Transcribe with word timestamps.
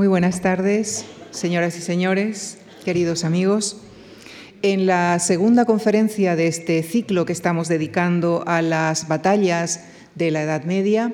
Muy 0.00 0.08
buenas 0.08 0.40
tardes, 0.40 1.04
señoras 1.30 1.76
y 1.76 1.82
señores, 1.82 2.56
queridos 2.86 3.22
amigos. 3.22 3.82
En 4.62 4.86
la 4.86 5.18
segunda 5.18 5.66
conferencia 5.66 6.36
de 6.36 6.46
este 6.46 6.82
ciclo 6.82 7.26
que 7.26 7.34
estamos 7.34 7.68
dedicando 7.68 8.42
a 8.46 8.62
las 8.62 9.08
batallas 9.08 9.84
de 10.14 10.30
la 10.30 10.40
Edad 10.40 10.64
Media, 10.64 11.12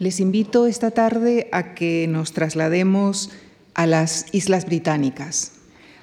les 0.00 0.18
invito 0.18 0.66
esta 0.66 0.90
tarde 0.90 1.48
a 1.52 1.74
que 1.76 2.08
nos 2.08 2.32
traslademos 2.32 3.30
a 3.74 3.86
las 3.86 4.26
Islas 4.32 4.66
Británicas, 4.66 5.52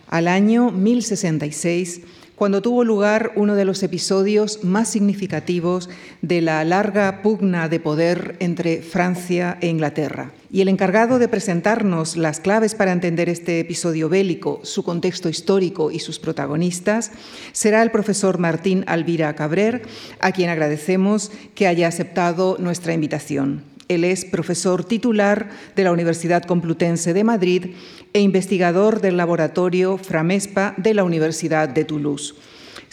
al 0.07 0.29
año 0.29 0.71
1066 0.71 2.03
cuando 2.35 2.61
tuvo 2.61 2.83
lugar 2.83 3.31
uno 3.35 3.55
de 3.55 3.65
los 3.65 3.83
episodios 3.83 4.63
más 4.63 4.89
significativos 4.89 5.89
de 6.21 6.41
la 6.41 6.63
larga 6.63 7.21
pugna 7.21 7.69
de 7.69 7.79
poder 7.79 8.35
entre 8.39 8.81
Francia 8.81 9.57
e 9.61 9.67
Inglaterra. 9.67 10.31
Y 10.51 10.61
el 10.61 10.67
encargado 10.67 11.19
de 11.19 11.27
presentarnos 11.27 12.15
las 12.15 12.39
claves 12.39 12.75
para 12.75 12.91
entender 12.91 13.27
este 13.27 13.59
episodio 13.59 14.07
bélico, 14.07 14.59
su 14.63 14.83
contexto 14.83 15.29
histórico 15.29 15.89
y 15.89 15.99
sus 15.99 16.19
protagonistas, 16.19 17.11
será 17.53 17.81
el 17.81 17.91
profesor 17.91 18.37
Martín 18.37 18.83
Alvira 18.87 19.35
Cabrer, 19.35 19.83
a 20.19 20.31
quien 20.31 20.49
agradecemos 20.49 21.31
que 21.55 21.67
haya 21.67 21.87
aceptado 21.87 22.57
nuestra 22.59 22.93
invitación. 22.93 23.72
Él 23.87 24.03
es 24.03 24.25
profesor 24.25 24.85
titular 24.85 25.49
de 25.75 25.83
la 25.83 25.91
Universidad 25.91 26.43
Complutense 26.43 27.13
de 27.13 27.23
Madrid 27.23 27.75
e 28.13 28.21
investigador 28.21 29.01
del 29.01 29.17
laboratorio 29.17 29.97
Framespa 29.97 30.73
de 30.77 30.93
la 30.93 31.03
Universidad 31.03 31.69
de 31.69 31.85
Toulouse. 31.85 32.33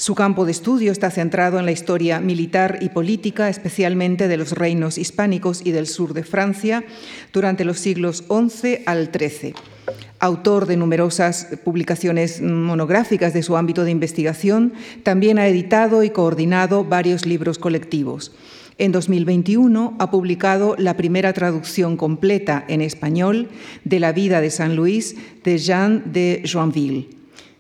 Su 0.01 0.15
campo 0.15 0.47
de 0.47 0.53
estudio 0.53 0.93
está 0.93 1.11
centrado 1.11 1.59
en 1.59 1.67
la 1.67 1.73
historia 1.73 2.21
militar 2.21 2.79
y 2.81 2.89
política, 2.89 3.51
especialmente 3.51 4.29
de 4.29 4.39
los 4.39 4.53
reinos 4.53 4.97
hispánicos 4.97 5.61
y 5.63 5.73
del 5.73 5.87
sur 5.87 6.15
de 6.15 6.25
Francia, 6.25 6.85
durante 7.35 7.67
los 7.67 7.79
siglos 7.81 8.25
XI 8.29 8.79
al 8.87 9.11
XIII. 9.13 9.55
Autor 10.19 10.65
de 10.65 10.79
numerosas 10.79 11.49
publicaciones 11.65 12.41
monográficas 12.41 13.35
de 13.35 13.43
su 13.43 13.59
ámbito 13.59 13.85
de 13.85 13.91
investigación, 13.91 14.73
también 15.03 15.39
ha 15.39 15.47
editado 15.47 16.03
y 16.03 16.09
coordinado 16.09 16.83
varios 16.85 17.27
libros 17.27 17.59
colectivos. 17.59 18.33
En 18.81 18.93
2021 18.93 19.95
ha 19.99 20.11
publicado 20.11 20.75
la 20.79 20.97
primera 20.97 21.35
traducción 21.35 21.99
completa 21.99 22.65
en 22.67 22.81
español 22.81 23.51
de 23.85 24.01
la 24.01 24.13
vida 24.13 24.41
de 24.41 24.49
San 24.49 24.75
Luis 24.75 25.17
de 25.45 25.59
Jean 25.59 26.15
de 26.15 26.43
Joinville. 26.51 27.11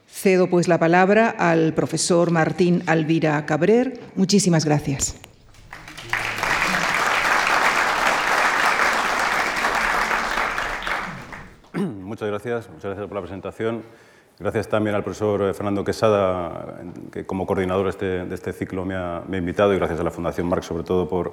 Cedo 0.08 0.48
pues 0.48 0.66
la 0.66 0.78
palabra 0.78 1.28
al 1.28 1.74
profesor 1.74 2.30
Martín 2.30 2.82
Alvira 2.86 3.44
Cabrer. 3.44 4.00
Muchísimas 4.16 4.64
gracias. 4.64 5.20
Muchas 11.74 12.28
gracias, 12.28 12.70
muchas 12.70 12.84
gracias 12.84 13.06
por 13.06 13.14
la 13.14 13.20
presentación. 13.20 13.82
Gracias 14.40 14.68
también 14.68 14.96
al 14.96 15.04
profesor 15.04 15.42
eh, 15.42 15.52
Fernando 15.52 15.84
Quesada, 15.84 16.76
que 17.12 17.26
como 17.26 17.44
coordinador 17.44 17.94
de 17.94 18.34
este 18.34 18.54
ciclo 18.54 18.86
me 18.86 18.94
ha, 18.96 19.22
invitado, 19.30 19.74
y 19.74 19.76
gracias 19.76 20.00
a 20.00 20.02
la 20.02 20.10
Fundación 20.10 20.48
Marx 20.48 20.64
sobre 20.64 20.82
todo 20.82 21.06
por 21.06 21.32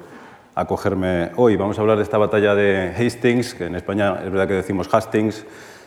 acogerme 0.56 1.32
hoy. 1.38 1.56
Vamos 1.56 1.78
a 1.78 1.82
hablar 1.82 1.96
de 1.96 2.04
esta 2.04 2.18
batalla 2.18 2.54
de 2.54 2.94
Hastings, 2.98 3.54
que 3.54 3.68
en 3.68 3.76
España 3.76 4.20
es 4.26 4.30
verdad 4.30 4.46
que 4.50 4.56
decimos 4.56 4.94
Hastings, 4.94 5.46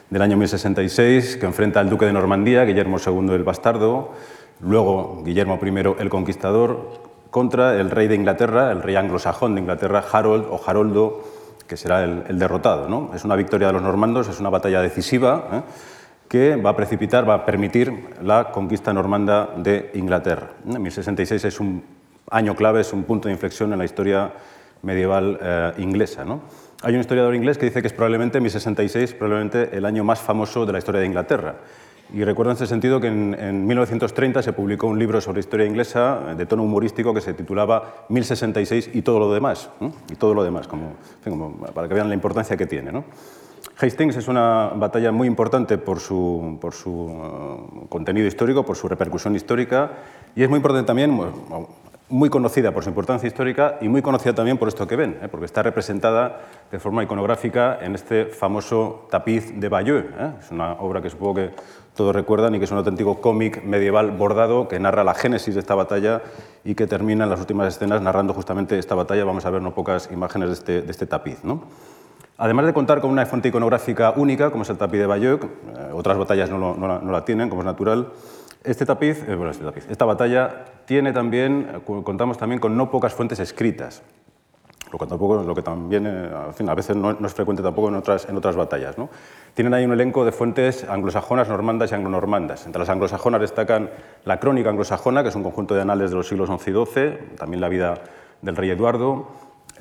del 0.09 0.23
año 0.23 0.39
1066, 0.39 1.37
que 1.37 1.45
enfrenta 1.45 1.81
al 1.81 1.91
duque 1.91 2.07
de 2.07 2.15
Normandía, 2.15 2.65
Guillermo 2.65 2.97
II 3.07 3.35
el 3.35 3.45
Bastardo, 3.45 4.13
luego 4.61 5.23
Guillermo 5.23 5.59
I 5.63 5.69
el 5.99 6.09
Conquistador, 6.09 7.03
contra 7.31 7.79
el 7.79 7.91
rey 7.91 8.09
de 8.09 8.15
Inglaterra, 8.15 8.73
el 8.73 8.81
rey 8.81 8.97
anglosajón 8.97 9.57
de 9.57 9.61
Inglaterra, 9.61 10.03
Harold 10.11 10.47
o 10.49 10.59
Haroldo, 10.67 11.23
que 11.69 11.77
será 11.77 12.03
el, 12.03 12.39
derrotado. 12.39 12.89
¿no? 12.89 13.11
Es 13.15 13.27
una 13.27 13.37
victoria 13.37 13.67
de 13.67 13.75
los 13.75 13.83
normandos, 13.83 14.27
es 14.27 14.41
una 14.41 14.49
batalla 14.49 14.81
decisiva. 14.81 15.49
¿eh? 15.53 15.63
Que 16.31 16.55
va 16.55 16.71
a 16.71 16.77
precipitar, 16.77 17.29
va 17.29 17.35
a 17.35 17.45
permitir 17.45 17.93
la 18.23 18.53
conquista 18.53 18.93
normanda 18.93 19.51
de 19.57 19.91
Inglaterra. 19.95 20.53
1066 20.65 21.45
es 21.45 21.59
un 21.59 21.83
año 22.31 22.55
clave, 22.55 22.83
es 22.83 22.93
un 22.93 23.03
punto 23.03 23.27
de 23.27 23.35
inflexión 23.35 23.73
en 23.73 23.81
la 23.81 23.85
historia 23.85 24.33
medieval 24.83 25.41
eh, 25.43 25.73
inglesa. 25.79 26.25
¿no? 26.25 26.43
Hay 26.83 26.95
un 26.95 27.01
historiador 27.01 27.35
inglés 27.35 27.59
que 27.59 27.67
dice 27.67 27.81
que 27.81 27.89
es 27.89 27.93
probablemente 27.93 28.41
1066, 28.41 29.15
probablemente 29.15 29.77
el 29.77 29.85
año 29.85 30.05
más 30.05 30.21
famoso 30.21 30.65
de 30.65 30.73
la 30.73 30.79
historia 30.79 31.01
de 31.01 31.09
Inglaterra. 31.09 31.57
Y 32.15 32.23
recuerdo 32.23 32.53
en 32.53 32.57
ese 32.59 32.69
sentido 32.69 33.01
que 33.01 33.09
en, 33.09 33.67
1930 33.67 34.41
se 34.45 34.53
publicó 34.53 34.87
un 34.87 35.01
libro 35.01 35.21
sobre 35.21 35.41
historia 35.41 35.67
inglesa 35.67 36.29
eh, 36.29 36.35
de 36.37 36.47
tono 36.47 36.63
humorístico 36.63 37.13
que 37.13 37.23
se 37.23 37.35
titulaba 37.35 38.07
1066 38.09 38.91
y 38.95 39.03
todo 39.03 39.19
lo 39.19 39.35
demás. 39.35 39.69
Y 40.09 40.15
todo 40.15 40.35
lo 40.35 40.45
demás, 40.45 40.69
como, 40.69 40.95
para 41.75 41.89
que 41.89 41.95
vean 41.95 42.09
la 42.09 42.15
importancia 42.15 42.57
que 42.57 42.67
tiene. 42.67 42.93
¿no? 42.93 43.03
Hastings 43.81 44.17
es 44.17 44.29
una 44.29 44.73
batalla 44.75 45.11
muy 45.11 45.27
importante 45.27 45.79
por 45.79 46.01
su, 46.01 46.59
por 46.61 46.75
su 46.75 47.09
eh, 47.11 47.87
contenido 47.89 48.27
histórico, 48.27 48.65
por 48.65 48.77
su 48.77 48.89
repercusión 48.89 49.35
histórica, 49.35 49.93
y 50.37 50.43
es 50.43 50.51
muy 50.51 50.59
importante 50.59 50.87
también, 50.87 51.19
muy 52.11 52.29
conocida 52.29 52.73
por 52.73 52.83
su 52.83 52.91
importancia 52.91 53.27
histórica 53.27 53.79
y 53.81 53.89
muy 53.89 54.03
conocida 54.03 54.35
también 54.35 54.59
por 54.59 54.69
esto 54.69 54.87
que 54.87 54.97
ven, 54.97 55.19
¿eh? 55.23 55.29
porque 55.31 55.47
está 55.47 55.63
representada 55.63 56.41
de 56.71 56.79
forma 56.79 57.05
iconográfica 57.05 57.79
en 57.81 57.95
este 57.95 58.27
famoso 58.27 59.07
tapiz 59.11 59.59
de 59.59 59.69
Bayeux. 59.71 60.05
¿eh? 60.19 60.33
Es 60.41 60.51
una 60.51 60.73
obra 60.73 61.01
que 61.01 61.09
supongo 61.09 61.37
que 61.37 61.51
todos 61.95 62.15
recuerdan 62.15 62.55
y 62.55 62.59
que 62.59 62.65
es 62.65 62.71
un 62.71 62.79
auténtico 62.79 63.21
cómic 63.21 63.65
medieval 63.65 64.11
bordado 64.11 64.69
que 64.69 64.79
narra 64.79 65.05
la 65.05 65.15
génesis 65.15 65.55
de 65.55 65.61
esta 65.61 65.75
batalla 65.75 66.21
y 66.65 66.75
que 66.75 66.87
termina 66.87 67.25
en 67.25 67.31
las 67.31 67.41
últimas 67.41 67.75
escenas 67.75 68.03
narrando 68.03 68.35
justamente 68.35 68.79
esta 68.79 68.95
batalla. 68.95 69.25
Vamos 69.25 69.47
a 69.47 69.51
ver 69.51 69.63
no 69.63 69.73
pocas 69.73 70.11
imágenes 70.13 70.49
de 70.49 70.55
este, 70.55 70.83
de 70.83 70.91
este 70.91 71.07
tapiz. 71.07 71.45
¿no? 71.45 71.63
Además 72.41 72.65
de 72.65 72.73
contar 72.73 73.03
con 73.03 73.11
una 73.11 73.27
fuente 73.27 73.49
iconográfica 73.49 74.15
única, 74.17 74.51
como 74.51 74.63
es 74.63 74.71
el 74.71 74.79
tapiz 74.79 74.99
de 74.99 75.05
Bayeux, 75.05 75.45
eh, 75.45 75.91
otras 75.93 76.17
batallas 76.17 76.49
no, 76.49 76.75
la, 76.75 77.25
tienen, 77.27 77.51
como 77.51 77.61
es 77.61 77.67
natural, 77.67 78.09
este 78.65 78.87
tapiz, 78.87 79.23
eh, 79.29 79.35
bueno, 79.35 79.51
este 79.51 79.63
tapiz, 79.63 79.87
esta 79.91 80.07
batalla 80.07 80.65
tiene 80.87 81.13
también, 81.13 81.69
eh, 81.71 82.03
contamos 82.03 82.39
también 82.39 82.59
con 82.59 82.79
no 82.79 82.91
pocas 82.91 83.13
fuentes 83.13 83.41
escritas, 83.41 84.03
lo 84.91 84.99
que, 84.99 85.07
tampoco, 85.07 85.43
lo 85.43 85.55
que 85.55 85.61
también 85.61 86.07
a 86.07 86.75
veces 86.75 86.97
no, 86.97 87.11
es 87.11 87.35
frecuente 87.35 87.63
tampoco 87.63 87.89
en 87.89 87.97
otras, 87.97 88.27
en 88.27 88.35
otras 88.39 88.57
batallas. 88.57 88.97
¿no? 88.97 89.11
Tienen 89.53 89.75
ahí 89.75 89.85
un 89.85 89.93
elenco 89.93 90.25
de 90.25 90.33
fuentes 90.33 90.89
anglosajonas, 90.89 91.47
normandas 91.47 91.93
y 91.93 91.95
anglonormandas. 91.95 92.65
Entre 92.65 92.81
las 92.81 92.89
anglosajonas 92.89 93.43
destacan 93.43 93.91
la 94.25 94.41
Crónica 94.41 94.71
anglosajona, 94.71 95.23
que 95.23 95.29
es 95.29 95.35
un 95.37 95.43
conjunto 95.43 95.75
de 95.75 95.83
anales 95.83 96.11
de 96.11 96.17
los 96.17 96.27
siglos 96.27 96.49
XI 96.49 96.71
y 96.71 96.73
XII, 96.73 97.37
también 97.37 97.61
la 97.61 97.69
vida 97.69 97.99
del 98.41 98.57
rey 98.57 98.71
Eduardo, 98.71 99.29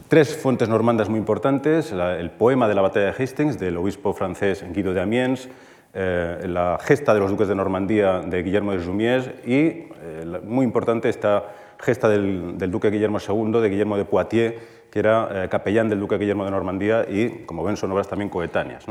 Tres 0.07 0.35
fuentes 0.35 0.69
normandas 0.69 1.09
muy 1.09 1.19
importantes, 1.19 1.91
el 1.91 2.31
poema 2.31 2.67
de 2.67 2.75
la 2.75 2.81
batalla 2.81 3.11
de 3.11 3.23
Hastings 3.23 3.59
del 3.59 3.77
obispo 3.77 4.13
francés 4.13 4.65
Guido 4.71 4.93
de 4.93 5.01
Amiens, 5.01 5.49
eh, 5.93 6.45
la 6.47 6.77
gesta 6.81 7.13
de 7.13 7.19
los 7.19 7.31
duques 7.31 7.47
de 7.47 7.55
Normandía 7.55 8.19
de 8.19 8.43
Guillermo 8.43 8.71
de 8.71 8.83
Jumiers 8.83 9.27
y, 9.45 9.57
eh, 9.57 10.41
muy 10.43 10.63
importante, 10.63 11.09
esta 11.09 11.45
gesta 11.79 12.07
del, 12.07 12.57
duque 12.71 12.91
Guillermo 12.91 13.17
II, 13.19 13.59
de 13.59 13.69
Guillermo 13.69 13.97
de 13.97 14.05
Poitiers, 14.05 14.55
que 14.91 14.99
era 14.99 15.29
eh, 15.31 15.49
capellán 15.49 15.89
del 15.89 15.99
duque 15.99 16.17
Guillermo 16.17 16.45
de 16.45 16.51
Normandía 16.51 17.05
y, 17.09 17.45
como 17.45 17.63
ven, 17.63 17.75
son 17.75 17.91
obras 17.91 18.07
también 18.07 18.29
coetáneas. 18.29 18.85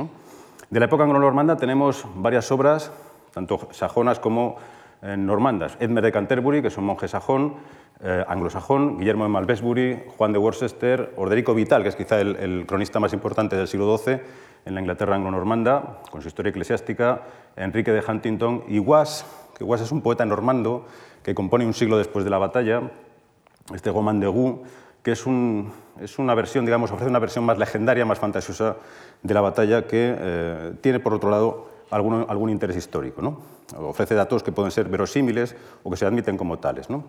De 0.71 0.81
la 0.81 0.87
época 0.87 1.05
anglo-normanda 1.05 1.57
tenemos 1.57 2.05
varias 2.17 2.51
obras, 2.51 2.93
tanto 3.33 3.69
sajonas 3.73 4.19
como 4.19 4.57
normandas. 5.01 5.77
Edmer 5.79 6.03
de 6.03 6.11
Canterbury, 6.11 6.61
que 6.61 6.69
es 6.69 6.77
un 6.77 6.85
monje 6.85 7.07
sajón, 7.07 7.55
eh, 8.01 8.25
anglosajón, 8.29 8.99
Guillermo 8.99 9.25
de 9.25 9.31
Malmesbury, 9.31 10.05
Juan 10.17 10.33
de 10.33 10.39
Worcester, 10.39 11.13
Orderico 11.17 11.55
Vital, 11.55 11.83
que 11.83 11.89
es 11.89 11.97
quizá 11.97 12.21
el, 12.21 12.65
cronista 12.67 13.01
más 13.01 13.13
importante 13.13 13.57
del 13.57 13.67
siglo 13.67 13.97
XII 13.99 14.21
en 14.65 14.75
la 14.75 14.81
Inglaterra 14.81 15.17
anglo-normanda, 15.17 16.01
con 16.11 16.23
su 16.23 16.29
historia 16.29 16.51
eclesiástica, 16.51 17.23
Enrique 17.57 17.91
de 17.91 18.03
Huntington 18.07 18.65
y 18.69 18.79
Was, 18.79 19.27
que 19.57 19.65
Was 19.65 19.81
es 19.81 19.91
un 19.91 20.03
poeta 20.03 20.25
normando 20.25 20.87
que 21.23 21.35
compone 21.35 21.67
un 21.67 21.75
siglo 21.75 21.99
después 21.99 22.25
de 22.25 22.31
la 22.31 22.39
batalla, 22.39 22.83
este 23.75 23.91
Goman 23.91 24.21
de 24.21 24.29
Gu, 24.29 24.63
que 25.03 25.13
es, 25.13 25.27
una 25.27 26.35
versión, 26.35 26.65
digamos, 26.67 26.91
ofrece 26.91 27.09
una 27.11 27.19
versión 27.19 27.45
más 27.45 27.59
legendaria, 27.59 28.05
más 28.05 28.19
fantasiosa 28.19 28.77
de 29.23 29.35
la 29.35 29.41
batalla 29.41 29.87
que 29.87 30.15
eh, 30.19 30.73
tiene, 30.81 31.01
por 31.01 31.15
otro 31.15 31.31
lado, 31.31 31.78
algún, 31.91 32.27
algún 32.29 32.51
interés 32.51 32.77
histórico. 32.77 33.23
¿no? 33.23 33.41
Ofrece 33.77 34.15
datos 34.15 34.43
que 34.43 34.53
pueden 34.53 34.71
ser 34.71 34.89
verosímiles 34.89 35.57
o 35.83 35.91
que 35.91 35.97
se 35.97 36.07
admiten 36.07 36.37
como 36.37 36.59
tales. 36.59 36.91
¿no? 36.91 37.05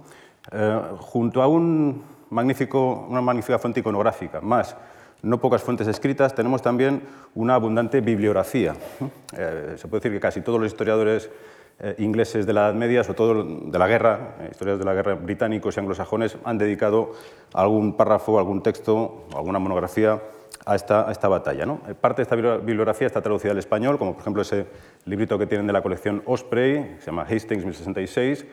Eh, 0.52 0.82
junto 1.00 1.42
a 1.42 1.48
un 1.48 2.04
magnífico, 2.30 3.06
una 3.10 3.22
magnífica 3.22 3.60
fuente 3.60 3.80
iconográfica, 3.80 4.42
más 4.42 4.76
no 5.22 5.40
pocas 5.40 5.62
fuentes 5.62 5.88
escritas, 5.88 6.34
tenemos 6.34 6.62
también 6.62 7.04
una 7.36 7.56
abundante 7.56 8.02
bibliografía. 8.02 8.76
Eh, 9.38 9.76
se 9.78 9.88
puede 9.88 10.02
decir 10.02 10.12
que 10.14 10.20
casi 10.20 10.42
todos 10.42 10.60
los 10.60 10.72
historiadores 10.72 11.30
eh, 11.82 11.96
ingleses 12.00 12.46
de 12.46 12.54
la 12.54 12.68
Edad 12.68 12.74
Media, 12.74 13.04
sobre 13.04 13.18
todo 13.18 13.44
de 13.44 13.80
la 13.80 13.88
guerra, 13.88 14.36
historiadores 14.52 14.80
de 14.80 14.86
la 14.86 14.94
guerra 14.94 15.16
británicos 15.16 15.78
y 15.78 15.80
anglosajones, 15.80 16.38
han 16.44 16.58
dedicado 16.58 17.12
algún 17.54 17.96
párrafo, 17.96 18.38
algún 18.38 18.62
texto, 18.62 19.26
alguna 19.34 19.60
monografía 19.60 20.22
a 20.66 20.76
esta, 20.76 21.28
batalla. 21.28 21.66
¿no? 21.66 21.80
Parte 22.02 22.18
de 22.18 22.24
esta 22.24 22.36
bibliografía 22.36 23.08
está 23.08 23.22
traducida 23.22 23.52
al 23.52 23.58
español, 23.58 23.98
como 23.98 24.14
por 24.14 24.22
ejemplo 24.22 24.42
ese 24.42 24.68
librito 25.06 25.40
que 25.40 25.48
tienen 25.48 25.68
de 25.68 25.74
la 25.74 25.82
colección 25.82 26.22
Osprey, 26.26 26.96
que 26.96 27.00
se 27.00 27.06
llama 27.08 27.24
Hastings 27.24 27.64
1066, 27.66 28.46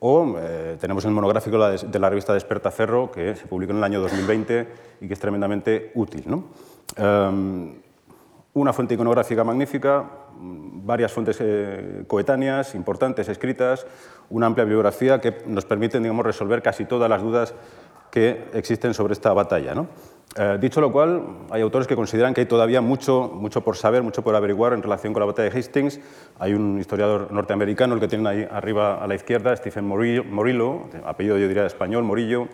o 0.00 0.36
eh, 0.38 0.76
tenemos 0.80 1.04
el 1.04 1.10
monográfico 1.10 1.58
de 1.68 1.98
la 1.98 2.08
revista 2.08 2.32
Despertaferro, 2.32 3.10
que 3.10 3.34
se 3.34 3.46
publicó 3.46 3.72
en 3.72 3.78
el 3.78 3.84
año 3.84 4.00
2020 4.00 4.68
y 5.00 5.08
que 5.08 5.14
es 5.14 5.20
tremendamente 5.20 5.90
útil. 5.94 6.24
Em, 6.96 7.74
una 8.60 8.72
fuente 8.72 8.94
iconográfica 8.94 9.44
magnífica, 9.44 10.04
varias 10.38 11.12
fuentes 11.12 11.38
eh, 11.40 12.04
coetáneas, 12.06 12.74
importantes, 12.74 13.28
escritas, 13.28 13.86
una 14.30 14.46
amplia 14.46 14.64
bibliografía 14.64 15.20
que 15.20 15.42
nos 15.46 15.64
permiten 15.64 16.02
digamos, 16.02 16.24
resolver 16.24 16.62
casi 16.62 16.84
todas 16.84 17.08
las 17.10 17.22
dudas 17.22 17.54
que 18.10 18.48
existen 18.54 18.94
sobre 18.94 19.12
esta 19.12 19.32
batalla. 19.32 19.74
¿no? 19.74 19.88
Eh, 20.36 20.58
dicho 20.60 20.80
lo 20.80 20.92
cual, 20.92 21.22
hay 21.50 21.62
autores 21.62 21.86
que 21.86 21.96
consideran 21.96 22.34
que 22.34 22.42
hay 22.42 22.46
todavía 22.46 22.80
mucho, 22.80 23.30
mucho 23.34 23.62
por 23.62 23.76
saber, 23.76 24.02
mucho 24.02 24.22
por 24.22 24.34
averiguar 24.34 24.72
en 24.72 24.82
relación 24.82 25.12
con 25.12 25.20
la 25.20 25.26
batalla 25.26 25.50
de 25.50 25.58
Hastings. 25.58 26.00
Hay 26.38 26.54
un 26.54 26.78
historiador 26.78 27.32
norteamericano, 27.32 27.94
el 27.94 28.00
que 28.00 28.08
tienen 28.08 28.26
ahí 28.26 28.46
arriba 28.50 29.02
a 29.02 29.06
la 29.06 29.14
izquierda, 29.14 29.56
Stephen 29.56 29.86
Morillo, 29.86 30.24
apellido 31.04 31.38
yo 31.38 31.48
diría 31.48 31.66
español, 31.66 32.04
Morillo, 32.04 32.48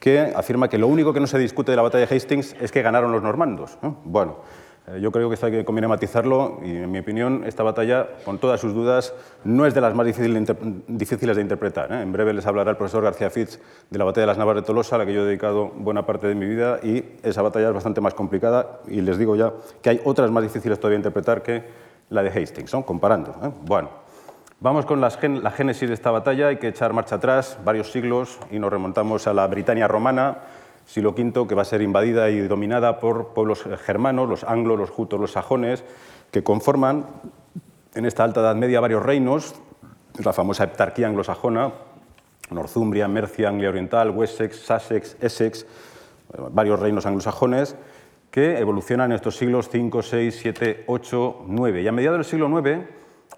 que 0.00 0.32
afirma 0.34 0.68
que 0.68 0.78
lo 0.78 0.88
único 0.88 1.12
que 1.12 1.20
no 1.20 1.26
se 1.26 1.38
discute 1.38 1.72
de 1.72 1.76
la 1.76 1.82
batalla 1.82 2.06
de 2.06 2.16
Hastings 2.16 2.56
es 2.60 2.72
que 2.72 2.82
ganaron 2.82 3.12
los 3.12 3.22
normandos. 3.22 3.78
Bueno, 4.04 4.38
yo 4.98 5.12
creo 5.12 5.30
que 5.30 5.64
conviene 5.64 5.88
matizarlo 5.88 6.58
y, 6.64 6.70
en 6.70 6.90
mi 6.90 6.98
opinión, 6.98 7.44
esta 7.46 7.62
batalla, 7.62 8.08
con 8.24 8.38
todas 8.38 8.60
sus 8.60 8.74
dudas, 8.74 9.14
no 9.44 9.66
es 9.66 9.74
de 9.74 9.80
las 9.80 9.94
más 9.94 10.06
difíciles 10.06 11.36
de 11.36 11.42
interpretar. 11.42 11.92
¿eh? 11.92 12.02
En 12.02 12.12
breve 12.12 12.32
les 12.32 12.46
hablará 12.46 12.70
el 12.70 12.76
profesor 12.76 13.04
García 13.04 13.30
Fitz 13.30 13.60
de 13.90 13.98
la 13.98 14.04
batalla 14.04 14.22
de 14.22 14.26
las 14.28 14.38
Navas 14.38 14.56
de 14.56 14.62
Tolosa, 14.62 14.96
a 14.96 14.98
la 14.98 15.06
que 15.06 15.12
yo 15.12 15.22
he 15.22 15.26
dedicado 15.26 15.68
buena 15.68 16.06
parte 16.06 16.26
de 16.26 16.34
mi 16.34 16.46
vida, 16.46 16.78
y 16.82 17.04
esa 17.22 17.42
batalla 17.42 17.68
es 17.68 17.74
bastante 17.74 18.00
más 18.00 18.14
complicada 18.14 18.80
y 18.88 19.00
les 19.00 19.18
digo 19.18 19.36
ya 19.36 19.52
que 19.82 19.90
hay 19.90 20.00
otras 20.04 20.30
más 20.30 20.42
difíciles 20.42 20.78
todavía 20.78 20.96
de 20.96 21.00
interpretar 21.00 21.42
que 21.42 21.64
la 22.08 22.22
de 22.22 22.30
Hastings, 22.30 22.72
comparando. 22.84 23.30
¿eh? 23.42 23.50
Bueno, 23.62 23.90
vamos 24.60 24.86
con 24.86 25.00
la 25.00 25.50
génesis 25.50 25.88
de 25.88 25.94
esta 25.94 26.10
batalla, 26.10 26.48
hay 26.48 26.56
que 26.56 26.68
echar 26.68 26.92
marcha 26.92 27.16
atrás 27.16 27.58
varios 27.64 27.92
siglos 27.92 28.38
y 28.50 28.58
nos 28.58 28.70
remontamos 28.70 29.26
a 29.26 29.34
la 29.34 29.46
Britania 29.46 29.86
romana, 29.86 30.38
siglo 30.90 31.10
V, 31.10 31.46
que 31.46 31.54
va 31.54 31.62
a 31.62 31.64
ser 31.64 31.82
invadida 31.82 32.30
y 32.30 32.40
dominada 32.48 32.98
por 32.98 33.28
pueblos 33.28 33.64
germanos, 33.84 34.28
los 34.28 34.42
anglos, 34.42 34.76
los 34.76 34.90
jutos, 34.90 35.20
los 35.20 35.30
sajones, 35.32 35.84
que 36.32 36.42
conforman 36.42 37.06
en 37.94 38.06
esta 38.06 38.24
alta 38.24 38.40
Edad 38.40 38.56
Media 38.56 38.80
varios 38.80 39.04
reinos, 39.04 39.54
la 40.24 40.32
famosa 40.32 40.64
heptarquía 40.64 41.06
anglosajona, 41.06 41.72
Northumbria, 42.50 43.06
Mercia, 43.06 43.48
Anglia 43.48 43.68
Oriental, 43.68 44.10
Wessex, 44.10 44.56
Sussex, 44.56 45.16
Essex, 45.20 45.64
varios 46.50 46.80
reinos 46.80 47.06
anglosajones 47.06 47.76
que 48.32 48.58
evolucionan 48.58 49.12
en 49.12 49.16
estos 49.16 49.36
siglos 49.36 49.68
V, 49.72 49.90
VI, 49.92 50.30
VII, 50.30 50.84
VIII, 50.88 51.68
IX. 51.68 51.82
Y 51.84 51.86
a 51.86 51.92
mediados 51.92 52.18
del 52.18 52.24
siglo 52.24 52.48
IX 52.58 52.80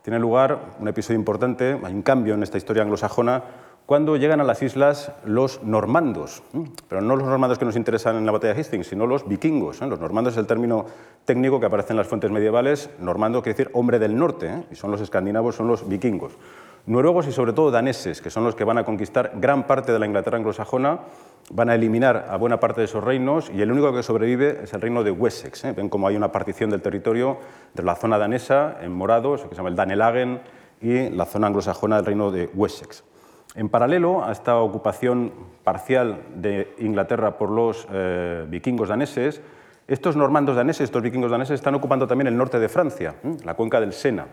tiene 0.00 0.18
lugar 0.18 0.76
un 0.80 0.88
episodio 0.88 1.18
importante, 1.18 1.78
hay 1.82 1.92
un 1.92 2.02
cambio 2.02 2.32
en 2.32 2.42
esta 2.42 2.56
historia 2.56 2.82
anglosajona, 2.82 3.42
cuando 3.92 4.16
llegan 4.16 4.40
a 4.40 4.44
las 4.44 4.62
islas 4.62 5.12
los 5.26 5.62
normandos, 5.64 6.42
pero 6.88 7.02
no 7.02 7.14
los 7.14 7.28
normandos 7.28 7.58
que 7.58 7.66
nos 7.66 7.76
interesan 7.76 8.16
en 8.16 8.24
la 8.24 8.32
batalla 8.32 8.54
de 8.54 8.60
Hastings, 8.62 8.86
sino 8.86 9.06
los 9.06 9.28
vikingos. 9.28 9.82
¿eh? 9.82 9.86
Los 9.86 10.00
normandos 10.00 10.32
es 10.32 10.38
el 10.38 10.46
término 10.46 10.86
técnico 11.26 11.60
que 11.60 11.66
aparece 11.66 11.92
en 11.92 11.98
las 11.98 12.06
fuentes 12.06 12.30
medievales. 12.30 12.88
Normando 12.98 13.42
quiere 13.42 13.58
decir 13.58 13.70
hombre 13.74 13.98
del 13.98 14.16
norte, 14.16 14.46
¿eh? 14.46 14.64
y 14.70 14.76
son 14.76 14.92
los 14.92 15.02
escandinavos, 15.02 15.56
son 15.56 15.68
los 15.68 15.86
vikingos. 15.86 16.32
Noruegos 16.86 17.26
y 17.26 17.32
sobre 17.32 17.52
todo 17.52 17.70
daneses, 17.70 18.22
que 18.22 18.30
son 18.30 18.44
los 18.44 18.54
que 18.54 18.64
van 18.64 18.78
a 18.78 18.84
conquistar 18.86 19.32
gran 19.34 19.66
parte 19.66 19.92
de 19.92 19.98
la 19.98 20.06
Inglaterra 20.06 20.38
anglosajona, 20.38 21.00
van 21.50 21.68
a 21.68 21.74
eliminar 21.74 22.28
a 22.30 22.38
buena 22.38 22.58
parte 22.58 22.80
de 22.80 22.86
esos 22.86 23.04
reinos 23.04 23.50
y 23.54 23.60
el 23.60 23.70
único 23.70 23.92
que 23.92 24.02
sobrevive 24.02 24.60
es 24.62 24.72
el 24.72 24.80
reino 24.80 25.04
de 25.04 25.10
Wessex. 25.10 25.66
¿eh? 25.66 25.72
Ven 25.74 25.90
cómo 25.90 26.08
hay 26.08 26.16
una 26.16 26.32
partición 26.32 26.70
del 26.70 26.80
territorio 26.80 27.40
de 27.74 27.82
la 27.82 27.94
zona 27.94 28.16
danesa 28.16 28.78
en 28.80 28.90
morados, 28.90 29.42
que 29.42 29.50
se 29.50 29.56
llama 29.56 29.68
el 29.68 29.76
Danelagen, 29.76 30.40
y 30.80 31.10
la 31.10 31.26
zona 31.26 31.48
anglosajona 31.48 31.96
del 31.96 32.06
reino 32.06 32.30
de 32.30 32.48
Wessex. 32.54 33.11
En 33.54 33.68
paralelo 33.68 34.24
a 34.24 34.32
esta 34.32 34.56
ocupación 34.56 35.32
parcial 35.62 36.22
de 36.36 36.74
Inglaterra 36.78 37.36
por 37.36 37.50
los 37.50 37.86
eh, 37.92 38.46
vikingos 38.48 38.88
daneses, 38.88 39.42
estos 39.88 40.16
normandos 40.16 40.56
daneses, 40.56 40.84
estos 40.84 41.02
vikingos 41.02 41.30
daneses, 41.30 41.54
están 41.54 41.74
ocupando 41.74 42.06
también 42.06 42.28
el 42.28 42.36
norte 42.36 42.58
de 42.58 42.68
Francia, 42.68 43.16
la 43.44 43.54
cuenca 43.54 43.78
del 43.80 43.92
Sena. 43.92 44.26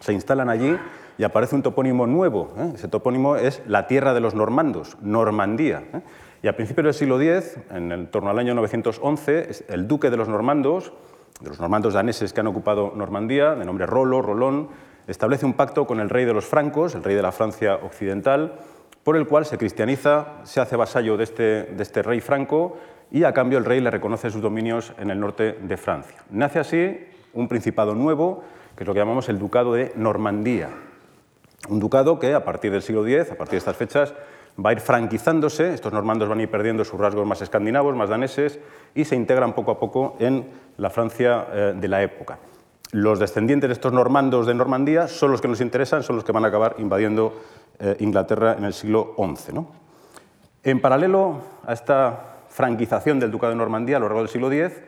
Se 0.00 0.12
instalan 0.12 0.48
allí 0.48 0.76
y 1.18 1.22
aparece 1.22 1.54
un 1.54 1.62
topónimo 1.62 2.06
nuevo. 2.08 2.52
¿eh? 2.58 2.72
Ese 2.74 2.88
topónimo 2.88 3.36
es 3.36 3.62
la 3.68 3.86
tierra 3.86 4.12
de 4.12 4.20
los 4.20 4.34
normandos, 4.34 4.96
Normandía. 5.00 5.84
¿eh? 5.92 6.00
Y 6.42 6.48
a 6.48 6.56
principios 6.56 6.86
del 6.86 6.94
siglo 6.94 7.20
X, 7.20 7.58
en 7.70 8.08
torno 8.10 8.30
al 8.30 8.38
año 8.40 8.54
911, 8.54 9.66
el 9.68 9.86
duque 9.86 10.10
de 10.10 10.16
los 10.16 10.28
normandos, 10.28 10.92
de 11.40 11.48
los 11.48 11.60
normandos 11.60 11.94
daneses 11.94 12.32
que 12.32 12.40
han 12.40 12.48
ocupado 12.48 12.92
Normandía, 12.96 13.54
de 13.54 13.64
nombre 13.64 13.86
Rolo, 13.86 14.20
Rolón, 14.20 14.68
establece 15.06 15.46
un 15.46 15.54
pacto 15.54 15.86
con 15.86 16.00
el 16.00 16.10
rey 16.10 16.24
de 16.24 16.34
los 16.34 16.44
francos, 16.44 16.94
el 16.94 17.04
rey 17.04 17.14
de 17.14 17.22
la 17.22 17.32
Francia 17.32 17.76
occidental, 17.76 18.58
por 19.04 19.16
el 19.16 19.26
cual 19.26 19.44
se 19.46 19.58
cristianiza, 19.58 20.26
se 20.44 20.60
hace 20.60 20.76
vasallo 20.76 21.16
de 21.16 21.24
este, 21.24 21.42
de 21.42 21.82
este 21.82 22.02
rey 22.02 22.20
franco 22.20 22.76
y 23.10 23.24
a 23.24 23.34
cambio 23.34 23.58
el 23.58 23.64
rey 23.64 23.80
le 23.80 23.90
reconoce 23.90 24.30
sus 24.30 24.40
dominios 24.40 24.92
en 24.98 25.10
el 25.10 25.18
norte 25.18 25.58
de 25.60 25.76
Francia. 25.76 26.22
Nace 26.30 26.60
así 26.60 26.98
un 27.34 27.48
principado 27.48 27.94
nuevo, 27.94 28.44
que 28.76 28.84
es 28.84 28.88
lo 28.88 28.94
que 28.94 29.00
llamamos 29.00 29.28
el 29.28 29.38
Ducado 29.38 29.74
de 29.74 29.92
Normandía. 29.96 30.70
Un 31.68 31.78
ducado 31.78 32.18
que 32.18 32.34
a 32.34 32.44
partir 32.44 32.72
del 32.72 32.82
siglo 32.82 33.06
X, 33.06 33.32
a 33.32 33.34
partir 33.34 33.52
de 33.52 33.58
estas 33.58 33.76
fechas, 33.76 34.14
va 34.64 34.70
a 34.70 34.72
ir 34.72 34.80
franquizándose, 34.80 35.74
estos 35.74 35.92
normandos 35.92 36.28
van 36.28 36.38
a 36.38 36.42
ir 36.42 36.50
perdiendo 36.50 36.84
sus 36.84 36.98
rasgos 36.98 37.26
más 37.26 37.40
escandinavos, 37.42 37.94
más 37.96 38.08
daneses, 38.08 38.58
y 38.94 39.04
se 39.04 39.16
integran 39.16 39.54
poco 39.54 39.72
a 39.72 39.78
poco 39.78 40.16
en 40.18 40.46
la 40.76 40.90
Francia 40.90 41.46
eh, 41.52 41.74
de 41.76 41.88
la 41.88 42.02
época 42.02 42.38
los 42.92 43.18
descendientes 43.18 43.68
de 43.68 43.72
estos 43.72 43.92
normandos 43.92 44.46
de 44.46 44.54
Normandía 44.54 45.08
son 45.08 45.30
los 45.30 45.40
que 45.40 45.48
nos 45.48 45.62
interesan, 45.62 46.02
son 46.02 46.16
los 46.16 46.24
que 46.24 46.32
van 46.32 46.44
a 46.44 46.48
acabar 46.48 46.76
invadiendo 46.78 47.40
eh, 47.78 47.96
Inglaterra 48.00 48.54
en 48.56 48.64
el 48.64 48.74
siglo 48.74 49.14
XI. 49.16 49.60
En 50.62 50.80
paralelo 50.80 51.40
a 51.66 51.72
esta 51.72 52.44
franquización 52.48 53.18
del 53.18 53.30
Ducado 53.30 53.50
de 53.50 53.56
Normandía 53.56 53.96
a 53.96 53.98
lo 53.98 54.06
largo 54.06 54.20
del 54.20 54.28
siglo 54.28 54.52
X, 54.52 54.78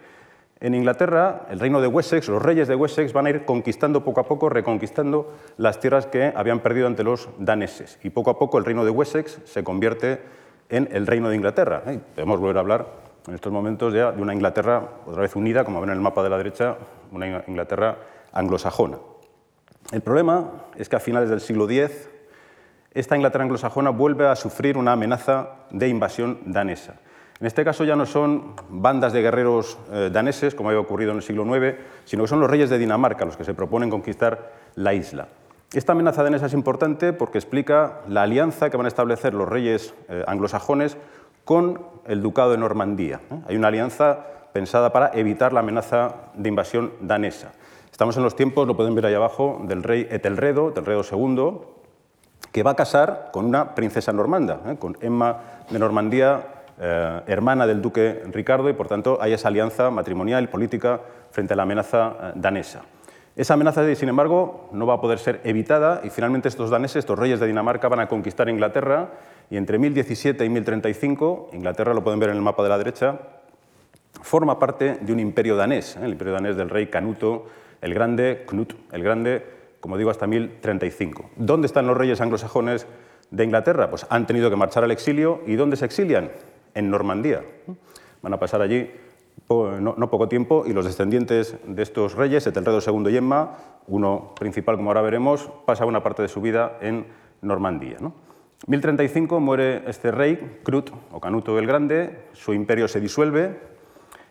en 0.61 0.75
Inglaterra, 0.75 1.47
el 1.51 1.59
reino 1.59 1.81
de 1.81 1.89
Wessex, 1.89 2.29
los 2.29 2.43
reyes 2.43 2.69
de 2.69 2.75
Wessex 2.75 3.13
van 3.13 3.27
a 3.27 3.31
ir 3.31 3.45
conquistando 3.47 4.05
poco 4.05 4.21
a 4.21 4.25
poco, 4.25 4.51
reconquistando 4.51 5.33
las 5.57 5.81
tierras 5.81 6.07
que 6.07 6.33
habían 6.37 6.61
perdido 6.61 6.87
ante 6.87 7.05
los 7.05 7.29
daneses. 7.39 7.99
Y 8.03 8.11
poco 8.11 8.31
a 8.31 8.39
poco 8.39 8.59
el 8.59 8.67
reino 8.67 8.85
de 8.85 8.91
Wessex 8.91 9.41
se 9.45 9.65
convierte 9.65 10.21
en 10.69 10.89
el 10.93 11.07
reino 11.07 11.31
de 11.31 11.37
Inglaterra. 11.37 11.83
Podemos 12.15 12.39
volver 12.39 12.59
a 12.59 12.61
hablar 12.61 13.04
en 13.27 13.35
estos 13.35 13.53
momentos 13.53 13.95
ya 13.95 14.13
de 14.13 14.21
una 14.21 14.35
Inglaterra 14.35 14.83
otra 15.07 15.23
vez 15.23 15.35
unida, 15.35 15.65
como 15.65 15.81
ven 15.81 15.91
en 15.91 15.97
el 15.97 16.03
mapa 16.03 16.23
de 16.23 16.31
la 16.31 16.37
derecha, 16.37 16.77
una 17.11 17.43
Inglaterra 17.47 17.97
anglosajona. 18.33 18.99
El 19.93 20.01
problema 20.01 20.51
es 20.77 20.89
que 20.89 20.97
a 20.97 21.01
finales 21.01 21.31
del 21.31 21.41
siglo 21.41 21.69
X, 21.69 22.09
esta 22.93 23.17
Inglaterra 23.17 23.45
anglosajona 23.45 23.91
vuelve 23.91 24.27
a 24.27 24.37
sufrir 24.37 24.77
una 24.77 24.93
amenaza 24.93 25.51
de 25.71 25.89
invasión 25.89 26.39
danesa. 26.47 26.95
En 27.41 27.47
este 27.47 27.65
caso 27.65 27.85
ya 27.85 27.97
no 27.97 28.07
son 28.07 28.55
bandas 28.69 29.13
de 29.13 29.21
guerreros 29.21 29.79
eh, 29.91 30.11
daneses, 30.13 30.55
como 30.55 30.69
había 30.69 30.81
ocurrido 30.81 31.11
en 31.11 31.17
el 31.17 31.23
siglo 31.23 31.45
IX, 31.45 31.77
sino 32.05 32.25
que 32.25 32.29
son 32.29 32.41
los 32.41 32.49
reyes 32.49 32.71
de 32.71 32.79
Dinamarca 32.79 33.25
los 33.25 33.37
que 33.37 33.45
se 33.45 33.55
proponen 33.55 33.91
conquistar 33.91 34.53
la 34.77 34.95
isla. 34.95 35.29
Esta 35.73 35.93
amenaza 35.93 36.23
danesa 36.23 36.47
es 36.47 36.53
importante 36.53 37.13
porque 37.13 37.39
explica 37.39 38.03
la 38.07 38.23
alianza 38.23 38.71
que 38.71 38.77
van 38.77 38.87
a 38.87 38.89
establecer 38.89 39.35
los 39.35 39.49
reyes 39.49 39.93
eh, 40.09 40.23
anglosajones 40.29 40.97
con 41.45 41.81
el 42.07 42.23
Ducado 42.23 42.53
de 42.53 42.59
Normandía. 42.59 43.21
Hay 43.47 43.57
una 43.57 43.69
alianza 43.69 44.19
pensada 44.53 44.93
para 44.93 45.11
evitar 45.15 45.53
la 45.53 45.61
amenaza 45.61 46.15
de 46.35 46.49
invasión 46.49 46.93
danesa. 47.01 47.53
Estamos 47.91 48.17
en 48.17 48.23
los 48.23 48.37
tiempos, 48.37 48.67
lo 48.67 48.77
pueden 48.77 48.95
ver 48.95 49.07
ahí 49.07 49.15
abajo, 49.15 49.61
del 49.65 49.83
rey 49.83 50.07
Etelredo, 50.11 50.71
Etelredo 50.71 51.03
II, 51.11 51.59
que 52.51 52.63
va 52.63 52.73
a 52.73 52.77
casar 52.77 53.31
con 53.33 53.45
una 53.45 53.75
princesa 53.75 54.13
normanda, 54.13 54.61
¿eh? 54.67 54.77
con 54.79 54.97
Emma 55.01 55.41
de 55.71 55.79
Normandía, 55.79 56.43
eh, 56.81 57.21
hermana 57.27 57.67
del 57.67 57.83
duque 57.83 58.23
Ricardo, 58.33 58.69
y 58.69 58.73
por 58.73 58.89
tanto 58.89 59.19
hay 59.21 59.33
esa 59.33 59.49
alianza 59.49 59.91
matrimonial 59.91 60.45
y 60.45 60.47
política 60.49 61.01
frente 61.31 61.55
a 61.55 61.57
la 61.57 61.65
amenaza 61.65 62.15
eh, 62.21 62.33
danesa. 62.37 62.83
Esa 63.37 63.55
amenaza, 63.55 63.93
sin 63.97 64.09
embargo, 64.09 64.69
no 64.73 64.87
va 64.87 64.95
a 64.95 65.01
poder 65.01 65.19
ser 65.19 65.41
evitada 65.43 66.01
y 66.05 66.11
finalmente 66.11 66.49
estos 66.49 66.71
daneses, 66.71 66.99
estos 66.99 67.19
reyes 67.19 67.41
de 67.41 67.49
Dinamarca, 67.49 67.89
van 67.89 68.01
a 68.01 68.09
conquistar 68.09 68.49
Inglaterra 68.49 69.09
y 69.51 69.57
entre 69.57 69.79
1017 69.79 70.45
y 70.45 70.49
1035, 70.49 71.51
Inglaterra 71.53 71.95
lo 71.95 72.03
pueden 72.03 72.21
ver 72.21 72.31
en 72.31 72.37
el 72.37 72.43
mapa 72.43 72.63
de 72.63 72.69
la 72.69 72.79
derecha, 72.79 73.19
forma 74.23 74.59
parte 74.59 74.99
de 75.01 75.13
un 75.13 75.21
imperio 75.21 75.57
danés, 75.57 75.97
¿eh? 75.97 76.01
el 76.05 76.13
imperio 76.13 76.35
danés 76.35 76.57
del 76.57 76.71
rey 76.71 76.87
Canuto 76.87 77.47
el 77.85 77.93
Grande, 77.93 78.45
Knut 78.47 78.73
el 78.93 79.03
Grande, 79.03 79.45
como 79.81 79.99
digo, 79.99 80.11
hasta 80.11 80.27
1035. 80.27 81.31
¿Dónde 81.37 81.67
están 81.67 81.87
los 81.87 81.97
reyes 81.97 82.23
anglosajones 82.23 82.87
de 83.31 83.45
Inglaterra? 83.45 83.91
Pues 83.91 84.07
han 84.09 84.27
tenido 84.27 84.49
que 84.49 84.57
marchar 84.57 84.85
al 84.85 84.91
exilio. 84.91 85.43
¿Y 85.47 85.57
dónde 85.57 85.77
se 85.77 85.85
exilian? 85.85 86.31
En 86.73 86.89
Normandía. 86.89 87.45
Van 88.23 88.33
a 88.33 88.39
pasar 88.39 88.63
allí 88.63 88.91
no, 89.51 90.11
poco 90.11 90.29
tiempo 90.29 90.65
y 90.67 90.73
los 90.73 90.87
descendientes 90.87 91.57
de 91.67 91.83
estos 91.83 92.15
reyes, 92.15 92.47
Etelredo 92.47 92.81
II 92.81 93.13
y 93.13 93.19
Emma, 93.19 93.59
uno 93.87 94.33
principal 94.39 94.77
como 94.77 94.89
ahora 94.89 95.03
veremos, 95.03 95.51
pasa 95.67 95.85
una 95.85 96.03
parte 96.03 96.23
de 96.23 96.29
su 96.29 96.41
vida 96.41 96.79
en 96.81 97.05
Normandía. 97.43 97.99
¿no? 98.01 98.15
1035 98.67 99.41
muere 99.41 99.83
este 99.87 100.11
rey, 100.11 100.61
Crut 100.63 100.91
o 101.13 101.21
Canuto 101.21 101.59
el 101.59 101.67
Grande, 101.67 102.25
su 102.33 102.55
imperio 102.55 102.89
se 102.89 103.01
disuelve, 103.01 103.59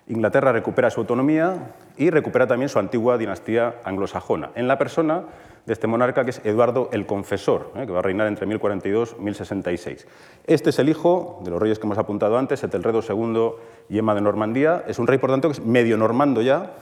Inglaterra 0.08 0.52
recupera 0.52 0.90
su 0.90 1.00
autonomía 1.00 1.76
y 1.98 2.10
recupera 2.10 2.48
también 2.48 2.70
su 2.70 2.80
antigua 2.80 3.18
dinastía 3.18 3.76
anglosajona, 3.84 4.52
en 4.56 4.68
la 4.68 4.78
persona 4.78 5.24
de 5.66 5.74
este 5.74 5.88
monarca 5.88 6.26
que 6.26 6.32
es 6.32 6.42
Eduardo 6.44 6.90
el 6.92 7.06
Confesor, 7.06 7.72
¿eh? 7.76 7.86
que 7.86 7.92
va 7.92 8.00
a 8.00 8.02
reinar 8.02 8.28
entre 8.28 8.46
1042 8.46 9.16
y 9.18 9.22
1066. 9.22 10.08
Este 10.46 10.70
es 10.72 10.80
el 10.80 10.90
hijo 10.90 11.42
de 11.44 11.52
los 11.52 11.62
reyes 11.62 11.80
que 11.80 11.86
hemos 11.86 11.98
apuntado 11.98 12.38
antes, 12.38 12.64
Etelredo 12.64 13.02
II 13.08 13.52
y 13.90 13.98
Emma 13.98 14.14
de 14.14 14.22
Normandía. 14.22 14.84
Es 14.88 15.00
un 15.00 15.08
rey, 15.08 15.20
por 15.20 15.30
tanto, 15.30 15.48
que 15.48 15.54
es 15.54 15.66
medio 15.66 15.96
normando 15.98 16.42
ya, 16.42 16.74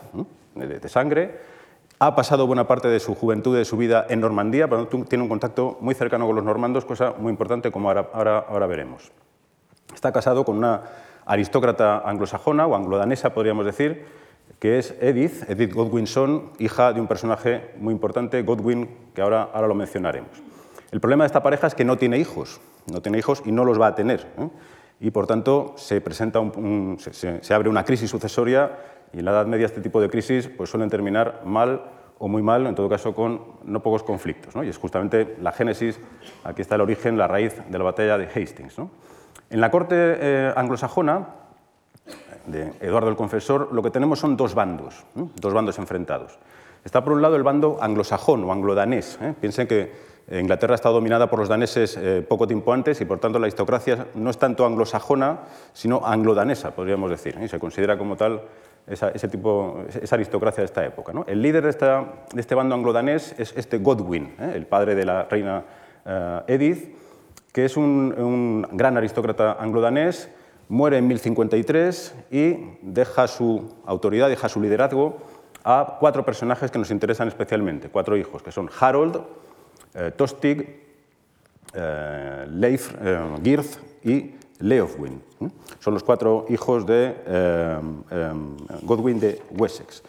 de, 0.55 0.89
sangre. 0.89 1.51
Ha 2.03 2.15
pasado 2.15 2.47
buena 2.47 2.65
parte 2.65 2.87
de 2.87 2.99
su 2.99 3.13
juventud, 3.13 3.55
de 3.55 3.63
su 3.63 3.77
vida 3.77 4.07
en 4.09 4.21
Normandía, 4.21 4.67
pero 4.67 4.87
tiene 4.87 5.21
un 5.21 5.29
contacto 5.29 5.77
muy 5.81 5.93
cercano 5.93 6.25
con 6.25 6.35
los 6.35 6.43
normandos, 6.43 6.83
cosa 6.83 7.13
muy 7.15 7.29
importante 7.29 7.69
como 7.69 7.89
ahora, 7.89 8.39
ahora, 8.49 8.65
veremos. 8.65 9.11
Está 9.93 10.11
casado 10.11 10.43
con 10.43 10.57
una 10.57 10.81
aristócrata 11.27 11.99
anglosajona 11.99 12.65
o 12.65 12.75
anglodanesa, 12.75 13.35
podríamos 13.35 13.67
decir, 13.67 14.03
que 14.57 14.79
es 14.79 14.95
Edith, 14.99 15.47
Edith 15.47 15.75
Godwinson, 15.75 16.53
hija 16.57 16.91
de 16.91 17.01
un 17.01 17.05
personaje 17.05 17.75
muy 17.77 17.93
importante, 17.93 18.41
Godwin, 18.41 18.89
que 19.13 19.21
ahora, 19.21 19.49
ahora 19.53 19.67
lo 19.67 19.75
mencionaremos. 19.75 20.41
El 20.89 21.01
problema 21.01 21.23
de 21.23 21.27
esta 21.27 21.43
pareja 21.43 21.67
es 21.67 21.75
que 21.75 21.85
no 21.85 21.99
tiene 21.99 22.17
hijos, 22.17 22.61
no 22.91 23.03
tiene 23.03 23.19
hijos 23.19 23.43
y 23.45 23.51
no 23.51 23.63
los 23.63 23.79
va 23.79 23.85
a 23.85 23.93
tener. 23.93 24.25
¿eh? 24.39 24.49
Y 25.01 25.11
por 25.11 25.27
tanto 25.27 25.75
se, 25.77 26.01
presenta 26.01 26.39
se, 27.11 27.53
abre 27.53 27.69
una 27.69 27.85
crisis 27.85 28.09
sucesoria 28.09 28.71
y 29.13 29.19
en 29.19 29.25
la 29.25 29.31
Edad 29.31 29.45
Media 29.45 29.65
este 29.65 29.81
tipo 29.81 30.01
de 30.01 30.09
crisis 30.09 30.47
pues, 30.47 30.69
suelen 30.69 30.89
terminar 30.89 31.41
mal 31.45 31.81
o 32.19 32.27
muy 32.27 32.43
mal, 32.43 32.67
en 32.67 32.75
todo 32.75 32.87
caso 32.87 33.15
con 33.15 33.41
no 33.63 33.81
pocos 33.81 34.03
conflictos. 34.03 34.53
Y 34.63 34.69
es 34.69 34.77
justamente 34.77 35.37
la 35.41 35.51
génesis, 35.51 35.99
aquí 36.43 36.61
está 36.61 36.75
el 36.75 36.81
origen, 36.81 37.17
la 37.17 37.27
raíz 37.27 37.55
de 37.67 37.77
la 37.77 37.83
batalla 37.83 38.17
de 38.17 38.25
Hastings. 38.27 38.77
En 39.49 39.59
la 39.59 39.71
corte 39.71 39.95
eh, 39.97 40.53
anglosajona 40.55 41.27
de 42.45 42.73
Eduardo 42.79 43.09
el 43.09 43.15
Confesor 43.15 43.73
lo 43.73 43.81
que 43.81 43.89
tenemos 43.89 44.19
son 44.19 44.37
dos 44.37 44.53
bandos, 44.53 45.03
dos 45.15 45.53
bandos 45.53 45.79
enfrentados. 45.79 46.37
Está 46.85 47.03
por 47.03 47.13
un 47.13 47.21
lado 47.21 47.35
el 47.35 47.43
bando 47.43 47.77
anglosajón 47.81 48.43
o 48.43 48.51
anglodanés. 48.51 49.17
¿eh? 49.21 49.33
Piensen 49.39 49.67
que 49.67 49.91
Inglaterra 50.31 50.75
está 50.75 50.89
dominada 50.89 51.29
por 51.29 51.39
los 51.39 51.49
daneses 51.49 51.97
eh, 51.97 52.25
poco 52.27 52.47
tiempo 52.47 52.71
antes 52.71 53.01
y 53.01 53.05
por 53.05 53.19
tanto 53.19 53.39
la 53.39 53.45
aristocracia 53.45 54.07
no 54.15 54.29
es 54.29 54.37
tanto 54.37 54.65
anglosajona, 54.65 55.39
sino 55.73 56.05
anglodanesa, 56.05 56.71
podríamos 56.71 57.09
decir, 57.09 57.37
y 57.41 57.47
se 57.47 57.59
considera 57.59 57.97
como 57.97 58.15
tal 58.15 58.41
esa, 58.87 59.11
aristocracia 60.11 60.61
de 60.61 60.65
esta 60.65 60.85
época. 60.85 61.13
El 61.27 61.41
líder 61.41 61.63
de, 61.63 62.05
este 62.37 62.55
bando 62.55 62.75
anglodanés 62.75 63.35
es 63.37 63.53
este 63.55 63.77
Godwin, 63.77 64.35
¿eh? 64.39 64.53
el 64.55 64.65
padre 64.65 64.95
de 64.95 65.05
la 65.05 65.23
reina 65.23 65.63
eh, 66.05 66.41
Edith, 66.47 66.95
que 67.51 67.65
es 67.65 67.77
un, 67.77 68.67
gran 68.71 68.97
aristócrata 68.97 69.53
anglodanés, 69.59 70.29
muere 70.69 70.97
en 70.97 71.07
1053 71.07 72.15
y 72.31 72.77
deja 72.81 73.27
su 73.27 73.75
autoridad, 73.85 74.29
deja 74.29 74.47
su 74.47 74.61
liderazgo 74.61 75.17
a 75.63 75.97
cuatro 75.99 76.25
personajes 76.25 76.71
que 76.71 76.79
nos 76.79 76.91
interesan 76.91 77.27
especialmente, 77.27 77.89
cuatro 77.89 78.17
hijos, 78.17 78.41
que 78.41 78.51
son 78.51 78.69
Harold, 78.79 79.21
eh, 79.93 80.11
Tostig, 80.15 80.81
Leif 82.49 82.93
Girth 83.41 83.77
y 84.03 84.35
Leofwin. 84.61 85.21
Son 85.79 85.93
los 85.93 86.03
cuatro 86.03 86.45
hijos 86.49 86.85
de 86.85 87.15
Godwin 88.83 89.19
de 89.19 89.41
Wessex. 89.51 90.03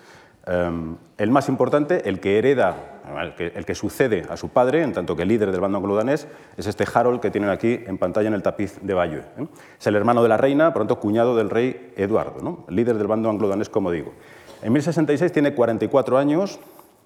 el 1.18 1.30
más 1.30 1.48
importante, 1.48 2.08
el 2.08 2.20
que 2.20 2.38
hereda, 2.38 3.00
el 3.38 3.64
que, 3.64 3.74
sucede 3.74 4.24
a 4.28 4.36
su 4.36 4.48
padre, 4.48 4.82
en 4.82 4.92
tanto 4.92 5.16
que 5.16 5.24
líder 5.24 5.50
del 5.50 5.60
bando 5.60 5.78
anglo-danés, 5.78 6.26
es 6.56 6.66
este 6.66 6.84
Harold 6.92 7.20
que 7.20 7.30
tienen 7.30 7.50
aquí 7.50 7.80
en 7.86 7.98
pantalla 7.98 8.28
en 8.28 8.34
el 8.34 8.42
tapiz 8.42 8.78
de 8.82 8.94
Bayeux. 8.94 9.24
Es 9.78 9.86
el 9.86 9.96
hermano 9.96 10.22
de 10.22 10.28
la 10.28 10.36
reina, 10.36 10.72
pronto 10.72 10.98
cuñado 10.98 11.36
del 11.36 11.50
rey 11.50 11.92
Eduardo, 11.96 12.64
líder 12.68 12.98
del 12.98 13.06
bando 13.06 13.30
anglo-danés, 13.30 13.68
como 13.68 13.90
digo. 13.90 14.12
En 14.62 14.72
1066 14.72 15.32
tiene 15.32 15.54
44 15.54 16.18
años, 16.18 16.60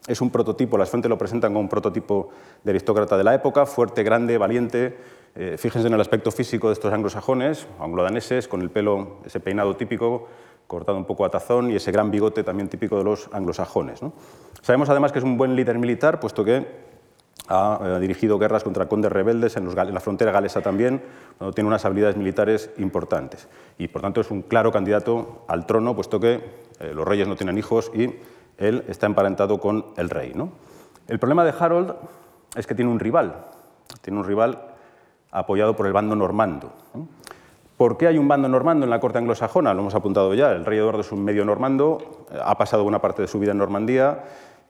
es 0.06 0.20
un 0.20 0.30
prototipo, 0.30 0.78
las 0.78 0.88
fuentes 0.88 1.08
lo 1.08 1.18
presentan 1.18 1.52
como 1.52 1.60
un 1.60 1.68
prototipo 1.68 2.28
de 2.62 2.70
aristócrata 2.70 3.16
de 3.16 3.24
la 3.24 3.34
época, 3.34 3.66
fuerte, 3.66 4.02
grande, 4.02 4.38
valiente. 4.38 4.96
Eh, 5.38 5.56
fíjense 5.58 5.86
en 5.86 5.92
el 5.92 6.00
aspecto 6.00 6.30
físico 6.30 6.68
de 6.68 6.72
estos 6.72 6.90
anglosajones, 6.90 7.66
anglodaneses, 7.78 8.48
con 8.48 8.62
el 8.62 8.70
pelo, 8.70 9.18
ese 9.26 9.38
peinado 9.38 9.76
típico, 9.76 10.28
cortado 10.66 10.96
un 10.96 11.04
poco 11.04 11.26
a 11.26 11.30
tazón, 11.30 11.70
y 11.70 11.76
ese 11.76 11.92
gran 11.92 12.10
bigote 12.10 12.42
también 12.42 12.70
típico 12.70 12.96
de 12.96 13.04
los 13.04 13.28
anglosajones. 13.32 14.00
Sabemos 14.62 14.88
además 14.88 15.12
que 15.12 15.18
es 15.18 15.24
un 15.24 15.36
buen 15.36 15.54
líder 15.54 15.78
militar, 15.78 16.20
puesto 16.20 16.42
que 16.42 16.86
ha 17.48 17.78
eh, 17.82 18.00
dirigido 18.00 18.38
guerras 18.38 18.64
contra 18.64 18.88
condes 18.88 19.12
rebeldes 19.12 19.58
en, 19.58 19.74
la 19.74 20.00
frontera 20.00 20.32
galesa 20.32 20.62
también, 20.62 21.02
tiene 21.54 21.68
unas 21.68 21.84
habilidades 21.84 22.16
militares 22.16 22.70
importantes. 22.78 23.46
Y 23.76 23.88
por 23.88 24.00
tanto 24.00 24.22
es 24.22 24.30
un 24.30 24.40
claro 24.40 24.72
candidato 24.72 25.44
al 25.48 25.66
trono, 25.66 25.94
puesto 25.94 26.18
que 26.18 26.40
eh, 26.80 26.92
los 26.94 27.06
reyes 27.06 27.28
no 27.28 27.36
tienen 27.36 27.58
hijos 27.58 27.92
y 27.94 28.10
él 28.56 28.84
está 28.88 29.04
emparentado 29.04 29.60
con 29.60 29.84
el 29.98 30.08
rey. 30.08 30.32
El 31.08 31.18
problema 31.18 31.44
de 31.44 31.52
Harold 31.58 31.94
es 32.56 32.66
que 32.66 32.74
tiene 32.74 32.90
un 32.90 32.98
rival, 32.98 33.44
tiene 34.00 34.18
un 34.18 34.24
rival 34.24 34.75
apoyado 35.36 35.76
por 35.76 35.86
el 35.86 35.92
bando 35.92 36.16
normando. 36.16 36.72
¿Por 37.76 37.98
qué 37.98 38.06
hay 38.06 38.16
un 38.16 38.26
bando 38.26 38.48
normando 38.48 38.84
en 38.84 38.90
la 38.90 39.00
corte 39.00 39.18
anglosajona? 39.18 39.74
Lo 39.74 39.80
hemos 39.80 39.94
apuntado 39.94 40.32
ya, 40.32 40.52
el 40.52 40.64
rey 40.64 40.78
Eduardo 40.78 41.02
es 41.02 41.12
un 41.12 41.22
medio 41.22 41.44
normando, 41.44 42.26
ha 42.42 42.56
pasado 42.56 42.82
buena 42.82 43.00
parte 43.02 43.20
de 43.20 43.28
su 43.28 43.38
vida 43.38 43.52
en 43.52 43.58
Normandía 43.58 44.24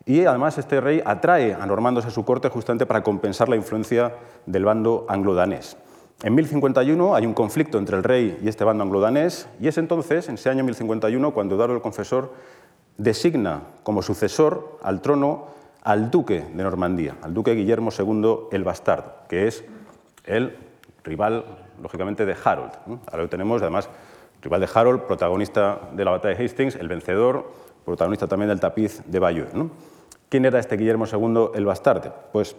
y 0.04 0.25
además 0.25 0.58
este 0.58 0.80
rey 0.80 1.00
atrae 1.04 1.54
a 1.54 1.64
normandos 1.66 2.04
a 2.04 2.11
su 2.11 2.25
corte 2.25 2.49
justamente 2.49 2.85
para 2.85 3.04
compensar 3.04 3.49
la 3.49 3.54
influencia 3.54 4.14
del 4.44 4.64
bando 4.64 5.06
anglo-danés. 5.08 5.76
En 6.25 6.35
1051 6.35 7.14
hay 7.14 7.26
un 7.26 7.35
conflicto 7.35 7.78
entre 7.78 7.96
el 7.96 8.02
rey 8.02 8.38
y 8.42 8.49
este 8.49 8.64
bando 8.64 8.82
anglo-danés 8.82 9.49
y 9.61 9.68
es 9.68 9.78
entonces, 9.78 10.28
en 10.28 10.35
ese 10.35 10.50
año 10.50 10.64
1051, 10.64 11.32
cuando 11.32 11.54
Eduardo 11.54 11.76
el 11.76 11.82
Confesor 11.82 12.32
designa 12.99 13.61
como 13.85 14.02
sucesor 14.02 14.78
al 14.82 15.00
trono 15.00 15.54
al 15.85 16.11
duque 16.11 16.44
de 16.52 16.62
Normandía, 16.64 17.14
al 17.23 17.32
duque 17.32 17.54
Guillermo 17.54 17.90
II 17.96 18.49
el 18.50 18.64
Bastardo, 18.64 19.12
que 19.28 19.46
es 19.46 19.64
el 20.26 20.56
rival, 21.04 21.45
lógicamente, 21.83 22.26
de 22.26 22.37
Harold. 22.42 22.73
Ahora 23.06 23.23
lo 23.23 23.28
tenemos, 23.28 23.62
además, 23.62 23.88
rival 24.42 24.61
de 24.61 24.68
Harold, 24.73 25.00
protagonista 25.02 25.80
de 25.92 26.04
la 26.04 26.11
batalla 26.12 26.37
de 26.37 26.45
Hastings, 26.45 26.76
el 26.76 26.88
vencedor, 26.88 27.52
protagonista 27.85 28.26
también 28.26 28.49
del 28.49 28.61
tapiz 28.61 29.02
de 29.06 29.18
Bayeux. 29.18 29.50
¿Quién 30.28 30.45
era 30.45 30.59
este 30.59 30.76
Guillermo 30.76 31.06
II 31.06 31.50
el 31.54 31.64
Bastardo? 31.64 32.12
Pues 32.33 32.56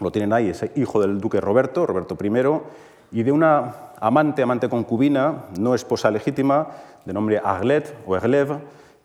lo 0.00 0.10
tienen 0.10 0.32
ahí, 0.32 0.50
ese 0.50 0.72
hijo 0.76 1.00
del 1.00 1.20
duque 1.20 1.40
Roberto, 1.40 1.86
Roberto 1.86 2.16
I, 2.20 3.18
y 3.18 3.22
de 3.22 3.32
una 3.32 3.74
amante, 4.00 4.42
amante 4.42 4.68
concubina, 4.68 5.44
no 5.58 5.74
esposa 5.74 6.10
legítima, 6.10 6.68
de 7.04 7.12
nombre 7.12 7.40
Aglet 7.42 7.94
o 8.06 8.16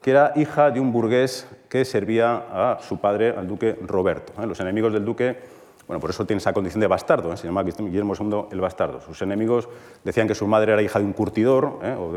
que 0.02 0.12
era 0.12 0.34
hija 0.36 0.70
de 0.70 0.82
un 0.82 0.92
burgués 0.92 1.48
que 1.70 1.86
servía 1.86 2.44
a 2.52 2.80
su 2.82 3.00
padre, 3.00 3.34
al 3.38 3.48
duque 3.48 3.78
Roberto. 3.88 4.34
¿eh? 4.42 4.46
Los 4.46 4.60
enemigos 4.60 4.92
del 4.92 5.06
duque, 5.06 5.38
bueno, 5.88 6.00
por 6.00 6.10
eso 6.10 6.26
tiene 6.26 6.38
esa 6.38 6.54
condición 6.54 6.82
de 6.82 6.88
bastardo, 6.88 7.34
¿eh? 7.34 7.38
se 7.38 7.48
llama 7.48 7.64
Guillermo 7.64 8.14
II 8.20 8.46
el 8.52 8.62
bastardo. 8.62 9.02
Sus 9.02 9.22
enemigos 9.22 9.68
decían 10.04 10.28
que 10.28 10.36
su 10.36 10.48
madre 10.48 10.74
era 10.74 10.82
hija 10.82 11.00
de 11.00 11.06
un 11.06 11.14
curtidor 11.14 11.80
¿eh? 11.84 11.96
o, 11.98 12.14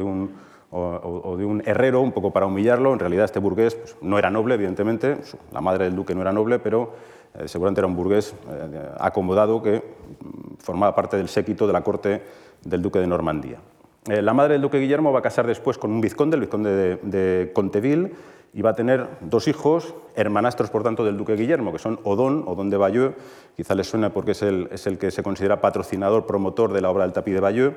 de 1.37 1.45
un, 1.45 1.63
herrero, 1.65 2.01
un 2.01 2.13
poco 2.13 2.33
para 2.33 2.47
humillarlo. 2.47 2.93
En 2.93 2.99
realidad 2.99 3.25
este 3.25 3.39
burgués 3.39 3.75
pues, 3.75 3.97
no 4.01 4.19
era 4.19 4.31
noble, 4.31 4.55
evidentemente, 4.55 5.19
la 5.53 5.61
madre 5.61 5.85
del 5.85 5.97
duque 5.97 6.15
no 6.15 6.23
era 6.23 6.33
noble, 6.33 6.59
pero 6.59 6.93
seguramente 7.47 7.81
era 7.81 7.89
un 7.89 7.97
burgués 7.97 8.35
acomodado 8.99 9.63
que 9.63 9.79
mm, 9.79 10.57
formaba 10.59 10.95
parte 10.95 11.17
del 11.17 11.29
séquito 11.29 11.67
de 11.67 11.73
la 11.73 11.83
corte 11.83 12.23
del 12.65 12.83
duque 12.83 12.99
de 12.99 13.07
Normandía. 13.07 13.59
Eh, 14.09 14.23
la 14.23 14.35
madre 14.35 14.55
del 14.55 14.63
duque 14.63 14.79
Guillermo 14.79 15.13
va 15.13 15.19
a 15.19 15.23
casar 15.23 15.47
después 15.47 15.79
con 15.79 15.91
un 15.91 16.01
vizconde, 16.01 16.37
el 16.37 16.43
vizconde 16.43 16.71
de, 16.71 16.97
de, 17.03 17.53
Conteville, 17.53 18.13
y 18.57 18.63
va 18.63 18.71
a 18.71 18.75
tener 18.75 19.07
dos 19.21 19.49
hijos, 19.49 19.95
hermanastros 20.15 20.71
por 20.71 20.83
tanto 20.83 21.05
del 21.05 21.19
duque 21.19 21.37
Guillermo, 21.37 21.73
que 21.73 21.79
son 21.79 22.01
Odón, 22.05 22.43
Odón 22.47 22.71
de 22.71 22.79
Bayeux, 22.79 23.15
quizá 23.55 23.75
les 23.75 23.87
suena 23.87 24.15
porque 24.15 24.31
es 24.31 24.41
el, 24.41 24.71
es 24.73 24.87
el, 24.87 24.97
que 24.97 25.11
se 25.11 25.23
considera 25.23 25.61
patrocinador, 25.61 26.25
promotor 26.25 26.73
de 26.73 26.81
la 26.81 26.89
obra 26.89 27.05
del 27.05 27.13
tapiz 27.13 27.35
de 27.35 27.41
Bayeux, 27.41 27.75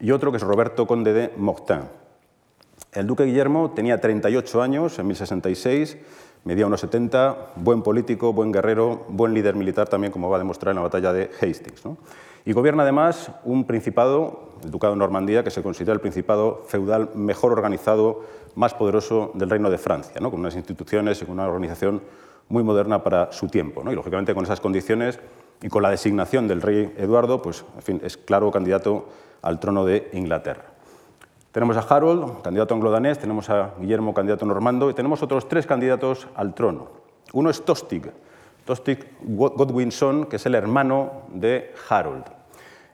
y 0.00 0.10
otro 0.10 0.32
que 0.32 0.38
es 0.38 0.42
Roberto 0.42 0.88
Conde 0.88 1.12
de 1.12 1.32
Mortain. 1.36 1.82
El 2.90 3.06
duque 3.06 3.22
Guillermo 3.26 3.70
tenía 3.70 4.00
38 4.00 4.60
años 4.60 4.98
en 4.98 5.06
1066, 5.06 5.96
medía 6.42 6.66
unos 6.66 6.80
70, 6.80 7.52
buen 7.54 7.82
político, 7.82 8.32
buen 8.32 8.50
guerrero, 8.50 9.04
buen 9.10 9.34
líder 9.34 9.54
militar 9.54 9.88
también, 9.88 10.12
como 10.12 10.28
va 10.28 10.34
a 10.34 10.40
demostrar 10.40 10.72
en 10.72 10.76
la 10.78 10.82
batalla 10.82 11.12
de 11.12 11.30
Hastings. 11.40 11.84
Y 12.44 12.52
gobierna 12.52 12.82
además 12.82 13.30
un 13.44 13.66
principado, 13.66 14.54
el 14.64 14.72
Ducado 14.72 14.94
de 14.94 14.98
Normandía, 14.98 15.44
que 15.44 15.50
se 15.52 15.62
considera 15.62 15.92
el 15.92 16.00
principado 16.00 16.64
feudal 16.66 17.10
mejor 17.14 17.52
organizado, 17.52 18.24
más 18.54 18.74
poderoso 18.74 19.32
del 19.34 19.50
Reino 19.50 19.70
de 19.70 19.78
Francia, 19.78 20.20
con 20.20 20.34
unas 20.34 20.56
instituciones 20.56 21.20
y 21.22 21.24
con 21.24 21.34
una 21.34 21.46
organización 21.46 22.02
muy 22.48 22.62
moderna 22.62 23.02
para 23.02 23.32
su 23.32 23.48
tiempo. 23.48 23.82
Y 23.90 23.94
lógicamente 23.94 24.34
con 24.34 24.44
esas 24.44 24.60
condiciones 24.60 25.18
y 25.62 25.68
con 25.68 25.82
la 25.82 25.90
designación 25.90 26.48
del 26.48 26.62
rey 26.62 26.94
Eduardo, 26.96 27.42
pues 27.42 27.64
es 28.02 28.16
claro 28.16 28.50
candidato 28.50 29.08
al 29.42 29.60
trono 29.60 29.84
de 29.84 30.10
Inglaterra. 30.12 30.64
Tenemos 31.52 31.76
a 31.76 31.80
Harold, 31.80 32.42
candidato 32.42 32.74
anglo-danés, 32.74 33.18
tenemos 33.18 33.48
a 33.50 33.74
Guillermo, 33.80 34.14
candidato 34.14 34.44
normando, 34.44 34.90
y 34.90 34.94
tenemos 34.94 35.22
otros 35.22 35.48
tres 35.48 35.66
candidatos 35.66 36.28
al 36.34 36.54
trono. 36.54 36.88
Uno 37.32 37.50
es 37.50 37.64
Tostig, 37.64 38.10
Tostig 38.64 39.06
Godwinson, 39.22 40.26
que 40.26 40.36
es 40.36 40.46
el 40.46 40.54
hermano 40.54 41.22
de 41.32 41.74
Harold. 41.88 42.24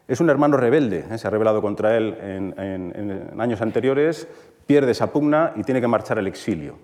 Es 0.06 0.20
un 0.20 0.30
hermano 0.30 0.56
rebelde, 0.56 1.04
¿eh? 1.10 1.18
se 1.18 1.26
ha 1.26 1.30
rebelado 1.30 1.62
contra 1.62 1.96
él 1.96 2.16
en, 2.20 3.40
años 3.40 3.60
anteriores, 3.60 4.28
pierde 4.66 4.92
esa 4.92 5.12
pugna 5.12 5.52
y 5.56 5.62
tiene 5.62 5.80
que 5.80 5.88
marchar 5.88 6.18
al 6.18 6.26
exilio. 6.26 6.76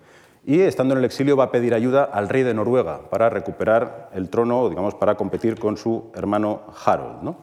Y 0.45 0.61
estando 0.61 0.95
en 0.95 0.99
el 0.99 1.05
exilio 1.05 1.37
va 1.37 1.45
a 1.45 1.51
pedir 1.51 1.75
ayuda 1.75 2.05
al 2.05 2.29
rey 2.29 2.43
de 2.43 2.55
Noruega 2.55 3.03
para 3.11 3.29
recuperar 3.29 4.09
el 4.15 4.31
trono, 4.31 4.69
digamos, 4.69 4.95
para 4.95 5.15
competir 5.15 5.59
con 5.59 5.77
su 5.77 6.11
hermano 6.15 6.63
Harold. 6.85 7.35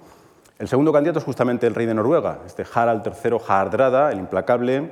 El 0.57 0.67
segundo 0.67 0.91
candidato 0.91 1.19
es 1.19 1.25
justamente 1.25 1.67
el 1.67 1.75
rey 1.75 1.85
de 1.85 1.93
Noruega, 1.93 2.39
este 2.45 2.65
Harald 2.73 3.03
III 3.05 3.37
Hardrada, 3.47 4.11
el 4.11 4.17
implacable, 4.17 4.89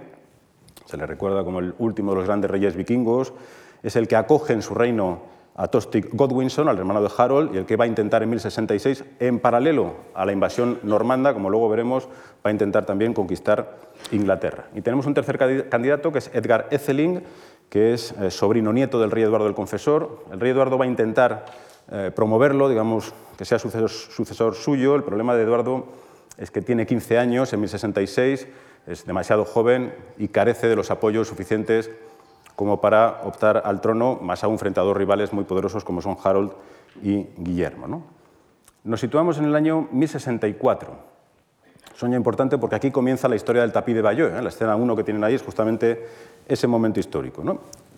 se 0.85 0.97
le 0.97 1.07
recuerda 1.07 1.43
como 1.43 1.59
el 1.59 1.73
último 1.79 2.11
de 2.11 2.17
los 2.17 2.25
grandes 2.25 2.51
reyes 2.51 2.75
vikingos, 2.75 3.33
es 3.81 3.95
el 3.95 4.07
que 4.07 4.15
acoge 4.15 4.53
en 4.53 4.61
su 4.61 4.75
reino 4.75 5.23
a 5.55 5.67
Tostig 5.67 6.09
Godwinson, 6.11 6.67
al 6.67 6.77
hermano 6.77 7.01
de 7.01 7.09
Harold, 7.17 7.55
y 7.55 7.57
el 7.57 7.65
que 7.65 7.77
va 7.77 7.85
a 7.85 7.87
intentar 7.87 8.21
en 8.21 8.29
1066, 8.29 9.05
en 9.19 9.39
paralelo 9.39 9.93
a 10.13 10.25
la 10.25 10.33
invasión 10.33 10.79
normanda, 10.83 11.33
como 11.33 11.49
luego 11.49 11.69
veremos, 11.69 12.07
va 12.45 12.49
a 12.49 12.51
intentar 12.51 12.85
también 12.85 13.13
conquistar 13.13 13.77
Inglaterra. 14.11 14.65
Y 14.73 14.81
tenemos 14.81 15.05
un 15.05 15.13
tercer 15.13 15.37
candidato, 15.69 16.11
que 16.11 16.19
es 16.19 16.31
Edgar 16.33 16.67
Etheling, 16.71 17.23
que 17.69 17.93
es 17.93 18.13
eh, 18.13 18.31
sobrino 18.31 18.71
nieto 18.71 18.99
del 18.99 19.11
rey 19.11 19.23
Eduardo 19.23 19.47
el 19.47 19.55
Confesor. 19.55 20.25
El 20.31 20.39
rey 20.39 20.51
Eduardo 20.51 20.77
va 20.77 20.85
a 20.85 20.87
intentar 20.87 21.45
eh, 21.91 22.11
promoverlo, 22.15 22.69
digamos, 22.69 23.13
que 23.37 23.45
sea 23.45 23.59
sucesor, 23.59 23.89
sucesor 23.89 24.55
suyo. 24.55 24.95
El 24.95 25.03
problema 25.03 25.35
de 25.35 25.43
Eduardo 25.43 25.85
es 26.37 26.51
que 26.51 26.61
tiene 26.61 26.85
15 26.85 27.17
años 27.17 27.53
en 27.53 27.59
1066, 27.61 28.47
es 28.87 29.05
demasiado 29.05 29.45
joven 29.45 29.93
y 30.17 30.27
carece 30.27 30.67
de 30.67 30.75
los 30.75 30.91
apoyos 30.91 31.27
suficientes 31.27 31.89
como 32.55 32.79
para 32.79 33.21
optar 33.23 33.61
al 33.65 33.81
trono, 33.81 34.17
más 34.21 34.43
aún 34.43 34.57
frente 34.57 34.79
a 34.79 34.83
dos 34.83 34.95
rivales 34.95 35.33
muy 35.33 35.43
poderosos 35.43 35.83
como 35.83 36.01
son 36.01 36.17
Harold 36.23 36.53
y 37.03 37.27
Guillermo. 37.37 38.03
Nos 38.83 38.99
situamos 38.99 39.37
en 39.37 39.45
el 39.45 39.55
año 39.55 39.87
1064. 39.91 41.14
Soña 41.95 42.17
importante 42.17 42.57
porque 42.57 42.75
aquí 42.75 42.91
comienza 42.91 43.29
la 43.29 43.37
historia 43.37 43.61
del 43.61 43.71
tapí 43.71 43.93
de 43.93 44.01
Bayeux. 44.01 44.33
¿eh? 44.33 44.41
La 44.41 44.49
escena 44.49 44.75
1 44.75 44.95
que 44.97 45.03
tienen 45.03 45.23
ahí 45.23 45.35
es 45.35 45.41
justamente 45.41 46.05
ese 46.45 46.67
momento 46.67 46.99
histórico. 46.99 47.41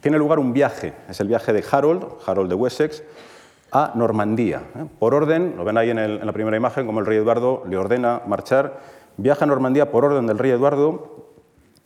Tiene 0.01 0.19
lugar 0.19 0.37
un 0.37 0.53
viaje, 0.53 0.93
es 1.09 1.19
el 1.19 1.27
viaje 1.27 1.51
de 1.51 1.63
Harold, 1.69 2.05
Harold 2.25 2.47
de 2.47 2.55
Wessex, 2.55 3.03
a 3.71 3.93
Normandía. 3.95 4.61
¿eh? 4.75 4.85
Por 4.99 5.15
orden, 5.15 5.55
lo 5.57 5.65
ven 5.65 5.79
ahí 5.79 5.89
en, 5.89 6.23
la 6.23 6.31
primera 6.31 6.55
imagen, 6.55 6.85
como 6.85 6.99
el 6.99 7.07
rey 7.07 7.17
Eduardo 7.17 7.63
le 7.67 7.75
ordena 7.75 8.21
marchar, 8.27 8.79
viaja 9.17 9.45
a 9.45 9.47
Normandía 9.47 9.89
por 9.89 10.05
orden 10.05 10.27
del 10.27 10.37
rey 10.37 10.51
Eduardo 10.51 11.25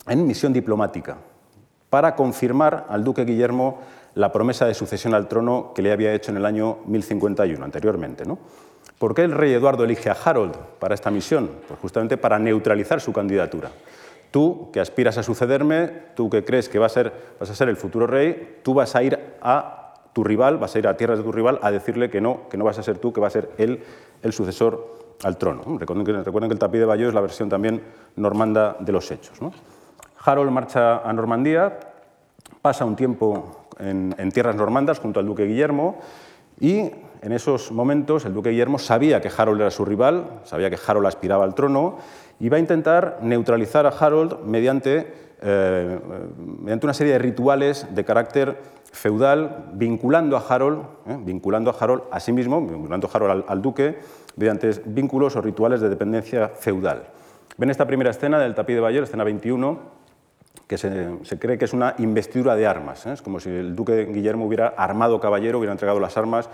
en 0.06 0.26
misión 0.26 0.52
diplomática 0.52 1.16
para 1.88 2.14
confirmar 2.14 2.86
al 2.90 3.04
duque 3.04 3.24
Guillermo 3.24 3.80
la 4.14 4.30
promesa 4.32 4.66
de 4.66 4.74
sucesión 4.74 5.14
al 5.14 5.28
trono 5.28 5.72
que 5.74 5.80
le 5.80 5.92
había 5.92 6.12
hecho 6.12 6.30
en 6.30 6.36
el 6.36 6.44
año 6.44 6.78
1051, 6.84 7.64
anteriormente. 7.64 8.26
¿no? 8.26 8.38
¿Por 9.02 9.16
qué 9.16 9.22
el 9.22 9.32
rey 9.32 9.52
Eduardo 9.52 9.82
elige 9.82 10.10
a 10.10 10.12
Harold 10.12 10.54
para 10.78 10.94
esta 10.94 11.10
misión? 11.10 11.50
Pues 11.66 11.80
justamente 11.80 12.16
para 12.16 12.38
neutralizar 12.38 13.00
su 13.00 13.12
candidatura. 13.12 13.68
Tú, 14.30 14.70
que 14.72 14.78
aspiras 14.78 15.18
a 15.18 15.24
sucederme, 15.24 15.88
tú 16.14 16.30
que 16.30 16.44
crees 16.44 16.68
que 16.68 16.78
vas 16.78 16.96
a 16.96 17.10
ser, 17.44 17.68
el 17.68 17.76
futuro 17.76 18.06
rey, 18.06 18.60
tú 18.62 18.74
vas 18.74 18.94
a 18.94 19.02
ir 19.02 19.18
a 19.42 19.94
tu 20.12 20.22
rival, 20.22 20.58
vas 20.58 20.76
a 20.76 20.78
ir 20.78 20.86
a 20.86 20.96
tierras 20.96 21.18
de 21.18 21.24
tu 21.24 21.32
rival 21.32 21.58
a 21.62 21.72
decirle 21.72 22.10
que 22.10 22.20
no, 22.20 22.48
que 22.48 22.56
no 22.56 22.64
vas 22.64 22.78
a 22.78 22.84
ser 22.84 22.98
tú, 22.98 23.12
que 23.12 23.20
va 23.20 23.26
a 23.26 23.30
ser 23.30 23.50
él 23.58 23.82
el 24.22 24.32
sucesor 24.32 25.16
al 25.24 25.36
trono. 25.36 25.64
Recuerden 25.80 26.04
que, 26.04 26.52
el 26.52 26.58
tapiz 26.60 26.78
de 26.78 26.86
Bayeux 26.86 27.08
es 27.08 27.14
la 27.14 27.22
versión 27.22 27.48
también 27.48 27.82
normanda 28.14 28.76
de 28.78 28.92
los 28.92 29.10
hechos. 29.10 29.36
Harold 30.24 30.52
marcha 30.52 30.98
a 30.98 31.12
Normandía, 31.12 31.76
pasa 32.62 32.84
un 32.84 32.94
tiempo 32.94 33.66
en, 33.80 34.30
tierras 34.30 34.54
normandas 34.54 35.00
junto 35.00 35.18
al 35.18 35.26
duque 35.26 35.44
Guillermo 35.44 35.98
y 36.60 36.90
en 37.22 37.32
esos 37.32 37.70
momentos 37.70 38.24
el 38.24 38.34
duque 38.34 38.50
Guillermo 38.50 38.78
sabía 38.78 39.20
que 39.20 39.30
Harold 39.34 39.60
era 39.60 39.70
su 39.70 39.84
rival, 39.84 40.40
sabía 40.44 40.70
que 40.70 40.78
Harold 40.84 41.06
aspiraba 41.06 41.44
al 41.44 41.54
trono 41.54 41.98
y 42.40 42.48
va 42.48 42.56
a 42.56 42.60
intentar 42.60 43.18
neutralizar 43.22 43.86
a 43.86 43.90
Harold 43.90 44.44
mediante, 44.44 45.12
eh, 45.40 46.00
mediante 46.36 46.86
una 46.86 46.94
serie 46.94 47.12
de 47.12 47.20
rituales 47.20 47.86
de 47.94 48.04
carácter 48.04 48.58
feudal 48.90 49.70
vinculando 49.72 50.36
a 50.36 50.40
Harold, 50.40 50.82
¿eh? 51.06 51.16
vinculando 51.20 51.70
a 51.70 51.74
Harold 51.78 52.02
a 52.10 52.20
sí 52.20 52.32
mismo, 52.32 52.60
vinculando 52.60 53.08
a 53.08 53.16
Harold 53.16 53.44
al, 53.46 53.62
duque, 53.62 53.98
mediante 54.36 54.70
vínculos 54.86 55.36
o 55.36 55.40
rituales 55.40 55.80
de 55.80 55.88
dependencia 55.88 56.48
feudal. 56.48 57.04
Ven 57.56 57.70
esta 57.70 57.86
primera 57.86 58.10
escena 58.10 58.38
del 58.38 58.54
tapiz 58.54 58.74
de 58.74 58.80
Bayeux, 58.80 59.04
escena 59.04 59.24
21, 59.24 59.78
que 60.66 60.78
se, 60.78 61.38
cree 61.38 61.58
que 61.58 61.66
es 61.66 61.72
una 61.72 61.94
investidura 61.98 62.56
de 62.56 62.66
armas. 62.66 63.04
¿eh? 63.06 63.12
Es 63.12 63.22
como 63.22 63.40
si 63.40 63.50
el 63.50 63.76
duque 63.76 64.06
Guillermo 64.06 64.46
hubiera 64.46 64.68
armado 64.68 65.20
caballero, 65.20 65.58
hubiera 65.58 65.72
entregado 65.72 66.00
las 66.00 66.16
armas 66.16 66.48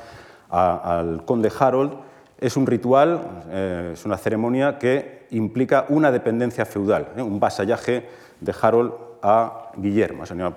al 0.51 1.25
conde 1.25 1.53
Harold. 1.57 1.93
Es 2.41 2.57
un 2.57 2.67
ritual, 2.67 3.21
eh, 3.51 3.91
es 3.93 4.05
una 4.05 4.17
ceremonia 4.17 4.79
que 4.79 5.27
implica 5.31 5.87
una 5.89 6.11
dependencia 6.11 6.65
feudal, 6.65 7.09
un 7.17 7.39
vasallaje 7.39 8.09
de 8.41 8.55
Harold 8.61 8.93
a 9.23 9.73
Guillermo. 9.77 10.25
Es 10.25 10.31
una, 10.31 10.53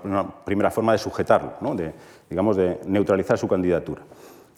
primera 0.46 0.72
forma 0.72 0.94
de 0.94 0.98
sujetarlo, 0.98 1.76
de, 1.76 1.94
digamos, 2.30 2.56
de 2.56 2.80
neutralizar 2.86 3.38
su 3.38 3.48
candidatura. 3.48 4.02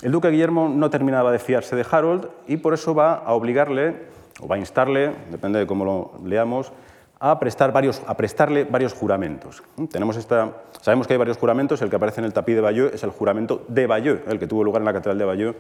El 0.02 0.12
duque 0.12 0.30
Guillermo 0.30 0.70
no 0.70 0.90
terminaba 0.90 1.32
de 1.32 1.40
fiarse 1.40 1.76
de 1.76 1.86
Harold 1.90 2.28
y 2.48 2.58
por 2.58 2.74
eso 2.74 2.94
va 2.94 3.16
a 3.16 3.34
obligarle, 3.34 3.96
o 4.42 4.48
va 4.48 4.56
a 4.56 4.60
instarle, 4.60 5.12
depende 5.32 5.60
de 5.60 5.68
cómo 5.68 5.86
lo 5.86 6.12
leamos, 6.28 6.74
a, 7.24 7.40
prestar 7.40 7.72
varios, 7.72 8.02
a 8.06 8.18
prestarle 8.18 8.66
varios 8.66 8.92
juramentos. 8.94 9.64
Tenemos 9.90 10.18
esta, 10.18 10.58
sabemos 10.82 11.08
que 11.08 11.14
hay 11.14 11.18
varios 11.18 11.38
juramentos, 11.38 11.82
el 11.82 11.90
que 11.90 11.96
aparece 11.96 12.20
en 12.20 12.26
el 12.26 12.34
tapiz 12.34 12.56
de 12.56 12.60
Bayeux 12.60 12.94
es 12.94 13.02
el 13.04 13.12
juramento 13.12 13.64
de 13.70 13.88
Bayeux, 13.88 14.28
el 14.28 14.40
que 14.40 14.46
tuvo 14.46 14.62
lugar 14.62 14.82
en 14.82 14.86
la 14.86 14.92
catedral 14.92 15.18
de 15.18 15.24
Bayeux 15.24 15.56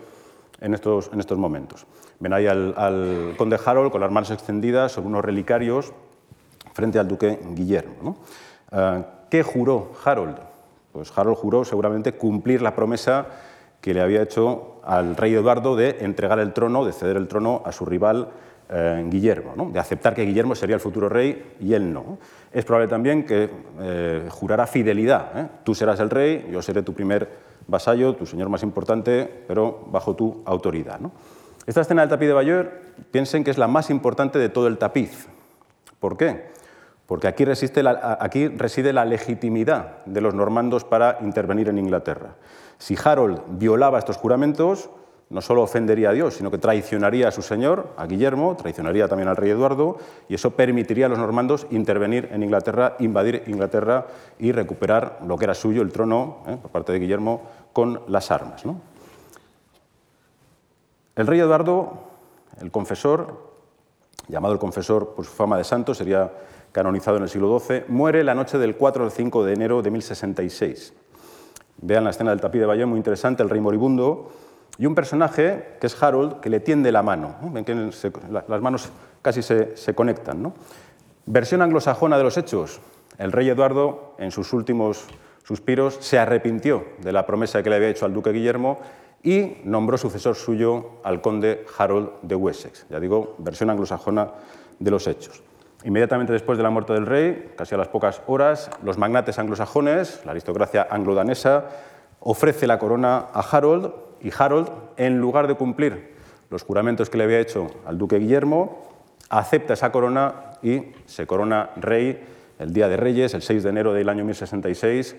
en 0.60 0.73
estos, 0.73 1.10
en 1.13 1.21
estos 1.21 1.38
momentos. 1.38 1.86
Ven 2.19 2.34
ahí 2.34 2.47
al, 2.47 3.36
conde 3.38 3.58
Harold 3.65 3.93
con 3.93 4.02
las 4.02 4.12
manos 4.12 4.30
extendidas 4.32 4.91
sobre 4.91 5.08
unos 5.08 5.23
relicarios 5.23 5.93
frente 6.73 6.99
al 6.99 7.08
duque 7.08 7.39
Guillermo. 7.52 8.17
Ah, 8.69 9.02
¿Qué 9.30 9.41
juró 9.41 9.93
Harold? 10.04 10.36
Pues 10.91 11.17
Harold 11.17 11.38
juró 11.38 11.63
seguramente 11.63 12.12
cumplir 12.12 12.62
la 12.62 12.76
promesa 12.76 13.28
que 13.80 13.93
le 13.93 14.02
había 14.02 14.21
hecho 14.21 14.82
al 14.84 15.15
rey 15.15 15.34
Eduardo 15.34 15.78
de 15.78 15.99
entregar 16.02 16.39
el 16.39 16.52
trono, 16.52 16.84
de 16.84 16.91
ceder 16.91 17.15
el 17.15 17.30
trono 17.30 17.62
a 17.63 17.71
su 17.71 17.86
rival 17.86 18.32
eh, 18.69 19.06
Guillermo, 19.10 19.69
de 19.71 19.80
aceptar 19.80 20.13
que 20.13 20.23
Guillermo 20.23 20.56
sería 20.56 20.76
el 20.76 20.82
futuro 20.82 21.10
rey 21.10 21.56
y 21.60 21.73
él 21.73 21.91
no. 21.91 22.17
Es 22.52 22.65
probable 22.65 22.88
también 22.88 23.26
que 23.26 23.49
eh, 23.80 24.28
jurara 24.30 24.67
fidelidad. 24.67 25.39
¿eh? 25.39 25.47
Tú 25.63 25.76
serás 25.76 25.99
el 25.99 26.10
rey, 26.10 26.47
yo 26.52 26.62
seré 26.62 26.82
tu 26.82 26.93
primer 26.93 27.30
vasallo, 27.67 28.15
tu 28.15 28.26
señor 28.26 28.49
más 28.49 28.63
importante, 28.63 29.30
pero 29.47 29.88
bajo 29.91 30.15
tu 30.15 30.41
autoridad. 30.45 30.99
Esta 31.65 31.82
escena 31.82 32.02
del 32.02 32.10
tapiz 32.10 32.28
de 32.28 32.34
Bayeux, 32.34 32.69
piensen 33.12 33.43
que 33.43 33.52
es 33.52 33.58
la 33.58 33.67
más 33.67 33.89
importante 33.89 34.39
de 34.39 34.49
todo 34.49 34.67
el 34.67 34.78
tapiz. 34.78 35.28
¿Por 35.99 36.17
qué? 36.17 36.54
porque 37.06 37.28
aquí 37.28 37.45
reside 37.45 38.93
la 38.93 39.06
legitimidad 39.06 40.04
de 40.06 40.21
los 40.21 40.34
normandos 40.34 40.84
para 40.84 41.17
intervenir 41.21 41.69
en 41.69 41.78
Inglaterra. 41.78 42.36
Si 42.78 42.95
Harold 43.02 43.41
violaba 43.49 43.99
estos 43.99 44.17
juramentos, 44.17 44.89
no 45.34 45.41
solo 45.41 45.63
ofendería 45.63 46.12
a 46.12 46.13
Dios, 46.13 46.36
sino 46.36 46.52
que 46.52 46.60
traicionaría 46.60 47.28
a 47.28 47.32
su 47.32 47.41
señor, 47.41 47.89
a 47.98 48.06
Guillermo, 48.06 48.56
traicionaría 48.56 49.08
también 49.08 49.28
al 49.28 49.36
rey 49.36 49.50
Eduardo, 49.50 49.98
y 50.30 50.36
eso 50.36 50.52
permitiría 50.52 51.08
a 51.08 51.10
los 51.10 51.17
normandos 51.17 51.65
intervenir 51.72 52.30
en 52.32 52.43
Inglaterra, 52.43 52.96
invadir 53.00 53.43
Inglaterra 53.48 54.06
y 54.38 54.52
recuperar 54.52 55.17
lo 55.26 55.36
que 55.36 55.46
era 55.46 55.56
suyo, 55.56 55.82
el 55.82 55.91
trono, 55.91 56.43
¿eh? 56.48 56.58
por 56.62 56.69
parte 56.69 56.91
de 56.91 57.00
Guillermo, 57.00 57.41
con 57.74 58.04
las 58.08 58.30
armas. 58.30 58.63
El 61.15 61.26
rey 61.26 61.39
Eduardo, 61.39 61.93
el 62.62 62.69
confesor, 62.69 63.54
llamado 64.28 64.54
el 64.54 64.60
confesor 64.60 65.15
por 65.15 65.26
su 65.26 65.32
fama 65.32 65.58
de 65.58 65.63
santo, 65.63 65.96
sería 65.96 66.32
canonizado 66.72 67.17
en 67.17 67.24
el 67.24 67.30
siglo 67.30 67.60
XII, 67.60 67.86
muere 67.88 68.24
la 68.24 68.36
noche 68.36 68.60
del 68.60 68.76
4 68.76 69.06
al 69.06 69.12
5 69.12 69.46
de 69.46 69.54
enero 69.54 69.82
de 69.82 69.89
1066. 69.89 70.93
Vean 71.78 72.04
la 72.04 72.12
escena 72.12 72.30
del 72.30 72.39
tapiz 72.39 72.62
de 72.62 72.67
Bayeux, 72.67 72.88
muy 72.88 72.98
interesante, 72.98 73.41
el 73.41 73.50
rey 73.50 73.60
moribundo, 73.60 74.32
y 74.77 74.86
un 74.86 74.95
personaje 74.95 75.75
que 75.79 75.88
es 75.88 76.01
Harold, 76.01 76.39
que 76.39 76.49
le 76.49 76.59
tiende 76.59 76.91
la 76.91 77.03
mano. 77.03 77.36
Ven 77.41 77.63
que 77.63 77.91
las 78.29 78.62
manos 78.62 78.89
casi 79.21 79.41
se, 79.41 79.95
conectan. 79.95 80.53
Versión 81.25 81.62
anglosajona 81.62 82.17
de 82.17 82.23
los 82.23 82.38
hechos. 82.38 82.81
El 83.17 83.31
rey 83.31 83.49
Eduardo, 83.49 84.15
en 84.17 84.31
sus 84.31 84.51
últimos 84.53 85.05
suspiros, 85.43 85.97
se 86.01 86.17
arrepintió 86.17 86.86
de 86.99 87.12
la 87.12 87.25
promesa 87.25 87.62
que 87.62 87.69
le 87.69 87.75
había 87.75 87.89
hecho 87.89 88.05
al 88.05 88.13
duque 88.13 88.31
Guillermo 88.31 88.79
y 89.21 89.57
nombró 89.63 89.97
sucesor 89.97 90.36
suyo 90.36 90.99
al 91.03 91.21
conde 91.21 91.65
Harold 91.77 92.09
de 92.23 92.36
Wessex. 92.36 92.88
Ya 92.89 92.99
digo, 92.99 93.36
versión 93.38 93.69
anglosajona 93.69 94.31
de 94.79 94.91
los 94.91 95.07
hechos. 95.07 95.43
Inmediatamente 95.86 96.33
después 96.33 96.57
de 96.57 96.63
la 96.63 96.69
muerte 96.69 96.93
del 96.93 97.05
rey, 97.05 97.53
casi 97.55 97.75
a 97.75 97.77
las 97.77 97.89
pocas 97.89 98.21
horas, 98.25 98.71
los 98.83 98.97
magnates 98.97 99.38
anglosajones, 99.38 100.21
la 100.25 100.31
aristocracia 100.31 100.88
anglo-danesa, 100.89 101.65
ofrece 102.19 102.67
la 102.67 102.79
corona 102.79 103.27
a 103.33 103.41
Harold 103.41 103.91
y 104.23 104.31
Harold, 104.36 104.69
en 104.97 105.19
lugar 105.19 105.47
de 105.47 105.55
cumplir 105.55 106.13
los 106.49 106.63
juramentos 106.63 107.09
que 107.09 107.17
le 107.17 107.25
había 107.25 107.39
hecho 107.39 107.67
al 107.86 107.97
duque 107.97 108.17
Guillermo, 108.17 108.83
acepta 109.29 109.73
esa 109.73 109.91
corona 109.91 110.51
y 110.62 110.81
se 111.05 111.27
corona 111.27 111.71
rey 111.75 112.23
el 112.59 112.71
Día 112.71 112.88
de 112.88 112.97
Reyes, 112.97 113.33
el 113.33 113.41
6 113.41 113.63
de 113.63 113.69
enero 113.69 113.93
del 113.93 114.07
año 114.07 114.23
1066, 114.23 115.15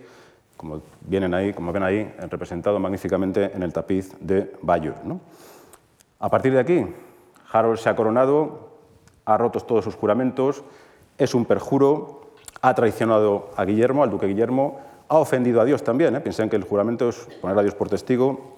como, 0.57 0.81
vienen 1.03 1.35
ahí, 1.35 1.53
como 1.53 1.73
ven 1.73 1.83
ahí, 1.83 2.15
representado 2.31 2.79
magníficamente 2.79 3.51
en 3.55 3.63
el 3.63 3.73
tapiz 3.73 4.13
de 4.21 4.53
Bayeux. 4.63 4.97
A 6.21 6.31
partir 6.31 6.53
de 6.53 6.61
aquí, 6.61 6.87
Harold 7.53 7.79
se 7.79 7.89
ha 7.89 7.97
coronado 7.97 8.75
ha 9.25 9.39
roto 9.39 9.61
todos 9.61 9.85
sus 9.85 9.95
juramentos, 9.95 10.65
es 11.19 11.35
un 11.35 11.45
perjuro, 11.45 12.33
ha 12.61 12.75
traicionado 12.75 13.51
a 13.57 13.65
Guillermo, 13.65 14.03
al 14.03 14.11
duque 14.11 14.27
Guillermo, 14.27 14.81
ha 15.09 15.19
ofendido 15.19 15.61
a 15.61 15.65
Dios 15.65 15.83
también. 15.83 16.15
¿eh? 16.17 16.21
Piensen 16.21 16.51
que 16.51 16.57
el 16.57 16.65
juramento 16.65 17.09
es 17.09 17.17
poner 17.41 17.59
a 17.59 17.63
Dios 17.63 17.75
por 17.75 17.89
testigo 17.89 18.54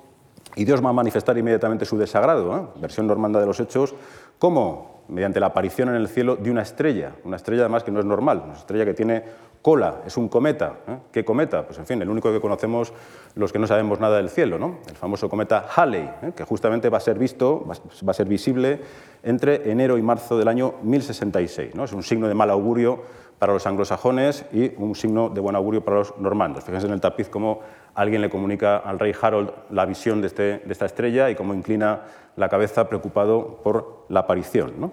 Y 0.56 0.64
Dios 0.64 0.84
va 0.84 0.88
a 0.88 0.92
manifestar 0.94 1.36
inmediatamente 1.36 1.84
su 1.84 1.98
desagrado, 1.98 2.56
¿eh? 2.56 2.80
versión 2.80 3.06
normanda 3.06 3.38
de 3.38 3.46
los 3.46 3.60
hechos, 3.60 3.94
como 4.38 5.04
mediante 5.08 5.38
la 5.38 5.46
aparición 5.46 5.90
en 5.90 5.96
el 5.96 6.08
cielo 6.08 6.36
de 6.36 6.50
una 6.50 6.62
estrella, 6.62 7.12
una 7.24 7.36
estrella 7.36 7.62
además 7.62 7.84
que 7.84 7.92
no 7.92 8.00
es 8.00 8.06
normal, 8.06 8.42
una 8.44 8.54
estrella 8.54 8.84
que 8.84 8.94
tiene 8.94 9.22
cola, 9.62 10.02
es 10.06 10.16
un 10.16 10.28
cometa. 10.28 10.78
¿eh? 10.88 10.98
¿Qué 11.12 11.24
cometa? 11.24 11.66
Pues 11.66 11.78
en 11.78 11.86
fin, 11.86 12.00
el 12.00 12.08
único 12.08 12.32
que 12.32 12.40
conocemos 12.40 12.92
los 13.34 13.52
que 13.52 13.58
no 13.58 13.66
sabemos 13.66 14.00
nada 14.00 14.16
del 14.16 14.30
cielo, 14.30 14.58
¿no? 14.58 14.78
el 14.88 14.96
famoso 14.96 15.28
cometa 15.28 15.66
Halley, 15.74 16.10
¿eh? 16.22 16.32
que 16.34 16.44
justamente 16.44 16.88
va 16.88 16.98
a 16.98 17.00
ser 17.00 17.18
visto, 17.18 17.66
va 17.66 18.10
a 18.10 18.14
ser 18.14 18.26
visible 18.26 18.80
entre 19.22 19.70
enero 19.70 19.98
y 19.98 20.02
marzo 20.02 20.38
del 20.38 20.48
año 20.48 20.74
1066. 20.82 21.74
¿no? 21.74 21.84
Es 21.84 21.92
un 21.92 22.02
signo 22.02 22.28
de 22.28 22.34
mal 22.34 22.50
augurio 22.50 23.02
para 23.38 23.52
los 23.52 23.66
anglosajones 23.66 24.46
y 24.52 24.72
un 24.76 24.94
signo 24.94 25.28
de 25.28 25.40
buen 25.40 25.56
augurio 25.56 25.84
para 25.84 25.98
los 25.98 26.16
normandos. 26.18 26.64
Fíjense 26.64 26.86
en 26.86 26.92
el 26.92 27.00
tapiz 27.00 27.28
cómo 27.28 27.60
alguien 27.94 28.22
le 28.22 28.30
comunica 28.30 28.78
al 28.78 28.98
rey 28.98 29.14
Harold 29.20 29.50
la 29.70 29.84
visión 29.84 30.20
de, 30.20 30.28
este, 30.28 30.62
esta 30.70 30.86
estrella 30.86 31.30
y 31.30 31.34
cómo 31.34 31.54
inclina 31.54 32.02
la 32.36 32.48
cabeza 32.48 32.88
preocupado 32.88 33.60
por 33.62 34.06
la 34.08 34.20
aparición. 34.20 34.92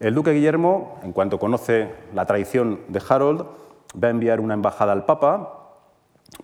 El 0.00 0.14
duque 0.14 0.32
Guillermo, 0.32 0.98
en 1.02 1.12
cuanto 1.12 1.38
conoce 1.38 1.90
la 2.14 2.26
traición 2.26 2.80
de 2.88 3.00
Harold, 3.08 3.46
va 4.02 4.08
a 4.08 4.10
enviar 4.10 4.40
una 4.40 4.54
embajada 4.54 4.92
al 4.92 5.04
Papa 5.06 5.56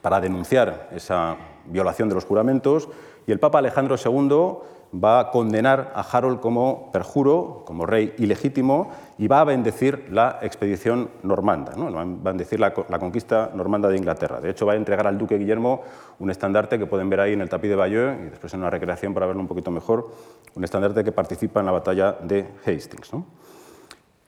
para 0.00 0.20
denunciar 0.20 0.88
esa 0.92 1.37
violación 1.66 2.09
de 2.09 2.14
los 2.14 2.24
juramentos 2.24 2.88
y 3.26 3.33
el 3.33 3.40
Papa 3.40 3.59
Alejandro 3.59 3.96
II 4.02 4.59
va 4.92 5.20
a 5.20 5.31
condenar 5.31 5.92
a 5.94 6.02
Harold 6.02 6.40
como 6.40 6.90
perjuro, 6.92 7.62
como 7.64 7.87
rey 7.87 8.14
ilegítimo, 8.18 8.90
y 9.16 9.26
va 9.26 9.40
a 9.40 9.44
bendecir 9.44 10.09
la 10.11 10.38
expedición 10.42 11.11
normanda, 11.22 11.72
¿no? 11.76 11.90
va 11.92 12.02
a 12.02 12.05
bendecir 12.05 12.61
la, 12.61 12.72
conquista 12.72 13.50
normanda 13.55 13.88
de 13.88 13.96
Inglaterra. 13.96 14.40
De 14.40 14.50
hecho, 14.50 14.66
va 14.66 14.74
a 14.74 14.76
entregar 14.76 15.07
al 15.07 15.16
duque 15.16 15.38
Guillermo 15.38 15.83
un 16.18 16.31
estandarte 16.31 16.78
que 16.78 16.87
pueden 16.87 17.09
ver 17.09 17.20
ahí 17.20 17.33
en 17.33 17.40
el 17.40 17.48
tapiz 17.48 17.70
de 17.70 17.76
Bayeux, 17.76 18.18
y 18.20 18.31
después 18.31 18.52
en 18.52 18.61
una 18.61 18.70
recreación 18.70 19.14
para 19.14 19.26
verlo 19.26 19.40
un 19.40 19.48
poquito 19.48 19.70
mejor, 19.70 20.11
un 20.55 20.64
estandarte 20.64 21.02
que 21.02 21.12
participa 21.12 21.61
en 21.61 21.66
la 21.66 21.72
batalla 21.72 22.12
de 22.12 22.46
Hastings. 22.66 23.12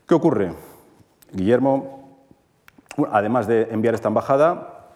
¿Qué 0.07 0.15
ocurre? 0.15 0.53
Guillermo, 1.33 2.19
además 3.11 3.47
de 3.47 3.69
enviar 3.71 3.95
esta 3.95 4.09
embajada, 4.09 4.93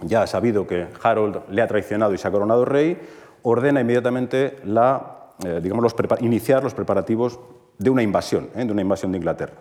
ya 0.00 0.22
ha 0.22 0.26
sabido 0.26 0.66
que 0.66 0.88
Harold 1.02 1.42
le 1.48 1.62
ha 1.62 1.68
traicionado 1.68 2.12
y 2.14 2.18
se 2.18 2.26
ha 2.26 2.30
coronado 2.30 2.64
rey, 2.64 2.98
ordena 3.42 3.80
inmediatamente 3.80 4.58
eh, 5.44 5.60
digamos, 5.62 5.94
iniciar 6.20 6.62
los 6.62 6.74
preparativos 6.74 7.40
de 7.78 7.90
una 7.90 8.02
invasión, 8.02 8.50
¿eh? 8.54 8.64
de 8.64 8.72
una 8.72 8.82
invasión 8.82 9.12
de 9.12 9.18
Inglaterra. 9.18 9.54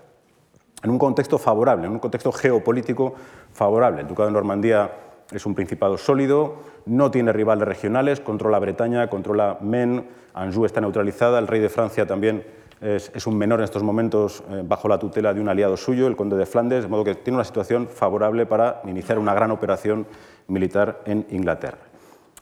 En 0.84 0.90
un 0.90 0.98
contexto 0.98 1.38
favorable, 1.38 1.86
en 1.86 1.94
un 1.94 2.00
contexto 2.00 2.32
geopolítico 2.32 3.14
favorable. 3.54 4.02
El 4.02 4.08
Ducado 4.08 4.28
de 4.28 4.34
Normandía 4.34 4.92
es 5.32 5.46
un 5.46 5.56
principado 5.56 5.98
sólido, 5.98 6.56
no 6.86 7.12
tiene 7.12 7.32
rivales 7.32 7.68
regionales, 7.68 8.20
controla 8.20 8.60
Bretaña, 8.60 9.10
controla 9.10 9.58
Maine, 9.62 10.04
Anjou 10.34 10.66
está 10.66 10.82
neutralizada, 10.82 11.40
el 11.40 11.48
rey 11.48 11.62
de 11.62 11.70
Francia 11.70 12.06
también 12.06 12.44
es, 12.82 13.28
un 13.28 13.38
menor 13.38 13.60
en 13.60 13.66
estos 13.66 13.84
momentos 13.84 14.44
eh, 14.50 14.64
bajo 14.66 14.88
la 14.88 14.98
tutela 14.98 15.34
de 15.34 15.40
un 15.40 15.50
aliado 15.50 15.78
suyo, 15.78 16.08
el 16.08 16.16
conde 16.16 16.36
de 16.36 16.48
Flandes, 16.48 16.84
de 16.84 16.90
modo 16.90 17.04
que 17.04 17.16
tiene 17.16 17.38
una 17.38 17.46
situación 17.46 17.88
favorable 17.88 18.48
para 18.48 18.82
iniciar 18.86 19.20
una 19.20 19.36
gran 19.36 19.52
operación 19.52 20.08
militar 20.48 21.02
en 21.06 21.28
Inglaterra. 21.30 21.91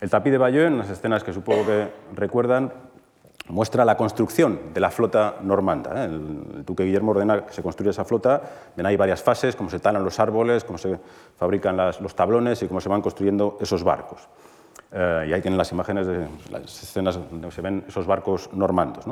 El 0.01 0.09
tapiz 0.09 0.31
de 0.31 0.37
Bayeux, 0.37 0.67
en 0.67 0.77
las 0.77 0.89
escenas 0.89 1.23
que 1.23 1.33
supongo 1.33 1.65
que 1.65 1.89
recuerdan, 2.15 2.71
muestra 3.49 3.83
la 3.83 3.97
construcción 3.97 4.73
de 4.73 4.79
la 4.79 4.91
flota 4.91 5.35
normanda. 5.41 6.03
¿eh? 6.03 6.05
El, 6.05 6.63
duque 6.65 6.83
Guillermo 6.83 7.11
ordena 7.11 7.45
que 7.45 7.53
se 7.53 7.61
construya 7.61 7.91
esa 7.91 8.05
flota. 8.05 8.41
Ven 8.77 8.85
ahí 8.85 8.95
varias 8.95 9.21
fases, 9.21 9.55
cómo 9.55 9.69
se 9.69 9.79
talan 9.79 10.03
los 10.03 10.19
árboles, 10.19 10.63
cómo 10.63 10.77
se 10.77 10.97
fabrican 11.37 11.75
los 11.75 12.15
tablones 12.15 12.63
y 12.63 12.67
cómo 12.67 12.79
se 12.79 12.87
van 12.87 13.01
construyendo 13.01 13.57
esos 13.59 13.83
barcos. 13.83 14.29
Eh, 14.91 15.27
y 15.29 15.33
ahí 15.33 15.41
tienen 15.41 15.57
las 15.57 15.71
imágenes 15.71 16.07
de 16.07 16.27
las 16.49 16.83
escenas 16.83 17.15
donde 17.15 17.51
se 17.51 17.61
ven 17.61 17.83
esos 17.87 18.07
barcos 18.07 18.49
normandos. 18.53 19.05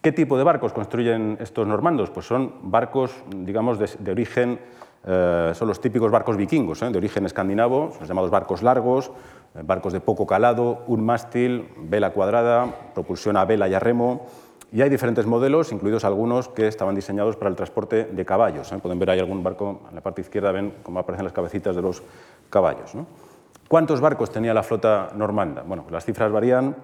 ¿Qué 0.00 0.12
tipo 0.12 0.38
de 0.38 0.44
barcos 0.44 0.72
construyen 0.72 1.36
estos 1.40 1.66
normandos? 1.66 2.10
Pues 2.10 2.26
son 2.26 2.70
barcos, 2.70 3.12
digamos, 3.28 3.78
de 3.78 4.10
origen 4.10 4.60
eh, 5.04 5.52
son 5.54 5.68
los 5.68 5.80
típicos 5.80 6.10
barcos 6.10 6.36
vikingos, 6.36 6.82
¿eh? 6.82 6.90
de 6.90 6.98
origen 6.98 7.26
escandinavo, 7.26 7.92
los 7.98 8.08
llamados 8.08 8.30
barcos 8.30 8.62
largos, 8.62 9.10
eh, 9.54 9.62
barcos 9.64 9.92
de 9.92 10.00
poco 10.00 10.26
calado, 10.26 10.84
un 10.86 11.04
mástil, 11.04 11.68
vela 11.76 12.10
cuadrada, 12.10 12.92
propulsión 12.94 13.36
a 13.36 13.44
vela 13.44 13.68
y 13.68 13.74
a 13.74 13.80
remo. 13.80 14.26
Y 14.72 14.80
hay 14.80 14.88
diferentes 14.88 15.26
modelos, 15.26 15.70
incluidos 15.70 16.04
algunos 16.04 16.48
que 16.48 16.66
estaban 16.66 16.94
diseñados 16.94 17.36
para 17.36 17.50
el 17.50 17.56
transporte 17.56 18.04
de 18.04 18.24
caballos. 18.24 18.72
Pueden 18.80 18.98
ver 18.98 19.10
ahí 19.10 19.18
algún 19.18 19.42
barco, 19.42 19.82
en 19.90 19.94
la 19.94 20.00
parte 20.00 20.22
izquierda 20.22 20.50
ven 20.50 20.72
cómo 20.82 20.98
aparecen 21.00 21.24
las 21.24 21.34
cabecitas 21.34 21.76
de 21.76 21.82
los 21.82 22.02
caballos. 22.48 22.94
¿Cuántos 23.68 24.00
barcos 24.00 24.30
tenía 24.30 24.54
la 24.54 24.62
flota 24.62 25.10
normanda? 25.14 25.62
Bueno, 25.62 25.84
las 25.90 26.06
cifras 26.06 26.32
varían. 26.32 26.74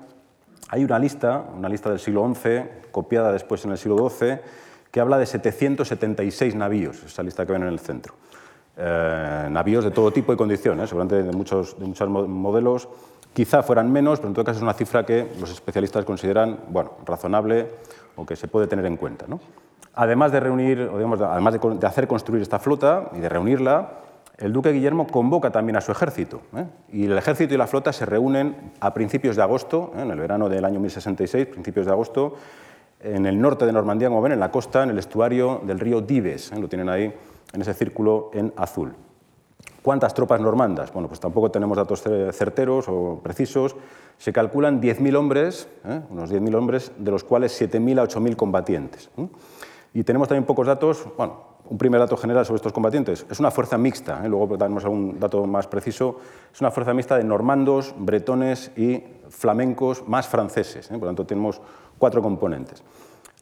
Hay 0.68 0.84
una 0.84 0.98
lista, 0.98 1.44
una 1.56 1.68
lista 1.70 1.88
del 1.88 1.98
siglo 1.98 2.30
XI, 2.34 2.64
copiada 2.90 3.32
después 3.32 3.64
en 3.64 3.70
el 3.70 3.78
siglo 3.78 4.06
XII, 4.10 4.38
que 4.90 5.00
habla 5.00 5.18
de 5.18 5.26
776 5.26 6.54
navíos, 6.54 7.02
esa 7.04 7.22
lista 7.22 7.44
que 7.46 7.52
ven 7.52 7.62
en 7.62 7.68
el 7.68 7.78
centro. 7.78 8.14
Eh, 8.76 9.48
navíos 9.50 9.84
de 9.84 9.90
todo 9.90 10.12
tipo 10.12 10.32
y 10.32 10.36
condiciones, 10.36 10.88
seguramente 10.88 11.22
de 11.22 11.32
muchos, 11.32 11.78
de 11.78 11.86
muchos 11.86 12.08
modelos, 12.08 12.88
quizá 13.32 13.62
fueran 13.62 13.90
menos, 13.90 14.20
pero 14.20 14.28
en 14.28 14.34
todo 14.34 14.44
caso 14.44 14.58
es 14.58 14.62
una 14.62 14.74
cifra 14.74 15.04
que 15.04 15.28
los 15.40 15.50
especialistas 15.50 16.04
consideran 16.04 16.60
bueno, 16.68 16.92
razonable 17.04 17.66
o 18.16 18.24
que 18.24 18.36
se 18.36 18.48
puede 18.48 18.66
tener 18.66 18.86
en 18.86 18.96
cuenta. 18.96 19.26
Además, 19.94 20.32
de, 20.32 20.40
reunir, 20.40 20.90
digamos, 20.92 21.20
además 21.20 21.54
de, 21.54 21.86
hacer 21.86 22.06
construir 22.06 22.42
esta 22.42 22.58
flota 22.58 23.10
y 23.14 23.18
de 23.18 23.28
reunirla, 23.28 23.90
el 24.36 24.52
duque 24.52 24.70
Guillermo 24.70 25.08
convoca 25.08 25.50
también 25.50 25.76
a 25.76 25.80
su 25.80 25.90
ejército. 25.90 26.40
¿eh? 26.56 26.64
Y 26.92 27.06
el 27.06 27.18
ejército 27.18 27.54
y 27.54 27.56
la 27.56 27.66
flota 27.66 27.92
se 27.92 28.06
reúnen 28.06 28.72
a 28.78 28.94
principios 28.94 29.34
de 29.34 29.42
agosto, 29.42 29.92
¿eh? 29.96 30.02
en 30.02 30.10
el 30.12 30.20
verano 30.20 30.48
del 30.48 30.64
año 30.64 30.78
1066, 30.78 31.46
principios 31.46 31.86
de 31.86 31.92
agosto, 31.92 32.36
en 33.00 33.26
el 33.26 33.40
norte 33.40 33.66
de 33.66 33.72
Normandía, 33.72 34.08
como 34.08 34.22
ven, 34.22 34.32
en 34.32 34.40
la 34.40 34.50
costa, 34.50 34.82
en 34.82 34.90
el 34.90 34.98
estuario 34.98 35.60
del 35.64 35.78
río 35.78 36.00
Dives. 36.00 36.52
¿eh? 36.52 36.58
Lo 36.58 36.68
tienen 36.68 36.88
ahí 36.88 37.12
en 37.52 37.60
ese 37.60 37.74
círculo 37.74 38.30
en 38.32 38.52
azul. 38.56 38.94
¿Cuántas 39.82 40.12
tropas 40.12 40.40
normandas? 40.40 40.92
Bueno, 40.92 41.08
pues 41.08 41.20
tampoco 41.20 41.50
tenemos 41.50 41.76
datos 41.76 42.02
certeros 42.32 42.86
o 42.88 43.20
precisos. 43.22 43.76
Se 44.18 44.32
calculan 44.32 44.82
10.000 44.82 45.16
hombres, 45.16 45.68
¿eh? 45.84 46.00
unos 46.10 46.30
10.000 46.32 46.54
hombres, 46.56 46.92
de 46.98 47.10
los 47.10 47.24
cuales 47.24 47.58
7.000 47.60 48.00
a 48.00 48.04
8.000 48.04 48.36
combatientes. 48.36 49.10
¿eh? 49.16 49.28
Y 49.94 50.02
tenemos 50.04 50.28
también 50.28 50.44
pocos 50.44 50.66
datos, 50.66 51.06
bueno, 51.16 51.48
un 51.70 51.78
primer 51.78 52.00
dato 52.00 52.16
general 52.16 52.44
sobre 52.44 52.56
estos 52.56 52.72
combatientes. 52.72 53.26
Es 53.30 53.40
una 53.40 53.50
fuerza 53.50 53.78
mixta, 53.78 54.26
luego 54.26 54.56
daremos 54.56 54.84
algún 54.84 55.18
dato 55.20 55.46
más 55.46 55.66
preciso. 55.66 56.18
Es 56.52 56.60
una 56.60 56.70
fuerza 56.70 56.92
mixta 56.94 57.16
de 57.16 57.24
normandos, 57.24 57.94
bretones 57.96 58.70
y 58.76 59.04
flamencos 59.28 60.06
más 60.08 60.26
franceses. 60.26 60.88
Por 60.88 61.00
lo 61.00 61.06
tanto, 61.06 61.26
tenemos 61.26 61.60
cuatro 61.98 62.22
componentes. 62.22 62.82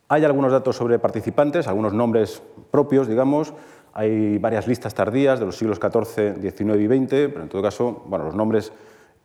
Hay 0.09 0.25
algunos 0.25 0.53
datos 0.53 0.77
sobre 0.77 0.99
participantes, 0.99 1.67
algunos 1.67 1.93
nombres 1.93 2.43
propios, 2.71 3.09
digamos. 3.09 3.53
Hay 3.93 4.39
varias 4.39 4.69
listas 4.69 4.95
tardías 4.95 5.41
de 5.41 5.47
los 5.47 5.57
siglos 5.57 5.79
XIV, 5.79 6.41
XIX 6.41 6.81
y 6.81 6.87
XX, 6.87 7.11
pero 7.33 7.43
en 7.43 7.49
todo 7.49 7.63
caso, 7.63 8.05
bueno, 8.07 8.27
los 8.27 8.35
nombres 8.35 8.73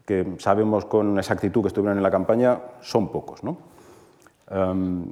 que 0.06 0.36
sabemos 0.40 0.86
con 0.86 1.18
exactitud 1.20 1.62
que 1.62 1.68
estuvieron 1.68 1.98
en 1.98 2.04
la 2.04 2.10
campaña 2.10 2.60
son 2.82 3.12
pocos. 3.12 3.42
Em, 4.50 5.06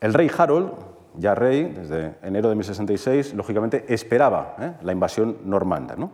el 0.00 0.14
rey 0.14 0.30
Harold, 0.36 0.72
ya 1.16 1.34
rey, 1.34 1.64
desde 1.64 2.16
enero 2.22 2.48
de 2.48 2.54
1066, 2.54 3.34
lógicamente 3.34 3.84
esperaba 3.88 4.56
¿eh? 4.60 4.72
la 4.82 4.92
invasión 4.92 5.38
normanda. 5.44 5.96
¿no? 5.96 6.10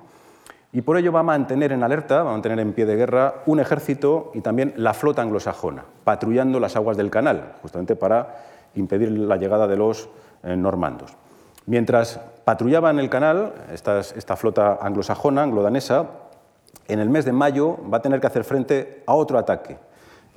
Y 0.74 0.82
por 0.82 0.96
ello 0.96 1.12
va 1.12 1.20
a 1.20 1.22
mantener 1.22 1.70
en 1.70 1.84
alerta, 1.84 2.24
va 2.24 2.30
a 2.30 2.32
mantener 2.32 2.58
en 2.58 2.72
pie 2.72 2.84
de 2.84 2.96
guerra 2.96 3.42
un 3.46 3.60
ejército 3.60 4.32
y 4.34 4.40
también 4.40 4.74
la 4.76 4.92
flota 4.92 5.22
anglosajona, 5.22 5.84
patrullando 6.02 6.58
las 6.58 6.74
aguas 6.74 6.96
del 6.96 7.10
canal, 7.10 7.54
justamente 7.62 7.94
para 7.94 8.34
impedir 8.74 9.12
la 9.12 9.36
llegada 9.36 9.68
de 9.68 9.76
los 9.76 10.08
eh, 10.42 10.56
normandos. 10.56 11.16
Mientras 11.66 12.20
patrullaba 12.44 12.90
en 12.90 12.98
el 12.98 13.08
canal 13.08 13.54
esta, 13.72 14.00
esta 14.00 14.34
flota 14.34 14.80
anglosajona, 14.82 15.44
anglodanesa, 15.44 16.06
en 16.88 16.98
el 16.98 17.08
mes 17.08 17.24
de 17.24 17.32
mayo 17.32 17.78
va 17.88 17.98
a 17.98 18.02
tener 18.02 18.20
que 18.20 18.26
hacer 18.26 18.42
frente 18.42 19.04
a 19.06 19.14
otro 19.14 19.38
ataque. 19.38 19.78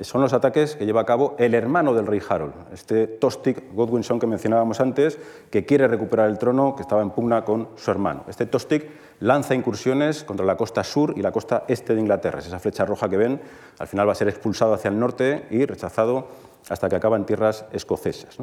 Son 0.01 0.21
los 0.21 0.33
ataques 0.33 0.75
que 0.75 0.85
lleva 0.85 1.01
a 1.01 1.05
cabo 1.05 1.35
el 1.39 1.55
hermano 1.55 1.95
del 1.95 2.05
rey 2.05 2.21
Harold, 2.27 2.53
este 2.71 3.07
Tostig 3.07 3.73
Godwinson 3.73 4.19
que 4.19 4.27
mencionábamos 4.27 4.79
antes, 4.79 5.17
que 5.49 5.65
quiere 5.65 5.87
recuperar 5.87 6.29
el 6.29 6.37
trono 6.37 6.75
que 6.75 6.83
estaba 6.83 7.01
en 7.01 7.09
pugna 7.09 7.43
con 7.43 7.69
su 7.75 7.89
hermano. 7.89 8.23
Este 8.27 8.45
Tostig 8.45 8.87
lanza 9.21 9.55
incursiones 9.55 10.23
contra 10.23 10.45
la 10.45 10.55
costa 10.55 10.83
sur 10.83 11.15
y 11.17 11.23
la 11.23 11.31
costa 11.31 11.63
este 11.67 11.95
de 11.95 12.01
Inglaterra. 12.01 12.39
esa 12.39 12.59
flecha 12.59 12.85
roja 12.85 13.09
que 13.09 13.17
ven, 13.17 13.41
al 13.79 13.87
final 13.87 14.07
va 14.07 14.11
a 14.11 14.15
ser 14.15 14.27
expulsado 14.27 14.75
hacia 14.75 14.89
el 14.89 14.99
norte 14.99 15.47
y 15.49 15.65
rechazado 15.65 16.27
hasta 16.69 16.89
que 16.89 16.95
acaba 16.95 17.17
en 17.17 17.25
tierras 17.25 17.65
escocesas. 17.71 18.37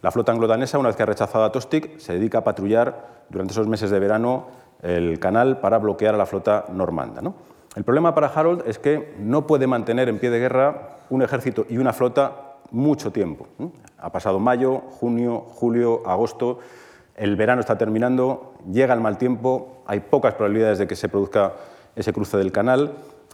La 0.00 0.10
flota 0.10 0.32
anglo-danesa, 0.32 0.78
una 0.78 0.88
vez 0.88 0.96
que 0.96 1.02
ha 1.02 1.06
rechazado 1.06 1.44
a 1.44 1.52
Tostig, 1.52 2.00
se 2.00 2.14
dedica 2.14 2.38
a 2.38 2.44
patrullar 2.44 3.24
durante 3.28 3.52
esos 3.52 3.68
meses 3.68 3.90
de 3.90 3.98
verano 3.98 4.46
el 4.82 5.18
canal 5.18 5.60
para 5.60 5.76
bloquear 5.78 6.14
a 6.14 6.18
la 6.18 6.26
flota 6.26 6.64
normanda. 6.70 7.20
El 7.76 7.84
problema 7.84 8.14
para 8.14 8.28
Harold 8.28 8.64
es 8.66 8.78
que 8.78 9.14
no 9.18 9.46
puede 9.46 9.66
mantener 9.68 10.08
en 10.08 10.18
pie 10.18 10.30
de 10.30 10.40
guerra 10.40 10.96
un 11.10 11.22
ejército 11.22 11.66
y 11.68 11.78
una 11.78 11.92
flota 11.92 12.56
mucho 12.72 13.12
tiempo. 13.12 13.46
Ha 13.98 14.10
pasado 14.10 14.40
mayo, 14.40 14.78
junio, 14.78 15.40
julio, 15.46 16.02
agosto 16.06 16.58
el 17.16 17.34
verano 17.34 17.60
está 17.60 17.78
terminando, 17.78 18.54
llega 18.70 18.92
el 18.92 19.00
mal 19.00 19.16
tiempo, 19.16 19.82
hay 19.86 20.00
pocas 20.00 20.34
probabilidades 20.34 20.78
de 20.78 20.86
que 20.86 20.96
se 20.96 21.08
produzca 21.08 21.54
ese 21.94 22.12
cruce 22.12 22.36
del 22.36 22.52
canal 22.52 22.92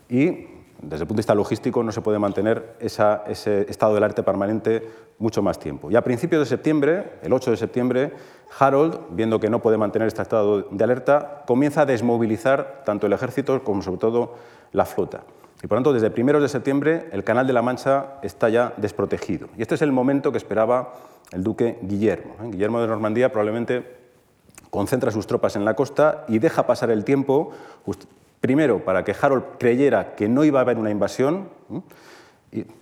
y 0.09 0.47
desde 0.81 1.03
el 1.03 1.09
punto 1.09 1.15
de 1.15 1.21
vista 1.21 1.35
logístico 1.35 1.83
no 1.83 1.91
se 1.91 2.01
puede 2.01 2.19
mantener 2.19 2.77
ese 2.79 3.67
estado 3.69 3.95
del 3.95 4.05
arte 4.05 4.23
permanente 4.23 4.89
mucho 5.19 5.43
más 5.43 5.59
tiempo. 5.59 5.91
Y 5.91 5.97
a 5.97 6.03
principios 6.03 6.41
de 6.41 6.47
septiembre, 6.47 7.15
el 7.23 7.33
8 7.33 7.53
de 7.53 7.57
septiembre, 7.57 8.13
Harold, 8.59 8.99
viendo 9.11 9.41
que 9.41 9.51
no 9.51 9.61
puede 9.61 9.79
mantener 9.79 10.09
este 10.09 10.23
estado 10.23 10.63
de 10.63 10.85
alerta, 10.85 11.43
comienza 11.47 11.83
a 11.83 11.87
desmovilizar 11.87 12.83
tanto 12.85 13.07
el 13.07 13.13
ejército 13.13 13.63
como 13.65 13.83
sobre 13.83 13.99
todo 13.99 14.35
la 14.73 14.85
flota. 14.85 15.23
Y 15.63 15.67
por 15.67 15.77
tanto, 15.77 15.93
desde 15.93 16.11
primeros 16.11 16.43
de 16.43 16.49
septiembre, 16.49 17.09
el 17.13 17.23
Canal 17.23 17.47
de 17.47 17.53
la 17.53 17.63
Mancha 17.63 18.15
está 18.23 18.49
ya 18.49 18.73
desprotegido. 18.77 19.49
Y 19.57 19.63
este 19.63 19.77
es 19.77 19.83
el 19.83 19.93
momento 19.93 20.33
que 20.33 20.39
esperaba 20.39 20.95
el 21.31 21.45
duque 21.45 21.79
Guillermo. 21.83 22.35
¿eh? 22.43 22.49
Guillermo 22.51 22.81
de 22.81 22.89
Normandía 22.89 23.31
probablemente 23.31 24.03
concentra 24.71 25.11
sus 25.11 25.27
tropas 25.27 25.55
en 25.55 25.65
la 25.65 25.75
costa 25.75 26.25
y 26.29 26.39
deja 26.39 26.67
pasar 26.67 26.91
el 26.91 27.05
tiempo, 27.05 27.53
primero 28.41 28.85
para 28.85 29.05
que 29.05 29.15
Harold 29.19 29.45
creyera 29.59 30.15
que 30.15 30.29
no 30.29 30.45
iba 30.45 30.61
a 30.61 30.63
haber 30.63 30.79
una 30.79 30.91
invasión, 30.91 31.49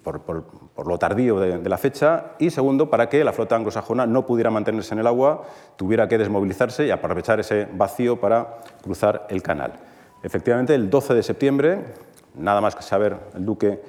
por, 0.02 0.86
lo 0.86 0.98
tardío 0.98 1.38
de, 1.38 1.68
la 1.68 1.78
fecha, 1.78 2.32
y 2.38 2.50
segundo, 2.50 2.90
para 2.90 3.08
que 3.08 3.22
la 3.22 3.32
flota 3.32 3.56
anglosajona 3.56 4.06
no 4.06 4.26
pudiera 4.26 4.50
mantenerse 4.50 4.94
en 4.94 5.00
el 5.00 5.06
agua, 5.06 5.42
tuviera 5.76 6.08
que 6.08 6.18
desmovilizarse 6.18 6.86
y 6.86 6.90
aprovechar 6.90 7.40
ese 7.40 7.68
vacío 7.72 8.20
para 8.20 8.58
cruzar 8.82 9.26
el 9.30 9.42
canal. 9.42 9.72
Efectivamente, 10.22 10.74
el 10.74 10.90
12 10.90 11.14
de 11.14 11.22
septiembre, 11.22 11.84
nada 12.34 12.60
más 12.60 12.74
que 12.74 12.82
saber 12.82 13.16
el 13.34 13.44
duque 13.44 13.80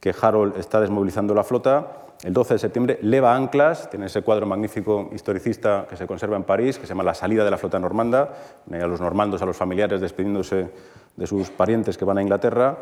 que 0.00 0.14
Harold 0.20 0.56
está 0.56 0.80
desmovilizando 0.80 1.34
la 1.34 1.44
flota, 1.44 2.06
el 2.22 2.32
12 2.32 2.54
de 2.54 2.58
septiembre 2.58 2.98
leva 3.02 3.36
anclas, 3.36 3.90
tiene 3.90 4.06
ese 4.06 4.22
cuadro 4.22 4.46
magnífico 4.46 5.10
historicista 5.12 5.86
que 5.88 5.96
se 5.96 6.06
conserva 6.06 6.36
en 6.36 6.44
París, 6.44 6.78
que 6.78 6.86
se 6.86 6.94
llama 6.94 7.04
La 7.04 7.14
salida 7.14 7.44
de 7.44 7.50
la 7.50 7.58
flota 7.58 7.78
normanda, 7.78 8.30
a 8.72 8.86
los 8.86 9.00
normandos, 9.00 9.42
a 9.42 9.46
los 9.46 9.56
familiares 9.56 10.00
despidiéndose 10.00 10.70
de 11.16 11.26
sus 11.26 11.50
parientes 11.50 11.96
que 11.96 12.04
van 12.04 12.18
a 12.18 12.22
Inglaterra, 12.22 12.78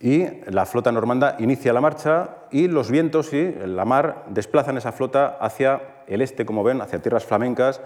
y 0.00 0.26
la 0.50 0.66
flota 0.66 0.92
normanda 0.92 1.36
inicia 1.38 1.72
la 1.72 1.80
marcha 1.80 2.28
y 2.50 2.68
los 2.68 2.90
vientos 2.90 3.32
y 3.32 3.52
la 3.66 3.84
mar 3.84 4.26
desplazan 4.28 4.76
esa 4.76 4.92
flota 4.92 5.38
hacia 5.40 5.80
el 6.06 6.20
este, 6.20 6.44
como 6.44 6.62
ven, 6.62 6.80
hacia 6.80 7.00
tierras 7.00 7.24
flamencas, 7.24 7.80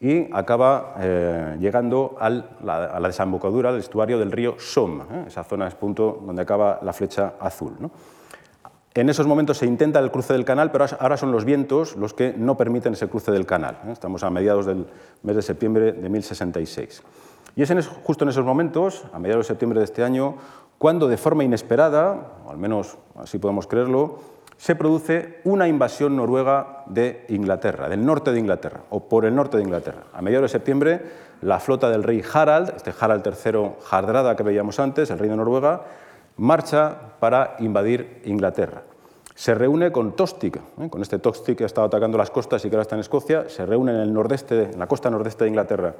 y 0.00 0.28
acaba 0.34 0.96
eh, 0.98 1.56
llegando 1.58 2.16
a 2.20 2.28
la 2.28 3.08
desembocadura 3.08 3.70
del 3.70 3.80
estuario 3.80 4.18
del 4.18 4.32
río 4.32 4.56
Somme. 4.58 5.04
¿eh? 5.10 5.24
Esa 5.28 5.44
zona 5.44 5.66
es 5.66 5.74
punto 5.74 6.20
donde 6.26 6.42
acaba 6.42 6.80
la 6.82 6.92
flecha 6.92 7.34
azul. 7.40 7.72
En 8.92 9.08
esos 9.08 9.26
momentos 9.26 9.58
se 9.58 9.66
intenta 9.66 9.98
el 9.98 10.10
cruce 10.10 10.34
del 10.34 10.44
canal, 10.44 10.70
pero 10.70 10.84
ahora 11.00 11.16
son 11.16 11.32
los 11.32 11.44
vientos 11.44 11.96
los 11.96 12.12
que 12.12 12.34
no 12.36 12.56
permiten 12.56 12.92
ese 12.92 13.08
cruce 13.08 13.32
del 13.32 13.46
canal. 13.46 13.78
¿eh? 13.86 13.92
Estamos 13.92 14.22
a 14.22 14.30
mediados 14.30 14.66
del 14.66 14.86
mes 15.22 15.36
de 15.36 15.42
septiembre 15.42 15.92
de 15.92 16.08
1066. 16.08 17.02
Y 17.56 17.62
es 17.62 17.88
justo 18.02 18.24
en 18.24 18.30
esos 18.30 18.44
momentos, 18.44 19.04
a 19.12 19.18
mediados 19.18 19.46
de 19.46 19.48
septiembre 19.48 19.78
de 19.78 19.84
este 19.84 20.02
año, 20.02 20.36
cuando 20.78 21.06
de 21.08 21.16
forma 21.16 21.44
inesperada, 21.44 22.32
o 22.46 22.50
al 22.50 22.58
menos 22.58 22.98
así 23.16 23.38
podemos 23.38 23.66
creerlo, 23.66 24.18
se 24.56 24.76
produce 24.76 25.40
una 25.44 25.68
invasión 25.68 26.16
noruega 26.16 26.84
de 26.86 27.24
Inglaterra, 27.28 27.88
del 27.88 28.04
norte 28.04 28.32
de 28.32 28.40
Inglaterra, 28.40 28.82
o 28.90 29.08
por 29.08 29.24
el 29.24 29.34
norte 29.34 29.56
de 29.56 29.62
Inglaterra. 29.62 30.04
A 30.12 30.22
mediados 30.22 30.50
de 30.50 30.58
septiembre, 30.58 31.02
la 31.42 31.60
flota 31.60 31.90
del 31.90 32.02
rey 32.02 32.22
Harald, 32.32 32.72
este 32.76 32.92
Harald 32.98 33.26
III 33.26 33.72
Hardrada 33.90 34.36
que 34.36 34.42
veíamos 34.42 34.80
antes, 34.80 35.10
el 35.10 35.18
rey 35.18 35.28
de 35.28 35.36
Noruega, 35.36 35.82
marcha 36.36 36.96
para 37.20 37.56
invadir 37.60 38.22
Inglaterra. 38.24 38.82
Se 39.34 39.52
reúne 39.52 39.90
con 39.90 40.14
Tostig, 40.14 40.56
¿eh? 40.56 40.88
con 40.88 41.02
este 41.02 41.18
Tostig 41.18 41.56
que 41.56 41.64
ha 41.64 41.66
estado 41.66 41.88
atacando 41.88 42.16
las 42.16 42.30
costas 42.30 42.64
y 42.64 42.70
que 42.70 42.76
ahora 42.76 42.82
está 42.82 42.94
en 42.94 43.00
Escocia, 43.00 43.48
se 43.48 43.66
reúne 43.66 43.90
en, 43.92 43.98
el 43.98 44.12
nordeste, 44.12 44.70
en 44.72 44.78
la 44.78 44.86
costa 44.86 45.10
nordeste 45.10 45.44
de 45.44 45.50
Inglaterra 45.50 45.94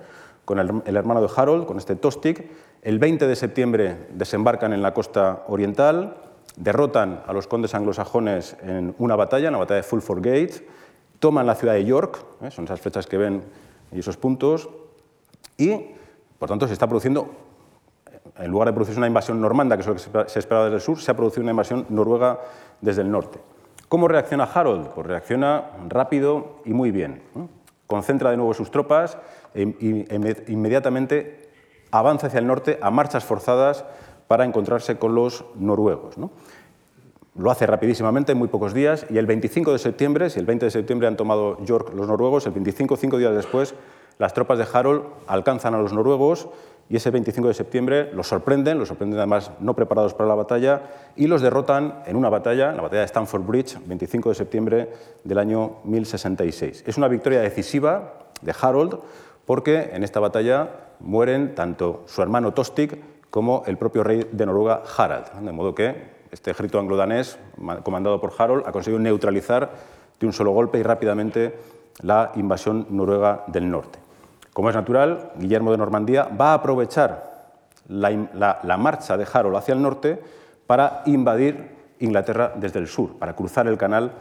con 0.45 0.59
el, 0.59 0.97
hermano 0.97 1.21
de 1.21 1.29
Harold, 1.35 1.67
con 1.67 1.79
este 1.79 1.97
Tostig. 1.97 2.49
El 2.83 2.99
20 2.99 3.27
de 3.27 3.35
septiembre 3.35 4.07
desembarcan 4.11 4.73
en 4.73 4.83
la 4.83 4.95
costa 4.95 5.45
oriental, 5.49 6.17
derrotan 6.57 7.23
a 7.27 7.33
los 7.33 7.49
condes 7.49 7.75
anglosajones 7.75 8.57
en 8.63 8.95
una 8.99 9.17
batalla, 9.17 9.49
en 9.49 9.53
la 9.53 9.59
batalla 9.59 9.79
de 9.79 9.83
Fulford 9.83 10.23
Gate, 10.23 10.69
toman 11.19 11.47
la 11.47 11.57
ciudad 11.57 11.75
de 11.75 11.85
York, 11.85 12.25
¿eh? 12.43 12.51
son 12.51 12.67
esas 12.67 12.81
flechas 12.81 13.07
que 13.07 13.17
ven 13.17 13.43
y 13.91 13.99
esos 13.99 14.17
puntos, 14.17 14.69
y 15.57 15.87
por 16.39 16.49
tanto 16.49 16.67
se 16.69 16.73
está 16.75 16.87
produciendo, 16.87 17.31
en 18.39 18.51
lugar 18.51 18.69
de 18.69 18.75
producirse 18.75 18.99
una 18.99 19.07
invasión 19.07 19.41
normanda, 19.41 19.77
que 19.77 19.81
es 19.81 19.87
lo 19.87 19.95
que 19.95 20.29
se 20.29 20.39
esperaba 20.39 20.67
desde 20.67 20.77
el 20.77 20.83
sur, 20.83 21.01
se 21.01 21.11
ha 21.11 21.17
producido 21.17 21.43
una 21.43 21.53
invasión 21.53 21.87
noruega 21.89 22.41
desde 22.81 23.03
el 23.03 23.11
norte. 23.11 23.41
¿Cómo 23.89 24.09
reacciona 24.09 24.45
Harold? 24.45 24.89
Pues 24.89 25.07
reacciona 25.07 25.71
rápido 25.89 26.61
y 26.65 26.73
muy 26.73 26.91
bien. 26.91 27.23
Concentra 27.87 28.31
de 28.31 28.37
nuevo 28.37 28.55
sus 28.55 28.71
tropas 28.71 29.19
e 29.55 29.63
inmediatamente 30.49 31.51
avanza 31.91 32.27
hacia 32.27 32.41
el 32.41 32.47
norte 32.47 32.79
a 32.83 32.91
marchas 32.91 33.25
forzadas 33.25 33.85
para 34.27 34.45
encontrarse 34.45 34.97
con 34.97 35.15
los 35.15 35.45
noruegos. 35.55 36.17
Lo 37.37 37.51
hace 37.51 37.67
rapidísimamente, 37.67 38.33
en 38.33 38.39
muy 38.39 38.49
pocos 38.49 38.75
días, 38.75 39.07
y 39.11 39.19
el 39.19 39.27
25 39.27 39.73
de 39.73 39.79
septiembre, 39.79 40.31
si 40.31 40.39
el 40.39 40.47
20 40.47 40.67
de 40.67 40.71
septiembre 40.71 41.09
han 41.09 41.17
tomado 41.17 41.63
York 41.65 41.93
los 41.95 42.07
noruegos, 42.07 42.47
el 42.47 42.53
25, 42.53 42.97
cinco 42.97 43.19
días 43.19 43.35
después, 43.35 43.75
las 44.19 44.35
tropas 44.35 44.59
de 44.59 44.67
Harold 44.73 45.03
alcanzan 45.27 45.75
a 45.75 45.79
los 45.79 45.93
noruegos 45.93 46.49
y 46.89 46.97
ese 46.97 47.11
25 47.11 47.49
de 47.49 47.55
septiembre 47.55 48.13
los 48.13 48.29
sorprenden, 48.29 48.79
los 48.79 48.89
sorprenden 48.89 49.19
además 49.19 49.51
no 49.61 49.75
preparados 49.75 50.15
para 50.15 50.29
la 50.29 50.35
batalla 50.35 50.83
y 51.17 51.27
los 51.27 51.41
derrotan 51.43 52.03
en 52.07 52.17
una 52.17 52.29
batalla, 52.29 52.73
la 52.73 52.83
batalla 52.83 53.01
de 53.01 53.07
Stamford 53.07 53.43
Bridge, 53.43 53.79
25 53.87 54.29
de 54.29 54.35
septiembre 54.35 54.89
del 55.25 55.39
año 55.39 55.77
1066. 55.85 56.85
Es 56.87 56.97
una 56.97 57.09
victoria 57.09 57.41
decisiva 57.41 58.15
de 58.43 58.55
Harold 58.61 58.99
porque 59.47 59.91
en 59.93 60.05
esta 60.05 60.21
batalla 60.21 60.69
mueren 61.01 61.55
tanto 61.55 62.05
su 62.07 62.23
hermano 62.23 62.53
Tostig 62.53 62.99
como 63.31 63.65
el 63.67 63.77
propio 63.77 64.05
rey 64.05 64.29
de 64.31 64.47
Noruega, 64.47 64.83
Harald. 64.97 65.33
De 65.41 65.53
modo 65.53 65.75
que 65.75 66.15
este 66.31 66.51
ejército 66.51 66.79
anglo-danés, 66.79 67.39
comandado 67.83 68.21
por 68.21 68.33
Harold, 68.37 68.65
ha 68.67 68.73
conseguido 68.73 69.01
neutralizar 69.01 69.71
de 70.21 70.27
un 70.27 70.33
solo 70.33 70.53
golpe 70.53 70.79
y 70.79 70.83
rápidamente 70.83 71.55
la 72.03 72.33
invasión 72.37 72.87
noruega 72.91 73.45
del 73.47 73.71
norte. 73.71 74.04
Como 74.55 74.71
es 74.71 74.77
natural, 74.77 75.33
Guillermo 75.37 75.73
de 75.73 75.79
Normandía 75.79 76.29
va 76.41 76.53
a 76.53 76.55
aprovechar 76.55 77.51
la, 77.89 78.77
marcha 78.79 79.17
de 79.17 79.27
Harold 79.31 79.57
hacia 79.57 79.75
el 79.75 79.83
norte 79.83 80.23
para 80.67 81.03
invadir 81.07 81.75
Inglaterra 81.99 82.53
desde 82.55 82.79
el 82.79 82.87
sur, 82.87 83.19
para 83.19 83.35
cruzar 83.35 83.67
el 83.67 83.77
canal 83.77 84.13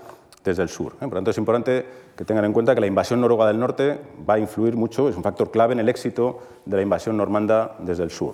desde 0.44 0.64
el 0.64 0.70
sur. 0.70 0.94
¿eh? 0.94 1.00
Por 1.02 1.10
lo 1.10 1.16
tanto, 1.18 1.32
es 1.32 1.38
importante 1.38 1.86
que 2.18 2.26
tengan 2.26 2.46
en 2.46 2.52
cuenta 2.52 2.74
que 2.74 2.82
la 2.82 2.88
invasión 2.88 3.22
noruega 3.22 3.46
del 3.46 3.60
norte 3.60 4.00
va 4.28 4.34
a 4.34 4.40
influir 4.40 4.76
mucho, 4.76 5.08
es 5.08 5.16
un 5.16 5.22
factor 5.22 5.52
clave 5.52 5.74
en 5.74 5.80
el 5.80 5.88
éxito 5.88 6.40
de 6.66 6.78
la 6.78 6.82
invasión 6.82 7.16
normanda 7.16 7.76
desde 7.78 8.02
el 8.02 8.10
sur. 8.10 8.34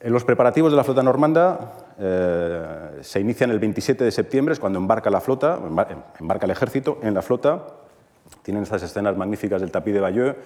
Los 0.00 0.24
preparativos 0.24 0.70
de 0.70 0.76
la 0.76 0.84
flota 0.84 1.02
normanda 1.02 1.72
eh, 1.98 2.98
se 3.02 3.18
inician 3.18 3.50
el 3.50 3.58
27 3.58 4.04
de 4.04 4.10
septiembre, 4.12 4.52
es 4.52 4.60
cuando 4.60 4.78
embarca 4.78 5.10
la 5.10 5.20
flota, 5.20 5.58
embarca 6.20 6.46
el 6.46 6.52
ejército 6.52 6.98
en 7.02 7.14
la 7.14 7.22
flota. 7.22 7.66
Tienen 8.42 8.62
estas 8.62 8.82
escenas 8.82 9.16
magníficas 9.16 9.60
del 9.60 9.70
tapiz 9.70 9.94
de 9.94 10.00
Bayeux, 10.00 10.36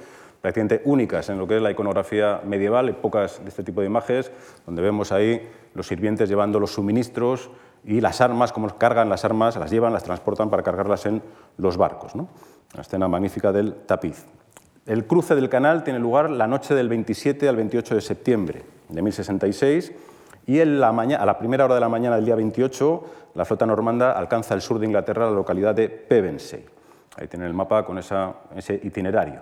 prácticamente 0.41 0.83
únicas 0.85 1.29
en 1.29 1.39
lo 1.39 1.47
que 1.47 1.57
es 1.57 1.63
la 1.63 1.71
iconografía 1.71 2.41
medieval, 2.45 2.95
pocas 2.97 3.43
de 3.43 3.49
este 3.49 3.63
tipo 3.63 3.81
de 3.81 3.87
imágenes, 3.87 4.31
donde 4.65 4.83
vemos 4.83 5.13
ahí 5.13 5.49
los 5.75 5.87
sirvientes 5.87 6.29
llevando 6.29 6.61
los 6.61 6.73
suministros 6.73 7.51
y 7.85 8.01
las 8.01 8.21
armas, 8.21 8.53
cómo 8.53 8.69
cargan 8.79 9.09
las 9.09 9.25
armas, 9.25 9.57
las 9.57 9.71
llevan, 9.71 9.93
las 9.93 10.05
transportan 10.05 10.51
para 10.51 10.63
cargarlas 10.63 11.07
en 11.07 11.23
los 11.57 11.77
barcos. 11.77 12.15
¿no? 12.15 12.29
Una 12.75 12.83
escena 12.83 13.09
magnífica 13.09 13.53
del 13.53 13.75
tapiz. 13.75 14.27
El 14.87 15.07
cruce 15.07 15.35
del 15.35 15.49
canal 15.49 15.83
tiene 15.83 15.99
lugar 15.99 16.31
la 16.31 16.47
noche 16.47 16.75
del 16.75 16.89
27 16.89 17.49
al 17.49 17.57
28 17.57 17.95
de 17.97 18.01
septiembre 18.01 18.63
de 18.89 19.03
1066, 19.03 19.93
y 20.47 20.61
en 20.61 20.79
la 20.79 20.89
a 20.89 21.27
la 21.27 21.39
primera 21.39 21.65
hora 21.65 21.75
de 21.75 21.81
la 21.81 21.89
mañana 21.89 22.17
del 22.17 22.25
día 22.25 22.37
28 22.37 23.05
la 23.35 23.45
flota 23.45 23.67
normanda 23.67 24.13
alcanza 24.13 24.55
el 24.55 24.63
sur 24.63 24.79
de 24.79 24.87
Inglaterra, 24.87 25.27
la 25.27 25.33
localidad 25.33 25.75
de 25.75 25.89
Pevensey. 25.89 26.65
Ahí 27.17 27.29
tienen 27.29 27.49
el 27.49 27.55
mapa 27.55 27.85
con 27.85 27.99
ese 27.99 28.81
itinerario. 28.83 29.41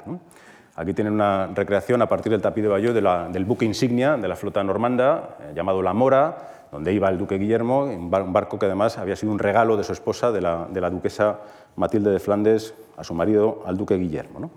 Aquí 0.76 0.92
tienen 0.92 1.12
una 1.12 1.46
recreación 1.54 2.02
a 2.02 2.08
partir 2.08 2.32
del 2.32 2.42
tapiz 2.42 2.64
de 2.64 2.68
Bayeux 2.68 2.94
del 2.94 3.44
buque 3.44 3.64
insignia 3.64 4.16
de 4.16 4.26
la 4.26 4.34
flota 4.34 4.64
normanda, 4.64 5.37
eh, 5.40 5.52
llamado 5.54 5.82
La 5.82 5.92
Mora, 5.92 6.66
donde 6.72 6.92
iba 6.92 7.08
el 7.08 7.16
duque 7.16 7.38
Guillermo, 7.38 7.84
un 7.84 8.10
barco 8.10 8.58
que 8.58 8.66
además 8.66 8.98
había 8.98 9.14
sido 9.14 9.30
un 9.30 9.38
regalo 9.38 9.76
de 9.76 9.84
su 9.84 9.92
esposa, 9.92 10.32
de 10.32 10.40
la, 10.40 10.66
de 10.68 10.80
la 10.80 10.90
duquesa 10.90 11.38
Matilde 11.76 12.10
de 12.10 12.18
Flandes, 12.18 12.74
a 12.96 13.04
su 13.04 13.14
marido, 13.14 13.62
al 13.66 13.76
duque 13.76 13.94
Guillermo. 13.96 14.50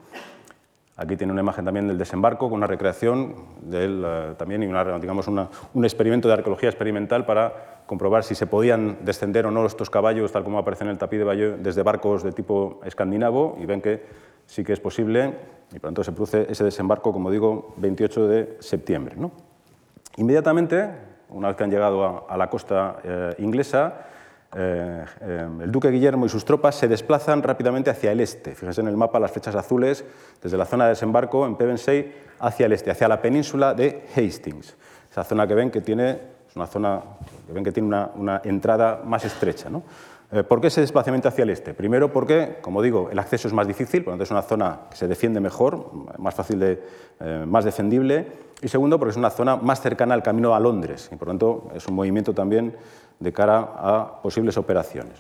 Aquí 0.96 1.16
tiene 1.16 1.32
una 1.32 1.44
imagen 1.44 1.64
también 1.64 1.88
del 1.88 2.00
desembarco 2.00 2.50
con 2.50 2.58
una 2.58 2.66
recreación 2.66 3.36
del, 3.62 4.04
eh, 4.04 4.34
también 4.38 4.64
y 4.64 4.66
una, 4.66 4.98
digamos 4.98 5.28
un 5.28 5.86
experimento 5.86 6.28
de 6.28 6.34
arqueología 6.34 6.70
experimental 6.70 7.28
para 7.28 7.77
comprobar 7.88 8.24
si 8.24 8.36
se 8.36 8.46
podían 8.46 9.00
descender 9.04 9.48
o 9.48 9.52
no 9.52 9.66
estos 9.66 9.90
caballos, 9.90 10.32
tal 10.32 10.44
como 10.44 10.60
aparece 10.60 10.84
en 10.84 10.92
el 10.92 10.98
tapiz 10.98 11.20
de 11.20 11.26
Bayeux, 11.26 11.64
desde 11.64 11.82
barcos 11.82 12.22
de 12.22 12.34
tipo 12.34 12.82
escandinavo 12.84 13.58
y 13.60 13.66
ven 13.66 13.82
que 13.82 14.04
sí 14.46 14.64
que 14.64 14.74
es 14.74 14.80
posible 14.80 15.34
y 15.72 15.80
por 15.80 15.90
tanto 15.90 16.04
se 16.04 16.12
produce 16.12 16.46
ese 16.50 16.64
desembarco, 16.64 17.12
como 17.12 17.32
digo, 17.32 17.74
28 17.78 18.28
de 18.28 18.58
septiembre. 18.60 19.16
Inmediatamente, 20.18 20.90
una 21.30 21.48
vez 21.48 21.58
que 21.58 21.64
han 21.64 21.72
llegado 21.72 22.30
a, 22.30 22.38
la 22.38 22.50
costa 22.50 22.98
eh, 23.04 23.36
inglesa, 23.40 24.06
eh, 24.56 25.06
eh, 25.22 25.48
el 25.62 25.72
duque 25.72 25.90
Guillermo 25.90 26.26
y 26.26 26.30
sus 26.30 26.46
tropas 26.46 26.76
se 26.76 26.88
desplazan 26.88 27.44
rápidamente 27.44 27.90
hacia 27.90 28.12
el 28.12 28.22
este. 28.22 28.56
Fíjense 28.56 28.82
en 28.82 28.88
el 28.88 28.98
mapa 28.98 29.20
las 29.20 29.32
flechas 29.32 29.56
azules 29.56 30.06
desde 30.42 30.58
la 30.58 30.66
zona 30.66 30.86
de 30.86 30.92
desembarco 30.92 31.46
en 31.46 31.56
Pevensey 31.56 32.14
hacia 32.40 32.66
el 32.66 32.74
este, 32.74 32.92
hacia 32.92 33.08
la 33.08 33.22
península 33.22 33.74
de 33.74 34.06
Hastings. 34.16 34.76
Esa 35.12 35.24
zona 35.24 35.48
que 35.48 35.54
ven 35.54 35.70
que 35.70 35.82
tiene 35.82 36.37
una 36.58 36.68
zona 36.68 37.02
que 37.46 37.54
ven 37.54 37.64
que 37.64 37.72
tiene 37.72 37.88
una, 38.16 38.42
entrada 38.44 39.02
más 39.06 39.24
estrecha. 39.26 39.70
Eh, 40.32 40.44
¿Por 40.44 40.60
qué 40.60 40.68
ese 40.68 40.82
desplazamiento 40.82 41.30
hacia 41.30 41.44
el 41.44 41.52
este? 41.52 41.74
Primero 41.74 42.12
porque, 42.12 42.58
como 42.62 42.82
digo, 42.82 43.10
el 43.10 43.18
acceso 43.18 43.48
es 43.48 43.54
más 43.54 43.66
difícil, 43.66 44.04
por 44.04 44.12
lo 44.12 44.14
tanto 44.14 44.24
es 44.26 44.32
una 44.32 44.42
zona 44.42 44.80
que 44.90 44.98
se 44.98 45.08
defiende 45.08 45.40
mejor, 45.40 45.90
más 46.18 46.36
fácil 46.36 46.60
de, 46.60 46.84
eh, 47.22 47.46
más 47.48 47.64
defendible. 47.64 48.28
Y 48.62 48.68
segundo, 48.68 49.00
porque 49.00 49.12
es 49.12 49.18
una 49.18 49.30
zona 49.30 49.56
más 49.56 49.82
cercana 49.82 50.14
al 50.14 50.24
camino 50.24 50.54
a 50.54 50.60
Londres 50.60 51.10
y 51.14 51.16
por 51.16 51.28
lo 51.28 51.34
tanto 51.34 51.70
es 51.76 51.88
un 51.88 51.96
movimiento 51.96 52.34
también 52.34 52.76
de 53.20 53.32
cara 53.32 53.60
a 53.60 54.22
posibles 54.22 54.58
operaciones. 54.58 55.20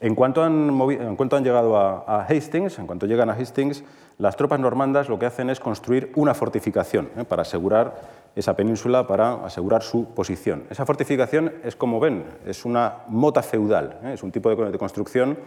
En 0.00 0.14
cuanto, 0.14 0.42
han 0.42 0.68
en 0.90 1.16
cuanto 1.16 1.36
han, 1.36 1.44
llegado 1.44 1.76
a, 1.76 2.26
Hastings, 2.28 2.78
en 2.78 2.86
cuanto 2.86 3.06
llegan 3.06 3.30
a 3.30 3.32
Hastings, 3.32 3.82
las 4.18 4.36
tropas 4.36 4.60
normandas 4.60 5.08
lo 5.08 5.18
que 5.18 5.26
hacen 5.26 5.48
es 5.48 5.58
construir 5.58 6.12
una 6.16 6.34
fortificación 6.34 7.08
¿eh? 7.16 7.24
para 7.24 7.42
asegurar 7.42 7.94
esa 8.36 8.54
península, 8.54 9.06
para 9.06 9.46
asegurar 9.46 9.82
su 9.82 10.04
posición. 10.10 10.64
Esa 10.68 10.84
fortificación 10.84 11.54
es, 11.64 11.74
como 11.74 11.98
ven, 11.98 12.24
es 12.46 12.66
una 12.66 12.98
mota 13.08 13.42
feudal, 13.42 13.98
¿eh? 14.04 14.12
es 14.12 14.22
un 14.22 14.30
tipo 14.30 14.54
de, 14.54 14.78
construcción 14.78 15.38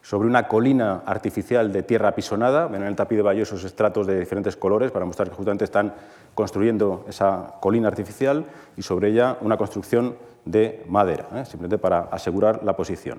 sobre 0.00 0.26
una 0.26 0.48
colina 0.48 1.02
artificial 1.04 1.70
de 1.70 1.82
tierra 1.82 2.08
apisonada. 2.08 2.66
Ven 2.66 2.80
en 2.80 2.88
el 2.88 2.96
tapiz 2.96 3.18
de 3.18 3.22
Bayo 3.22 3.42
esos 3.42 3.62
estratos 3.64 4.06
de 4.06 4.18
diferentes 4.18 4.56
colores 4.56 4.90
para 4.90 5.04
mostrar 5.04 5.28
que 5.28 5.34
justamente 5.34 5.64
están 5.64 5.92
construyendo 6.34 7.04
esa 7.06 7.56
colina 7.60 7.88
artificial 7.88 8.46
y 8.74 8.82
sobre 8.82 9.10
ella 9.10 9.36
una 9.42 9.58
construcción 9.58 10.16
de 10.46 10.82
madera, 10.88 11.26
¿eh? 11.34 11.44
simplemente 11.44 11.76
para 11.76 12.08
asegurar 12.10 12.62
la 12.64 12.74
posición. 12.74 13.18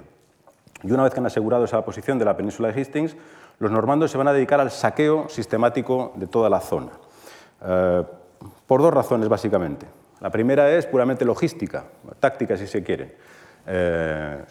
Y 0.81 0.91
una 0.91 1.03
vez 1.03 1.13
que 1.13 1.19
han 1.19 1.27
asegurado 1.27 1.65
esa 1.65 1.85
posición 1.85 2.17
de 2.17 2.25
la 2.25 2.35
península 2.35 2.71
de 2.71 2.81
Hastings, 2.81 3.15
los 3.59 3.69
normandos 3.69 4.09
se 4.09 4.17
van 4.17 4.27
a 4.27 4.33
dedicar 4.33 4.59
al 4.59 4.71
saqueo 4.71 5.29
sistemático 5.29 6.13
de 6.15 6.25
toda 6.25 6.49
la 6.49 6.59
zona. 6.59 6.89
Eh, 7.63 8.03
por 8.71 8.81
dos 8.81 8.93
razones, 8.93 9.27
básicamente. 9.27 9.85
La 10.21 10.29
primera 10.29 10.71
es 10.71 10.85
puramente 10.85 11.25
logística, 11.25 11.83
táctica, 12.21 12.55
si 12.55 12.67
se 12.67 12.81
quiere. 12.81 13.17
Eh, 13.67 14.45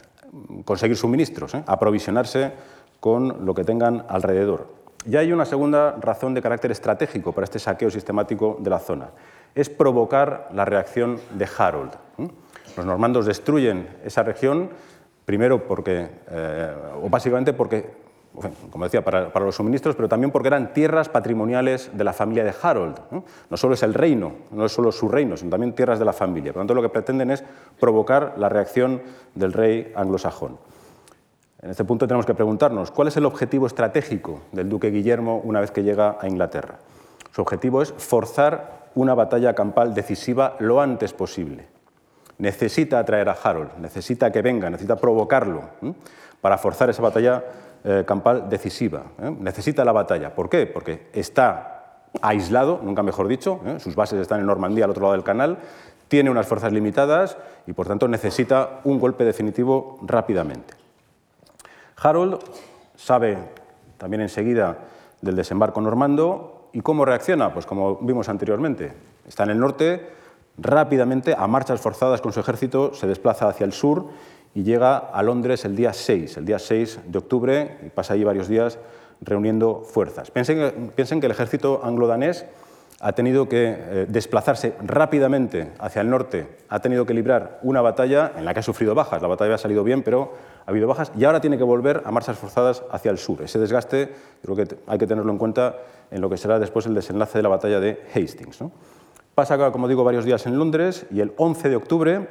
conseguir 0.66 0.94
suministros, 0.98 1.54
¿eh? 1.54 1.64
aprovisionarse 1.66 2.52
con 3.00 3.46
lo 3.46 3.54
que 3.54 3.64
tengan 3.64 4.04
alrededor. 4.10 4.74
Y 5.06 5.16
hay 5.16 5.32
una 5.32 5.46
segunda 5.46 5.96
razón 5.98 6.34
de 6.34 6.42
carácter 6.42 6.70
estratégico 6.70 7.32
para 7.32 7.46
este 7.46 7.58
saqueo 7.58 7.88
sistemático 7.88 8.58
de 8.60 8.68
la 8.68 8.78
zona. 8.78 9.08
Es 9.54 9.70
provocar 9.70 10.50
la 10.52 10.66
reacción 10.66 11.18
de 11.38 11.48
Harold. 11.56 11.92
Los 12.76 12.84
normandos 12.84 13.24
destruyen 13.24 13.88
esa 14.04 14.22
región 14.22 14.68
Primero 15.30 15.62
porque, 15.64 16.08
eh, 16.28 16.74
o 17.00 17.08
básicamente 17.08 17.52
porque, 17.52 17.88
como 18.70 18.84
decía, 18.84 19.04
para, 19.04 19.30
los 19.40 19.54
suministros, 19.54 19.96
pero 19.96 20.08
también 20.08 20.30
porque 20.30 20.48
eran 20.48 20.72
tierras 20.72 21.08
patrimoniales 21.08 21.90
de 21.92 22.04
la 22.04 22.12
familia 22.12 22.44
de 22.44 22.54
Harold. 22.60 22.98
¿no? 23.10 23.56
solo 23.56 23.74
es 23.74 23.82
el 23.82 23.94
reino, 23.94 24.32
no 24.50 24.66
es 24.66 24.72
solo 24.72 24.92
su 24.92 25.08
reino, 25.08 25.36
sino 25.36 25.50
también 25.50 25.74
tierras 25.74 25.98
de 25.98 26.04
la 26.04 26.12
familia. 26.12 26.52
Por 26.52 26.58
lo 26.58 26.62
tanto, 26.62 26.74
lo 26.74 26.82
que 26.82 26.88
pretenden 26.88 27.30
es 27.30 27.44
provocar 27.78 28.34
la 28.36 28.48
reacción 28.48 29.02
del 29.34 29.52
rey 29.52 29.92
anglosajón. 29.94 30.58
En 31.62 31.70
este 31.70 31.84
punto 31.84 32.06
tenemos 32.06 32.26
que 32.26 32.34
preguntarnos, 32.34 32.90
¿cuál 32.90 33.08
es 33.08 33.16
el 33.16 33.26
objetivo 33.26 33.66
estratégico 33.66 34.40
del 34.52 34.68
duque 34.68 34.90
Guillermo 34.90 35.40
una 35.44 35.60
vez 35.60 35.70
que 35.70 35.82
llega 35.82 36.16
a 36.20 36.26
Inglaterra? 36.26 36.78
Su 37.32 37.42
objetivo 37.42 37.82
es 37.82 37.92
forzar 37.92 38.88
una 38.94 39.14
batalla 39.14 39.54
campal 39.54 39.94
decisiva 39.94 40.56
lo 40.58 40.80
antes 40.80 41.12
posible 41.12 41.68
necesita 42.40 42.98
atraer 42.98 43.28
a 43.28 43.32
Harold, 43.32 43.76
necesita 43.78 44.32
que 44.32 44.42
venga, 44.42 44.70
necesita 44.70 44.96
provocarlo 44.96 45.62
para 46.40 46.58
forzar 46.58 46.90
esa 46.90 47.02
batalla 47.02 47.44
eh, 47.84 48.04
campal 48.06 48.48
decisiva. 48.48 49.04
¿eh? 49.20 49.34
Necesita 49.38 49.84
la 49.84 49.92
batalla. 49.92 50.34
¿Por 50.34 50.48
qué? 50.48 50.66
Porque 50.66 51.08
está 51.12 52.04
aislado, 52.20 52.80
nunca 52.82 53.02
mejor 53.02 53.28
dicho, 53.28 53.60
¿eh? 53.64 53.80
sus 53.80 53.94
bases 53.94 54.20
están 54.20 54.40
en 54.40 54.46
Normandía, 54.46 54.84
al 54.84 54.90
otro 54.90 55.02
lado 55.02 55.14
del 55.14 55.24
canal, 55.24 55.58
tiene 56.08 56.30
unas 56.30 56.46
fuerzas 56.46 56.72
limitadas 56.72 57.36
y 57.66 57.72
por 57.72 57.86
tanto 57.86 58.08
necesita 58.08 58.80
un 58.84 58.98
golpe 58.98 59.24
definitivo 59.24 59.98
rápidamente. 60.02 60.74
Harold 61.96 62.38
sabe 62.96 63.38
también 63.96 64.22
enseguida 64.22 64.78
del 65.20 65.36
desembarco 65.36 65.80
normando 65.80 66.68
y 66.72 66.80
cómo 66.80 67.04
reacciona, 67.04 67.52
pues 67.52 67.66
como 67.66 67.96
vimos 67.96 68.28
anteriormente, 68.28 68.92
está 69.26 69.44
en 69.44 69.50
el 69.50 69.58
norte, 69.58 70.20
Rápidamente, 70.62 71.34
a 71.36 71.46
marchas 71.46 71.80
forzadas 71.80 72.20
con 72.20 72.32
su 72.32 72.40
ejército, 72.40 72.92
se 72.92 73.06
desplaza 73.06 73.48
hacia 73.48 73.64
el 73.64 73.72
sur 73.72 74.08
y 74.54 74.62
llega 74.62 74.98
a 74.98 75.22
Londres 75.22 75.64
el 75.64 75.76
día 75.76 75.92
6, 75.92 76.36
el 76.38 76.44
día 76.44 76.58
6 76.58 77.00
de 77.06 77.18
octubre, 77.18 77.78
y 77.86 77.90
pasa 77.90 78.14
allí 78.14 78.24
varios 78.24 78.48
días 78.48 78.78
reuniendo 79.20 79.82
fuerzas. 79.82 80.30
Piensen, 80.30 80.92
que 80.94 81.26
el 81.26 81.30
ejército 81.30 81.80
anglo-danés 81.84 82.46
ha 83.02 83.12
tenido 83.12 83.48
que 83.48 83.76
eh, 83.78 84.06
desplazarse 84.08 84.74
rápidamente 84.84 85.72
hacia 85.78 86.02
el 86.02 86.10
norte, 86.10 86.58
ha 86.68 86.80
tenido 86.80 87.06
que 87.06 87.14
librar 87.14 87.58
una 87.62 87.80
batalla 87.80 88.32
en 88.36 88.44
la 88.44 88.52
que 88.52 88.60
ha 88.60 88.62
sufrido 88.62 88.94
bajas. 88.94 89.22
La 89.22 89.28
batalla 89.28 89.54
ha 89.54 89.58
salido 89.58 89.84
bien, 89.84 90.02
pero 90.02 90.34
ha 90.66 90.70
habido 90.70 90.86
bajas 90.86 91.10
y 91.16 91.24
ahora 91.24 91.40
tiene 91.40 91.56
que 91.56 91.64
volver 91.64 92.02
a 92.04 92.10
marchas 92.10 92.36
forzadas 92.36 92.82
hacia 92.90 93.10
el 93.10 93.18
sur. 93.18 93.40
Ese 93.42 93.58
desgaste 93.58 94.12
creo 94.42 94.56
que 94.56 94.76
hay 94.86 94.98
que 94.98 95.06
tenerlo 95.06 95.32
en 95.32 95.38
cuenta 95.38 95.76
en 96.10 96.20
lo 96.20 96.28
que 96.28 96.36
será 96.36 96.58
después 96.58 96.84
el 96.86 96.94
desenlace 96.94 97.38
de 97.38 97.42
la 97.42 97.48
batalla 97.48 97.80
de 97.80 98.02
Hastings. 98.14 98.60
¿no? 98.60 98.72
Pasa, 99.34 99.72
como 99.72 99.88
digo, 99.88 100.04
varios 100.04 100.26
días 100.26 100.44
en 100.46 100.58
Londres 100.58 101.06
y 101.10 101.20
el 101.20 101.32
11 101.38 101.70
de 101.70 101.76
octubre 101.76 102.28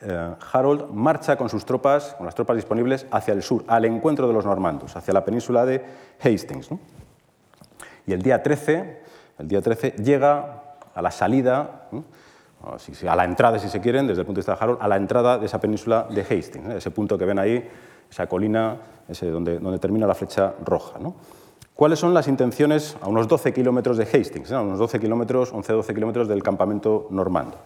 eh, 0.00 0.34
Harold 0.52 0.90
marcha 0.90 1.36
con 1.36 1.48
sus 1.48 1.64
tropas, 1.64 2.14
con 2.14 2.26
las 2.26 2.34
tropas 2.34 2.56
disponibles, 2.56 3.06
hacia 3.10 3.32
el 3.32 3.42
sur, 3.42 3.64
al 3.68 3.84
encuentro 3.84 4.26
de 4.26 4.34
los 4.34 4.44
normandos, 4.44 4.96
hacia 4.96 5.14
la 5.14 5.24
península 5.24 5.64
de 5.64 5.84
Hastings. 6.22 6.70
Y 8.06 8.12
el 8.12 8.22
día 8.22 8.42
13, 8.42 9.02
el 9.38 9.48
día 9.48 9.62
13 9.62 9.92
llega 10.02 10.76
a 10.94 11.02
la 11.02 11.10
salida, 11.10 11.88
a 13.08 13.16
la 13.16 13.24
entrada, 13.24 13.58
si 13.58 13.68
se 13.68 13.80
quieren, 13.80 14.06
desde 14.06 14.20
el 14.20 14.26
punto 14.26 14.38
de 14.38 14.42
vista 14.42 14.54
de 14.54 14.58
Harold, 14.60 14.78
a 14.80 14.88
la 14.88 14.96
entrada 14.96 15.38
de 15.38 15.46
esa 15.46 15.60
península 15.60 16.06
de 16.10 16.22
Hastings, 16.22 16.74
ese 16.74 16.90
punto 16.90 17.18
que 17.18 17.24
ven 17.24 17.38
ahí, 17.38 17.68
esa 18.10 18.26
colina 18.26 18.78
ese 19.08 19.30
donde, 19.30 19.58
donde 19.58 19.78
termina 19.78 20.06
la 20.06 20.14
flecha 20.14 20.54
roja. 20.64 20.98
¿Cuáles 21.74 21.98
son 21.98 22.14
las 22.14 22.28
intenciones 22.28 22.96
a 23.00 23.08
unos 23.08 23.28
12 23.28 23.52
kilómetros 23.52 23.96
de 23.96 24.04
Hastings, 24.04 24.52
a 24.52 24.62
unos 24.62 24.78
12 24.78 25.00
kilómetros, 25.00 25.52
11-12 25.52 25.94
kilómetros 25.94 26.28
del 26.28 26.42
campamento 26.42 27.08
normando? 27.10 27.58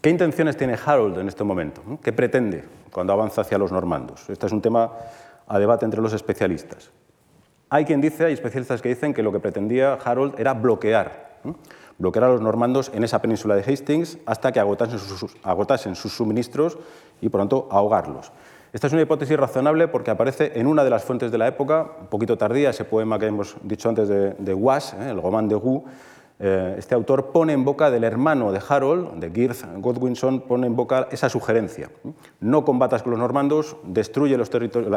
¿Qué 0.00 0.08
intenciones 0.08 0.56
tiene 0.56 0.78
Harold 0.84 1.18
en 1.18 1.28
este 1.28 1.44
momento? 1.44 1.82
¿Qué 2.02 2.12
pretende 2.12 2.64
cuando 2.90 3.12
avanza 3.12 3.42
hacia 3.42 3.58
los 3.58 3.70
normandos? 3.70 4.30
Este 4.30 4.46
es 4.46 4.52
un 4.52 4.62
tema 4.62 4.92
a 5.46 5.58
debate 5.58 5.84
entre 5.84 6.00
los 6.00 6.12
especialistas. 6.12 6.90
Hay 7.68 7.84
quien 7.84 8.00
dice, 8.00 8.24
hay 8.24 8.32
especialistas 8.32 8.80
que 8.82 8.88
dicen 8.88 9.12
que 9.12 9.22
lo 9.22 9.30
que 9.30 9.40
pretendía 9.40 9.94
Harold 9.94 10.40
era 10.40 10.54
bloquear, 10.54 11.38
bloquear 11.98 12.24
a 12.24 12.28
los 12.28 12.40
normandos 12.40 12.90
en 12.94 13.04
esa 13.04 13.20
península 13.20 13.54
de 13.54 13.62
Hastings 13.62 14.18
hasta 14.26 14.50
que 14.50 14.58
agotasen 14.58 15.94
sus, 15.94 16.12
suministros 16.12 16.78
y, 17.20 17.28
por 17.28 17.38
lo 17.38 17.44
tanto, 17.44 17.68
ahogarlos. 17.70 18.32
Esta 18.72 18.86
es 18.86 18.92
una 18.92 19.02
hipótesis 19.02 19.36
razonable 19.36 19.86
porque 19.88 20.10
aparece 20.10 20.52
en 20.54 20.66
una 20.66 20.82
de 20.82 20.90
las 20.90 21.04
fuentes 21.04 21.30
de 21.30 21.38
la 21.38 21.46
época, 21.46 21.86
un 22.00 22.06
poquito 22.06 22.38
tardía, 22.38 22.70
ese 22.70 22.84
poema 22.84 23.18
que 23.18 23.26
hemos 23.26 23.56
dicho 23.62 23.88
antes 23.88 24.08
de, 24.08 24.34
de 24.34 24.52
¿eh? 24.52 25.10
el 25.10 25.20
Roman 25.20 25.48
de 25.48 25.56
Gu. 25.56 25.84
Eh, 26.42 26.76
este 26.78 26.94
autor 26.94 27.32
pone 27.32 27.52
en 27.52 27.66
boca 27.66 27.90
del 27.90 28.02
hermano 28.02 28.50
de 28.50 28.62
Harold, 28.66 29.20
de 29.20 29.30
Girth 29.30 29.62
Godwinson, 29.76 30.40
pone 30.40 30.66
en 30.66 30.74
boca 30.74 31.06
esa 31.10 31.28
sugerencia. 31.28 31.90
No 32.40 32.64
combatas 32.64 33.02
con 33.02 33.10
los 33.10 33.20
normandos, 33.20 33.76
destruye 33.84 34.38
los 34.38 34.50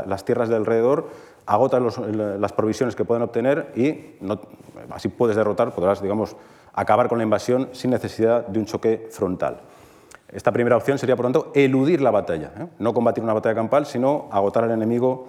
las 0.07 0.23
tierras 0.23 0.47
de 0.47 0.55
alrededor, 0.55 1.09
agota 1.45 1.81
las 1.81 2.53
provisiones 2.53 2.95
que 2.95 3.03
pueden 3.03 3.23
obtener 3.23 3.73
y 3.75 4.15
así 4.89 5.09
puedes 5.09 5.35
derrotar, 5.35 5.75
podrás 5.75 6.01
digamos, 6.01 6.37
acabar 6.71 7.09
con 7.09 7.17
la 7.17 7.25
invasión 7.25 7.67
sin 7.73 7.91
necesidad 7.91 8.47
de 8.47 8.59
un 8.59 8.65
choque 8.65 9.09
frontal. 9.11 9.59
Esta 10.29 10.51
primera 10.51 10.77
opción 10.77 10.97
sería, 10.97 11.17
por 11.17 11.25
lo 11.25 11.31
tanto, 11.31 11.51
eludir 11.53 12.01
la 12.01 12.09
batalla, 12.09 12.53
¿eh? 12.57 12.67
no 12.79 12.93
combatir 12.93 13.23
una 13.23 13.33
batalla 13.33 13.53
campal, 13.53 13.85
sino 13.85 14.29
agotar 14.31 14.63
al 14.63 14.71
enemigo 14.71 15.27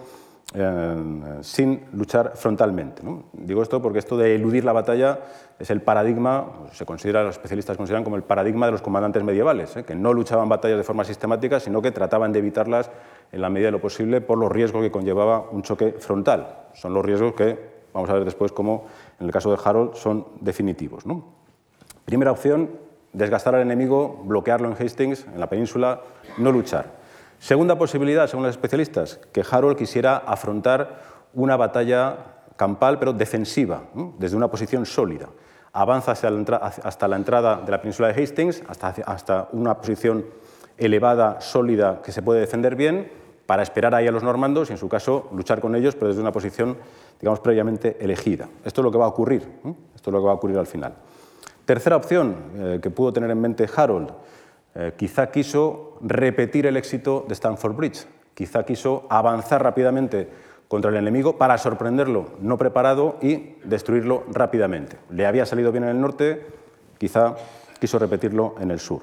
eh, 0.53 1.39
sin 1.41 1.85
luchar 1.93 2.33
frontalmente. 2.35 3.01
Digo 3.33 3.63
esto 3.63 3.81
porque 3.81 3.99
esto 3.99 4.15
de 4.15 4.35
eludir 4.35 4.63
la 4.63 4.73
batalla 4.73 5.19
es 5.57 5.69
el 5.71 5.81
paradigma, 5.81 6.45
se 6.71 6.85
considera, 6.85 7.23
los 7.23 7.35
especialistas 7.35 7.77
consideran 7.77 8.03
como 8.03 8.15
el 8.15 8.23
paradigma 8.23 8.67
de 8.67 8.73
los 8.73 8.81
comandantes 8.81 9.23
medievales, 9.23 9.75
¿eh? 9.75 9.83
que 9.83 9.95
no 9.95 10.13
luchaban 10.13 10.47
batallas 10.47 10.77
de 10.77 10.83
forma 10.83 11.03
sistemática, 11.03 11.59
sino 11.59 11.81
que 11.81 11.91
trataban 11.91 12.31
de 12.31 12.39
evitarlas 12.39 12.91
en 13.31 13.41
la 13.41 13.49
medida 13.49 13.67
de 13.67 13.71
lo 13.71 13.81
posible 13.81 14.21
por 14.21 14.37
los 14.37 14.51
riesgos 14.51 14.83
que 14.83 14.91
conllevaba 14.91 15.49
un 15.51 15.63
choque 15.63 15.95
frontal. 15.99 16.67
Son 16.73 16.93
los 16.93 17.03
riesgos 17.03 17.33
que, 17.33 17.57
vamos 17.93 18.09
a 18.09 18.13
ver 18.13 18.25
después 18.25 18.51
cómo, 18.51 18.85
en 19.19 19.25
el 19.25 19.31
caso 19.31 19.51
de 19.51 19.57
Harold, 19.63 19.95
son 19.95 20.27
definitivos. 20.41 21.03
Primera 22.05 22.31
opción, 22.31 22.69
desgastar 23.13 23.55
al 23.55 23.61
enemigo, 23.61 24.21
bloquearlo 24.25 24.69
en 24.69 24.73
Hastings, 24.73 25.25
en 25.25 25.39
la 25.39 25.49
península, 25.49 26.01
no 26.37 26.51
luchar. 26.51 27.04
Segunda 27.39 27.77
posibilidad, 27.77 28.27
según 28.27 28.45
los 28.45 28.55
especialistas, 28.55 29.19
que 29.31 29.43
Harold 29.49 29.77
quisiera 29.77 30.17
afrontar 30.17 31.01
una 31.33 31.57
batalla 31.57 32.17
campal, 32.55 32.97
pero 32.99 33.13
defensiva, 33.13 33.83
desde 34.17 34.37
una 34.37 34.47
posición 34.47 34.85
sólida. 34.85 35.27
Avanza 35.73 36.13
hasta 36.13 37.07
la 37.07 37.17
entrada 37.17 37.57
de 37.57 37.71
la 37.71 37.81
península 37.81 38.11
de 38.11 38.23
Hastings, 38.23 38.63
hasta, 38.67 39.49
una 39.51 39.77
posición 39.77 40.25
elevada, 40.77 41.41
sólida, 41.41 42.01
que 42.01 42.11
se 42.11 42.21
puede 42.21 42.39
defender 42.39 42.75
bien, 42.75 43.11
para 43.45 43.61
esperar 43.61 43.93
ahí 43.93 44.07
a 44.07 44.11
los 44.11 44.23
normandos 44.23 44.69
y, 44.69 44.73
en 44.73 44.79
su 44.79 44.89
caso, 44.89 45.29
luchar 45.33 45.59
con 45.59 45.75
ellos, 45.75 45.95
pero 45.95 46.07
desde 46.07 46.21
una 46.21 46.31
posición, 46.31 46.77
digamos, 47.19 47.41
previamente 47.41 47.97
elegida. 47.99 48.47
Esto 48.63 48.81
es 48.81 48.85
lo 48.85 48.91
que 48.91 48.97
va 48.97 49.05
a 49.05 49.09
ocurrir. 49.09 49.43
Esto 49.93 50.09
es 50.09 50.13
lo 50.13 50.19
que 50.19 50.25
va 50.25 50.31
a 50.31 50.35
ocurrir 50.35 50.57
al 50.57 50.65
final. 50.65 50.93
Tercera 51.65 51.95
opción 51.95 52.35
eh, 52.55 52.79
que 52.81 52.89
pudo 52.89 53.11
tener 53.11 53.29
en 53.29 53.41
mente 53.41 53.67
Harold, 53.75 54.11
quizá 54.97 55.31
quiso 55.31 55.97
repetir 56.01 56.65
el 56.65 56.77
éxito 56.77 57.25
de 57.27 57.33
Stanford 57.33 57.75
Bridge, 57.75 58.05
quizá 58.33 58.63
quiso 58.63 59.07
avanzar 59.09 59.63
rápidamente 59.63 60.29
contra 60.67 60.89
el 60.91 60.97
enemigo 60.97 61.37
para 61.37 61.57
sorprenderlo 61.57 62.31
no 62.41 62.57
preparado 62.57 63.17
y 63.21 63.55
destruirlo 63.63 64.23
rápidamente. 64.31 64.97
Le 65.09 65.25
había 65.25 65.45
salido 65.45 65.71
bien 65.71 65.83
en 65.83 65.91
el 65.91 66.01
norte, 66.01 66.45
quizá 66.97 67.35
quiso 67.79 67.99
repetirlo 67.99 68.55
en 68.59 68.71
el 68.71 68.79
sur. 68.79 69.01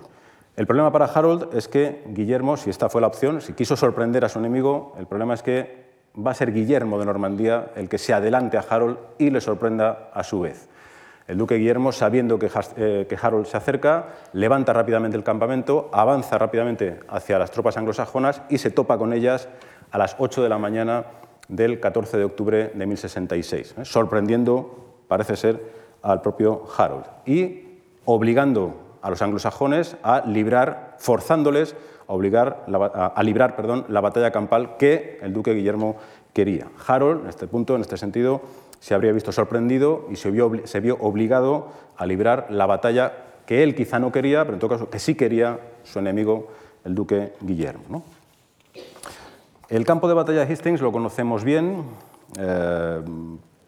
El 0.57 0.66
problema 0.66 0.93
para 0.93 1.07
Harold 1.07 1.55
es 1.55 1.66
que 1.68 2.03
Guillermo, 2.09 2.59
si 2.59 2.68
esta 2.68 2.91
fue 2.91 3.01
la 3.01 3.07
opción, 3.07 3.41
si 3.41 3.55
quiso 3.55 3.77
sorprender 3.77 4.25
a 4.25 4.29
su 4.29 4.39
enemigo, 4.39 4.95
el 4.99 5.07
problema 5.07 5.35
es 5.35 5.43
que 5.43 5.83
va 6.14 6.33
a 6.33 6.35
ser 6.35 6.53
Guillermo 6.53 6.99
de 6.99 7.07
Normandía 7.07 7.70
el 7.75 7.89
que 7.89 7.97
se 7.97 8.12
adelante 8.12 8.59
a 8.59 8.64
Harold 8.68 8.99
y 9.18 9.31
le 9.31 9.41
sorprenda 9.41 10.11
a 10.12 10.23
su 10.23 10.41
vez. 10.41 10.68
El 11.27 11.39
duque 11.39 11.57
Guillermo, 11.57 11.93
sabiendo 11.93 12.39
que, 12.39 12.51
eh, 12.77 13.16
Harold 13.20 13.47
se 13.47 13.57
acerca, 13.57 14.07
levanta 14.33 14.73
rápidamente 14.73 15.16
el 15.16 15.25
campamento, 15.25 15.89
avanza 15.93 16.39
rápidamente 16.39 17.01
hacia 17.09 17.39
las 17.39 17.51
tropas 17.51 17.77
anglosajonas 17.77 18.43
y 18.49 18.59
se 18.59 18.70
topa 18.70 18.99
con 18.99 19.12
ellas 19.12 19.49
a 19.91 19.99
las 19.99 20.16
8 20.18 20.43
de 20.43 20.49
la 20.49 20.59
mañana 20.59 21.05
del 21.49 21.81
14 21.81 22.18
de 22.18 22.25
octubre 22.25 22.73
de 22.75 22.87
1066, 22.87 23.75
¿eh? 23.79 23.85
sorprendiendo, 23.85 25.05
parece 25.07 25.37
ser, 25.37 25.61
al 26.03 26.20
propio 26.20 26.64
Harold 26.77 27.05
y 27.27 27.79
obligando 28.05 28.99
a 29.03 29.11
los 29.11 29.23
anglosajones 29.23 29.97
a 30.03 30.23
librar, 30.27 30.97
forzándoles 30.99 31.77
a, 32.09 32.12
obligar, 32.12 32.64
a, 32.68 33.23
librar 33.23 33.85
la 33.89 34.01
batalla 34.01 34.31
campal 34.31 34.77
que 34.77 35.18
el 35.23 35.33
duque 35.33 35.55
Guillermo 35.55 35.97
quería. 36.33 36.68
Harold, 36.87 37.23
en 37.23 37.29
este 37.29 37.47
punto, 37.47 37.75
en 37.75 37.83
este 37.83 37.97
sentido, 37.97 38.43
se 38.83 38.95
habría 38.95 39.12
visto 39.12 39.30
sorprendido 39.30 40.09
y 40.11 40.16
se 40.16 40.33
vio, 40.33 40.51
se 40.64 40.80
vio 40.80 40.97
obligado 40.99 41.68
a 41.97 42.05
librar 42.05 42.49
la 42.51 42.66
batalla 42.66 43.12
que 43.47 43.62
él 43.62 43.76
quizá 43.76 44.01
no 44.01 44.11
quería, 44.11 44.43
pero 44.43 44.55
en 44.55 44.59
todo 44.59 44.70
caso 44.70 44.91
que 44.91 44.99
sí 44.99 45.14
quería 45.14 45.61
su 45.85 46.01
enemigo, 46.01 46.49
el 46.85 46.93
duque 46.93 47.33
Guillermo. 47.41 48.03
El 49.68 49.85
campo 49.87 50.09
de 50.09 50.14
batalla 50.14 50.45
de 50.45 50.53
Hastings 50.53 50.80
lo 50.80 50.91
conocemos 50.91 51.45
bien, 51.45 51.85
eh, 52.37 53.01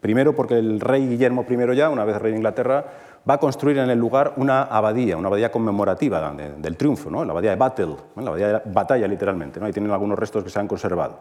primero 0.01 0.35
porque 0.35 0.59
el 0.59 0.81
rey 0.81 1.07
Guillermo 1.07 1.47
I 1.49 1.77
ya, 1.77 1.91
una 1.91 2.05
vez 2.05 2.21
rey 2.21 2.33
de 2.33 2.39
Inglaterra, 2.39 2.85
va 3.31 3.35
a 3.35 3.39
construir 3.39 3.79
en 3.79 3.91
el 3.91 3.99
lugar 4.01 4.33
una 4.37 4.65
abadía, 4.65 5.17
una 5.17 5.29
abadía 5.29 5.53
conmemorativa 5.53 6.35
del 6.59 6.77
triunfo, 6.77 7.09
¿no? 7.09 7.25
la 7.25 7.31
abadía 7.31 7.51
de 7.51 7.57
Battle, 7.57 7.95
la 8.17 8.31
abadía 8.31 8.49
de 8.49 8.73
batalla 8.73 9.07
literalmente. 9.07 9.61
¿no? 9.61 9.67
Ahí 9.67 9.73
tienen 9.73 9.93
algunos 9.93 10.19
restos 10.19 10.43
que 10.43 10.51
se 10.51 10.59
han 10.59 10.67
conservado. 10.67 11.21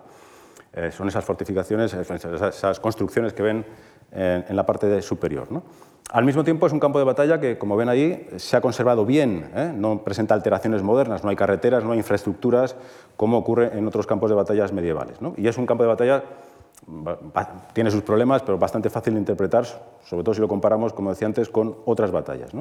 Eh, 0.73 0.91
son 0.91 1.07
esas 1.07 1.23
fortificaciones, 1.23 1.93
esas 1.93 2.79
construcciones 2.79 3.33
que 3.33 3.43
ven 3.43 3.65
en, 4.11 4.55
la 4.55 4.65
parte 4.65 5.01
superior. 5.01 5.47
Al 6.11 6.25
mismo 6.25 6.43
tiempo 6.43 6.67
es 6.67 6.73
un 6.73 6.79
campo 6.79 6.99
de 6.99 7.05
batalla 7.05 7.39
que, 7.39 7.57
como 7.57 7.75
ven 7.75 7.89
ahí, 7.89 8.27
se 8.37 8.57
ha 8.57 8.61
conservado 8.61 9.05
bien, 9.05 9.49
¿eh? 9.55 9.71
no 9.75 10.03
presenta 10.03 10.35
alteraciones 10.35 10.83
modernas, 10.83 11.23
no 11.23 11.29
hay 11.29 11.35
carreteras, 11.35 11.83
no 11.83 11.91
hay 11.91 11.97
infraestructuras 11.97 12.75
como 13.15 13.37
ocurre 13.37 13.77
en 13.77 13.87
otros 13.87 14.05
campos 14.05 14.29
de 14.29 14.35
batallas 14.35 14.71
medievales. 14.71 15.17
Y 15.37 15.47
es 15.47 15.57
un 15.57 15.65
campo 15.65 15.83
de 15.83 15.89
batalla, 15.89 16.23
tiene 17.73 17.89
sus 17.89 18.03
problemas, 18.03 18.41
pero 18.43 18.57
bastante 18.57 18.89
fácil 18.89 19.13
de 19.13 19.19
interpretar, 19.19 19.65
sobre 19.65 20.23
todo 20.23 20.35
si 20.35 20.41
lo 20.41 20.47
comparamos, 20.47 20.93
como 20.93 21.09
decía 21.09 21.27
antes, 21.27 21.49
con 21.49 21.77
otras 21.85 22.11
batallas. 22.11 22.51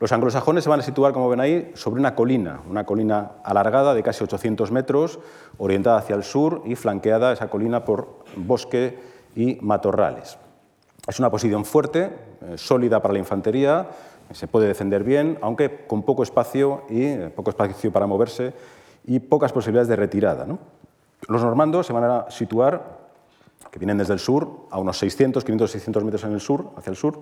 Los 0.00 0.12
anglosajones 0.12 0.64
se 0.64 0.70
van 0.70 0.80
a 0.80 0.82
situar, 0.82 1.12
como 1.12 1.28
ven 1.28 1.40
ahí, 1.40 1.70
sobre 1.74 2.00
una 2.00 2.14
colina, 2.14 2.60
una 2.68 2.84
colina 2.84 3.32
alargada 3.44 3.94
de 3.94 4.02
casi 4.02 4.24
800 4.24 4.72
metros, 4.72 5.20
orientada 5.58 5.98
hacia 5.98 6.16
el 6.16 6.24
sur 6.24 6.62
y 6.64 6.74
flanqueada 6.74 7.32
esa 7.32 7.48
colina 7.48 7.84
por 7.84 8.24
bosque 8.36 8.98
y 9.36 9.58
matorrales. 9.60 10.36
Es 11.06 11.18
una 11.18 11.30
posición 11.30 11.64
fuerte, 11.64 12.10
eh, 12.42 12.56
sólida 12.56 13.00
para 13.00 13.14
la 13.14 13.20
infantería, 13.20 13.88
se 14.32 14.48
puede 14.48 14.66
defender 14.66 15.04
bien, 15.04 15.38
aunque 15.42 15.86
con 15.86 16.02
poco 16.02 16.22
espacio 16.22 16.82
y 16.88 17.04
eh, 17.04 17.32
poco 17.34 17.50
espacio 17.50 17.92
para 17.92 18.06
moverse 18.06 18.54
y 19.06 19.20
pocas 19.20 19.52
posibilidades 19.52 19.88
de 19.88 19.96
retirada. 19.96 20.46
Los 21.28 21.42
normandos 21.42 21.86
se 21.86 21.92
van 21.92 22.04
a 22.04 22.30
situar, 22.30 23.04
que 23.70 23.78
vienen 23.78 23.98
desde 23.98 24.14
el 24.14 24.18
sur, 24.18 24.66
a 24.70 24.78
unos 24.78 24.98
600, 24.98 25.44
500, 25.44 25.70
600 25.70 26.04
metros 26.04 26.24
en 26.24 26.32
el 26.32 26.40
sur, 26.40 26.70
hacia 26.76 26.90
el 26.90 26.96
sur. 26.96 27.20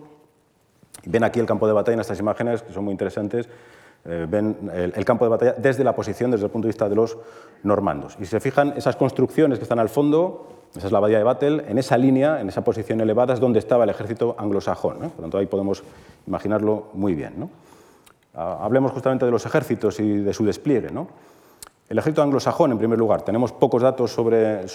Ven 1.07 1.25
aquí 1.25 1.41
el 1.41 1.47
campo 1.47 1.67
de 1.67 1.73
batalla 1.73 1.95
en 1.95 2.01
estas 2.01 2.19
imágenes, 2.19 2.63
que 2.63 2.73
son 2.73 2.85
muy 2.85 2.93
interesantes. 2.93 3.49
Eh, 4.05 4.27
ven 4.29 4.71
el, 4.75 5.05
campo 5.05 5.25
de 5.25 5.31
batalla 5.31 5.55
desde 5.57 5.85
la 5.85 5.95
posición, 5.95 6.31
desde 6.31 6.47
el 6.47 6.51
punto 6.51 6.67
de 6.67 6.71
vista 6.71 6.89
de 6.89 6.97
los 6.97 7.17
normandos. 7.63 8.17
Y 8.19 8.25
si 8.25 8.31
se 8.33 8.41
fijan, 8.41 8.75
esas 8.77 8.97
construcciones 8.97 9.59
que 9.59 9.63
están 9.63 9.79
al 9.79 9.89
fondo, 9.89 10.49
esa 10.75 10.87
es 10.87 10.93
la 10.93 10.99
abadía 10.99 11.19
de 11.19 11.25
Battle, 11.25 11.65
en 11.69 11.79
esa 11.79 11.97
línea, 11.97 12.41
en 12.41 12.49
esa 12.49 12.65
posición 12.65 13.01
elevada, 13.01 13.35
es 13.35 13.41
donde 13.41 13.61
estaba 13.61 13.85
el 13.85 13.91
ejército 13.91 14.35
anglosajón. 14.39 14.99
Por 14.99 15.17
lo 15.17 15.23
tanto, 15.23 15.39
ahí 15.39 15.47
podemos 15.47 15.85
imaginarlo 16.27 16.89
muy 16.95 17.15
bien. 17.15 17.49
Ah, 18.35 18.59
hablemos 18.63 18.91
justamente 18.93 19.25
de 19.25 19.31
los 19.31 19.47
ejércitos 19.47 20.01
y 20.01 20.19
de 20.19 20.33
su 20.33 20.45
despliegue. 20.45 20.89
El 21.89 21.99
ejército 21.99 22.23
anglosajón, 22.23 22.73
en 22.73 22.79
primer 22.79 22.99
lugar, 22.99 23.23
tenemos 23.23 23.53
pocos 23.53 23.83
datos 23.83 24.11
sobre, 24.11 24.67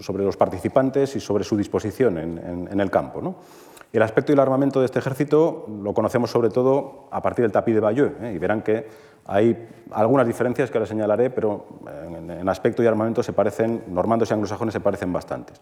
sobre 0.00 0.22
los 0.22 0.36
participantes 0.36 1.16
y 1.16 1.20
sobre 1.20 1.42
su 1.42 1.56
disposición 1.56 2.18
en, 2.18 2.80
el 2.80 2.90
campo. 2.90 3.34
El 3.92 4.02
aspecto 4.02 4.32
y 4.32 4.34
el 4.34 4.40
armamento 4.40 4.80
de 4.80 4.86
este 4.86 4.98
ejército 4.98 5.66
lo 5.82 5.94
conocemos 5.94 6.30
sobre 6.30 6.50
todo 6.50 7.08
a 7.10 7.22
partir 7.22 7.44
del 7.44 7.52
tapiz 7.52 7.74
de 7.74 7.80
Bayeux, 7.80 8.12
¿eh? 8.22 8.32
y 8.34 8.38
verán 8.38 8.62
que 8.62 8.86
hay 9.26 9.68
algunas 9.92 10.26
diferencias 10.26 10.70
que 10.70 10.78
ahora 10.78 10.86
señalaré, 10.86 11.30
pero 11.30 11.66
en, 12.06 12.48
aspecto 12.48 12.82
y 12.82 12.86
armamento 12.86 13.22
se 13.22 13.32
parecen, 13.32 13.84
normandos 13.88 14.30
y 14.30 14.34
anglosajones 14.34 14.72
se 14.72 14.80
parecen 14.80 15.12
bastantes. 15.12 15.60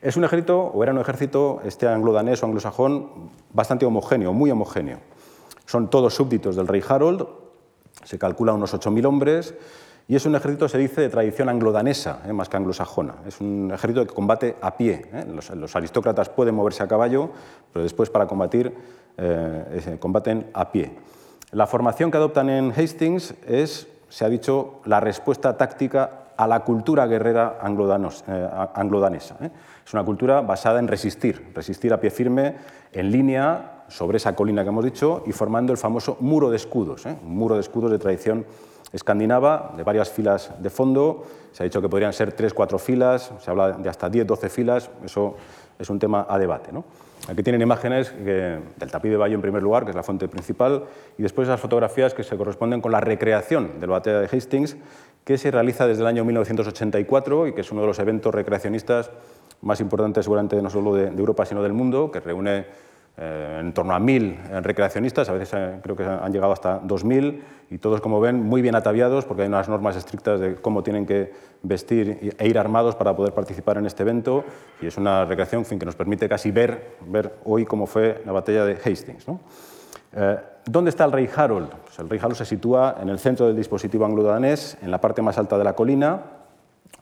Es 0.00 0.16
un 0.16 0.24
ejército, 0.24 0.60
o 0.60 0.82
era 0.82 0.92
un 0.92 0.98
ejército, 0.98 1.60
este 1.64 1.88
anglo-danés 1.88 2.42
o 2.42 2.46
anglosajón, 2.46 3.30
bastante 3.52 3.86
homogéneo, 3.86 4.32
muy 4.32 4.50
homogéneo. 4.50 4.98
Son 5.66 5.88
todos 5.88 6.14
súbditos 6.14 6.56
del 6.56 6.68
rey 6.68 6.82
Harold, 6.86 7.26
se 8.04 8.18
calcula 8.18 8.52
unos 8.52 8.74
8.000 8.74 9.06
hombres, 9.06 9.54
y 10.06 10.16
es 10.16 10.26
un 10.26 10.34
ejército, 10.34 10.68
se 10.68 10.76
dice, 10.76 11.00
de 11.00 11.08
tradición 11.08 11.48
anglodanesa, 11.48 12.20
eh, 12.26 12.32
más 12.32 12.50
que 12.50 12.58
anglosajona. 12.58 13.14
Es 13.26 13.40
un 13.40 13.70
ejército 13.72 14.06
que 14.06 14.12
combate 14.12 14.56
a 14.60 14.76
pie. 14.76 15.06
Eh. 15.12 15.24
Los, 15.54 15.76
aristócratas 15.76 16.28
pueden 16.28 16.54
moverse 16.54 16.82
a 16.82 16.88
caballo, 16.88 17.30
pero 17.72 17.82
después 17.82 18.10
para 18.10 18.26
combatir 18.26 18.74
eh, 19.16 19.96
combaten 19.98 20.50
a 20.52 20.70
pie. 20.70 20.92
La 21.52 21.66
formación 21.66 22.10
que 22.10 22.18
adoptan 22.18 22.50
en 22.50 22.72
Hastings 22.72 23.34
es, 23.46 23.88
se 24.10 24.24
ha 24.24 24.28
dicho, 24.28 24.80
la 24.84 25.00
respuesta 25.00 25.56
táctica 25.56 26.24
a 26.36 26.46
la 26.48 26.60
cultura 26.60 27.06
guerrera 27.06 27.58
anglodanesa. 27.62 29.36
Es 29.86 29.94
una 29.94 30.04
cultura 30.04 30.40
basada 30.40 30.80
en 30.80 30.88
resistir, 30.88 31.52
resistir 31.54 31.92
a 31.92 32.00
pie 32.00 32.10
firme, 32.10 32.56
en 32.92 33.10
línea, 33.10 33.84
sobre 33.88 34.16
esa 34.16 34.34
colina 34.34 34.62
que 34.64 34.70
hemos 34.70 34.84
dicho, 34.84 35.22
y 35.26 35.32
formando 35.32 35.72
el 35.72 35.78
famoso 35.78 36.16
muro 36.20 36.50
de 36.50 36.56
escudos, 36.56 37.04
un 37.04 37.36
muro 37.36 37.54
de 37.54 37.60
escudos 37.60 37.90
de 37.90 37.98
tradición 37.98 38.44
escandinava, 38.94 39.74
de 39.76 39.82
varias 39.82 40.10
filas 40.10 40.50
de 40.58 40.70
fondo. 40.70 41.24
Se 41.52 41.62
ha 41.62 41.64
dicho 41.64 41.82
que 41.82 41.88
podrían 41.88 42.12
ser 42.12 42.32
tres, 42.32 42.54
cuatro 42.54 42.78
filas, 42.78 43.32
se 43.40 43.50
habla 43.50 43.72
de 43.72 43.88
hasta 43.88 44.08
10, 44.08 44.26
12 44.26 44.48
filas, 44.48 44.90
eso 45.04 45.34
es 45.78 45.90
un 45.90 45.98
tema 45.98 46.26
a 46.28 46.38
debate. 46.38 46.70
Aquí 47.28 47.42
tienen 47.42 47.62
imágenes 47.62 48.14
del 48.24 48.90
tapiz 48.90 49.10
de 49.10 49.16
Bayo 49.16 49.34
en 49.34 49.40
primer 49.40 49.62
lugar, 49.62 49.84
que 49.84 49.90
es 49.90 49.96
la 49.96 50.02
fuente 50.02 50.28
principal, 50.28 50.84
y 51.18 51.22
después 51.22 51.48
esas 51.48 51.60
fotografías 51.60 52.14
que 52.14 52.22
se 52.22 52.36
corresponden 52.36 52.80
con 52.80 52.92
la 52.92 53.00
recreación 53.00 53.80
de 53.80 53.86
la 53.86 54.00
de 54.00 54.28
Hastings, 54.30 54.76
que 55.24 55.38
se 55.38 55.50
realiza 55.50 55.86
desde 55.86 56.02
el 56.02 56.06
año 56.06 56.24
1984 56.24 57.48
y 57.48 57.54
que 57.54 57.62
es 57.62 57.72
uno 57.72 57.80
de 57.80 57.86
los 57.86 57.98
eventos 57.98 58.34
recreacionistas 58.34 59.10
más 59.62 59.80
importantes 59.80 60.24
seguramente 60.24 60.60
no 60.60 60.68
solo 60.68 60.94
de 60.94 61.08
Europa, 61.08 61.46
sino 61.46 61.62
del 61.62 61.72
mundo, 61.72 62.10
que 62.10 62.20
reúne 62.20 62.66
eh, 63.16 63.58
en 63.60 63.72
torno 63.72 63.94
a 63.94 64.00
mil 64.00 64.36
recreacionistas, 64.62 65.28
a 65.28 65.32
veces 65.32 65.52
eh, 65.54 65.78
creo 65.82 65.94
que 65.94 66.02
han 66.02 66.32
llegado 66.32 66.52
hasta 66.52 66.82
2.000 66.82 67.40
y 67.70 67.78
todos, 67.78 68.00
como 68.00 68.20
ven, 68.20 68.42
muy 68.42 68.60
bien 68.60 68.74
ataviados 68.74 69.24
porque 69.24 69.42
hay 69.42 69.48
unas 69.48 69.68
normas 69.68 69.94
estrictas 69.94 70.40
de 70.40 70.56
cómo 70.56 70.82
tienen 70.82 71.06
que 71.06 71.32
vestir 71.62 72.34
e 72.36 72.48
ir 72.48 72.58
armados 72.58 72.96
para 72.96 73.14
poder 73.14 73.32
participar 73.32 73.78
en 73.78 73.86
este 73.86 74.02
evento 74.02 74.44
y 74.80 74.86
es 74.86 74.96
una 74.96 75.24
recreación 75.24 75.64
fin, 75.64 75.78
que 75.78 75.86
nos 75.86 75.94
permite 75.94 76.28
casi 76.28 76.50
ver, 76.50 76.96
ver 77.06 77.34
hoy 77.44 77.64
cómo 77.64 77.86
fue 77.86 78.20
la 78.26 78.32
batalla 78.32 78.64
de 78.64 78.74
Hastings. 78.74 79.26
Eh, 80.16 80.36
¿Dónde 80.66 80.90
está 80.90 81.04
el 81.04 81.12
rey 81.12 81.28
Harold? 81.34 81.68
Pues 81.84 81.98
el 82.00 82.08
rey 82.08 82.18
Harold 82.18 82.36
se 82.36 82.44
sitúa 82.44 82.96
en 83.00 83.08
el 83.10 83.18
centro 83.18 83.46
del 83.46 83.56
dispositivo 83.56 84.04
anglo-danés, 84.06 84.76
en 84.82 84.90
la 84.90 85.00
parte 85.00 85.22
más 85.22 85.38
alta 85.38 85.56
de 85.56 85.64
la 85.64 85.74
colina. 85.74 86.22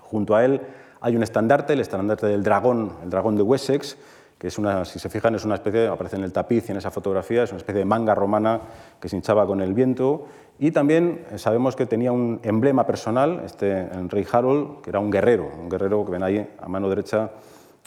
Junto 0.01 0.35
a 0.35 0.45
él 0.45 0.61
hay 1.01 1.17
un 1.17 1.23
estandarte, 1.23 1.73
el 1.73 1.81
estandarte 1.81 2.27
del 2.27 2.43
dragón, 2.43 2.93
el 3.03 3.11
dragón 3.11 3.37
de 3.37 3.43
Wessex, 3.43 3.97
que 4.43 4.49
es 4.49 4.59
una, 4.59 4.84
si 4.84 4.99
se 4.99 5.09
fijan, 5.09 5.36
es 5.36 5.45
una 5.45 5.55
especie, 5.55 5.86
aparece 5.86 6.16
en 6.16 6.24
el 6.24 6.32
tapiz 6.32 6.68
y 6.68 6.72
en 6.72 6.78
esa 6.78 6.90
fotografía, 6.90 7.45
es 7.45 7.51
una 7.51 7.59
especie 7.59 7.78
de 7.78 7.84
manga 7.84 8.12
romana 8.12 8.61
que 8.99 9.09
se 9.09 9.14
hinchaba 9.14 9.47
con 9.47 9.61
el 9.61 9.72
viento. 9.72 10.24
Y 10.59 10.72
también 10.72 11.24
eh, 11.30 11.38
sabemos 11.38 11.76
que 11.76 11.86
tenía 11.86 12.11
un 12.11 12.40
emblema 12.43 12.84
personal, 12.84 13.43
este 13.47 13.88
rey 14.09 14.26
Harold, 14.32 14.80
que 14.80 14.90
era 14.90 14.99
un 14.99 15.12
guerrero, 15.12 15.49
un 15.57 15.68
guerrero 15.68 16.05
que 16.05 16.11
ven 16.11 16.24
ahí 16.24 16.45
a 16.61 16.66
mano 16.66 16.88
derecha, 16.88 17.30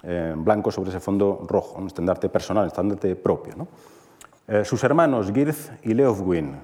eh, 0.04 0.34
blanco 0.34 0.72
sobre 0.72 0.92
ese 0.92 1.02
fondo 1.02 1.46
rojo, 1.46 1.78
un 1.78 1.88
estandarte 1.88 2.30
personal, 2.30 2.64
un 2.64 2.68
estandarte 2.68 3.18
propio. 3.18 3.68
Eh, 4.48 4.64
sus 4.64 4.82
hermanos, 4.86 5.34
Girth 5.34 5.84
y 5.84 5.94
Leofwin, 5.94 6.56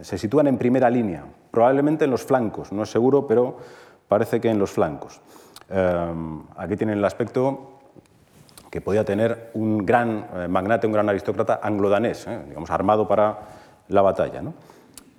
se 0.00 0.16
sitúan 0.16 0.46
en 0.46 0.56
primera 0.56 0.88
línea, 0.88 1.22
probablemente 1.50 2.06
en 2.06 2.12
los 2.12 2.24
flancos, 2.24 2.72
no 2.72 2.84
es 2.84 2.90
seguro, 2.90 3.26
pero 3.26 3.58
parece 4.08 4.40
que 4.40 4.48
en 4.48 4.58
los 4.58 4.70
flancos. 4.70 5.20
aquí 6.56 6.76
tienen 6.76 6.96
el 6.96 7.04
aspecto 7.04 7.73
que 8.74 8.80
podía 8.80 9.04
tener 9.04 9.52
un 9.54 9.86
gran 9.86 10.26
eh, 10.34 10.48
magnate, 10.48 10.88
un 10.88 10.92
gran 10.92 11.08
aristócrata 11.08 11.60
anglo-danés, 11.62 12.26
eh, 12.26 12.42
digamos, 12.48 12.68
armado 12.72 13.06
para 13.06 13.38
la 13.86 14.02
batalla. 14.02 14.42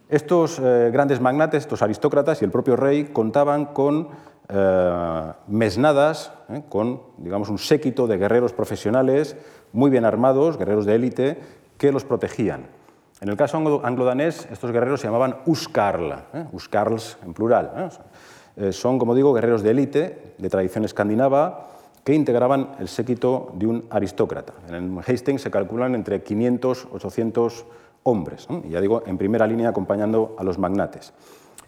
Estos 0.10 0.60
eh, 0.60 0.90
grandes 0.92 1.22
magnates, 1.22 1.64
estos 1.64 1.82
aristócratas 1.82 2.42
y 2.42 2.46
el 2.46 2.52
propio 2.52 2.76
rey 2.76 3.06
contaban 3.14 3.68
con 3.68 4.10
eh, 4.50 5.32
mesnadas, 5.48 6.34
eh, 6.50 6.64
con 6.68 7.02
digamos, 7.16 7.48
un 7.48 7.58
séquito 7.58 8.08
de 8.08 8.18
guerreros 8.18 8.52
profesionales 8.52 9.38
muy 9.72 9.90
bien 9.90 10.04
armados, 10.04 10.58
guerreros 10.58 10.86
de 10.86 10.96
élite, 10.96 11.40
que 11.78 11.94
los 11.94 12.04
protegían. 12.04 12.68
En 13.22 13.30
el 13.30 13.38
caso 13.38 13.56
anglo-danés, 13.56 14.50
estos 14.52 14.74
guerreros 14.74 15.00
se 15.00 15.08
llamaban 15.08 15.38
Uskarl, 15.46 16.14
Uskarls 16.52 17.20
en 17.24 17.34
plural. 17.34 17.90
son, 18.72 19.00
como 19.00 19.16
digo, 19.16 19.34
guerreros 19.34 19.64
de 19.64 19.72
élite, 19.72 20.36
de 20.38 20.50
tradición 20.50 20.84
escandinava, 20.84 21.70
que 22.06 22.14
integraban 22.14 22.76
el 22.80 22.88
séquito 22.88 23.52
de 23.56 23.66
un 23.66 23.86
aristócrata. 23.90 24.54
En 24.70 24.98
Hastings 25.00 25.42
se 25.42 25.52
calculan 25.52 25.96
entre 25.96 26.22
500 26.22 26.88
800 26.92 27.66
hombres, 28.04 28.48
y 28.64 28.70
ya 28.70 28.80
digo, 28.80 29.02
en 29.08 29.18
primera 29.18 29.48
línea 29.48 29.70
acompañando 29.70 30.36
a 30.38 30.44
los 30.44 30.60
magnates. 30.60 31.14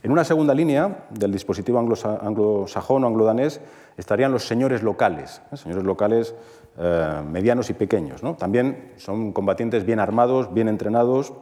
En 0.04 0.12
una 0.12 0.24
segunda 0.24 0.54
línea 0.54 1.08
del 1.10 1.32
dispositivo 1.32 1.80
anglosajón 1.80 3.04
o 3.04 3.08
anglodanés 3.08 3.60
estarían 3.98 4.32
los 4.32 4.48
señores 4.48 4.84
locales, 4.84 5.42
¿eh? 5.52 5.58
señores 5.58 5.84
locales 5.84 6.36
eh, 6.78 7.24
medianos 7.28 7.72
y 7.72 7.74
pequeños. 7.74 8.22
También 8.38 8.94
son 8.98 9.34
combatientes 9.34 9.86
bien 9.86 10.00
armados, 10.00 10.54
bien 10.54 10.68
entrenados, 10.68 11.34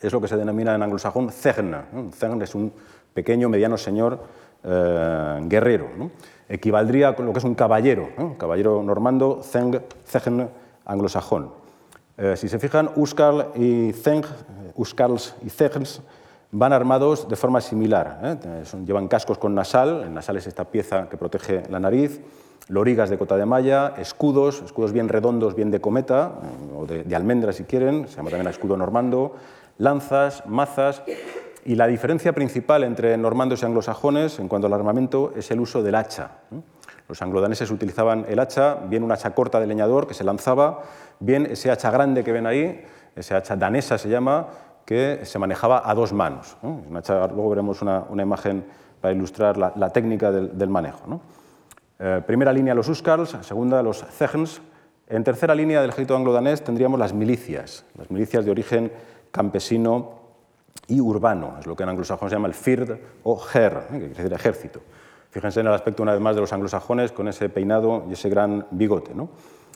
es 0.00 0.12
lo 0.12 0.20
que 0.20 0.26
se 0.26 0.36
denomina 0.36 0.74
en 0.74 0.82
anglosajón 0.82 1.30
Zegn. 1.30 2.10
Zegn 2.12 2.42
es 2.42 2.56
un 2.56 2.72
pequeño, 3.14 3.48
mediano 3.48 3.78
señor 3.78 4.24
eh, 4.64 5.38
guerrero. 5.44 5.88
Equivaldría 6.48 7.14
con 7.14 7.26
lo 7.26 7.32
que 7.32 7.38
es 7.38 7.44
un 7.44 7.54
caballero, 7.54 8.08
un 8.16 8.34
caballero 8.34 8.82
normando, 8.82 9.42
Zegn 9.42 10.48
anglosajón. 10.86 11.50
Eh, 12.16 12.36
si 12.36 12.48
se 12.48 12.58
fijan, 12.58 12.90
Uskarl 12.96 13.52
y 13.54 13.92
Zeng, 13.92 14.24
Uskarls 14.74 15.36
y 15.44 15.50
Zegens 15.50 16.02
van 16.50 16.72
armados 16.72 17.28
de 17.28 17.36
forma 17.36 17.60
similar. 17.60 18.20
¿eh? 18.22 18.64
llevan 18.84 19.06
cascos 19.06 19.38
con 19.38 19.54
nasal, 19.54 20.02
el 20.02 20.14
nasal 20.14 20.36
es 20.36 20.46
esta 20.46 20.64
pieza 20.64 21.08
que 21.08 21.16
protege 21.16 21.62
la 21.70 21.78
nariz, 21.78 22.20
lorigas 22.68 23.10
de 23.10 23.18
cota 23.18 23.36
de 23.36 23.46
malla, 23.46 23.94
escudos, 23.98 24.62
escudos 24.62 24.92
bien 24.92 25.08
redondos, 25.08 25.54
bien 25.54 25.70
de 25.70 25.80
cometa, 25.80 26.32
eh, 26.42 26.76
o 26.76 26.86
de, 26.86 27.04
de, 27.04 27.14
almendra 27.16 27.52
si 27.52 27.64
quieren, 27.64 28.08
se 28.08 28.16
llama 28.16 28.30
también 28.30 28.48
escudo 28.48 28.76
normando, 28.76 29.36
lanzas, 29.78 30.44
mazas, 30.46 31.02
y 31.64 31.74
la 31.74 31.86
diferencia 31.86 32.32
principal 32.32 32.84
entre 32.84 33.16
normandos 33.16 33.62
y 33.62 33.66
anglosajones 33.66 34.38
en 34.38 34.48
cuanto 34.48 34.66
al 34.66 34.72
armamento 34.72 35.32
es 35.36 35.50
el 35.50 35.60
uso 35.60 35.82
del 35.82 35.94
hacha. 35.94 36.30
Los 37.08 37.22
anglodaneses 37.22 37.70
utilizaban 37.70 38.26
el 38.28 38.38
hacha, 38.38 38.76
bien 38.88 39.02
un 39.02 39.12
hacha 39.12 39.34
corta 39.34 39.60
de 39.60 39.66
leñador 39.66 40.06
que 40.06 40.14
se 40.14 40.24
lanzaba, 40.24 40.82
bien 41.20 41.46
ese 41.46 41.70
hacha 41.70 41.90
grande 41.90 42.22
que 42.22 42.32
ven 42.32 42.46
ahí, 42.46 42.84
ese 43.16 43.34
hacha 43.34 43.56
danesa 43.56 43.98
se 43.98 44.08
llama, 44.08 44.48
que 44.84 45.20
se 45.24 45.38
manejaba 45.38 45.82
a 45.84 45.94
dos 45.94 46.12
manos. 46.12 46.56
luego 46.62 47.50
veremos 47.50 47.82
una, 47.82 48.06
imagen 48.22 48.64
para 49.00 49.14
ilustrar 49.14 49.56
la, 49.56 49.90
técnica 49.90 50.30
del, 50.30 50.68
manejo. 50.68 51.20
Eh, 51.98 52.22
primera 52.26 52.52
línea 52.52 52.74
los 52.74 52.88
Uskarls, 52.88 53.36
segunda 53.42 53.82
los 53.82 54.04
Zegens. 54.04 54.60
En 55.08 55.24
tercera 55.24 55.54
línea 55.54 55.80
del 55.80 55.90
ejército 55.90 56.14
anglo-danés 56.14 56.62
tendríamos 56.62 57.00
las 57.00 57.14
milicias, 57.14 57.86
las 57.96 58.10
milicias 58.10 58.44
de 58.44 58.50
origen 58.50 58.92
campesino 59.30 60.18
y 60.88 61.00
urbano, 61.00 61.56
es 61.60 61.66
lo 61.66 61.76
que 61.76 61.82
en 61.82 61.90
anglosajón 61.90 62.28
se 62.28 62.34
llama 62.34 62.48
el 62.48 62.54
Fird 62.54 62.98
o 63.22 63.40
Her, 63.54 63.72
¿eh? 63.72 63.92
que 63.92 63.98
quiere 63.98 64.08
decir 64.08 64.32
ejército. 64.32 64.80
Fíjense 65.30 65.60
en 65.60 65.66
el 65.66 65.74
aspecto 65.74 66.02
una 66.02 66.12
vez 66.12 66.20
más 66.20 66.34
de 66.34 66.40
los 66.40 66.52
anglosajones 66.52 67.12
con 67.12 67.28
ese 67.28 67.50
peinado 67.50 68.04
y 68.08 68.14
ese 68.14 68.30
gran 68.30 68.66
bigote. 68.70 69.14
¿no? 69.14 69.28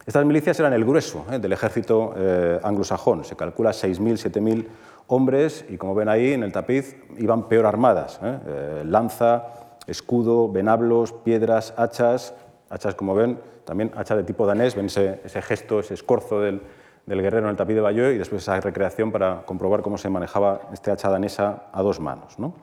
Estas 0.07 0.25
milicias 0.25 0.59
eran 0.59 0.73
el 0.73 0.85
grueso 0.85 1.27
¿eh? 1.31 1.39
del 1.39 1.53
ejército 1.53 2.15
eh, 2.17 2.59
anglosajón. 2.63 3.25
Se 3.25 3.37
calcula 3.37 3.71
6.000, 3.71 4.33
7.000 4.33 4.67
hombres 5.09 5.67
y 5.69 5.77
como 5.77 5.95
ven 5.95 6.09
ahí 6.09 6.33
en 6.33 6.43
el 6.43 6.53
tapiz 6.53 6.97
iban 7.19 7.47
peor 7.47 7.67
armadas. 7.67 8.19
¿eh? 8.23 8.83
lanza, 8.87 9.45
escudo, 9.87 10.51
venablos, 10.51 11.13
piedras, 11.13 11.75
hachas. 11.77 12.35
Hachas, 12.71 12.95
como 12.95 13.15
ven, 13.15 13.39
también 13.67 13.93
hachas 13.95 14.17
de 14.17 14.25
tipo 14.25 14.47
danés. 14.47 14.75
Ven 14.75 14.87
ese, 14.87 15.43
gesto, 15.43 15.81
ese 15.81 15.93
escorzo 15.93 16.41
del, 16.41 16.63
guerrero 17.07 17.47
en 17.47 17.51
el 17.51 17.57
tapiz 17.57 17.75
de 17.75 17.81
Bayeux 17.81 18.15
y 18.15 18.19
después 18.19 18.43
esa 18.43 18.61
recreación 18.61 19.13
para 19.13 19.43
comprobar 19.45 19.83
cómo 19.83 19.99
se 19.99 20.09
manejaba 20.09 20.63
este 20.73 20.91
hacha 20.91 21.09
danesa 21.09 21.65
a 21.73 21.83
dos 21.83 22.01
manos. 22.01 22.39
¿no? 22.39 22.55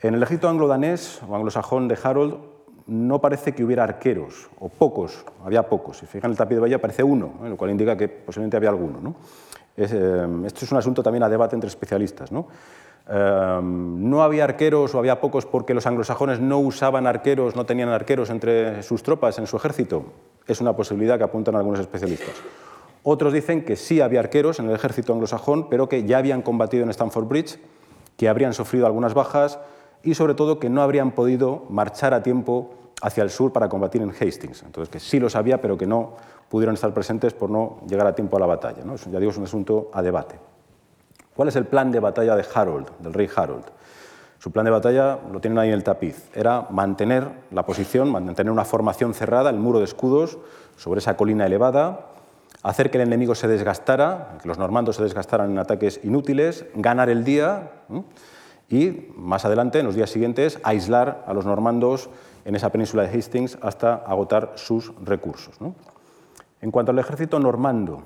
En 0.00 0.14
el 0.14 0.22
ejército 0.22 0.48
anglo-danés 0.48 1.20
o 1.28 1.34
anglosajón 1.34 1.88
de 1.88 1.98
Harold 2.02 2.36
no 2.86 3.20
parece 3.20 3.52
que 3.52 3.64
hubiera 3.64 3.82
arqueros, 3.84 4.48
o 4.60 4.68
pocos, 4.68 5.24
había 5.44 5.68
pocos. 5.68 5.98
Si 5.98 6.06
fijan 6.06 6.30
el 6.30 6.36
tapiz 6.36 6.56
de 6.56 6.60
Bahía 6.60 6.76
aparece 6.76 7.02
uno, 7.02 7.34
¿eh? 7.44 7.48
lo 7.48 7.56
cual 7.56 7.70
indica 7.70 7.96
que 7.96 8.08
posiblemente 8.08 8.56
había 8.56 8.68
alguno. 8.68 9.00
¿no? 9.00 9.16
Eh, 9.76 10.44
esto 10.46 10.64
es 10.64 10.72
un 10.72 10.78
asunto 10.78 11.02
también 11.02 11.24
a 11.24 11.28
debate 11.28 11.56
entre 11.56 11.68
especialistas. 11.68 12.30
¿no? 12.30 12.46
Eh, 13.08 13.60
no 13.62 14.22
había 14.22 14.44
arqueros 14.44 14.94
o 14.94 14.98
había 14.98 15.20
pocos 15.20 15.46
porque 15.46 15.74
los 15.74 15.86
anglosajones 15.86 16.40
no 16.40 16.58
usaban 16.58 17.06
arqueros, 17.06 17.56
no 17.56 17.66
tenían 17.66 17.88
arqueros 17.88 18.30
entre 18.30 18.82
sus 18.82 19.02
tropas, 19.02 19.38
en 19.38 19.46
su 19.46 19.56
ejército. 19.56 20.04
Es 20.46 20.60
una 20.60 20.74
posibilidad 20.74 21.18
que 21.18 21.24
apuntan 21.24 21.56
algunos 21.56 21.80
especialistas. 21.80 22.34
Otros 23.08 23.32
dicen 23.32 23.64
que 23.64 23.76
sí 23.76 24.00
había 24.00 24.18
arqueros 24.18 24.58
en 24.58 24.68
el 24.68 24.74
ejército 24.74 25.12
anglosajón, 25.12 25.68
pero 25.68 25.88
que 25.88 26.02
ya 26.02 26.18
habían 26.18 26.42
combatido 26.42 26.82
en 26.82 26.90
Stamford 26.90 27.28
Bridge, 27.28 27.60
que 28.16 28.28
habrían 28.28 28.52
sufrido 28.52 28.84
algunas 28.84 29.14
bajas 29.14 29.60
y 30.02 30.14
sobre 30.14 30.34
todo 30.34 30.58
que 30.58 30.70
no 30.70 30.82
habrían 30.82 31.12
podido 31.12 31.66
marchar 31.68 32.14
a 32.14 32.24
tiempo 32.24 32.74
hacia 33.00 33.22
el 33.22 33.30
sur 33.30 33.52
para 33.52 33.68
combatir 33.68 34.02
en 34.02 34.10
Hastings. 34.10 34.64
Entonces, 34.64 34.90
que 34.90 34.98
sí 34.98 35.20
lo 35.20 35.30
sabía, 35.30 35.60
pero 35.60 35.78
que 35.78 35.86
no 35.86 36.14
pudieron 36.48 36.74
estar 36.74 36.92
presentes 36.92 37.32
por 37.32 37.48
no 37.48 37.78
llegar 37.86 38.08
a 38.08 38.14
tiempo 38.16 38.38
a 38.38 38.40
la 38.40 38.46
batalla. 38.46 38.82
¿no? 38.84 38.96
Eso, 38.96 39.08
ya 39.08 39.20
digo, 39.20 39.30
es 39.30 39.38
un 39.38 39.44
asunto 39.44 39.88
a 39.92 40.02
debate. 40.02 40.40
¿Cuál 41.36 41.46
es 41.46 41.54
el 41.54 41.66
plan 41.66 41.92
de 41.92 42.00
batalla 42.00 42.34
de 42.34 42.44
Harold, 42.52 42.88
del 42.98 43.14
rey 43.14 43.30
Harold? 43.36 43.66
Su 44.40 44.50
plan 44.50 44.64
de 44.64 44.72
batalla 44.72 45.20
lo 45.30 45.40
tienen 45.40 45.60
ahí 45.60 45.68
en 45.68 45.74
el 45.74 45.84
tapiz. 45.84 46.28
Era 46.34 46.66
mantener 46.70 47.28
la 47.52 47.64
posición, 47.64 48.10
mantener 48.10 48.50
una 48.50 48.64
formación 48.64 49.14
cerrada, 49.14 49.48
el 49.50 49.60
muro 49.60 49.78
de 49.78 49.84
escudos, 49.84 50.38
sobre 50.76 50.98
esa 50.98 51.16
colina 51.16 51.46
elevada, 51.46 52.15
hacer 52.66 52.90
que 52.90 52.98
el 52.98 53.06
enemigo 53.06 53.36
se 53.36 53.46
desgastara, 53.46 54.38
que 54.42 54.48
los 54.48 54.58
normandos 54.58 54.96
se 54.96 55.02
desgastaran 55.04 55.52
en 55.52 55.58
ataques 55.58 56.00
inútiles, 56.02 56.66
ganar 56.74 57.08
el 57.08 57.22
día 57.22 57.70
y 58.68 59.06
más 59.14 59.44
adelante, 59.44 59.78
en 59.78 59.86
los 59.86 59.94
días 59.94 60.10
siguientes, 60.10 60.58
aislar 60.64 61.22
a 61.28 61.32
los 61.32 61.46
normandos 61.46 62.10
en 62.44 62.56
esa 62.56 62.70
península 62.70 63.04
de 63.04 63.16
Hastings 63.16 63.56
hasta 63.62 63.94
agotar 63.94 64.54
sus 64.56 64.92
recursos. 65.04 65.54
En 66.60 66.72
cuanto 66.72 66.90
al 66.90 66.98
ejército 66.98 67.38
normando, 67.38 68.02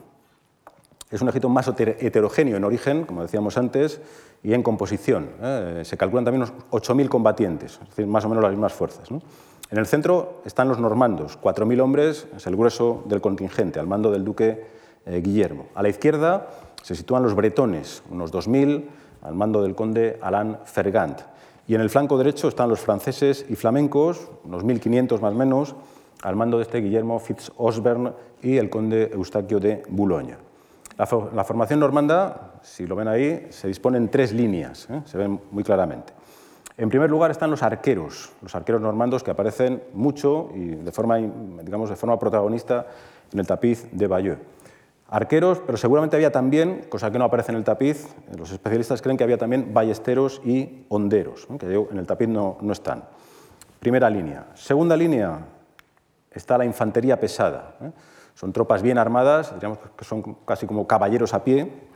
es 1.11 1.23
un 1.23 1.29
ejército 1.29 1.49
más 1.49 1.67
heterogéneo 1.67 2.59
en 2.59 2.65
origen, 2.65 3.07
como 3.07 3.23
decíamos 3.23 3.57
antes, 3.57 4.03
y 4.43 4.53
en 4.53 4.63
composición. 4.63 5.31
¿eh? 5.41 5.83
Se 5.85 5.97
calculan 5.97 6.27
también 6.27 6.43
unos 6.43 6.53
8.000 6.71 7.09
combatientes, 7.09 7.81
es 7.83 7.89
decir, 7.89 8.07
más 8.07 8.27
o 8.27 8.29
menos 8.29 8.43
las 8.43 8.53
mismas 8.53 8.75
fuerzas. 8.75 9.09
En 9.71 9.79
el 9.79 9.87
centro 9.87 10.43
están 10.45 10.69
los 10.69 10.81
normandos, 10.81 11.39
4.000 11.41 11.81
hombres, 11.81 12.27
es 12.37 12.47
el 12.49 12.57
grueso 12.57 13.05
del 13.07 13.21
contingente, 13.21 13.79
al 13.79 13.87
mando 13.87 14.11
del 14.11 14.25
duque 14.25 14.65
eh, 15.07 15.21
Guillermo. 15.23 15.67
A 15.77 15.83
la 15.83 15.89
izquierda 15.89 16.49
se 16.83 16.97
sitúan 16.97 17.23
los 17.23 17.37
bretones, 17.37 18.03
unos 18.11 18.33
2.000, 18.33 18.85
al 19.23 19.35
mando 19.35 19.63
del 19.63 19.77
conde 19.77 20.19
Alain 20.23 20.57
Fergant. 20.65 21.21
Y 21.69 21.77
en 21.77 21.83
el 21.83 21.89
flanco 21.89 22.19
derecho 22.19 22.49
están 22.49 22.69
los 22.69 22.81
franceses 22.81 23.47
y 23.49 23.55
flamencos, 23.55 24.29
unos 24.43 24.65
1.500 24.65 25.21
más 25.21 25.33
o 25.33 25.37
menos, 25.37 25.77
al 26.23 26.35
mando 26.35 26.57
de 26.57 26.65
este 26.65 26.81
Guillermo 26.81 27.21
Fitz-Osbern 27.21 28.13
y 28.43 28.57
el 28.57 28.71
conde 28.71 29.11
Eustaquio 29.13 29.61
de 29.61 29.85
Boulogne. 29.89 30.37
La, 30.99 31.07
formación 31.07 31.79
normanda, 31.79 32.55
si 32.63 32.87
lo 32.87 32.97
ven 32.97 33.07
ahí, 33.07 33.47
se 33.51 33.69
dispone 33.69 33.99
en 33.99 34.09
tres 34.09 34.33
líneas, 34.33 34.89
¿eh? 34.91 35.01
se 35.05 35.17
ven 35.17 35.41
muy 35.53 35.63
claramente. 35.63 36.13
En 36.77 36.89
primer 36.89 37.11
lugar 37.11 37.31
están 37.31 37.51
los 37.51 37.63
arqueros, 37.63 38.33
los 38.41 38.55
arqueros 38.55 38.81
normandos 38.81 39.23
que 39.23 39.31
aparecen 39.31 39.83
mucho 39.93 40.51
y 40.55 40.77
de 40.77 40.93
forma, 40.93 41.19
digamos, 41.19 41.91
de 41.91 41.97
forma 41.97 42.19
protagonista 42.19 42.87
en 43.33 43.39
el 43.39 43.47
tapiz 43.47 43.87
de 43.93 44.07
Bayeux 44.07 44.39
arqueros, 45.11 45.61
pero 45.67 45.77
seguramente 45.77 46.17
había 46.17 46.31
también, 46.31 46.87
cosa 46.89 47.11
que 47.11 47.19
no 47.19 47.25
aparece 47.25 47.51
en 47.51 47.59
el 47.59 47.65
tapiz, 47.65 48.07
los 48.39 48.53
especialistas 48.53 49.03
creen 49.03 49.17
que 49.17 49.25
había 49.25 49.39
también 49.39 49.75
ballesteros 49.75 50.41
y 50.45 50.87
honderos, 50.89 51.49
que 51.59 51.67
en 51.67 51.99
el 51.99 52.07
tapiz 52.07 52.29
no, 52.29 52.57
están. 52.71 53.05
Primera 53.81 54.09
línea. 54.09 54.47
Segunda 54.55 54.97
línea 54.97 55.47
está 56.31 56.57
la 56.57 56.65
infantería 56.65 57.19
pesada. 57.19 57.77
¿eh? 57.83 57.91
Son 58.35 58.53
tropas 58.53 58.83
bien 58.83 58.99
armadas, 58.99 59.53
diríamos 59.53 59.79
que 59.97 60.05
son 60.05 60.37
casi 60.47 60.67
como 60.67 60.87
caballeros 60.87 61.35
a 61.35 61.43
pie, 61.43 61.90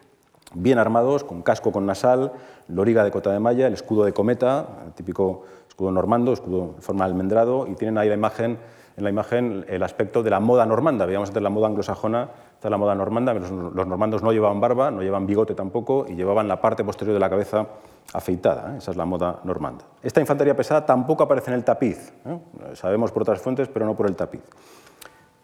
bien 0.55 0.79
armados, 0.79 1.25
con 1.25 1.43
casco 1.43 1.73
con 1.73 1.87
nasal, 1.87 2.33
loriga 2.69 3.05
de 3.05 3.11
cota 3.11 3.31
de 3.33 3.41
malla, 3.41 3.67
el 3.67 3.75
escudo 3.75 4.05
de 4.05 4.13
cometa, 4.13 4.67
el 4.87 4.93
típico 4.93 5.45
escudo 5.69 5.91
normando, 5.91 6.33
escudo 6.33 6.75
de 6.77 6.83
forma 6.83 7.05
almendrado, 7.05 7.67
y 7.67 7.75
tienen 7.75 7.99
ahí 7.99 8.09
la 8.09 8.15
imagen, 8.15 8.59
en 8.97 9.05
la 9.05 9.11
imagen 9.11 9.65
el 9.69 9.83
aspecto 9.83 10.23
de 10.23 10.31
la 10.31 10.41
moda 10.41 10.65
normanda. 10.67 11.05
Veíamos 11.05 11.31
antes 11.31 11.43
la 11.43 11.51
moda 11.51 11.67
anglosajona 11.67 12.29
Esta 12.55 12.69
es 12.69 12.71
la 12.71 12.77
moda 12.77 12.95
normanda. 12.95 13.35
Los, 13.35 13.51
normandos 13.51 14.23
no 14.23 14.33
llevaban 14.33 14.61
barba, 14.61 14.91
no 14.91 15.03
llevaban 15.03 15.27
bigote 15.27 15.55
tampoco 15.55 16.07
y 16.09 16.15
llevaban 16.15 16.47
la 16.47 16.61
parte 16.61 16.85
posterior 16.85 17.15
de 17.15 17.21
la 17.21 17.29
cabeza 17.29 17.67
afeitada. 18.13 18.75
¿eh? 18.75 18.79
Esa 18.79 18.93
es 18.93 18.97
la 18.97 19.05
moda 19.05 19.41
normanda. 19.43 19.85
Esta 20.01 20.21
infantería 20.21 20.55
pesada 20.55 20.87
tampoco 20.87 21.25
aparece 21.25 21.51
en 21.51 21.57
el 21.57 21.65
tapiz. 21.65 22.13
¿eh? 22.25 22.39
Sabemos 22.75 23.11
por 23.11 23.23
otras 23.23 23.41
fuentes, 23.41 23.69
pero 23.69 23.85
no 23.85 23.97
por 23.97 24.07
el 24.07 24.15
tapiz. 24.15 24.43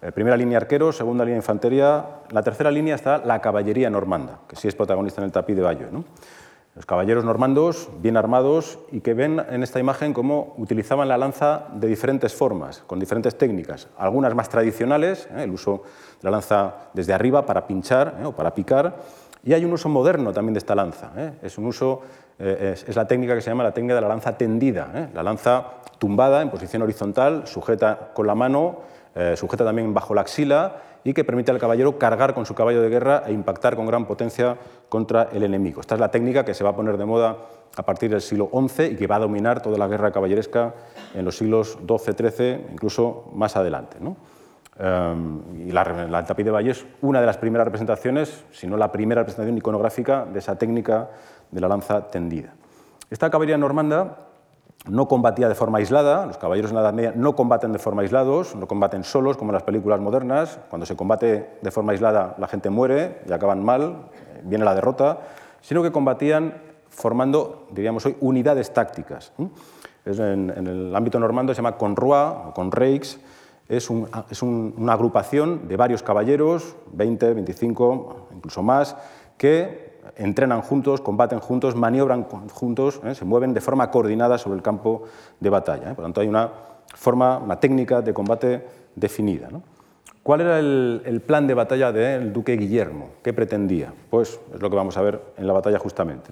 Eh, 0.02 0.12
primera 0.12 0.36
línea 0.36 0.56
arquero, 0.56 0.92
segunda 0.92 1.24
línea 1.24 1.36
infantería. 1.36 2.22
la 2.30 2.42
tercera 2.42 2.70
línea 2.70 2.94
está 2.94 3.18
la 3.18 3.40
caballería 3.40 3.90
normanda, 3.90 4.40
que 4.48 4.56
sí 4.56 4.66
es 4.66 4.74
protagonista 4.74 5.20
en 5.20 5.26
el 5.26 5.32
tapiz 5.32 5.56
de 5.56 5.62
Bayo. 5.62 5.88
Los 6.74 6.86
caballeros 6.86 7.24
normandos, 7.24 7.90
bien 8.00 8.16
armados, 8.16 8.78
y 8.92 9.00
que 9.00 9.12
ven 9.12 9.44
en 9.50 9.62
esta 9.62 9.78
imagen 9.78 10.14
cómo 10.14 10.54
utilizaban 10.56 11.08
la 11.08 11.18
lanza 11.18 11.66
de 11.74 11.86
diferentes 11.88 12.32
formas, 12.32 12.82
con 12.86 12.98
diferentes 12.98 13.36
técnicas, 13.36 13.88
algunas 13.98 14.34
más 14.34 14.48
tradicionales, 14.48 15.28
¿eh? 15.36 15.42
el 15.42 15.50
uso 15.50 15.82
de 16.22 16.28
la 16.28 16.30
lanza 16.30 16.74
desde 16.94 17.12
arriba 17.12 17.44
para 17.44 17.66
pinchar 17.66 18.18
¿eh? 18.22 18.24
o 18.24 18.32
para 18.32 18.54
picar, 18.54 18.96
y 19.44 19.52
hay 19.52 19.64
un 19.64 19.72
uso 19.72 19.90
moderno 19.90 20.32
también 20.32 20.54
de 20.54 20.58
esta 20.58 20.74
lanza. 20.74 21.10
¿eh? 21.16 21.32
Es, 21.42 21.58
un 21.58 21.66
uso, 21.66 22.02
es, 22.38 22.94
la 22.94 23.06
técnica 23.06 23.34
que 23.34 23.42
se 23.42 23.50
llama 23.50 23.64
la 23.64 23.74
técnica 23.74 23.96
de 23.96 24.00
la 24.00 24.08
lanza 24.08 24.38
tendida, 24.38 25.10
la 25.12 25.22
lanza 25.22 25.66
tumbada 25.98 26.40
en 26.40 26.50
posición 26.50 26.82
horizontal, 26.82 27.46
sujeta 27.46 28.12
con 28.14 28.26
la 28.26 28.34
mano, 28.34 28.78
sujeta 29.36 29.64
también 29.64 29.92
bajo 29.92 30.14
la 30.14 30.20
axila, 30.22 30.76
y 31.04 31.14
que 31.14 31.24
permite 31.24 31.50
al 31.50 31.58
caballero 31.58 31.98
cargar 31.98 32.34
con 32.34 32.46
su 32.46 32.54
caballo 32.54 32.82
de 32.82 32.88
guerra 32.88 33.22
e 33.26 33.32
impactar 33.32 33.76
con 33.76 33.86
gran 33.86 34.06
potencia 34.06 34.56
contra 34.88 35.28
el 35.32 35.42
enemigo. 35.42 35.80
Esta 35.80 35.94
es 35.94 36.00
la 36.00 36.10
técnica 36.10 36.44
que 36.44 36.54
se 36.54 36.64
va 36.64 36.70
a 36.70 36.76
poner 36.76 36.96
de 36.96 37.04
moda 37.04 37.36
a 37.76 37.82
partir 37.82 38.10
del 38.10 38.20
siglo 38.20 38.50
XI 38.52 38.84
y 38.84 38.96
que 38.96 39.06
va 39.06 39.16
a 39.16 39.20
dominar 39.20 39.62
toda 39.62 39.78
la 39.78 39.86
guerra 39.86 40.10
caballeresca 40.10 40.74
en 41.14 41.24
los 41.24 41.36
siglos 41.36 41.78
XII, 41.86 42.30
XIII, 42.30 42.66
incluso 42.72 43.30
más 43.34 43.56
adelante. 43.56 43.98
Em, 44.78 45.68
y 45.68 45.72
la, 45.72 45.84
la 46.08 46.22
de 46.22 46.50
Valle 46.50 46.70
es 46.70 46.86
una 47.02 47.20
de 47.20 47.26
las 47.26 47.38
primeras 47.38 47.66
representaciones, 47.66 48.44
si 48.50 48.66
no 48.66 48.76
la 48.76 48.90
primera 48.90 49.22
representación 49.22 49.56
iconográfica 49.56 50.24
de 50.24 50.38
esa 50.38 50.56
técnica 50.56 51.10
de 51.50 51.60
la 51.60 51.68
lanza 51.68 52.08
tendida. 52.08 52.54
Esta 53.10 53.30
caballería 53.30 53.58
normanda 53.58 54.29
no 54.88 55.08
combatía 55.08 55.48
de 55.48 55.54
forma 55.54 55.78
aislada, 55.78 56.26
los 56.26 56.38
caballeros 56.38 56.70
en 56.70 56.76
la 56.76 56.82
Edad 56.82 56.94
Media 56.94 57.12
no 57.14 57.36
combaten 57.36 57.72
de 57.72 57.78
forma 57.78 58.02
aislados, 58.02 58.54
no 58.56 58.66
combaten 58.66 59.04
solos 59.04 59.36
como 59.36 59.50
en 59.50 59.54
las 59.54 59.62
películas 59.62 60.00
modernas, 60.00 60.58
cuando 60.70 60.86
se 60.86 60.96
combate 60.96 61.58
de 61.60 61.70
forma 61.70 61.92
aislada 61.92 62.34
la 62.38 62.48
gente 62.48 62.70
muere 62.70 63.20
y 63.28 63.32
acaban 63.32 63.62
mal, 63.62 64.08
viene 64.42 64.64
la 64.64 64.74
derrota, 64.74 65.18
sino 65.60 65.82
que 65.82 65.92
combatían 65.92 66.54
formando, 66.88 67.66
diríamos 67.70 68.06
hoy, 68.06 68.16
unidades 68.20 68.72
tácticas. 68.72 69.32
en, 70.06 70.50
el 70.50 70.96
ámbito 70.96 71.20
normando 71.20 71.52
se 71.52 71.58
llama 71.58 71.76
conroi 71.76 72.48
o 72.48 72.54
conreix, 72.54 73.20
es, 73.68 73.88
es 74.30 74.42
una 74.42 74.92
agrupación 74.94 75.68
de 75.68 75.76
varios 75.76 76.02
caballeros, 76.02 76.74
20, 76.92 77.34
25, 77.34 78.28
incluso 78.34 78.62
más, 78.62 78.96
que 79.36 79.89
entrenan 80.20 80.60
juntos, 80.60 81.00
combaten 81.00 81.40
juntos, 81.40 81.74
maniobran 81.74 82.24
juntos, 82.24 83.00
¿eh? 83.04 83.14
se 83.14 83.24
mueven 83.24 83.54
de 83.54 83.60
forma 83.60 83.90
coordinada 83.90 84.36
sobre 84.36 84.56
el 84.56 84.62
campo 84.62 85.04
de 85.40 85.50
batalla. 85.50 85.90
¿eh? 85.90 85.94
Por 85.94 86.00
lo 86.00 86.04
tanto, 86.04 86.20
hay 86.20 86.28
una 86.28 86.50
forma, 86.94 87.38
una 87.38 87.58
técnica 87.58 88.02
de 88.02 88.12
combate 88.12 88.66
definida. 88.94 89.48
¿Cuál 90.22 90.42
era 90.42 90.58
el, 90.58 91.22
plan 91.26 91.46
de 91.46 91.54
batalla 91.54 91.90
del 91.90 92.32
duque 92.32 92.56
Guillermo? 92.56 93.08
¿Qué 93.22 93.32
pretendía? 93.32 93.94
Pues 94.10 94.38
es 94.54 94.60
lo 94.60 94.68
que 94.68 94.76
vamos 94.76 94.96
a 94.98 95.02
ver 95.02 95.20
en 95.38 95.46
la 95.46 95.54
batalla 95.54 95.78
justamente. 95.78 96.30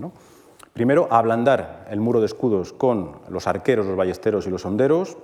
Primero, 0.74 1.08
ablandar 1.10 1.86
el 1.90 1.98
muro 1.98 2.20
de 2.20 2.26
escudos 2.26 2.74
con 2.74 3.12
los 3.30 3.46
arqueros, 3.46 3.86
los 3.86 3.96
ballesteros 3.96 4.46
y 4.46 4.50
los 4.50 4.66
honderos. 4.66 5.16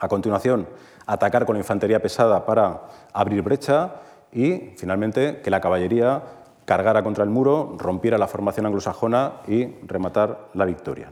A 0.00 0.08
continuación, 0.08 0.66
atacar 1.06 1.46
con 1.46 1.54
la 1.54 1.60
infantería 1.60 2.02
pesada 2.02 2.44
para 2.44 2.82
abrir 3.12 3.42
brecha 3.42 3.94
y, 4.32 4.74
finalmente, 4.76 5.40
que 5.40 5.50
la 5.50 5.60
caballería 5.60 6.22
cargara 6.66 7.02
contra 7.02 7.24
el 7.24 7.30
muro, 7.30 7.76
rompiera 7.78 8.18
la 8.18 8.26
formación 8.26 8.66
anglosajona 8.66 9.40
y 9.48 9.66
rematar 9.86 10.48
la 10.52 10.66
victoria. 10.66 11.08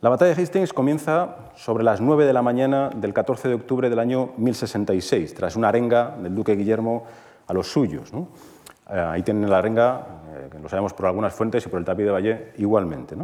La 0.00 0.10
batalla 0.10 0.34
de 0.34 0.42
Hastings 0.42 0.72
comienza 0.72 1.36
sobre 1.54 1.84
las 1.84 2.00
9 2.00 2.26
de 2.26 2.32
la 2.32 2.42
mañana 2.42 2.90
del 2.94 3.14
14 3.14 3.48
de 3.48 3.54
octubre 3.54 3.88
del 3.88 3.98
año 3.98 4.32
1066, 4.36 5.34
tras 5.34 5.56
una 5.56 5.68
arenga 5.68 6.16
del 6.22 6.34
duque 6.34 6.56
Guillermo 6.56 7.04
a 7.46 7.54
los 7.54 7.70
suyos. 7.70 8.10
Eh, 8.12 8.98
ahí 8.98 9.22
tienen 9.22 9.48
la 9.48 9.58
arenga, 9.58 10.06
eh, 10.34 10.58
lo 10.60 10.68
sabemos 10.68 10.92
por 10.92 11.06
algunas 11.06 11.32
fuentes 11.32 11.64
y 11.64 11.68
por 11.68 11.78
el 11.78 11.84
tapiz 11.84 12.06
de 12.06 12.12
Valle 12.12 12.52
igualmente. 12.58 13.14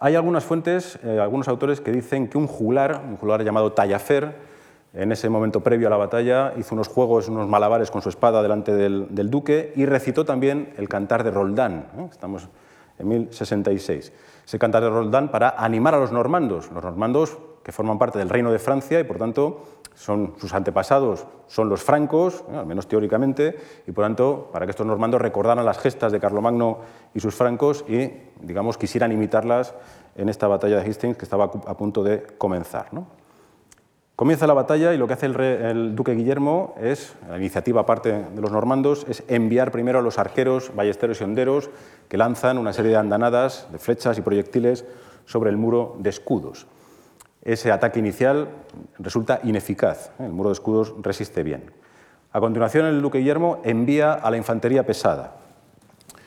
Hay 0.00 0.14
algunas 0.14 0.44
fuentes, 0.44 0.98
eh, 1.02 1.18
algunos 1.20 1.48
autores 1.48 1.80
que 1.80 1.92
dicen 1.92 2.28
que 2.28 2.38
un 2.38 2.46
juglar, 2.46 3.02
un 3.06 3.16
juglar 3.16 3.42
llamado 3.44 3.72
Tallafer, 3.72 4.53
en 4.94 5.10
ese 5.10 5.28
momento 5.28 5.60
previo 5.60 5.88
a 5.88 5.90
la 5.90 5.96
batalla, 5.96 6.54
hizo 6.56 6.74
unos 6.74 6.88
juegos, 6.88 7.28
unos 7.28 7.48
malabares 7.48 7.90
con 7.90 8.00
su 8.00 8.08
espada 8.08 8.42
delante 8.42 8.72
del, 8.72 9.30
duque 9.30 9.72
y 9.74 9.86
recitó 9.86 10.24
también 10.24 10.72
el 10.76 10.88
cantar 10.88 11.24
de 11.24 11.32
Roldán. 11.32 11.88
Estamos 12.10 12.48
en 12.98 13.08
1066. 13.08 14.12
Ese 14.46 14.58
cantar 14.58 14.82
de 14.84 14.90
Roldán 14.90 15.30
para 15.30 15.50
animar 15.50 15.94
a 15.94 15.98
los 15.98 16.12
normandos, 16.12 16.70
los 16.70 16.84
normandos 16.84 17.36
que 17.64 17.72
forman 17.72 17.98
parte 17.98 18.18
del 18.18 18.28
reino 18.28 18.52
de 18.52 18.58
Francia 18.58 19.00
y 19.00 19.04
por 19.04 19.16
tanto 19.18 19.64
son 19.94 20.34
sus 20.38 20.52
antepasados, 20.54 21.26
son 21.46 21.68
los 21.68 21.82
francos, 21.82 22.44
al 22.52 22.66
menos 22.66 22.86
teóricamente, 22.86 23.56
y 23.86 23.92
por 23.92 24.04
tanto 24.04 24.50
para 24.52 24.66
que 24.66 24.70
estos 24.70 24.86
normandos 24.86 25.20
recordaran 25.20 25.64
las 25.64 25.78
gestas 25.78 26.12
de 26.12 26.20
Carlomagno 26.20 26.78
y 27.14 27.20
sus 27.20 27.34
francos 27.34 27.84
y, 27.88 28.12
digamos, 28.40 28.76
quisieran 28.76 29.12
imitarlas 29.12 29.74
en 30.14 30.28
esta 30.28 30.46
batalla 30.46 30.80
de 30.80 30.88
Hastings 30.88 31.16
que 31.16 31.24
estaba 31.24 31.44
a 31.44 31.76
punto 31.76 32.02
de 32.02 32.22
comenzar. 32.38 32.88
Comienza 34.16 34.46
la 34.46 34.54
batalla 34.54 34.94
y 34.94 34.96
lo 34.96 35.08
que 35.08 35.14
hace 35.14 35.26
el, 35.26 35.96
duque 35.96 36.14
Guillermo 36.14 36.76
es, 36.80 37.16
la 37.28 37.36
iniciativa 37.36 37.80
aparte 37.80 38.12
de 38.12 38.40
los 38.40 38.52
normandos, 38.52 39.04
es 39.08 39.24
enviar 39.26 39.72
primero 39.72 39.98
a 39.98 40.02
los 40.02 40.20
arqueros, 40.20 40.70
ballesteros 40.72 41.20
y 41.20 41.24
honderos 41.24 41.68
que 42.08 42.16
lanzan 42.16 42.58
una 42.58 42.72
serie 42.72 42.92
de 42.92 42.98
andanadas, 42.98 43.66
de 43.72 43.78
flechas 43.78 44.16
y 44.16 44.22
proyectiles 44.22 44.84
sobre 45.24 45.50
el 45.50 45.56
muro 45.56 45.96
de 45.98 46.10
escudos. 46.10 46.68
Ese 47.42 47.72
ataque 47.72 47.98
inicial 47.98 48.50
resulta 49.00 49.40
ineficaz, 49.42 50.12
¿eh? 50.20 50.26
el 50.26 50.32
muro 50.32 50.50
de 50.50 50.54
escudos 50.54 50.94
resiste 51.02 51.42
bien. 51.42 51.72
A 52.30 52.38
continuación, 52.38 52.86
el 52.86 53.02
duque 53.02 53.18
Guillermo 53.18 53.62
envía 53.64 54.12
a 54.12 54.30
la 54.30 54.36
infantería 54.36 54.86
pesada, 54.86 55.38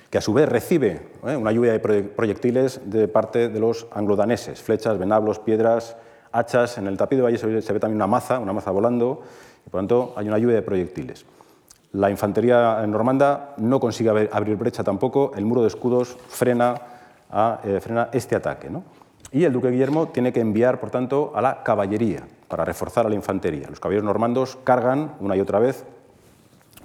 que 0.10 0.18
a 0.18 0.22
su 0.22 0.34
vez 0.34 0.50
recibe 0.50 1.08
¿eh? 1.26 1.38
una 1.38 1.54
lluvia 1.54 1.72
de 1.72 1.80
proyectiles 1.80 2.82
de 2.84 3.08
parte 3.08 3.48
de 3.48 3.60
los 3.62 3.88
anglodaneses, 3.92 4.62
flechas, 4.62 4.98
venablos, 4.98 5.40
piedras, 5.40 5.96
hachas, 6.38 6.78
en 6.78 6.88
el 6.88 6.98
tapiz 6.98 7.20
de 7.20 7.38
se 7.38 7.74
ve, 7.74 7.80
también 7.80 7.96
una 7.96 8.08
maza, 8.08 8.40
una 8.40 8.54
maza 8.54 8.72
volando, 8.72 9.24
y 9.66 9.70
por 9.70 9.82
lo 9.82 9.88
tanto 9.88 10.14
hay 10.16 10.28
una 10.28 10.38
lluvia 10.38 10.56
de 10.56 10.62
proyectiles. 10.62 11.26
La 11.94 12.10
infantería 12.10 12.86
normanda 12.86 13.56
no 13.58 13.80
consigue 13.80 14.30
abrir 14.32 14.56
brecha 14.58 14.84
tampoco, 14.84 15.32
el 15.36 15.46
muro 15.46 15.62
de 15.62 15.68
escudos 15.68 16.18
frena, 16.28 16.76
eh, 17.64 17.80
frena 17.82 18.10
este 18.12 18.36
ataque. 18.36 18.70
Y 19.32 19.44
el 19.44 19.54
duque 19.54 19.70
Guillermo 19.70 20.10
tiene 20.10 20.32
que 20.32 20.40
enviar, 20.40 20.80
por 20.80 20.92
tanto, 20.92 21.32
a 21.36 21.42
la 21.42 21.64
caballería 21.64 22.28
para 22.48 22.64
reforzar 22.66 23.06
a 23.06 23.10
la 23.10 23.16
infantería. 23.16 23.68
Los 23.70 23.80
caballeros 23.80 24.06
normandos 24.06 24.58
cargan 24.64 25.14
una 25.20 25.36
y 25.36 25.42
otra 25.42 25.60
vez 25.60 25.86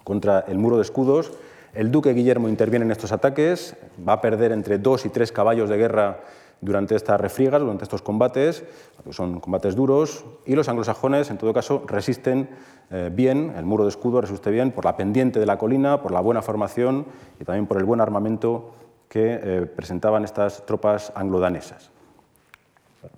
contra 0.02 0.40
el 0.48 0.58
muro 0.58 0.76
de 0.76 0.82
escudos. 0.82 1.32
El 1.74 1.90
duque 1.90 2.12
Guillermo 2.12 2.48
interviene 2.48 2.84
en 2.84 2.90
estos 2.90 3.12
ataques, 3.12 3.76
va 4.06 4.14
a 4.14 4.20
perder 4.20 4.52
entre 4.52 4.78
dos 4.78 5.06
y 5.06 5.08
tres 5.08 5.32
caballos 5.32 5.70
de 5.70 5.76
guerra 5.76 6.20
durante 6.62 6.94
estas 6.94 7.20
refriegas, 7.20 7.60
durante 7.60 7.84
estos 7.84 8.00
combates, 8.02 8.64
son 9.10 9.40
combates 9.40 9.74
duros, 9.74 10.24
y 10.46 10.54
los 10.54 10.68
anglosajones, 10.68 11.28
en 11.30 11.36
todo 11.36 11.52
caso, 11.52 11.82
resisten 11.86 12.48
eh, 12.90 13.10
bien, 13.12 13.52
el 13.56 13.64
muro 13.64 13.82
de 13.82 13.90
escudo 13.90 14.20
resiste 14.20 14.50
bien 14.50 14.70
por 14.70 14.84
la 14.84 14.96
pendiente 14.96 15.40
de 15.40 15.46
la 15.46 15.58
colina, 15.58 16.00
por 16.00 16.12
la 16.12 16.20
buena 16.20 16.40
formación 16.40 17.06
y 17.40 17.44
también 17.44 17.66
por 17.66 17.78
el 17.78 17.84
buen 17.84 18.00
armamento 18.00 18.74
que 19.08 19.40
eh, 19.42 19.66
presentaban 19.66 20.24
estas 20.24 20.64
tropas 20.64 21.12
anglodanesas. 21.16 21.90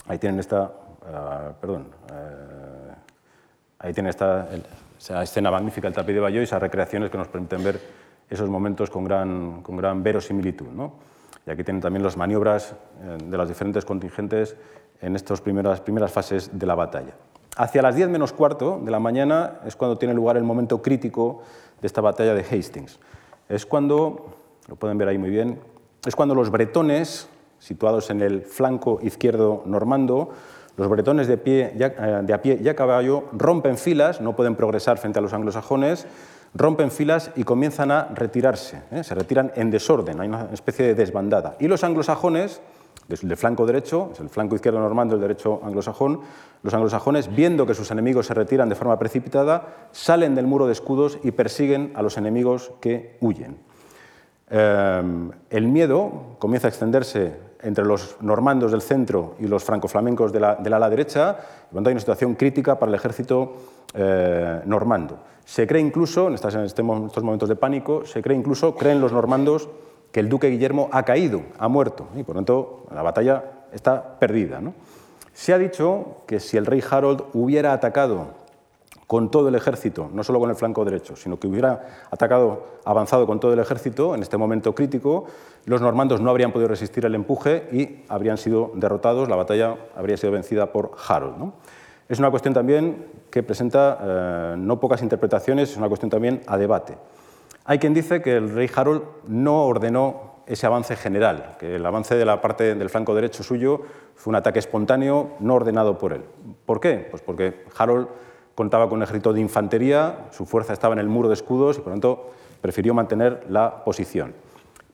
Ahí 0.07 0.19
tienen 0.19 0.41
esta, 0.41 0.73
eh, 1.07 1.53
perdón, 1.61 1.89
ahí 3.79 3.93
tienen 3.93 4.09
esta 4.11 4.49
escena 5.23 5.51
magnífica 5.51 5.87
del 5.87 5.95
tapiz 5.95 6.15
de 6.15 6.21
Bayo 6.21 6.41
y 6.41 6.45
esas 6.45 6.63
recreaciones 6.63 7.11
que 7.11 7.19
nos 7.19 7.29
permiten 7.29 7.63
ver 7.63 7.81
esos 8.31 8.49
momentos 8.49 8.89
con 8.89 9.05
gran, 9.05 9.61
con 9.61 9.77
gran 9.77 10.03
verosimilitud. 10.03 10.69
¿no? 10.69 11.14
Y 11.47 11.51
aquí 11.51 11.65
tienen 11.65 11.83
también 11.83 12.03
las 12.03 12.17
maniobras 12.17 12.75
eh, 13.03 13.19
de 13.23 13.37
las 13.37 13.49
diferentes 13.49 13.85
contingentes 13.85 14.57
en 15.01 15.17
estas 15.17 15.41
primeras, 15.41 15.81
primeras 15.81 16.11
fases 16.11 16.51
de 16.53 16.67
la 16.67 16.75
batalla. 16.75 17.15
Hacia 17.57 17.83
las 17.83 17.95
10 17.95 18.09
menos 18.09 18.33
cuarto 18.33 18.81
de 18.83 18.91
la 18.91 18.99
mañana 18.99 19.61
es 19.65 19.77
cuando 19.77 19.97
tiene 19.97 20.15
lugar 20.15 20.37
el 20.37 20.45
momento 20.45 20.83
crítico 20.83 21.43
de 21.81 21.87
esta 21.87 22.01
batalla 22.01 22.35
de 22.35 22.43
Hastings. 22.43 22.99
Es 23.49 23.67
cuando, 23.67 24.37
lo 24.69 24.77
pueden 24.77 24.99
ver 24.99 25.09
ahí 25.09 25.19
muy 25.19 25.31
bien, 25.31 25.61
es 26.05 26.17
cuando 26.17 26.35
los 26.35 26.51
bretones, 26.51 27.29
situados 27.59 28.11
en 28.11 28.23
el 28.23 28.43
flanco 28.43 28.99
izquierdo 29.03 29.63
normando, 29.67 30.31
los 30.77 30.89
bretones 30.89 31.29
de, 31.29 31.37
pie, 31.37 31.73
eh, 31.79 32.21
de 32.25 32.35
a 32.35 32.43
pie 32.43 32.59
y 32.61 32.69
a 32.69 32.75
caballo 32.75 33.25
rompen 33.33 33.79
filas, 33.79 34.21
no 34.21 34.35
pueden 34.35 34.57
progresar 34.57 34.99
frente 34.99 35.21
a 35.21 35.23
los 35.23 35.33
anglosajones, 35.33 36.07
rompen 36.55 36.91
filas 36.91 37.33
y 37.37 37.45
comienzan 37.45 37.91
a 37.91 38.09
retirarse, 38.15 38.83
¿eh? 38.91 39.03
se 39.03 39.15
retiran 39.15 39.53
en 39.57 39.71
desorden, 39.71 40.21
hay 40.21 40.29
una 40.29 40.49
especie 40.53 40.87
de 40.87 40.95
desbandada. 40.95 41.57
Y 41.59 41.67
los 41.67 41.83
anglosajones, 41.83 42.61
desde 43.09 43.29
el 43.29 43.37
flanco 43.37 43.67
derecho, 43.67 44.11
es 44.13 44.21
el 44.21 44.29
flanco 44.29 44.55
izquierdo 44.55 44.79
normando, 44.79 45.17
el 45.17 45.21
derecho 45.21 45.61
anglosajón, 45.65 46.21
los 46.63 46.73
anglosajones, 46.73 47.35
viendo 47.35 47.67
que 47.67 47.75
sus 47.75 47.91
enemigos 47.91 48.27
se 48.27 48.35
retiran 48.35 48.69
de 48.69 48.77
forma 48.77 48.99
precipitada, 48.99 49.89
salen 49.93 50.35
del 50.35 50.47
muro 50.47 50.67
de 50.67 50.73
escudos 50.73 51.19
y 51.25 51.33
persiguen 51.33 51.93
a 51.95 52.03
los 52.03 52.17
enemigos 52.17 52.73
que 52.81 53.17
huyen. 53.21 53.59
Em, 54.49 55.31
el 55.51 55.67
miedo 55.67 56.37
comienza 56.39 56.69
a 56.69 56.71
extenderse 56.71 57.37
entre 57.63 57.85
los 57.85 58.17
normandos 58.21 58.71
del 58.71 58.83
centro 58.83 59.35
y 59.41 59.49
los 59.49 59.65
francoflamencos 59.65 60.33
de 60.33 60.41
la, 60.41 60.55
del 60.55 60.73
ala 60.75 60.89
derecha, 60.91 61.37
cuando 61.73 61.89
hay 61.89 61.95
una 61.95 62.01
situación 62.01 62.35
crítica 62.35 62.79
para 62.79 62.91
el 62.91 62.95
ejército 62.95 63.57
eh, 63.95 64.61
normando. 64.67 65.19
Se 65.45 65.67
cree 65.67 65.83
incluso, 65.83 66.29
en, 66.29 66.35
estos 66.35 66.85
momentos 66.85 67.49
de 67.49 67.57
pánico, 67.57 68.05
se 68.07 68.23
cree 68.23 68.37
incluso, 68.37 68.75
creen 68.75 69.01
los 69.01 69.13
normandos, 69.13 69.69
que 70.11 70.21
el 70.21 70.29
duque 70.29 70.49
Guillermo 70.49 70.89
ha 70.93 71.03
caído, 71.03 71.43
ha 71.59 71.69
muerto, 71.69 72.07
y 72.17 72.23
por 72.23 72.37
lo 72.37 72.41
tanto 72.41 72.87
la 72.95 73.03
batalla 73.03 73.45
está 73.73 74.19
perdida. 74.19 74.61
Se 75.33 75.53
ha 75.53 75.59
dicho 75.59 76.19
que 76.27 76.41
si 76.41 76.57
el 76.57 76.67
rey 76.67 76.83
Harold 76.89 77.25
hubiera 77.33 77.73
atacado 77.73 78.45
con 79.07 79.31
todo 79.31 79.49
el 79.49 79.55
ejército, 79.55 80.09
no 80.13 80.25
solo 80.25 80.41
con 80.41 80.51
el 80.51 80.57
flanco 80.57 80.85
derecho, 80.85 81.17
sino 81.17 81.39
que 81.39 81.47
hubiera 81.47 82.07
atacado, 82.11 82.65
avanzado 82.85 83.27
con 83.27 83.39
todo 83.39 83.53
el 83.53 83.59
ejército 83.59 84.15
en 84.15 84.23
este 84.23 84.37
momento 84.39 84.75
crítico, 84.75 85.27
los 85.67 85.81
normandos 85.81 86.21
no 86.21 86.31
habrían 86.31 86.53
podido 86.53 86.69
resistir 86.69 87.05
el 87.05 87.15
empuje 87.15 87.69
y 87.73 88.05
habrían 88.09 88.39
sido 88.39 88.71
derrotados, 88.75 89.29
la 89.29 89.37
batalla 89.37 89.77
habría 89.97 90.17
sido 90.17 90.33
vencida 90.33 90.73
por 90.73 90.93
Harold. 91.07 91.53
Es 92.09 92.19
una 92.19 92.31
cuestión 92.31 92.53
también 92.53 93.07
que 93.31 93.43
presenta 93.43 93.99
eh, 94.01 94.55
no 94.59 94.79
pocas 94.79 95.03
interpretaciones, 95.03 95.71
es 95.71 95.77
una 95.77 95.89
cuestión 95.89 96.11
también 96.11 96.43
a 96.47 96.59
debate. 96.59 96.99
Hay 97.65 97.79
quien 97.79 97.95
dice 97.95 98.21
que 98.21 98.37
el 98.37 98.55
rey 98.55 98.71
Harold 98.75 99.03
no 99.27 99.65
ordenó 99.65 100.35
ese 100.47 100.67
avance 100.67 100.97
general, 100.97 101.57
que 101.59 101.77
el 101.77 101.87
avance 101.87 102.15
de 102.15 102.25
la 102.27 102.43
parte 102.43 102.75
del 102.75 102.91
flanco 102.91 103.15
derecho 103.15 103.43
suyo 103.43 103.81
fue 104.15 104.31
un 104.31 104.37
ataque 104.37 104.59
espontáneo 104.59 105.31
no 105.41 105.55
ordenado 105.55 105.97
por 105.97 106.13
él. 106.13 106.23
¿Por 106.67 106.81
qué? 106.81 107.07
Pues 107.11 107.23
porque 107.23 107.65
Harold 107.79 108.09
contaba 108.55 108.89
con 108.89 108.99
un 108.99 109.03
ejército 109.03 109.33
de 109.33 109.41
infantería, 109.41 110.27
su 110.31 110.45
fuerza 110.45 110.75
estaba 110.75 110.93
en 110.93 111.01
el 111.01 111.09
muro 111.09 111.29
de 111.29 111.35
escudos 111.35 111.79
y 111.79 111.81
por 111.81 111.89
lo 111.89 111.95
tanto 111.95 112.31
prefirió 112.61 112.93
mantener 112.93 113.45
la 113.49 113.83
posición. 113.83 114.35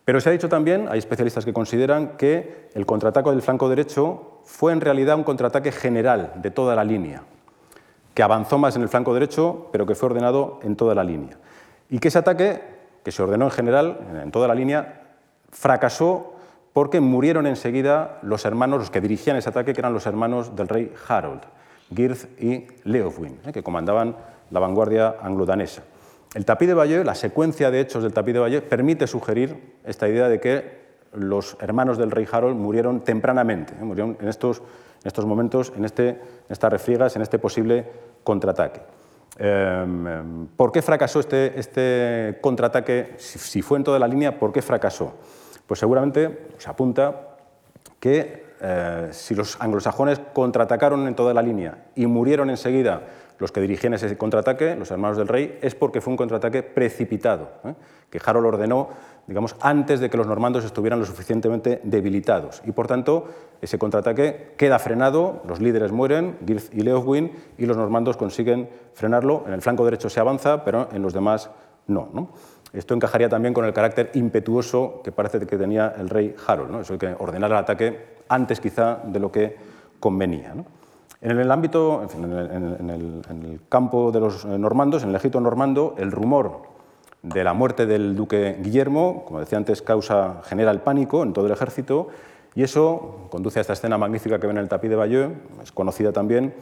Pero 0.04 0.20
se 0.20 0.28
ha 0.28 0.32
dicho 0.32 0.48
también, 0.48 0.88
hay 0.88 0.98
especialistas 0.98 1.44
que 1.44 1.52
consideran 1.52 2.16
que 2.16 2.68
el 2.74 2.86
contraataque 2.86 3.30
del 3.30 3.42
flanco 3.42 3.68
derecho 3.68 4.29
fue 4.50 4.72
en 4.72 4.80
realidad 4.80 5.16
un 5.16 5.24
contraataque 5.24 5.70
general 5.72 6.32
de 6.34 6.50
toda 6.50 6.74
la 6.74 6.84
línea, 6.84 7.22
que 8.12 8.22
avanzó 8.22 8.58
más 8.58 8.74
en 8.76 8.82
el 8.82 8.88
flanco 8.88 9.14
derecho, 9.14 9.68
pero 9.72 9.86
que 9.86 9.94
fue 9.94 10.10
ordenado 10.10 10.58
en 10.62 10.76
toda 10.76 10.94
la 10.94 11.04
línea. 11.04 11.38
Y 11.88 11.98
que 11.98 12.08
ese 12.08 12.18
ataque, 12.18 12.60
que 13.04 13.12
se 13.12 13.22
ordenó 13.22 13.46
en 13.46 13.52
general, 13.52 13.98
en 14.22 14.30
toda 14.30 14.48
la 14.48 14.54
línea, 14.54 15.02
fracasó 15.50 16.34
porque 16.72 17.00
murieron 17.00 17.46
enseguida 17.46 18.18
los 18.22 18.44
hermanos, 18.44 18.80
los 18.80 18.90
que 18.90 19.00
dirigían 19.00 19.36
ese 19.36 19.48
ataque, 19.48 19.72
que 19.72 19.80
eran 19.80 19.94
los 19.94 20.06
hermanos 20.06 20.54
del 20.56 20.68
rey 20.68 20.92
Harold, 21.08 21.42
Girth 21.94 22.40
y 22.42 22.66
Leofwin, 22.84 23.38
eh, 23.46 23.52
que 23.52 23.62
comandaban 23.62 24.16
la 24.50 24.60
vanguardia 24.60 25.16
anglo-danesa. 25.22 25.82
El 26.34 26.44
tapiz 26.44 26.68
de 26.68 26.74
Bayeux, 26.74 27.06
la 27.06 27.14
secuencia 27.14 27.70
de 27.70 27.80
hechos 27.80 28.02
del 28.02 28.12
tapiz 28.12 28.34
de 28.34 28.40
Bayeux, 28.40 28.64
permite 28.68 29.06
sugerir 29.06 29.78
esta 29.84 30.08
idea 30.08 30.28
de 30.28 30.40
que 30.40 30.79
los 31.12 31.56
hermanos 31.60 31.98
del 31.98 32.10
rey 32.10 32.26
Harold 32.30 32.56
murieron 32.56 33.00
tempranamente, 33.00 33.74
¿eh? 33.74 33.84
murieron 33.84 34.16
en 34.20 34.28
estos, 34.28 34.62
momentos, 35.24 35.72
en, 35.76 35.84
este, 35.84 36.20
estas 36.48 36.72
refriegas, 36.72 37.16
en 37.16 37.22
este 37.22 37.38
posible 37.38 37.86
contraataque. 38.22 38.80
Em, 39.38 40.46
¿Por 40.56 40.70
qué 40.70 40.82
fracasó 40.82 41.20
este, 41.20 41.58
este 41.58 42.38
contraataque? 42.40 43.14
Si, 43.16 43.62
fue 43.62 43.78
en 43.78 43.84
toda 43.84 43.98
la 43.98 44.06
línea, 44.06 44.38
¿por 44.38 44.52
qué 44.52 44.62
fracasó? 44.62 45.14
Pues 45.66 45.80
seguramente 45.80 46.48
se 46.58 46.68
apunta 46.68 47.36
que 47.98 48.50
eh, 48.60 49.08
si 49.12 49.34
los 49.34 49.60
anglosajones 49.60 50.20
contraatacaron 50.32 51.06
en 51.06 51.14
toda 51.14 51.32
la 51.32 51.42
línea 51.42 51.86
y 51.94 52.06
murieron 52.06 52.50
enseguida 52.50 53.02
los 53.38 53.52
que 53.52 53.60
dirigían 53.62 53.94
ese 53.94 54.18
contraataque, 54.18 54.76
los 54.76 54.90
hermanos 54.90 55.16
del 55.16 55.28
rey, 55.28 55.58
es 55.62 55.74
porque 55.74 56.02
fue 56.02 56.10
un 56.12 56.18
contraataque 56.18 56.62
precipitado, 56.62 57.50
¿eh? 57.64 57.74
que 58.10 58.20
Harold 58.22 58.46
ordenó 58.46 58.90
digamos, 59.30 59.54
antes 59.60 60.00
de 60.00 60.10
que 60.10 60.16
los 60.16 60.26
normandos 60.26 60.64
estuvieran 60.64 60.98
lo 60.98 61.06
suficientemente 61.06 61.80
debilitados. 61.84 62.62
Y 62.66 62.72
por 62.72 62.88
tanto, 62.88 63.28
ese 63.62 63.78
contraataque 63.78 64.54
queda 64.56 64.80
frenado, 64.80 65.40
los 65.46 65.60
líderes 65.60 65.92
mueren, 65.92 66.36
Girth 66.44 66.74
y 66.74 66.80
Leofwin, 66.80 67.30
y 67.56 67.66
los 67.66 67.76
normandos 67.76 68.16
consiguen 68.16 68.68
frenarlo. 68.92 69.44
En 69.46 69.52
el 69.52 69.62
flanco 69.62 69.84
derecho 69.84 70.10
se 70.10 70.18
avanza, 70.18 70.64
pero 70.64 70.88
en 70.90 71.00
los 71.00 71.12
demás 71.12 71.48
no. 71.86 72.30
Esto 72.72 72.92
encajaría 72.92 73.28
también 73.28 73.54
con 73.54 73.64
el 73.64 73.72
carácter 73.72 74.10
impetuoso 74.14 75.00
que 75.04 75.12
parece 75.12 75.38
que 75.46 75.56
tenía 75.56 75.94
el 75.96 76.08
rey 76.08 76.34
Harold, 76.44 76.72
¿no? 76.72 76.80
eso 76.80 76.98
que 76.98 77.14
ordenar 77.16 77.52
el 77.52 77.58
ataque 77.58 78.16
antes 78.28 78.58
quizá 78.58 78.98
de 79.04 79.20
lo 79.20 79.30
que 79.30 79.56
convenía. 80.00 80.54
En 81.20 81.38
el 81.38 81.52
ámbito, 81.52 82.02
en, 82.02 82.90
el, 82.90 83.60
campo 83.68 84.10
de 84.10 84.18
los 84.18 84.44
normandos, 84.44 85.04
en 85.04 85.10
el 85.10 85.14
ejército 85.14 85.40
normando, 85.40 85.94
el 85.98 86.10
rumor 86.10 86.69
de 87.22 87.44
la 87.44 87.52
muerte 87.52 87.86
del 87.86 88.16
duque 88.16 88.58
Guillermo, 88.60 89.24
como 89.26 89.40
decía 89.40 89.58
antes, 89.58 89.82
causa, 89.82 90.40
genera 90.44 90.70
el 90.70 90.80
pánico 90.80 91.22
en 91.22 91.32
todo 91.32 91.46
el 91.46 91.52
ejército 91.52 92.08
y 92.54 92.62
eso 92.62 93.28
conduce 93.30 93.60
a 93.60 93.62
esta 93.62 93.74
escena 93.74 93.98
magnífica 93.98 94.38
que 94.38 94.46
ven 94.46 94.56
en 94.56 94.62
el 94.62 94.68
tapiz 94.68 94.90
de 94.90 94.96
Bayeux, 94.96 95.32
es 95.62 95.72
conocida 95.72 96.12
también, 96.12 96.54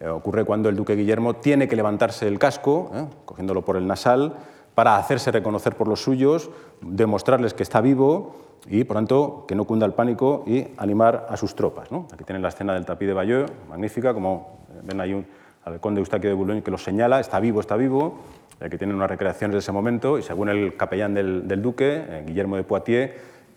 eh, 0.00 0.08
ocurre 0.08 0.44
cuando 0.44 0.68
el 0.68 0.76
duque 0.76 0.96
Guillermo 0.96 1.36
tiene 1.36 1.68
que 1.68 1.76
levantarse 1.76 2.26
el 2.26 2.38
casco, 2.38 2.90
eh, 2.94 3.06
cogiéndolo 3.24 3.64
por 3.64 3.76
el 3.76 3.86
nasal, 3.86 4.36
para 4.74 4.96
hacerse 4.96 5.30
reconocer 5.32 5.74
por 5.74 5.88
los 5.88 6.02
suyos, 6.02 6.50
demostrarles 6.80 7.52
que 7.52 7.64
está 7.64 7.80
vivo 7.80 8.36
y, 8.68 8.84
por 8.84 8.96
tanto, 8.96 9.44
que 9.46 9.54
no 9.54 9.64
cunda 9.64 9.86
el 9.86 9.92
pánico 9.92 10.44
y 10.46 10.68
animar 10.76 11.26
a 11.28 11.36
sus 11.36 11.54
tropas. 11.54 11.88
Aquí 12.12 12.24
tienen 12.24 12.42
la 12.42 12.48
escena 12.48 12.74
del 12.74 12.84
tapiz 12.84 13.08
de 13.08 13.14
Bayeux, 13.14 13.50
magnífica, 13.68 14.14
como 14.14 14.58
ven 14.84 15.00
ahí 15.00 15.14
un, 15.14 15.26
al 15.64 15.80
conde 15.80 16.00
Eustaquio 16.00 16.30
de 16.30 16.34
Boulogne 16.34 16.62
que 16.62 16.70
lo 16.70 16.78
señala, 16.78 17.20
está 17.20 17.40
vivo, 17.40 17.60
está 17.60 17.76
vivo, 17.76 18.18
que 18.58 18.78
tienen 18.78 18.96
unas 18.96 19.08
recreaciones 19.10 19.54
de 19.54 19.58
ese 19.58 19.72
momento 19.72 20.18
y 20.18 20.22
según 20.22 20.48
el 20.48 20.76
capellán 20.76 21.14
del, 21.14 21.62
duque, 21.62 22.04
eh, 22.08 22.24
Guillermo 22.26 22.56
de 22.56 22.64
Poitiers, 22.64 23.12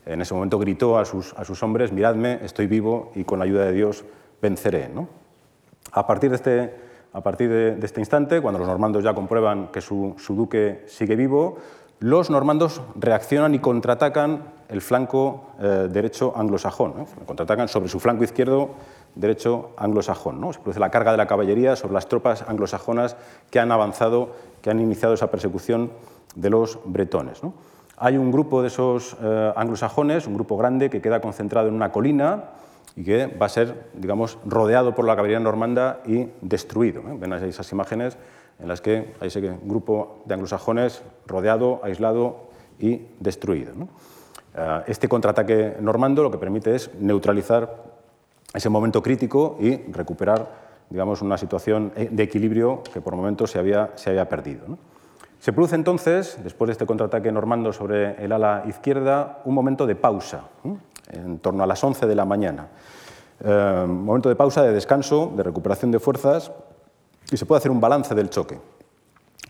en 0.05 0.21
ese 0.21 0.33
momento 0.33 0.57
gritó 0.59 0.97
a 0.97 1.05
sus, 1.05 1.63
hombres, 1.63 1.91
miradme, 1.91 2.39
estoy 2.43 2.67
vivo 2.67 3.11
y 3.15 3.23
con 3.23 3.39
la 3.39 3.45
ayuda 3.45 3.65
de 3.65 3.73
Dios 3.73 4.03
venceré. 4.41 4.89
A 5.91 6.07
partir 6.07 6.29
de 6.29 6.35
este 6.35 6.91
a 7.13 7.21
partir 7.21 7.49
de, 7.49 7.77
este 7.85 7.99
instante, 7.99 8.41
cuando 8.41 8.59
los 8.59 8.67
normandos 8.67 9.03
ya 9.03 9.13
comprueban 9.13 9.67
que 9.67 9.81
su, 9.81 10.15
duque 10.29 10.83
sigue 10.87 11.15
vivo, 11.15 11.57
los 11.99 12.29
normandos 12.29 12.81
reaccionan 12.95 13.53
y 13.53 13.59
contraatacan 13.59 14.43
el 14.69 14.81
flanco 14.81 15.51
eh, 15.59 15.89
derecho 15.91 16.33
anglosajón, 16.35 17.05
contraatacan 17.25 17.67
sobre 17.67 17.89
su 17.89 17.99
flanco 17.99 18.23
izquierdo 18.23 18.71
derecho 19.15 19.71
anglosajón. 19.77 20.39
¿no? 20.39 20.53
Se 20.53 20.59
produce 20.59 20.79
la 20.79 20.91
carga 20.91 21.11
de 21.11 21.17
la 21.17 21.27
caballería 21.27 21.75
sobre 21.75 21.93
las 21.93 22.07
tropas 22.07 22.43
anglosajonas 22.47 23.17
que 23.49 23.59
han 23.59 23.71
avanzado, 23.71 24.31
que 24.61 24.69
han 24.69 24.79
iniciado 24.79 25.13
esa 25.13 25.31
persecución 25.31 25.91
de 26.35 26.49
los 26.49 26.79
bretones. 26.85 27.41
Hay 27.97 28.17
un 28.17 28.31
grupo 28.31 28.61
de 28.61 28.67
esos 28.67 29.15
eh, 29.21 29.53
anglosajones, 29.55 30.27
un 30.27 30.33
grupo 30.33 30.57
grande, 30.57 30.89
que 30.89 31.01
queda 31.01 31.21
concentrado 31.21 31.67
en 31.67 31.75
una 31.75 31.91
colina, 31.91 32.45
y 32.95 33.03
que 33.03 33.27
va 33.27 33.45
a 33.45 33.49
ser, 33.49 33.89
digamos, 33.93 34.37
rodeado 34.45 34.93
por 34.95 35.05
la 35.05 35.15
caballería 35.15 35.39
normanda 35.39 36.01
y 36.05 36.27
destruido. 36.41 37.01
¿eh? 37.01 37.17
Ven 37.17 37.33
esas 37.33 37.71
imágenes 37.71 38.17
en 38.59 38.67
las 38.67 38.81
que 38.81 39.13
hay 39.19 39.27
ese 39.27 39.41
grupo 39.63 40.23
de 40.25 40.33
anglosajones 40.33 41.03
rodeado, 41.25 41.79
aislado 41.83 42.49
y 42.79 43.07
destruido. 43.19 43.73
Eh, 44.55 44.81
este 44.87 45.07
contraataque 45.07 45.77
normando 45.79 46.23
lo 46.23 46.31
que 46.31 46.37
permite 46.37 46.75
es 46.75 46.91
neutralizar 46.99 47.90
ese 48.53 48.69
momento 48.69 49.01
crítico 49.01 49.57
y 49.59 49.77
recuperar 49.91 50.71
digamos, 50.91 51.21
una 51.21 51.37
situación 51.37 51.93
de 51.95 52.23
equilibrio 52.23 52.83
que 52.93 52.99
por 52.99 53.15
momentos 53.15 53.49
se 53.49 53.59
había, 53.59 53.91
se 53.95 54.09
había 54.09 54.27
perdido. 54.27 54.77
Se 55.39 55.53
produce 55.53 55.75
entonces, 55.75 56.37
después 56.43 56.67
de 56.67 56.73
este 56.73 56.85
contraataque 56.85 57.31
normando 57.31 57.73
sobre 57.73 58.23
el 58.23 58.31
ala 58.31 58.63
izquierda, 58.67 59.41
un 59.45 59.55
momento 59.55 59.87
de 59.87 59.95
pausa 59.95 60.43
en 61.09 61.39
torno 61.39 61.63
a 61.63 61.67
las 61.67 61.83
11 61.83 62.05
de 62.05 62.15
la 62.15 62.25
mañana. 62.25 62.67
Eh, 63.43 63.85
momento 63.87 64.29
de 64.29 64.35
pausa, 64.35 64.61
de 64.61 64.71
descanso, 64.71 65.33
de 65.35 65.41
recuperación 65.41 65.89
de 65.91 65.99
fuerzas 65.99 66.51
y 67.31 67.37
se 67.37 67.45
puede 67.45 67.57
hacer 67.57 67.71
un 67.71 67.79
balance 67.79 68.13
del 68.13 68.29
choque. 68.29 68.59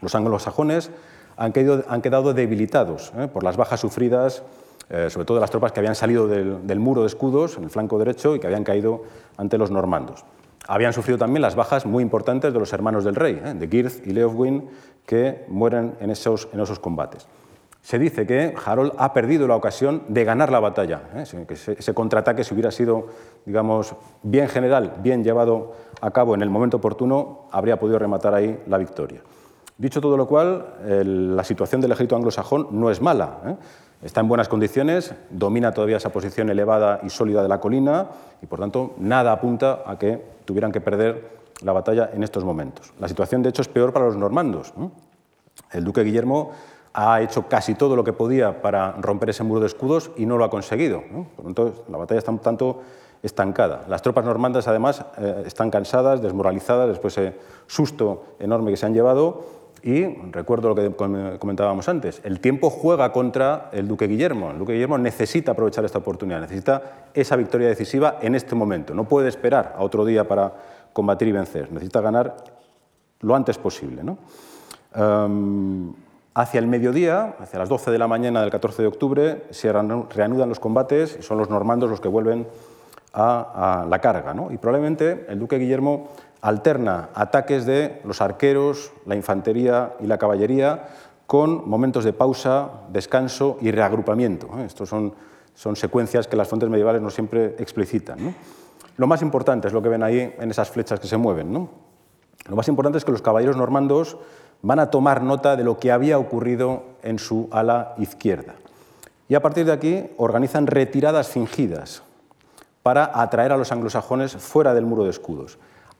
Los 0.01 0.15
anglosajones 0.15 0.91
han, 1.35 1.53
han 1.89 2.01
quedado 2.01 2.33
debilitados 2.33 3.11
eh, 3.17 3.27
por 3.27 3.43
las 3.43 3.57
bajas 3.57 3.81
sufridas, 3.81 4.43
eh, 4.91 5.09
sobre 5.09 5.25
todo 5.25 5.39
las 5.39 5.49
tropas 5.49 5.71
que 5.71 5.79
habían 5.79 5.95
salido 5.95 6.27
del, 6.27 6.79
muro 6.79 7.01
de 7.01 7.07
escudos 7.07 7.57
en 7.57 7.63
el 7.63 7.69
flanco 7.69 7.97
derecho 7.97 8.35
y 8.35 8.39
que 8.39 8.47
habían 8.47 8.63
caído 8.63 9.03
ante 9.37 9.57
los 9.57 9.71
normandos. 9.71 10.25
Habían 10.67 10.93
sufrido 10.93 11.17
también 11.17 11.41
las 11.41 11.55
bajas 11.55 11.85
muy 11.85 12.03
importantes 12.03 12.53
de 12.53 12.59
los 12.59 12.71
hermanos 12.73 13.03
del 13.03 13.15
rey, 13.15 13.35
de 13.55 13.67
Girth 13.67 14.05
y 14.05 14.11
Leofwin, 14.11 14.69
que 15.05 15.45
mueren 15.47 15.95
en 15.99 16.11
esos, 16.11 16.49
en 16.53 16.59
esos 16.59 16.79
combates 16.79 17.27
se 17.81 17.97
dice 17.97 18.27
que 18.27 18.53
Harold 18.63 18.93
ha 18.97 19.11
perdido 19.13 19.47
la 19.47 19.55
ocasión 19.55 20.03
de 20.07 20.23
ganar 20.23 20.51
la 20.51 20.59
batalla, 20.59 21.01
¿eh? 21.15 21.45
que 21.47 21.53
ese 21.55 21.93
contraataque, 21.93 22.43
si 22.43 22.53
hubiera 22.53 22.69
sido 22.69 23.07
digamos, 23.45 23.95
bien 24.21 24.47
general, 24.47 24.93
bien 25.01 25.23
llevado 25.23 25.73
a 25.99 26.11
cabo 26.11 26.35
en 26.35 26.43
el 26.43 26.49
momento 26.49 26.77
oportuno, 26.77 27.47
habría 27.51 27.79
podido 27.79 27.97
rematar 27.97 28.35
ahí 28.35 28.61
la 28.67 28.77
victoria. 28.77 29.21
Dicho 29.77 29.99
todo 29.99 30.15
lo 30.15 30.27
cual, 30.27 30.75
la 31.35 31.43
situación 31.43 31.81
del 31.81 31.91
ejército 31.91 32.15
anglosajón 32.15 32.67
no 32.71 32.91
es 32.91 33.01
mala. 33.01 33.39
¿eh? 33.47 33.55
Está 34.03 34.21
en 34.21 34.27
buenas 34.27 34.49
condiciones, 34.49 35.13
domina 35.29 35.71
todavía 35.73 35.97
esa 35.97 36.09
posición 36.09 36.49
elevada 36.49 37.01
y 37.03 37.09
sólida 37.09 37.43
de 37.43 37.47
la 37.47 37.59
colina 37.59 38.07
y, 38.41 38.47
por 38.47 38.59
tanto, 38.59 38.95
nada 38.97 39.31
apunta 39.31 39.83
a 39.85 39.99
que 39.99 40.19
tuvieran 40.43 40.71
que 40.71 40.81
perder 40.81 41.29
la 41.61 41.71
batalla 41.71 42.09
en 42.11 42.23
estos 42.23 42.43
momentos. 42.43 42.93
La 42.99 43.07
situación, 43.07 43.43
de 43.43 43.49
hecho, 43.49 43.61
es 43.61 43.67
peor 43.67 43.93
para 43.93 44.05
los 44.05 44.17
normandos. 44.17 44.73
El 45.71 45.83
duque 45.83 46.01
Guillermo 46.01 46.49
ha 46.93 47.21
hecho 47.21 47.47
casi 47.47 47.75
todo 47.75 47.95
lo 47.95 48.03
que 48.03 48.11
podía 48.11 48.63
para 48.63 48.93
romper 48.93 49.29
ese 49.29 49.43
muro 49.43 49.59
de 49.59 49.67
escudos 49.67 50.09
y 50.17 50.25
no 50.25 50.35
lo 50.37 50.45
ha 50.45 50.49
conseguido. 50.49 51.03
Por 51.35 51.45
tanto, 51.45 51.85
la 51.87 51.99
batalla 51.99 52.17
está 52.17 52.31
un 52.31 52.39
tanto 52.39 52.81
estancada. 53.21 53.85
Las 53.87 54.01
tropas 54.01 54.25
normandas, 54.25 54.67
además, 54.67 55.05
eh, 55.19 55.43
están 55.45 55.69
cansadas, 55.69 56.23
desmoralizadas 56.23 56.89
después 56.89 57.15
de 57.15 57.27
ese 57.27 57.37
susto 57.67 58.23
enorme 58.39 58.71
que 58.71 58.77
se 58.77 58.87
han 58.87 58.95
llevado 58.95 59.60
Y 59.83 60.05
recuerdo 60.31 60.69
lo 60.69 60.75
que 60.75 60.91
comentábamos 61.39 61.89
antes, 61.89 62.21
el 62.23 62.39
tiempo 62.39 62.69
juega 62.69 63.11
contra 63.11 63.69
el 63.71 63.87
duque 63.87 64.07
Guillermo. 64.07 64.51
El 64.51 64.59
duque 64.59 64.73
Guillermo 64.73 64.97
necesita 64.99 65.53
aprovechar 65.53 65.85
esta 65.85 65.97
oportunidad, 65.97 66.39
necesita 66.39 67.09
esa 67.13 67.35
victoria 67.35 67.67
decisiva 67.67 68.19
en 68.21 68.35
este 68.35 68.53
momento. 68.53 68.93
No 68.93 69.05
puede 69.05 69.29
esperar 69.29 69.73
a 69.75 69.83
otro 69.83 70.05
día 70.05 70.27
para 70.27 70.53
combatir 70.93 71.29
y 71.29 71.31
vencer, 71.31 71.71
necesita 71.71 71.99
ganar 72.01 72.35
lo 73.21 73.35
antes 73.35 73.57
posible. 73.57 74.03
Em, 74.93 75.93
hacia 76.33 76.59
el 76.59 76.67
mediodía, 76.67 77.35
hacia 77.39 77.59
las 77.59 77.69
12 77.69 77.91
de 77.91 77.97
la 77.97 78.07
mañana 78.07 78.41
del 78.41 78.51
14 78.51 78.83
de 78.83 78.87
octubre, 78.87 79.43
se 79.49 79.71
reanudan 79.71 80.49
los 80.49 80.59
combates 80.59 81.17
y 81.19 81.23
son 81.23 81.37
los 81.37 81.49
normandos 81.49 81.89
los 81.89 81.99
que 81.99 82.07
vuelven 82.07 82.45
a, 83.13 83.85
la 83.89 83.99
carga. 83.99 84.33
Y 84.51 84.57
probablemente 84.57 85.25
el 85.27 85.39
duque 85.39 85.57
Guillermo 85.57 86.09
alterna 86.41 87.09
ataques 87.13 87.65
de 87.65 88.01
los 88.03 88.21
arqueros, 88.21 88.91
la 89.05 89.15
infantería 89.15 89.93
y 89.99 90.07
la 90.07 90.17
caballería 90.17 90.89
con 91.27 91.69
momentos 91.69 92.03
de 92.03 92.13
pausa, 92.13 92.69
descanso 92.91 93.57
y 93.61 93.71
reagrupamiento. 93.71 94.47
¿eh? 94.57 94.65
Estos 94.65 94.89
son, 94.89 95.13
son 95.53 95.75
secuencias 95.75 96.27
que 96.27 96.35
las 96.35 96.47
fuentes 96.47 96.69
medievales 96.69 97.01
no 97.01 97.09
siempre 97.09 97.55
explicitan. 97.57 98.35
Lo 98.97 99.07
más 99.07 99.21
importante 99.21 99.67
es 99.67 99.73
lo 99.73 99.81
que 99.81 99.89
ven 99.89 100.03
ahí 100.03 100.35
en 100.37 100.51
esas 100.51 100.69
flechas 100.69 100.99
que 100.99 101.07
se 101.07 101.17
mueven. 101.17 101.69
Lo 102.49 102.55
más 102.55 102.67
importante 102.67 102.97
es 102.97 103.05
que 103.05 103.11
los 103.11 103.21
caballeros 103.21 103.55
normandos 103.55 104.17
van 104.61 104.79
a 104.79 104.89
tomar 104.89 105.23
nota 105.23 105.55
de 105.55 105.63
lo 105.63 105.79
que 105.79 105.91
había 105.91 106.19
ocurrido 106.19 106.83
en 107.01 107.17
su 107.17 107.47
ala 107.51 107.95
izquierda. 107.97 108.55
Y 109.29 109.35
a 109.35 109.41
partir 109.41 109.65
de 109.65 109.71
aquí 109.71 110.09
organizan 110.17 110.67
retiradas 110.67 111.29
fingidas 111.29 112.03
para 112.83 113.09
atraer 113.21 113.53
a 113.53 113.57
los 113.57 113.71
anglosajones 113.71 114.33
fuera 114.35 114.73
del 114.73 114.85
muro 114.85 115.05
de 115.05 115.11
escudos 115.11 115.57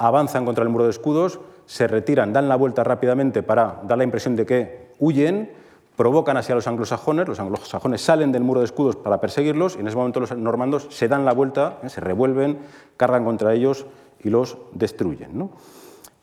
avanzan 0.08 0.46
contra 0.46 0.64
el 0.64 0.70
muro 0.70 0.86
de 0.86 0.90
escudos, 0.90 1.40
se 1.66 1.88
retiran, 1.88 2.34
dan 2.34 2.50
la 2.50 2.56
vuelta 2.56 2.84
rápidamente 2.84 3.44
para 3.44 3.82
dar 3.84 3.98
la 3.98 4.04
impresión 4.04 4.36
de 4.36 4.46
que 4.46 4.92
huyen, 5.00 5.52
provocan 5.96 6.38
hacia 6.38 6.56
los 6.56 6.68
anglosajones, 6.68 7.28
los 7.28 7.40
anglosajones 7.40 8.02
salen 8.02 8.32
del 8.32 8.44
muro 8.44 8.62
de 8.62 8.66
escudos 8.66 8.96
para 8.96 9.22
perseguirlos 9.22 9.76
y 9.76 9.82
en 9.82 9.88
ese 9.88 9.96
momento 9.96 10.20
los 10.20 10.36
normandos 10.36 10.88
se 10.90 11.08
dan 11.08 11.24
la 11.26 11.34
vuelta, 11.34 11.78
¿eh? 11.84 11.90
se 11.90 12.02
revuelven, 12.02 12.60
cargan 12.98 13.24
contra 13.24 13.54
ellos 13.54 13.86
y 14.24 14.30
los 14.30 14.58
destruyen. 14.74 15.50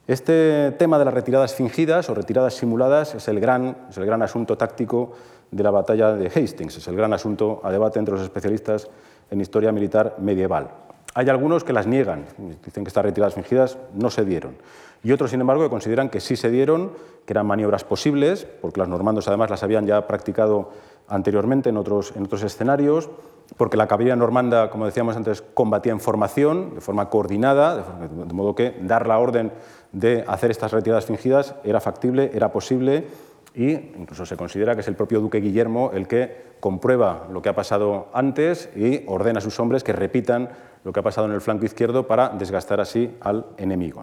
Este 0.09 0.73
tema 0.73 0.99
de 0.99 1.05
las 1.05 1.15
retiradas 1.15 1.55
fingidas 1.55 2.09
o 2.11 2.15
retiradas 2.15 2.55
simuladas 2.55 3.29
el, 3.29 3.41
gran, 3.41 3.77
es 3.91 3.97
el 3.99 4.07
gran 4.07 4.23
asunto 4.23 4.57
táctico 4.57 5.13
de 5.51 5.63
la 5.63 5.71
batalla 5.71 6.13
de 6.15 6.27
Hastings, 6.27 6.79
es 6.79 6.89
el 6.89 6.97
gran 6.97 7.13
asunto 7.13 7.61
a 7.63 7.71
debate 7.71 7.99
entre 7.99 8.15
los 8.15 8.23
especialistas 8.23 8.89
en 9.31 9.41
historia 9.41 9.71
militar 9.71 10.17
medieval. 10.19 10.88
Hay 11.19 11.29
algunos 11.29 11.65
que 11.65 11.73
las 11.73 11.89
niegan, 11.89 12.27
dicen 12.65 12.85
que 12.85 12.89
estas 12.91 13.05
retiradas 13.05 13.35
fingidas 13.35 13.77
no 13.93 14.09
se 14.09 14.25
dieron. 14.25 14.55
Y 15.03 15.11
otros, 15.11 15.33
sin 15.33 15.41
embargo, 15.41 15.65
que 15.65 15.69
consideran 15.69 16.11
que 16.11 16.21
sí 16.21 16.37
se 16.37 16.49
dieron, 16.49 16.93
que 17.27 17.33
eran 17.33 17.45
maniobras 17.45 17.83
posibles, 17.83 18.47
porque 18.63 18.79
los 18.79 18.89
normandos 18.89 19.27
además 19.27 19.51
las 19.51 19.65
habían 19.65 19.85
ya 19.85 20.07
practicado 20.07 20.71
anteriormente 21.09 21.71
en 21.71 21.77
otros, 21.77 22.13
en 22.15 22.23
otros 22.23 22.45
escenarios, 22.45 23.11
porque 23.57 23.77
la 23.77 23.89
caballería 23.89 24.15
normanda, 24.15 24.71
como 24.71 24.87
decíamos 24.87 25.17
antes, 25.17 25.43
combatía 25.43 25.91
en 25.91 25.99
formación, 25.99 26.77
de 26.77 26.81
forma 26.81 27.11
coordinada, 27.11 27.99
de 27.99 28.33
modo 28.33 28.55
que 28.55 28.77
dar 28.83 29.09
la 29.09 29.19
orden 29.19 29.51
de 29.91 30.25
hacer 30.29 30.53
estas 30.53 30.71
retiradas 30.71 31.07
fingidas 31.07 31.57
era 31.65 31.81
factible, 31.81 32.31
era 32.33 32.53
posible 32.53 33.09
y 33.57 33.73
incluso 33.73 34.25
se 34.25 34.37
considera 34.37 34.77
que 34.77 34.83
es 34.83 34.89
el 34.89 34.95
propio 34.95 35.21
duque 35.21 35.41
Guillermo 35.41 35.91
el 35.93 36.07
que 36.07 36.47
comprueba 36.61 37.27
lo 37.33 37.43
que 37.43 37.49
ha 37.49 37.57
pasado 37.57 38.07
antes 38.13 38.71
y 38.77 39.03
ordena 39.09 39.39
a 39.39 39.43
sus 39.43 39.59
hombres 39.59 39.83
que 39.83 39.93
repitan 39.93 40.51
lo 40.89 40.93
que 40.95 41.01
ha 41.01 41.03
pasado 41.03 41.27
en 41.27 41.35
el 41.35 41.43
flanco 41.43 41.67
izquierdo 41.67 42.07
para 42.07 42.31
desgastar 42.31 42.81
así 42.81 43.15
al 43.21 43.45
enemigo. 43.59 44.03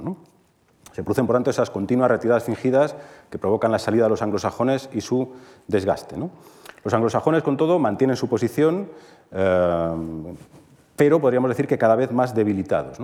Se 0.91 1.01
producen, 1.01 1.25
por 1.25 1.35
tanto, 1.35 1.49
esas 1.49 1.71
continuas 1.71 2.11
retiradas 2.11 2.43
fingidas 2.43 2.95
que 3.31 3.39
provocan 3.39 3.71
la 3.71 3.79
salida 3.79 4.03
de 4.03 4.11
los 4.11 4.21
anglosajones 4.21 4.87
y 4.93 5.01
su 5.01 5.33
desgaste. 5.65 6.15
Los 6.83 6.93
anglosajones, 6.93 7.41
con 7.41 7.57
todo, 7.57 7.79
mantienen 7.79 8.15
su 8.15 8.29
posición, 8.29 8.87
eh, 9.31 9.95
pero 10.95 11.19
podríamos 11.19 11.49
decir 11.49 11.65
que 11.65 11.79
cada 11.79 11.95
vez 11.95 12.11
más 12.11 12.35
debilitados. 12.35 12.99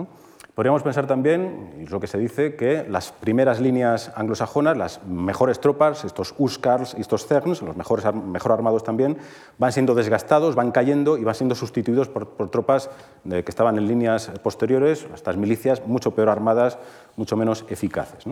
Podríamos 0.62 0.84
pensar 0.84 1.08
también, 1.08 1.74
y 1.80 1.86
es 1.86 1.90
lo 1.90 2.00
que 2.00 2.06
se 2.06 2.20
dice, 2.20 2.56
que 2.56 2.86
las 2.88 3.12
primeras 3.12 3.60
líneas 3.60 4.12
anglosajonas, 4.16 4.78
las 4.78 5.04
mejores 5.08 5.60
tropas, 5.60 6.06
estos 6.06 6.36
Uskars 6.38 6.94
y 6.96 7.02
estos 7.02 7.26
Cerns, 7.26 7.64
los 7.64 7.76
mejores, 7.76 8.06
mejor 8.14 8.52
armados 8.52 8.84
también, 8.84 9.18
van 9.58 9.72
siendo 9.72 9.96
desgastados, 9.96 10.54
van 10.54 10.70
cayendo 10.70 11.18
y 11.18 11.24
van 11.24 11.34
siendo 11.34 11.56
sustituidos 11.56 12.10
por, 12.10 12.52
tropas 12.52 12.92
que 13.28 13.44
estaban 13.48 13.80
en 13.80 13.88
líneas 13.88 14.30
posteriores, 14.44 15.08
estas 15.16 15.36
milicias 15.36 15.88
mucho 15.88 16.12
peor 16.12 16.30
armadas, 16.30 16.78
mucho 17.16 17.36
menos 17.36 17.66
eficaces. 17.68 18.26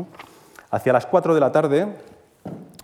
Hacia 0.69 0.93
las 0.93 1.07
4 1.07 1.33
de 1.33 1.39
la 1.39 1.51
tarde 1.51 1.87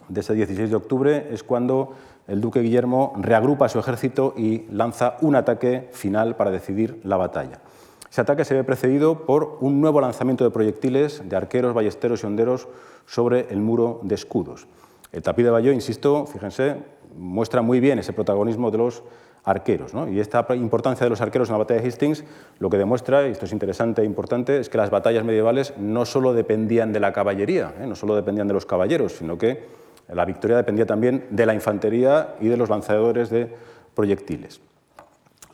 de 0.10 0.22
ese 0.22 0.34
16 0.34 0.72
de 0.72 0.76
octubre 0.76 1.28
es 1.30 1.44
cuando 1.44 1.94
el 2.28 2.42
duque 2.42 2.62
Guillermo 2.62 3.14
reagrupa 3.18 3.70
su 3.70 3.78
ejército 3.78 4.34
y 4.36 4.66
lanza 4.72 5.18
un 5.22 5.36
ataque 5.36 5.88
final 5.92 6.36
para 6.36 6.50
decidir 6.50 7.00
la 7.04 7.18
batalla. 7.18 7.60
Ese 8.16 8.22
ataque 8.22 8.46
se 8.46 8.54
ve 8.54 8.64
precedido 8.64 9.26
por 9.26 9.58
un 9.60 9.82
nuevo 9.82 10.00
lanzamiento 10.00 10.46
de 10.46 10.50
proyectiles 10.50 11.22
de 11.28 11.36
arqueros, 11.36 11.74
ballesteros 11.74 12.24
y 12.24 12.26
honderos 12.26 12.70
sobre 13.06 13.48
el 13.50 13.60
muro 13.60 14.00
de 14.04 14.16
escudos. 14.16 14.68
El 15.12 15.22
tapiz 15.22 15.44
de 15.44 15.52
Bayeux, 15.52 15.76
insisto, 15.76 16.26
fíjense, 16.26 16.78
muestra 17.18 17.62
muy 17.62 17.82
bien 17.82 18.00
ese 18.00 18.14
protagonismo 18.14 18.72
de 18.72 18.78
los 18.78 19.04
arqueros. 19.44 19.92
Y 20.10 20.22
esta 20.22 20.48
importancia 20.56 21.04
de 21.04 21.10
los 21.10 21.20
arqueros 21.20 21.50
en 21.50 21.56
la 21.56 21.58
batalla 21.58 21.82
de 21.82 21.90
Hastings 21.90 22.24
lo 22.60 22.70
que 22.70 22.78
demuestra, 22.78 23.28
y 23.28 23.32
esto 23.32 23.44
es 23.44 23.52
interesante 23.52 24.02
e 24.02 24.06
importante, 24.06 24.62
es 24.62 24.70
que 24.70 24.78
las 24.78 24.92
batallas 24.92 25.26
medievales 25.26 25.74
no 25.78 26.06
solo 26.06 26.32
dependían 26.32 26.94
de 26.94 27.02
la 27.02 27.12
caballería, 27.12 27.74
¿eh? 27.82 27.86
no 27.86 27.96
solo 27.96 28.16
dependían 28.16 28.48
de 28.48 28.54
los 28.54 28.66
caballeros, 28.66 29.12
sino 29.12 29.38
que 29.38 29.66
la 30.08 30.24
victoria 30.24 30.56
dependía 30.56 30.86
también 30.86 31.26
de 31.32 31.46
la 31.46 31.54
infantería 31.54 32.36
y 32.40 32.48
de 32.48 32.56
los 32.56 32.70
lanzadores 32.70 33.30
de 33.30 33.54
proyectiles. 33.94 34.62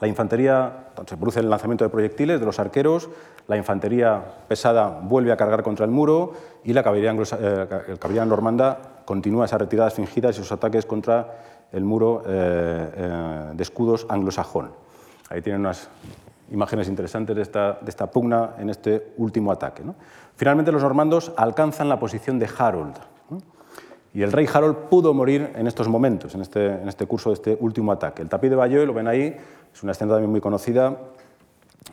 La 0.01 0.07
infantería, 0.07 0.87
se 1.05 1.15
produce 1.15 1.39
el 1.39 1.49
lanzamiento 1.49 1.83
de 1.83 1.89
proyectiles 1.91 2.39
de 2.39 2.45
los 2.45 2.59
arqueros, 2.59 3.07
la 3.47 3.55
infantería 3.55 4.19
pesada 4.47 4.99
vuelve 4.99 5.31
a 5.31 5.37
cargar 5.37 5.61
contra 5.61 5.85
el 5.85 5.91
muro 5.91 6.33
y 6.63 6.73
la 6.73 6.81
caballería, 6.81 7.15
eh, 7.39 8.25
normanda 8.25 8.79
continúa 9.05 9.45
esas 9.45 9.61
retiradas 9.61 9.93
fingidas 9.93 10.35
y 10.35 10.39
sus 10.39 10.51
ataques 10.51 10.87
contra 10.87 11.27
el 11.71 11.83
muro 11.83 12.23
eh, 12.25 12.91
eh, 12.95 13.51
de 13.53 13.63
escudos 13.63 14.07
anglosajón. 14.09 14.71
Ahí 15.29 15.43
tienen 15.43 15.61
unas 15.61 15.87
imágenes 16.49 16.87
interesantes 16.87 17.35
de 17.35 17.43
esta, 17.43 18.11
pugna 18.11 18.55
en 18.57 18.71
este 18.71 19.13
último 19.17 19.51
ataque. 19.51 19.83
Finalmente 20.35 20.71
los 20.71 20.81
normandos 20.81 21.31
alcanzan 21.37 21.89
la 21.89 21.99
posición 21.99 22.39
de 22.39 22.49
Harold. 22.57 22.95
Y 24.13 24.23
el 24.23 24.31
rey 24.31 24.47
Harold 24.51 24.89
pudo 24.89 25.13
morir 25.13 25.51
en 25.55 25.67
estos 25.67 25.87
momentos, 25.87 26.35
en 26.35 26.41
este, 26.41 26.67
en 26.67 26.87
este 26.89 27.05
curso 27.05 27.29
de 27.29 27.35
este 27.35 27.57
último 27.59 27.91
ataque. 27.91 28.21
El 28.21 28.29
tapiz 28.29 28.49
de 28.49 28.57
Bayeux, 28.57 28.85
lo 28.85 28.93
ven 28.93 29.07
ahí, 29.07 29.37
es 29.73 29.83
una 29.83 29.93
escena 29.93 30.11
también 30.13 30.29
muy 30.29 30.41
conocida, 30.41 30.97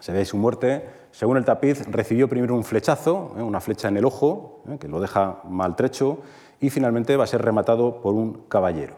se 0.00 0.12
ve 0.12 0.24
su 0.24 0.36
muerte. 0.36 0.84
Según 1.12 1.36
el 1.36 1.44
tapiz, 1.44 1.86
recibió 1.86 2.28
primero 2.28 2.54
un 2.54 2.64
flechazo, 2.64 3.34
¿eh? 3.38 3.42
una 3.42 3.60
flecha 3.60 3.88
en 3.88 3.96
el 3.96 4.04
ojo, 4.04 4.62
¿eh? 4.68 4.78
que 4.78 4.88
lo 4.88 5.00
deja 5.00 5.40
maltrecho, 5.48 6.18
y 6.60 6.70
finalmente 6.70 7.16
va 7.16 7.24
a 7.24 7.26
ser 7.26 7.42
rematado 7.42 8.00
por 8.00 8.14
un 8.14 8.42
caballero. 8.48 8.94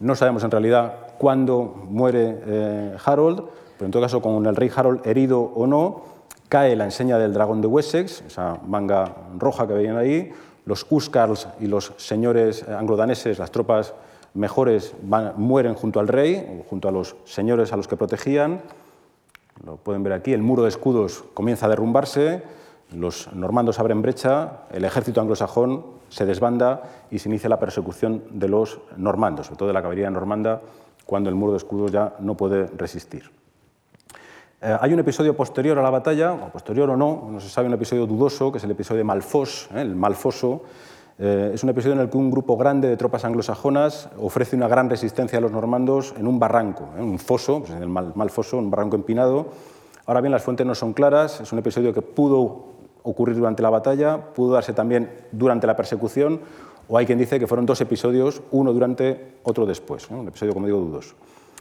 No 0.00 0.14
sabemos 0.16 0.42
en 0.42 0.50
realidad 0.50 1.14
cuándo 1.18 1.86
muere 1.88 2.40
eh, 2.46 2.96
Harold, 3.04 3.44
pero 3.76 3.86
en 3.86 3.90
todo 3.90 4.02
caso, 4.02 4.22
con 4.22 4.44
el 4.46 4.56
rey 4.56 4.70
Harold 4.74 5.06
herido 5.06 5.40
o 5.40 5.66
no, 5.66 6.02
cae 6.48 6.76
la 6.76 6.84
enseña 6.84 7.18
del 7.18 7.32
dragón 7.32 7.60
de 7.60 7.68
Wessex, 7.68 8.22
esa 8.22 8.58
manga 8.66 9.14
roja 9.38 9.66
que 9.66 9.74
veían 9.74 9.96
ahí, 9.96 10.32
los 10.66 10.86
Uskarls 10.88 11.48
y 11.60 11.66
los 11.66 11.92
señores 11.96 12.66
anglodaneses, 12.68 13.38
las 13.38 13.50
tropas 13.50 13.94
mejores 14.34 14.94
mueren 15.36 15.74
junto 15.74 16.00
al 16.00 16.08
rey, 16.08 16.62
junto 16.68 16.88
a 16.88 16.92
los 16.92 17.16
señores 17.24 17.72
a 17.72 17.76
los 17.76 17.88
que 17.88 17.96
protegían. 17.96 18.62
Lo 19.64 19.76
pueden 19.76 20.02
ver 20.02 20.12
aquí, 20.12 20.32
el 20.32 20.42
muro 20.42 20.62
de 20.62 20.68
escudos 20.68 21.24
comienza 21.34 21.66
a 21.66 21.68
derrumbarse, 21.68 22.42
los 22.92 23.32
normandos 23.32 23.78
abren 23.78 24.02
brecha, 24.02 24.64
el 24.72 24.84
ejército 24.84 25.20
anglosajón 25.20 25.84
se 26.08 26.26
desbanda 26.26 26.82
y 27.10 27.18
se 27.18 27.28
inicia 27.28 27.48
la 27.48 27.58
persecución 27.58 28.22
de 28.30 28.48
los 28.48 28.80
normandos, 28.96 29.46
sobre 29.46 29.58
todo 29.58 29.68
de 29.68 29.74
la 29.74 29.82
caballería 29.82 30.10
normanda, 30.10 30.60
cuando 31.06 31.28
el 31.30 31.36
muro 31.36 31.52
de 31.52 31.58
escudos 31.58 31.92
ya 31.92 32.14
no 32.18 32.36
puede 32.36 32.66
resistir. 32.66 33.30
Eh, 34.64 34.78
hay 34.80 34.94
un 34.94 34.98
episodio 34.98 35.36
posterior 35.36 35.78
a 35.78 35.82
la 35.82 35.90
batalla, 35.90 36.32
o 36.32 36.48
posterior 36.48 36.88
o 36.88 36.96
no, 36.96 37.28
no 37.30 37.38
se 37.38 37.50
sabe, 37.50 37.68
un 37.68 37.74
episodio 37.74 38.06
dudoso, 38.06 38.50
que 38.50 38.56
es 38.56 38.64
el 38.64 38.70
episodio 38.70 38.98
de 38.98 39.04
Malfos, 39.04 39.68
¿eh? 39.74 39.82
el 39.82 39.94
Malfoso, 39.94 40.62
eh, 41.18 41.50
es 41.52 41.62
un 41.62 41.68
episodio 41.68 41.92
en 41.92 42.00
el 42.00 42.08
que 42.08 42.16
un 42.16 42.30
grupo 42.30 42.56
grande 42.56 42.88
de 42.88 42.96
tropas 42.96 43.26
anglosajonas 43.26 44.08
ofrece 44.18 44.56
una 44.56 44.66
gran 44.66 44.88
resistencia 44.88 45.36
a 45.36 45.42
los 45.42 45.52
normandos 45.52 46.14
en 46.16 46.26
un 46.26 46.38
barranco, 46.38 46.88
en 46.96 47.02
¿eh? 47.02 47.04
un 47.04 47.18
foso, 47.18 47.60
pues 47.60 47.72
el 47.72 47.90
mal, 47.90 48.30
foso, 48.30 48.56
un 48.56 48.70
barranco 48.70 48.96
empinado. 48.96 49.48
Ahora 50.06 50.22
bien, 50.22 50.32
las 50.32 50.42
fuentes 50.42 50.66
no 50.66 50.74
son 50.74 50.94
claras, 50.94 51.42
es 51.42 51.52
un 51.52 51.58
episodio 51.58 51.92
que 51.92 52.00
pudo 52.00 52.64
ocurrir 53.02 53.36
durante 53.36 53.62
la 53.62 53.68
batalla, 53.68 54.32
pudo 54.32 54.54
darse 54.54 54.72
también 54.72 55.10
durante 55.30 55.66
la 55.66 55.76
persecución, 55.76 56.40
o 56.88 56.96
hay 56.96 57.04
quien 57.04 57.18
dice 57.18 57.38
que 57.38 57.46
fueron 57.46 57.66
dos 57.66 57.82
episodios, 57.82 58.40
uno 58.50 58.72
durante, 58.72 59.34
otro 59.42 59.66
después, 59.66 60.08
un 60.08 60.26
episodio, 60.26 60.54
como 60.54 60.64
digo, 60.64 60.78
dudoso. 60.78 61.16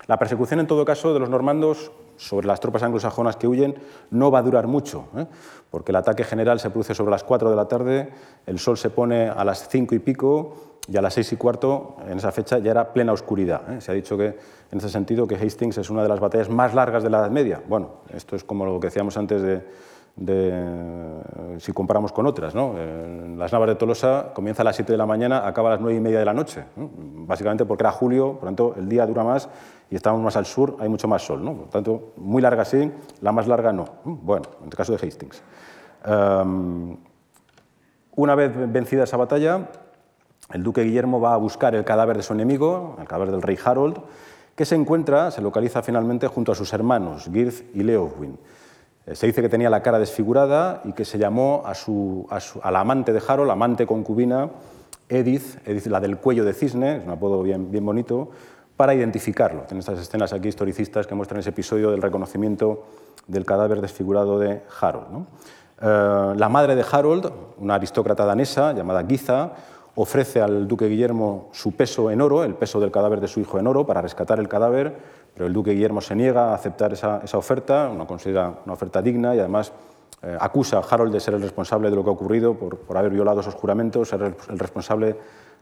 La 0.08 0.18
persecución, 0.18 0.62
en 0.62 0.68
todo 0.68 0.86
caso, 0.86 1.14
de 1.14 1.20
los 1.20 1.30
normandos 1.30 1.92
sobre 2.24 2.48
las 2.48 2.60
tropas 2.60 2.84
anglosajonas 2.84 3.36
que 3.36 3.48
huyen 3.48 3.76
no 4.12 4.32
va 4.32 4.40
a 4.40 4.42
durar 4.42 4.68
mucho, 4.68 5.08
¿eh? 5.16 5.26
porque 5.70 5.92
el 5.92 5.98
ataque 5.98 6.24
general 6.24 6.60
se 6.60 6.70
produce 6.70 6.96
sobre 6.96 7.12
las 7.12 7.24
4 7.24 7.50
de 7.50 7.56
la 7.56 7.68
tarde, 7.68 8.10
el 8.46 8.60
sol 8.60 8.78
se 8.78 8.90
pone 8.90 9.28
a 9.30 9.44
las 9.44 9.68
5 9.68 9.94
y 9.96 10.00
pico 10.00 10.56
y 10.88 10.98
a 10.98 11.02
las 11.02 11.14
6 11.14 11.34
y 11.34 11.36
cuarto, 11.38 11.98
en 12.08 12.18
esa 12.18 12.32
fecha, 12.32 12.60
ya 12.60 12.72
era 12.72 12.94
plena 12.94 13.14
oscuridad. 13.14 13.72
¿eh? 13.72 13.82
Se 13.82 13.92
ha 13.92 13.96
dicho 13.96 14.18
que, 14.18 14.38
en 14.72 14.78
ese 14.78 14.90
sentido, 14.90 15.28
que 15.28 15.36
Hastings 15.36 15.78
es 15.78 15.90
una 15.90 16.04
de 16.04 16.10
las 16.10 16.20
batallas 16.20 16.50
más 16.50 16.74
largas 16.74 17.04
de 17.04 17.10
la 17.10 17.20
Edad 17.20 17.30
Media. 17.30 17.62
Bueno, 17.68 17.90
esto 18.14 18.36
es 18.36 18.44
como 18.44 18.66
lo 18.66 18.80
que 18.80 18.88
decíamos 18.88 19.16
antes 19.18 19.42
de, 19.42 19.62
si 20.16 21.74
comparamos 21.74 22.12
con 22.12 22.26
otras. 22.28 22.54
¿no? 22.54 22.76
Las 23.36 23.52
Navas 23.52 23.70
de 23.70 23.76
Tolosa 23.76 24.32
comienza 24.34 24.62
a 24.62 24.66
las 24.66 24.76
7 24.76 24.92
de 24.92 24.98
la 24.98 25.06
mañana, 25.06 25.48
acaba 25.48 25.70
a 25.70 25.72
las 25.74 25.82
9 25.82 25.98
y 25.98 26.02
media 26.02 26.20
de 26.20 26.26
la 26.26 26.34
noche, 26.34 26.66
básicamente 26.76 27.66
porque 27.66 27.84
era 27.84 27.92
julio, 27.92 28.34
por 28.34 28.44
lo 28.44 28.48
tanto 28.48 28.76
el 28.78 28.88
día 28.88 29.06
dura 29.08 29.24
más 29.24 29.50
y 29.90 29.96
estamos 29.96 30.22
más 30.22 30.36
al 30.36 30.46
sur, 30.46 30.78
hay 30.80 30.90
mucho 30.90 31.08
más 31.08 31.24
sol. 31.26 31.44
¿no? 31.44 31.54
Por 31.54 31.66
lo 31.66 31.72
tanto, 31.72 32.14
muy 32.18 32.42
larga 32.42 32.66
sí, 32.66 32.92
la 33.22 33.32
más 33.32 33.48
larga 33.48 33.74
no. 33.74 33.86
Bueno, 34.04 34.46
en 34.60 34.68
el 34.68 34.76
caso 34.76 34.96
de 34.96 35.06
Hastings. 35.06 35.42
Em, 36.06 36.98
una 38.16 38.36
vez 38.36 38.52
vencida 38.72 39.06
esa 39.06 39.18
batalla, 39.18 39.70
el 40.52 40.62
duque 40.62 40.84
Guillermo 40.84 41.20
va 41.20 41.34
a 41.34 41.38
buscar 41.38 41.74
el 41.74 41.84
cadáver 41.84 42.18
de 42.18 42.24
su 42.24 42.34
enemigo, 42.34 42.96
el 43.00 43.08
cadáver 43.08 43.32
del 43.32 43.42
rey 43.42 43.58
Harold, 43.64 43.98
que 44.56 44.66
se 44.66 44.76
encuentra, 44.76 45.32
se 45.32 45.42
localiza 45.42 45.82
finalmente 45.82 46.28
junto 46.28 46.52
a 46.52 46.56
sus 46.56 46.74
hermanos, 46.74 47.30
Girth 47.34 47.76
y 47.76 47.82
Leofwin. 47.82 48.38
Eh, 49.06 49.16
se 49.16 49.28
dice 49.28 49.42
que 49.42 49.50
tenía 49.50 49.70
la 49.70 49.82
cara 49.82 50.00
desfigurada 50.00 50.82
y 50.86 50.94
que 50.94 51.06
se 51.06 51.18
llamó 51.18 51.64
a, 51.66 51.76
su, 51.76 52.28
a, 52.30 52.72
la 52.72 52.80
amante 52.80 53.12
de 53.12 53.22
Harold, 53.26 53.52
amante 53.52 53.86
concubina, 53.86 54.50
Edith, 55.10 55.58
Edith, 55.68 55.88
la 55.88 56.00
del 56.00 56.18
cuello 56.18 56.46
de 56.46 56.54
cisne, 56.54 56.98
es 56.98 57.04
un 57.04 57.12
apodo 57.12 57.44
bien, 57.44 57.70
bien 57.70 57.86
bonito, 57.86 58.30
para 58.78 58.94
identificarlo. 58.94 59.62
Tienen 59.62 59.80
estas 59.80 60.00
escenas 60.00 60.34
aquí 60.34 60.48
historicistas 60.48 61.06
que 61.06 61.16
muestran 61.16 61.40
ese 61.40 61.50
episodio 61.50 61.92
del 61.92 62.02
reconocimiento 62.02 62.84
del 63.28 63.46
cadáver 63.46 63.82
desfigurado 63.82 64.40
de 64.40 64.62
Harold. 64.80 65.26
Eh, 65.82 66.34
la 66.38 66.50
madre 66.50 66.76
de 66.76 66.86
Harold, 66.90 67.32
una 67.58 67.76
aristócrata 67.76 68.26
danesa 68.26 68.74
llamada 68.74 69.06
Giza, 69.06 69.52
ofrece 69.96 70.42
al 70.42 70.68
duque 70.68 70.88
Guillermo 70.88 71.50
su 71.52 71.74
peso 71.74 72.10
en 72.10 72.22
oro, 72.22 72.44
el 72.44 72.56
peso 72.56 72.80
del 72.80 72.92
cadáver 72.92 73.22
de 73.22 73.28
su 73.28 73.40
hijo 73.40 73.60
en 73.60 73.68
oro, 73.68 73.86
para 73.86 74.02
rescatar 74.02 74.40
el 74.40 74.48
cadáver 74.48 74.96
pero 75.34 75.48
el 75.48 75.54
duque 75.54 75.72
Guillermo 75.72 76.02
se 76.02 76.16
niega 76.16 76.52
a 76.52 76.56
aceptar 76.56 76.94
esa, 76.94 77.22
oferta, 77.34 77.90
no 77.90 78.06
considera 78.06 78.54
una 78.66 78.74
oferta 78.74 79.02
digna 79.02 79.36
y 79.36 79.40
además 79.40 79.72
eh, 80.22 80.38
acusa 80.40 80.78
a 80.78 80.82
Harold 80.82 81.12
de 81.12 81.20
ser 81.20 81.34
el 81.34 81.42
responsable 81.42 81.90
de 81.90 81.96
lo 81.96 82.04
que 82.04 82.10
ha 82.10 82.14
ocurrido 82.14 82.54
por, 82.54 82.98
haber 82.98 83.12
violado 83.12 83.42
esos 83.42 83.56
juramentos, 83.56 84.10
ser 84.10 84.22
el, 84.22 84.60
responsable 84.60 85.16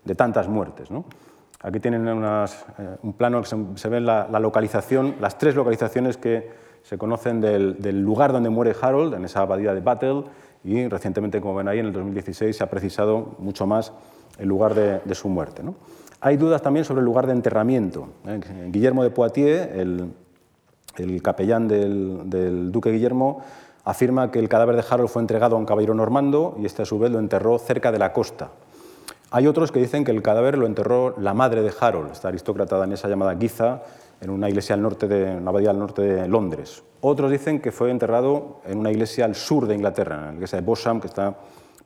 de 0.04 0.16
tantas 0.16 0.48
muertes. 0.48 0.90
Aquí 1.62 1.80
tienen 1.80 2.08
eh, 2.08 2.46
un 3.04 3.14
plano 3.14 3.42
que 3.42 3.48
se, 3.76 3.90
ve 3.90 4.02
la, 4.02 4.28
localización, 4.40 5.16
las 5.22 5.38
tres 5.38 5.56
localizaciones 5.56 6.18
que 6.18 6.50
se 6.82 6.98
conocen 6.98 7.40
del, 7.40 8.02
lugar 8.02 8.34
donde 8.34 8.50
muere 8.50 8.76
Harold, 8.80 9.14
en 9.14 9.26
esa 9.26 9.42
abadía 9.42 9.74
de 9.74 9.82
Battle, 9.82 10.24
y 10.64 10.88
recientemente, 10.88 11.40
como 11.40 11.56
ven 11.56 11.68
ahí, 11.68 11.80
en 11.80 11.88
el 11.88 11.94
2016 11.94 12.56
se 12.56 12.64
ha 12.64 12.70
precisado 12.70 13.36
mucho 13.40 13.66
más 13.66 13.94
el 14.38 14.48
lugar 14.48 14.74
de, 14.74 15.16
su 15.16 15.30
muerte. 15.30 15.64
¿no? 15.64 15.76
Hay 16.24 16.38
dudas 16.38 16.62
también 16.62 16.86
sobre 16.86 17.00
el 17.00 17.06
lugar 17.06 17.26
de 17.26 17.34
enterramiento. 17.34 18.10
¿eh? 18.28 18.40
Guillermo 18.68 19.04
de 19.04 19.10
Poitiers, 19.10 19.70
el, 19.74 21.22
capellán 21.24 21.68
del, 21.68 22.72
duque 22.72 22.92
Guillermo, 22.92 23.42
afirma 23.84 24.30
que 24.30 24.38
el 24.38 24.48
cadáver 24.48 24.76
de 24.76 24.84
Harold 24.88 25.10
fue 25.10 25.24
entregado 25.24 25.56
a 25.56 25.60
un 25.60 25.66
caballero 25.66 25.96
normando 25.96 26.56
y 26.60 26.68
este 26.68 26.84
a 26.84 26.86
su 26.86 27.00
vez 27.00 27.12
lo 27.12 27.18
enterró 27.18 27.58
cerca 27.58 27.92
de 27.92 27.98
la 27.98 28.14
costa. 28.14 28.52
Hay 29.32 29.48
otros 29.48 29.72
que 29.72 29.80
dicen 29.80 30.04
que 30.04 30.12
el 30.12 30.22
cadáver 30.22 30.60
lo 30.60 30.68
enterró 30.68 31.16
la 31.18 31.34
madre 31.34 31.64
de 31.64 31.74
Harold, 31.80 32.12
esta 32.12 32.28
aristócrata 32.28 32.78
danesa 32.78 33.08
llamada 33.08 33.36
Giza, 33.36 33.82
en 34.20 34.30
una 34.30 34.48
iglesia 34.48 34.76
al 34.76 34.84
norte 34.84 35.08
de, 35.08 35.38
una 35.38 35.50
abadía 35.50 35.72
al 35.72 35.80
norte 35.80 36.04
de 36.04 36.28
Londres. 36.28 36.84
Otros 37.00 37.32
dicen 37.32 37.60
que 37.60 37.72
fue 37.72 37.90
enterrado 37.90 38.62
en 38.66 38.78
una 38.78 38.92
iglesia 38.92 39.26
al 39.26 39.34
sur 39.34 39.66
de 39.66 39.74
Inglaterra, 39.74 40.18
en 40.18 40.26
la 40.26 40.34
iglesia 40.34 40.60
de 40.60 40.66
Bosham, 40.66 41.02
que 41.02 41.08
está 41.08 41.36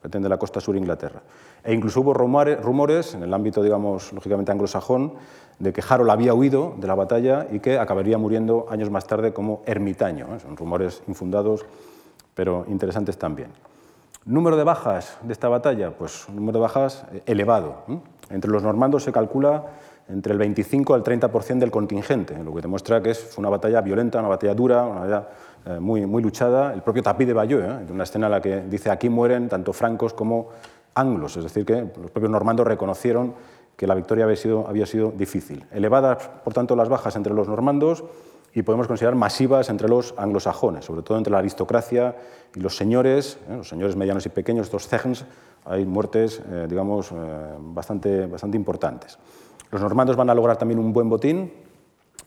pretende 0.01 0.27
la 0.27 0.37
costa 0.37 0.59
sur 0.59 0.73
de 0.73 0.81
Inglaterra. 0.81 1.21
E 1.65 1.73
incluso 1.73 2.01
hubo 2.01 2.13
rumores, 2.13 3.15
en 3.15 3.23
el 3.23 3.33
ámbito, 3.33 3.63
digamos, 3.63 4.13
lógicamente 4.13 4.51
anglosajón, 4.51 5.13
de 5.57 5.73
que 5.73 5.81
Harold 5.87 6.11
había 6.11 6.33
huido 6.33 6.75
de 6.77 6.87
la 6.87 6.95
batalla 6.95 7.47
y 7.51 7.59
que 7.59 7.79
acabaría 7.79 8.17
muriendo 8.17 8.67
años 8.69 8.91
más 8.91 9.07
tarde 9.07 9.33
como 9.33 9.61
ermitaño. 9.65 10.27
¿eh? 10.35 10.39
Son 10.39 10.55
rumores 10.55 11.01
infundados, 11.07 11.65
pero 12.35 12.65
interesantes 12.67 13.17
también. 13.17 13.49
¿Número 14.25 14.57
de 14.57 14.63
bajas 14.63 15.17
de 15.23 15.33
esta 15.33 15.49
batalla? 15.49 15.91
Pues 15.91 16.27
un 16.29 16.35
número 16.35 16.59
de 16.59 16.61
bajas 16.61 17.05
eh, 17.13 17.23
elevado. 17.25 17.83
Entre 18.29 18.51
los 18.51 18.63
normandos 18.63 19.03
se 19.03 19.11
calcula 19.11 19.65
entre 20.07 20.33
el 20.33 20.39
25 20.39 20.93
al 20.93 21.03
30% 21.03 21.57
del 21.57 21.71
contingente, 21.71 22.37
lo 22.43 22.53
que 22.53 22.61
demuestra 22.61 23.01
que 23.01 23.11
es 23.11 23.37
una 23.37 23.49
batalla 23.49 23.81
violenta, 23.81 24.19
una 24.19 24.27
batalla 24.27 24.53
dura, 24.53 24.83
una 24.83 24.99
batalla 24.99 25.27
eh, 25.65 25.79
muy, 25.79 26.05
muy 26.05 26.21
luchada. 26.21 26.73
El 26.73 26.81
propio 26.81 27.01
Tapí 27.01 27.25
de 27.25 27.33
Bayeux, 27.33 27.63
¿eh? 27.63 27.91
una 27.91 28.03
escena 28.03 28.27
en 28.27 28.31
la 28.31 28.41
que 28.41 28.61
dice 28.61 28.91
aquí 28.91 29.09
mueren 29.09 29.49
tanto 29.49 29.73
francos 29.73 30.13
como 30.13 30.49
anglos, 30.95 31.37
es 31.37 31.43
decir, 31.43 31.65
que 31.65 31.81
los 31.81 32.11
propios 32.11 32.31
normandos 32.31 32.65
reconocieron 32.65 33.33
que 33.75 33.87
la 33.87 33.95
victoria 33.95 34.23
había 34.23 34.85
sido, 34.85 35.11
difícil. 35.11 35.65
Elevadas, 35.71 36.29
por 36.43 36.53
tanto, 36.53 36.75
las 36.75 36.89
bajas 36.89 37.15
entre 37.15 37.33
los 37.33 37.47
normandos 37.47 38.05
y 38.53 38.63
podemos 38.63 38.87
considerar 38.87 39.15
masivas 39.15 39.69
entre 39.69 39.89
los 39.89 40.13
anglosajones, 40.17 40.85
sobre 40.85 41.01
todo 41.01 41.17
entre 41.17 41.31
la 41.31 41.39
aristocracia 41.39 42.15
y 42.55 42.61
los 42.61 42.77
señores, 42.77 43.37
¿eh? 43.49 43.57
los 43.57 43.67
señores 43.67 43.97
medianos 43.97 44.25
y 44.25 44.29
pequeños, 44.29 44.67
estos 44.67 44.87
zegens, 44.87 45.25
hay 45.65 45.83
muertes, 45.83 46.41
digamos, 46.69 47.11
bastante, 47.59 48.27
bastante 48.27 48.55
importantes. 48.55 49.17
Los 49.71 49.81
normandos 49.81 50.15
van 50.15 50.29
a 50.29 50.35
lograr 50.35 50.57
también 50.57 50.79
un 50.79 50.93
buen 50.93 51.09
botín, 51.09 51.51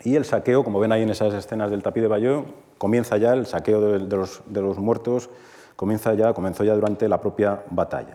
y 0.05 0.15
el 0.15 0.25
saqueo, 0.25 0.63
como 0.63 0.79
ven 0.79 0.93
ahí 0.93 1.03
en 1.03 1.11
esas 1.11 1.35
escenas 1.35 1.71
del 1.71 1.83
tapí 1.83 2.01
de 2.01 2.09
Bayeux, 2.09 2.45
comienza 2.79 3.17
ya 3.17 3.33
el 3.33 3.47
saqueo 3.47 3.99
de, 3.99 4.17
los, 4.17 4.79
muertos, 4.79 5.29
comienza 5.77 6.15
ya, 6.15 6.33
comenzó 6.35 6.65
ya 6.65 6.75
durante 6.75 7.09
la 7.09 7.21
propia 7.21 7.65
batalla. 7.71 8.15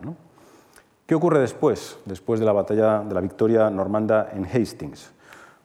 ¿Qué 1.06 1.16
ocurre 1.16 1.40
después, 1.40 1.98
después 2.06 2.40
de 2.40 2.46
la 2.46 2.54
batalla 2.54 3.00
de 3.00 3.14
la 3.14 3.20
victoria 3.20 3.70
normanda 3.70 4.30
en 4.34 4.46
Hastings? 4.46 5.12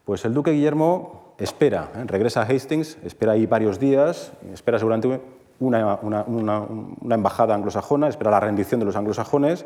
Pues 0.04 0.24
el 0.24 0.34
duque 0.34 0.50
Guillermo 0.50 1.34
espera, 1.38 1.90
¿eh? 1.94 2.02
regresa 2.06 2.42
a 2.42 2.44
Hastings, 2.44 2.98
espera 3.04 3.32
ahí 3.32 3.46
varios 3.46 3.78
días, 3.78 4.32
espera 4.52 4.80
seguramente 4.80 5.20
una, 5.60 5.96
embajada 7.08 7.54
anglosajona, 7.54 8.08
espera 8.08 8.32
la 8.32 8.40
rendición 8.40 8.80
de 8.80 8.86
los 8.86 8.96
anglosajones, 8.96 9.64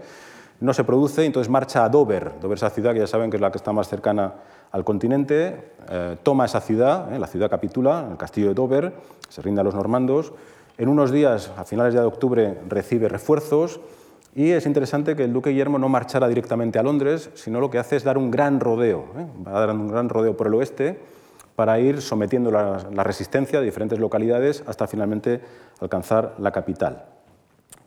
no 0.60 0.74
se 0.74 0.84
produce, 0.84 1.24
entonces 1.24 1.50
marcha 1.50 1.86
a 1.86 1.88
Dover, 1.88 2.38
Dover 2.38 2.56
es 2.56 2.62
esa 2.62 2.70
ciudad 2.70 2.92
que 2.92 2.98
ya 2.98 3.06
saben 3.06 3.30
que 3.30 3.38
es 3.38 3.40
la 3.40 3.50
que 3.50 3.56
está 3.56 3.72
más 3.72 3.88
cercana 3.88 4.34
al 4.72 4.84
continente, 4.84 5.72
eh, 5.88 6.16
toma 6.22 6.44
esa 6.44 6.60
ciudad, 6.60 7.14
eh, 7.14 7.18
la 7.18 7.26
ciudad 7.26 7.48
capitula, 7.48 8.08
el 8.10 8.18
castillo 8.18 8.48
de 8.48 8.54
Dover, 8.54 8.92
se 9.30 9.40
rinde 9.40 9.62
a 9.62 9.64
los 9.64 9.74
normandos. 9.74 10.34
En 10.76 10.90
unos 10.90 11.10
días, 11.10 11.50
a 11.56 11.64
finales 11.64 11.94
de 11.94 12.00
octubre, 12.00 12.58
recibe 12.68 13.08
refuerzos 13.08 13.80
y 14.34 14.50
es 14.50 14.66
interesante 14.66 15.14
que 15.14 15.24
el 15.24 15.32
duque 15.32 15.50
Guillermo 15.50 15.78
no 15.78 15.88
marchara 15.88 16.28
directamente 16.28 16.78
a 16.78 16.82
Londres, 16.82 17.30
sino 17.34 17.60
lo 17.60 17.70
que 17.70 17.78
hace 17.78 17.96
es 17.96 18.04
dar 18.04 18.16
un 18.16 18.30
gran 18.30 18.60
rodeo, 18.60 19.04
¿eh? 19.18 19.26
va 19.46 19.56
a 19.56 19.60
dar 19.60 19.70
un 19.70 19.88
gran 19.88 20.08
rodeo 20.08 20.36
por 20.36 20.46
el 20.46 20.54
oeste 20.54 20.98
para 21.54 21.78
ir 21.78 22.00
sometiendo 22.00 22.50
la, 22.50 22.88
la 22.92 23.04
resistencia 23.04 23.58
de 23.58 23.66
diferentes 23.66 23.98
localidades 23.98 24.64
hasta 24.66 24.86
finalmente 24.86 25.40
alcanzar 25.80 26.34
la 26.38 26.50
capital. 26.50 27.04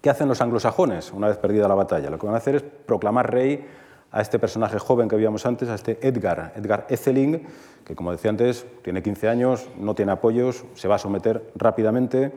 ¿Qué 0.02 0.12
hacen 0.12 0.28
los 0.28 0.40
anglosajones 0.40 1.12
una 1.14 1.28
vez 1.28 1.38
perdida 1.38 1.68
la 1.68 1.74
batalla? 1.74 2.12
Lo 2.12 2.20
que 2.20 2.28
van 2.28 2.36
a 2.36 2.38
hacer 2.38 2.56
es 2.56 2.62
proclamar 2.62 3.32
rey 3.32 3.66
a 4.12 4.22
este 4.22 4.40
personaje 4.40 4.78
joven 4.78 5.10
que 5.10 5.16
vimos 5.16 5.46
antes, 5.46 5.68
a 5.68 5.76
este 5.76 5.98
Edgar, 6.08 6.54
Edgar 6.56 6.86
Etheling, 6.90 7.42
que 7.84 7.96
como 7.96 8.12
decía 8.12 8.30
antes, 8.30 8.66
tiene 8.82 9.04
15 9.04 9.28
años, 9.28 9.68
no 9.78 9.96
tiene 9.96 10.12
apoyos, 10.12 10.64
se 10.76 10.88
va 10.88 10.96
a 10.96 11.00
someter 11.00 11.52
rápidamente. 11.56 12.32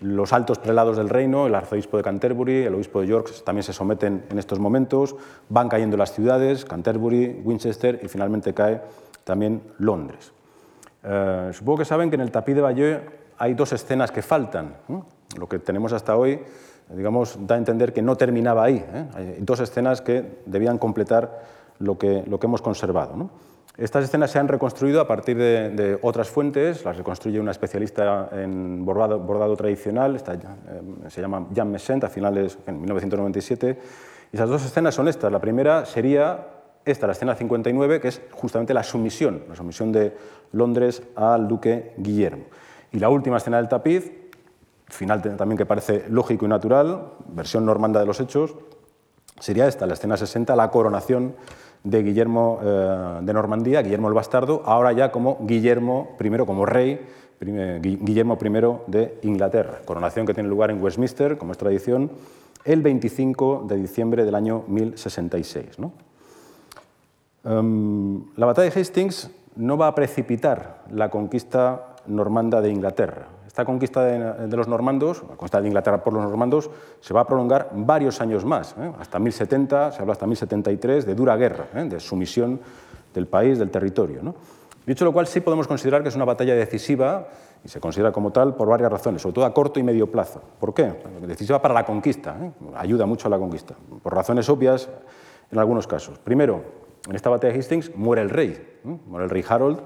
Los 0.00 0.32
altos 0.32 0.58
prelados 0.58 0.96
del 0.96 1.08
reino, 1.08 1.46
el 1.46 1.54
arzobispo 1.54 1.96
de 1.96 2.02
Canterbury, 2.02 2.64
el 2.64 2.74
obispo 2.74 3.00
de 3.00 3.06
York, 3.06 3.30
también 3.44 3.62
se 3.62 3.72
someten 3.72 4.24
en 4.28 4.38
estos 4.38 4.58
momentos. 4.58 5.16
Van 5.48 5.68
cayendo 5.68 5.96
las 5.96 6.12
ciudades, 6.12 6.64
Canterbury, 6.64 7.40
Winchester 7.44 8.00
y 8.02 8.08
finalmente 8.08 8.52
cae 8.52 8.80
también 9.24 9.62
Londres. 9.78 10.32
Eh, 11.02 11.50
supongo 11.52 11.78
que 11.78 11.84
saben 11.84 12.10
que 12.10 12.16
en 12.16 12.22
el 12.22 12.30
tapiz 12.30 12.54
de 12.54 12.60
Bayeux 12.60 13.00
hay 13.38 13.54
dos 13.54 13.72
escenas 13.72 14.10
que 14.10 14.22
faltan. 14.22 14.76
Lo 15.38 15.48
que 15.48 15.58
tenemos 15.58 15.92
hasta 15.92 16.16
hoy 16.16 16.40
digamos, 16.88 17.38
da 17.46 17.56
a 17.56 17.58
entender 17.58 17.92
que 17.92 18.02
no 18.02 18.16
terminaba 18.16 18.64
ahí. 18.64 18.76
¿eh? 18.76 19.06
Hay 19.14 19.36
dos 19.40 19.60
escenas 19.60 20.00
que 20.00 20.40
debían 20.46 20.78
completar 20.78 21.42
lo 21.78 21.98
que, 21.98 22.22
lo 22.26 22.38
que 22.38 22.46
hemos 22.46 22.62
conservado. 22.62 23.30
Estas 23.78 24.04
escenas 24.04 24.30
se 24.30 24.38
han 24.38 24.48
reconstruido 24.48 25.02
a 25.02 25.06
partir 25.06 25.36
de, 25.36 25.98
otras 26.00 26.28
fuentes, 26.30 26.82
las 26.84 26.96
reconstruye 26.96 27.38
una 27.38 27.50
especialista 27.50 28.30
en 28.32 28.84
bordado, 28.86 29.54
tradicional, 29.56 30.16
eh, 30.16 31.10
se 31.10 31.20
llama 31.20 31.46
Jean 31.52 31.70
Messent, 31.70 32.04
a 32.04 32.08
finales, 32.08 32.56
en 32.66 32.80
1997. 32.80 33.78
Y 34.32 34.36
esas 34.36 34.48
dos 34.48 34.64
escenas 34.64 34.94
son 34.94 35.08
estas. 35.08 35.30
La 35.30 35.40
primera 35.40 35.84
sería 35.84 36.46
esta, 36.86 37.06
la 37.06 37.12
escena 37.12 37.34
59, 37.34 38.00
que 38.00 38.08
es 38.08 38.22
justamente 38.32 38.72
la 38.72 38.82
sumisión, 38.82 39.42
la 39.48 39.54
sumisión 39.54 39.92
de 39.92 40.16
Londres 40.52 41.02
al 41.14 41.46
duque 41.46 41.92
Guillermo. 41.98 42.44
Y 42.92 42.98
la 42.98 43.10
última 43.10 43.36
escena 43.36 43.58
del 43.58 43.68
tapiz 43.68 44.10
final 44.88 45.20
también 45.36 45.58
que 45.58 45.66
parece 45.66 46.04
lógico 46.08 46.46
y 46.46 46.48
natural, 46.48 47.12
versión 47.28 47.66
normanda 47.66 48.00
de 48.00 48.06
los 48.06 48.20
hechos, 48.20 48.54
sería 49.40 49.66
esta, 49.66 49.86
la 49.86 49.94
escena 49.94 50.16
60, 50.16 50.54
la 50.56 50.70
coronación 50.70 51.34
de 51.86 52.02
Guillermo 52.02 52.58
eh, 52.62 53.18
de 53.22 53.32
Normandía, 53.32 53.80
Guillermo 53.80 54.08
el 54.08 54.14
Bastardo, 54.14 54.62
ahora 54.66 54.92
ya 54.92 55.12
como 55.12 55.38
Guillermo 55.42 56.16
I, 56.20 56.38
como 56.44 56.66
rey, 56.66 57.00
Guillermo 57.40 58.36
I 58.42 58.90
de 58.90 59.18
Inglaterra, 59.22 59.78
coronación 59.84 60.26
que 60.26 60.34
tiene 60.34 60.48
lugar 60.48 60.72
en 60.72 60.82
Westminster, 60.82 61.38
como 61.38 61.52
es 61.52 61.58
tradición, 61.58 62.10
el 62.64 62.82
25 62.82 63.66
de 63.68 63.76
diciembre 63.76 64.24
del 64.24 64.34
año 64.34 64.64
1066. 64.66 65.76
Em, 67.44 68.24
la 68.34 68.46
batalla 68.46 68.68
de 68.68 68.80
Hastings 68.80 69.30
no 69.54 69.76
va 69.76 69.86
a 69.86 69.94
precipitar 69.94 70.82
la 70.90 71.08
conquista 71.08 71.94
normanda 72.08 72.60
de 72.60 72.70
Inglaterra. 72.70 73.28
Esta 73.56 73.64
conquista 73.64 74.04
de, 74.04 74.54
los 74.54 74.68
normandos, 74.68 75.22
la 75.22 75.28
conquista 75.28 75.62
de 75.62 75.68
Inglaterra 75.68 76.04
por 76.04 76.12
los 76.12 76.22
normandos, 76.22 76.68
se 77.00 77.14
va 77.14 77.22
a 77.22 77.26
prolongar 77.26 77.70
varios 77.72 78.20
años 78.20 78.44
más, 78.44 78.74
¿eh? 78.78 78.92
hasta 79.00 79.18
1070, 79.18 79.92
se 79.92 80.02
habla 80.02 80.12
hasta 80.12 80.26
1073, 80.26 81.06
de 81.06 81.14
dura 81.14 81.36
guerra, 81.36 81.68
¿eh? 81.74 81.84
de 81.84 81.98
sumisión 81.98 82.60
del 83.14 83.26
país, 83.26 83.58
del 83.58 83.70
territorio. 83.70 84.34
Dicho 84.84 85.06
lo 85.06 85.12
cual, 85.14 85.26
sí 85.26 85.40
podemos 85.40 85.66
considerar 85.66 86.02
que 86.02 86.10
es 86.10 86.16
una 86.16 86.26
batalla 86.26 86.54
decisiva 86.54 87.28
y 87.64 87.68
se 87.68 87.80
considera 87.80 88.12
como 88.12 88.30
tal 88.30 88.54
por 88.56 88.68
varias 88.68 88.92
razones, 88.92 89.22
sobre 89.22 89.36
todo 89.36 89.46
a 89.46 89.54
corto 89.54 89.80
y 89.80 89.82
medio 89.82 90.12
plazo. 90.12 90.42
¿Por 90.60 90.74
qué? 90.74 90.92
Decisiva 91.22 91.62
para 91.62 91.72
la 91.72 91.86
conquista, 91.86 92.36
¿eh? 92.38 92.52
ayuda 92.76 93.06
mucho 93.06 93.28
a 93.28 93.30
la 93.30 93.38
conquista, 93.38 93.74
por 94.02 94.14
razones 94.14 94.50
obvias 94.50 94.90
en 95.50 95.58
algunos 95.58 95.86
casos. 95.86 96.18
Primero, 96.18 96.62
en 97.08 97.16
esta 97.16 97.30
batalla 97.30 97.54
de 97.54 97.58
Hastings 97.58 97.96
muere 97.96 98.20
el 98.20 98.28
rey, 98.28 98.80
muere 98.84 99.24
el 99.24 99.30
rey 99.30 99.42
Harold, 99.48 99.80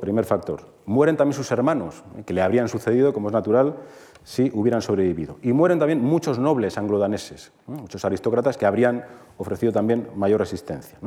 primer 0.00 0.24
factor. 0.24 0.62
Mueren 0.86 1.16
también 1.16 1.34
sus 1.34 1.50
hermanos, 1.50 2.02
¿eh? 2.18 2.22
que 2.24 2.34
le 2.34 2.42
habrían 2.42 2.68
sucedido, 2.68 3.12
como 3.12 3.28
es 3.28 3.32
natural, 3.32 3.76
si 4.24 4.50
hubieran 4.54 4.82
sobrevivido. 4.82 5.36
Y 5.42 5.52
mueren 5.52 5.78
también 5.78 6.02
muchos 6.02 6.38
nobles 6.38 6.76
anglodaneses, 6.76 7.52
muchos 7.66 8.04
aristócratas 8.04 8.56
que 8.56 8.66
habrían 8.66 9.04
ofrecido 9.38 9.72
también 9.72 10.08
mayor 10.16 10.40
resistencia. 10.40 10.98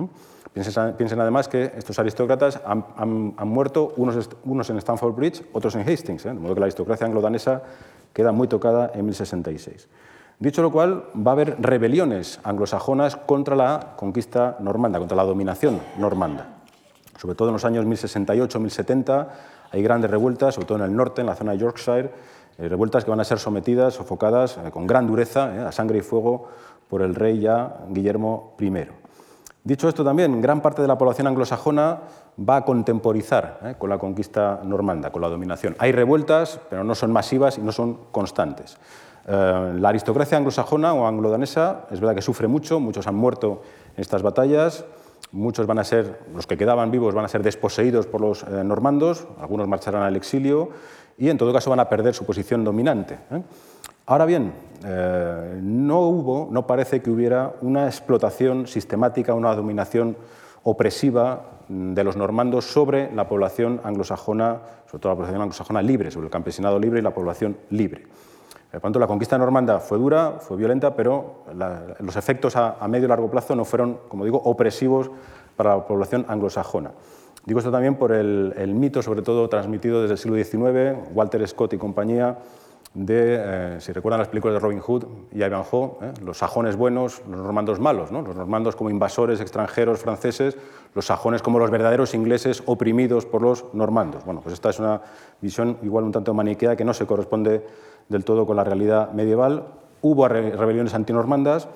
Piensen, 0.54 1.20
además 1.20 1.48
que 1.48 1.72
estos 1.76 1.98
aristócratas 2.00 2.62
han, 2.66 3.36
muerto, 3.48 3.94
unos, 3.98 4.30
unos, 4.46 4.70
en 4.70 4.78
Stamford 4.78 5.16
Bridge, 5.16 5.44
otros 5.52 5.76
en 5.76 5.88
Hastings, 5.88 6.26
¿eh? 6.26 6.30
de 6.30 6.40
modo 6.40 6.54
que 6.54 6.60
la 6.60 6.66
aristocracia 6.66 7.06
anglodanesa 7.06 7.64
queda 8.14 8.32
muy 8.32 8.48
tocada 8.48 8.92
en 8.94 9.06
1066. 9.06 9.88
Dicho 10.40 10.62
lo 10.62 10.72
cual, 10.72 11.06
va 11.16 11.32
a 11.32 11.34
haber 11.34 11.56
rebeliones 11.62 12.40
anglosajonas 12.44 13.16
contra 13.16 13.56
la 13.56 13.94
conquista 13.96 14.58
normanda, 14.60 15.00
contra 15.00 15.18
la 15.18 15.24
dominación 15.24 15.80
normanda. 15.98 16.53
Sobre 17.24 17.36
todo 17.36 17.48
en 17.48 17.54
los 17.54 17.64
años 17.64 17.86
1068-1070 17.86 19.28
hay 19.72 19.82
grandes 19.82 20.12
revueltas, 20.12 20.56
sobre 20.56 20.68
todo 20.68 20.80
en 20.80 20.84
el 20.84 20.94
norte, 20.94 21.22
en 21.22 21.28
la 21.28 21.36
zona 21.36 21.54
de 21.54 21.58
Yorkshire, 21.58 22.12
eh, 22.58 22.68
revueltas 22.68 23.06
que 23.06 23.12
van 23.12 23.22
a 23.22 23.24
ser 23.24 23.40
sometidas, 23.40 23.94
sofocadas 23.94 24.58
eh, 24.58 24.70
con 24.72 24.86
gran 24.86 25.08
dureza, 25.08 25.56
eh, 25.56 25.60
a 25.60 25.72
sangre 25.72 26.00
y 26.00 26.02
fuego, 26.02 26.50
por 26.90 27.02
el 27.02 27.16
rey 27.16 27.40
ya 27.40 27.78
Guillermo 27.88 28.56
I. 28.60 28.88
Dicho 29.64 29.88
esto 29.88 30.04
también, 30.04 30.42
gran 30.42 30.62
parte 30.62 30.82
de 30.82 30.88
la 30.90 30.98
población 30.98 31.28
anglosajona 31.28 32.02
va 32.38 32.58
a 32.58 32.66
contemporizar 32.66 33.78
con 33.80 33.90
la 33.90 33.98
conquista 33.98 34.60
normanda, 34.62 35.10
con 35.10 35.22
la 35.22 35.30
dominación. 35.30 35.78
Hay 35.80 35.94
revueltas, 35.94 36.60
pero 36.70 36.84
no 36.84 36.94
son 36.94 37.14
masivas 37.14 37.58
y 37.58 37.62
no 37.62 37.72
son 37.72 38.00
constantes. 38.12 38.78
la 39.26 39.88
aristocracia 39.88 40.38
anglosajona 40.38 40.94
o 40.94 41.08
anglodanesa 41.08 41.86
es 41.90 42.02
verdad 42.02 42.16
que 42.16 42.22
sufre 42.22 42.50
mucho, 42.50 42.82
muchos 42.82 43.08
han 43.08 43.16
muerto 43.16 43.62
en 43.96 44.02
estas 44.02 44.22
batallas, 44.22 44.84
Muchos 45.34 45.66
van 45.66 45.80
a 45.80 45.84
ser, 45.84 46.20
los 46.36 46.46
que 46.46 46.58
quedaban 46.58 46.92
vivos 46.92 47.16
van 47.16 47.26
a 47.26 47.28
ser 47.28 47.42
desposeídos 47.42 48.06
por 48.06 48.22
los 48.22 48.44
eh, 48.44 48.64
normandos, 48.64 49.28
algunos 49.40 49.68
marcharán 49.68 50.04
al 50.04 50.16
exilio 50.16 50.70
y 51.18 51.30
en 51.30 51.40
todo 51.40 51.52
caso 51.52 51.72
van 51.72 51.80
a 51.80 51.90
perder 51.90 52.14
su 52.14 52.24
posición 52.24 52.64
dominante. 52.64 53.18
¿eh? 53.32 53.42
Ahora 54.06 54.26
bien, 54.26 54.54
eh, 54.86 55.60
no 55.60 56.02
hubo, 56.02 56.50
no 56.52 56.68
parece 56.68 57.02
que 57.02 57.10
hubiera 57.10 57.56
una 57.62 57.88
explotación 57.88 58.68
sistemática, 58.68 59.34
una 59.34 59.56
dominación 59.56 60.18
opresiva 60.62 61.62
de 61.68 62.04
los 62.04 62.16
normandos 62.16 62.66
sobre 62.66 63.12
la 63.16 63.28
población 63.28 63.82
anglosajona, 63.84 64.62
sobre 64.86 65.02
todo 65.02 65.14
la 65.14 65.16
población 65.16 65.42
anglosajona 65.42 65.82
libre, 65.82 66.12
sobre 66.12 66.28
el 66.28 66.32
campesinado 66.32 66.78
libre 66.78 67.00
y 67.00 67.02
la 67.02 67.14
población 67.16 67.58
libre. 67.72 68.04
Por 68.74 68.82
tanto, 68.82 68.98
la 68.98 69.06
conquista 69.06 69.38
normanda 69.38 69.80
fue 69.80 70.00
dura, 70.00 70.40
fue 70.40 70.58
violenta, 70.58 70.96
pero 70.96 71.44
los 72.00 72.16
efectos 72.16 72.56
a, 72.56 72.76
medio 72.88 73.06
y 73.06 73.08
largo 73.08 73.30
plazo 73.30 73.56
no 73.56 73.66
fueron, 73.66 74.00
como 74.08 74.26
digo, 74.26 74.42
opresivos 74.44 75.12
para 75.56 75.78
la 75.78 75.86
población 75.86 76.26
anglosajona. 76.28 76.92
Digo 77.46 77.60
esto 77.60 77.72
también 77.72 77.96
por 77.96 78.12
el, 78.12 78.74
mito, 78.74 79.04
sobre 79.04 79.22
todo 79.22 79.48
transmitido 79.48 80.02
desde 80.02 80.14
el 80.14 80.18
siglo 80.18 80.44
XIX, 80.44 81.08
Walter 81.14 81.48
Scott 81.48 81.74
y 81.74 81.78
compañía, 81.78 82.40
de, 82.94 83.38
eh, 83.40 83.78
si 83.80 83.92
recuerdan 83.92 84.20
las 84.20 84.28
películas 84.28 84.54
de 84.54 84.60
Robin 84.60 84.80
Hood 84.80 85.06
y 85.32 85.44
Ivanhoe, 85.44 85.98
eh, 86.02 86.14
los 86.24 86.38
sajones 86.38 86.76
buenos, 86.76 87.24
los 87.28 87.40
normandos 87.40 87.80
malos, 87.80 88.12
los 88.12 88.36
normandos 88.36 88.76
como 88.76 88.92
invasores 88.92 89.42
extranjeros 89.42 90.00
franceses, 90.00 90.58
los 90.94 91.08
sajones 91.08 91.42
como 91.42 91.58
los 91.58 91.72
verdaderos 91.72 92.14
ingleses 92.14 92.62
oprimidos 92.68 93.26
por 93.26 93.42
los 93.42 93.66
normandos. 93.74 94.24
Bueno, 94.26 94.42
pues 94.42 94.54
esta 94.54 94.70
es 94.70 94.80
una 94.80 95.02
visión 95.42 95.78
igual 95.82 96.04
un 96.04 96.12
tanto 96.12 96.34
maniquea 96.34 96.76
que 96.76 96.86
no 96.86 96.94
se 96.94 97.08
corresponde 97.08 97.66
del 98.10 98.24
todo 98.24 98.46
con 98.46 98.58
la 98.58 98.64
realidad 98.64 99.12
medieval. 99.12 99.66
Hubo 100.02 100.28
rebeliones 100.28 100.94
antinormandas, 100.94 101.68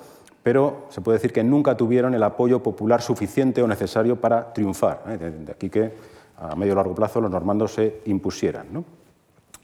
pero 0.44 0.86
se 0.90 1.02
puede 1.02 1.18
decir 1.18 1.34
que 1.34 1.44
nunca 1.44 1.76
tuvieron 1.76 2.14
el 2.14 2.22
apoyo 2.22 2.62
popular 2.62 3.02
suficiente 3.02 3.64
o 3.64 3.68
necesario 3.68 4.18
para 4.18 4.54
triunfar. 4.54 5.04
¿eh? 5.08 5.18
De 5.18 5.52
aquí 5.52 5.70
que 5.70 5.94
a 6.38 6.56
medio 6.56 6.74
y 6.74 6.76
largo 6.76 6.94
plazo 6.94 7.20
los 7.20 7.32
normandos 7.32 7.74
se 7.74 8.02
impusieran. 8.06 8.68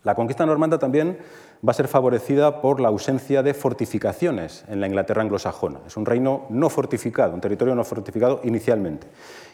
La 0.03 0.15
conquista 0.15 0.45
normanda 0.45 0.77
también 0.77 1.17
va 1.65 1.71
a 1.71 1.73
ser 1.73 1.87
favorecida 1.87 2.61
por 2.61 2.81
la 2.81 2.89
ausencia 2.89 3.41
de 3.41 3.53
fortificaciones 3.53 4.65
en 4.67 4.81
la 4.81 4.87
Inglaterra 4.87 5.21
anglosajona. 5.21 5.79
Es 5.87 5.95
un 5.95 6.05
reino 6.05 6.45
no 6.49 6.69
fortificado, 6.69 7.33
un 7.33 7.39
territorio 7.39 7.73
no 7.73 7.85
fortificado 7.85 8.41
inicialmente. 8.43 9.07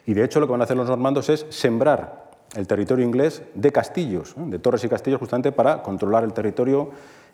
Y 0.07 0.15
de 0.15 0.23
hecho 0.23 0.39
lo 0.39 0.47
que 0.47 0.51
van 0.51 0.61
a 0.61 0.63
hacer 0.63 0.75
los 0.75 0.89
normandos 0.89 1.29
es 1.29 1.45
sembrar 1.49 2.29
el 2.55 2.65
territorio 2.65 3.05
inglés 3.05 3.43
de 3.53 3.71
castillos, 3.71 4.33
de 4.35 4.57
torres 4.57 4.83
y 4.83 4.89
castillos, 4.89 5.19
justamente 5.19 5.51
para 5.51 5.83
controlar 5.83 6.23
el 6.23 6.33
territorio 6.33 6.89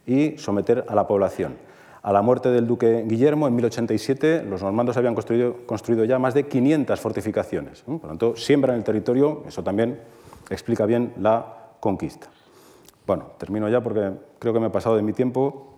y 0.06 0.38
someter 0.38 0.84
a 0.86 0.94
la 0.94 1.08
población. 1.08 1.56
A 2.02 2.12
la 2.12 2.22
muerte 2.22 2.50
del 2.50 2.68
duque 2.68 3.06
Guillermo 3.08 3.48
en 3.48 3.56
1087, 3.56 4.44
los 4.44 4.62
normandos 4.62 4.98
habían 4.98 5.16
construido, 5.16 6.04
ya 6.04 6.20
más 6.20 6.34
de 6.34 6.48
500 6.48 7.00
fortificaciones. 7.00 7.82
Por 7.82 7.94
lo 7.94 8.08
tanto, 8.10 8.36
siembran 8.36 8.76
el 8.76 8.84
territorio, 8.84 9.44
eso 9.48 9.64
también 9.64 10.02
explica 10.50 10.86
bien 10.86 11.14
la 11.18 11.46
conquista. 11.80 12.28
Bueno, 13.06 13.32
termino 13.38 13.70
ya 13.70 13.82
porque 13.82 14.12
creo 14.40 14.54
que 14.54 14.60
me 14.60 14.68
he 14.68 14.72
pasado 14.72 14.96
de 14.96 15.02
mi 15.02 15.14
tiempo. 15.14 15.74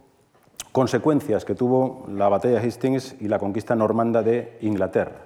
Consecuencias 0.72 1.44
que 1.44 1.56
tuvo 1.56 2.06
la 2.10 2.30
batalla 2.30 2.60
de 2.60 2.68
Hastings 2.68 3.16
y 3.20 3.28
la 3.28 3.40
conquista 3.40 3.76
normanda 3.76 4.22
de 4.22 4.58
Inglaterra. 4.62 5.26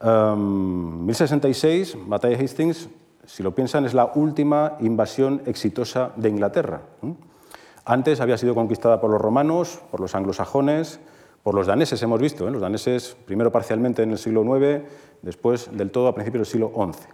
1066, 0.00 1.94
em, 1.94 2.08
batalla 2.08 2.36
de 2.36 2.44
Hastings, 2.44 2.88
si 3.26 3.42
lo 3.42 3.54
piensan, 3.54 3.84
es 3.84 3.94
la 3.94 4.12
última 4.14 4.76
invasión 4.80 5.42
exitosa 5.46 6.12
de 6.16 6.28
Inglaterra. 6.28 6.82
Antes 7.84 8.20
había 8.20 8.38
sido 8.38 8.54
conquistada 8.54 9.00
por 9.00 9.10
los 9.10 9.20
romanos, 9.20 9.80
por 9.90 10.00
los 10.00 10.14
anglosajones, 10.14 11.00
por 11.42 11.54
los 11.54 11.66
daneses, 11.66 12.02
hemos 12.02 12.20
visto, 12.20 12.46
¿eh? 12.46 12.50
los 12.50 12.60
daneses 12.60 13.16
primero 13.24 13.50
parcialmente 13.50 14.02
en 14.02 14.10
el 14.10 14.18
siglo 14.18 14.44
IX, 14.56 14.82
después 15.22 15.70
del 15.72 15.90
todo 15.90 16.08
a 16.08 16.14
principios 16.14 16.46
del 16.46 16.52
siglo 16.52 16.72
XI. 16.74 17.08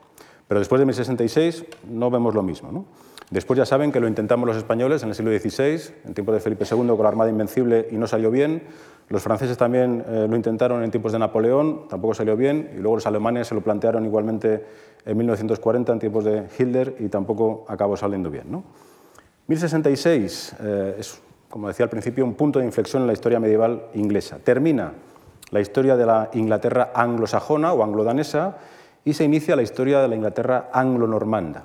Pero 0.48 0.60
después 0.60 0.78
de 0.78 0.86
1066 0.86 1.64
no 1.90 2.10
vemos 2.10 2.34
lo 2.34 2.42
mismo. 2.42 2.84
Después 3.30 3.56
ya 3.56 3.66
saben 3.66 3.90
que 3.90 4.00
lo 4.00 4.08
intentamos 4.08 4.46
los 4.46 4.56
españoles 4.56 5.02
en 5.02 5.08
el 5.08 5.14
siglo 5.14 5.30
XVI, 5.30 5.94
en 6.04 6.14
tiempos 6.14 6.34
de 6.34 6.40
Felipe 6.40 6.64
II 6.70 6.88
con 6.88 7.02
la 7.02 7.08
Armada 7.08 7.30
Invencible 7.30 7.88
y 7.90 7.96
no 7.96 8.06
salió 8.06 8.30
bien. 8.30 8.62
Los 9.08 9.22
franceses 9.22 9.56
también 9.56 10.04
eh, 10.06 10.26
lo 10.28 10.36
intentaron 10.36 10.82
en 10.82 10.90
tiempos 10.90 11.12
de 11.12 11.18
Napoleón, 11.18 11.88
tampoco 11.88 12.14
salió 12.14 12.36
bien. 12.36 12.70
Y 12.74 12.80
luego 12.80 12.96
los 12.96 13.06
alemanes 13.06 13.48
se 13.48 13.54
lo 13.54 13.60
plantearon 13.62 14.04
igualmente 14.04 14.64
en 15.04 15.16
1940 15.16 15.92
en 15.92 15.98
tiempos 15.98 16.24
de 16.24 16.44
Hitler 16.58 16.96
y 17.00 17.08
tampoco 17.08 17.64
acabó 17.68 17.96
saliendo 17.96 18.30
bien. 18.30 18.44
¿no? 18.50 18.64
1066 19.46 20.56
eh, 20.60 20.96
es, 20.98 21.20
como 21.50 21.68
decía 21.68 21.84
al 21.84 21.90
principio, 21.90 22.24
un 22.24 22.34
punto 22.34 22.58
de 22.58 22.66
inflexión 22.66 23.02
en 23.02 23.06
la 23.06 23.12
historia 23.12 23.40
medieval 23.40 23.86
inglesa. 23.94 24.38
Termina 24.42 24.92
la 25.50 25.60
historia 25.60 25.96
de 25.96 26.06
la 26.06 26.30
Inglaterra 26.34 26.92
anglosajona 26.94 27.72
o 27.72 27.84
anglodanesa 27.84 28.56
y 29.04 29.12
se 29.14 29.24
inicia 29.24 29.56
la 29.56 29.62
historia 29.62 30.00
de 30.00 30.08
la 30.08 30.14
Inglaterra 30.14 30.70
anglo-normanda, 30.72 31.64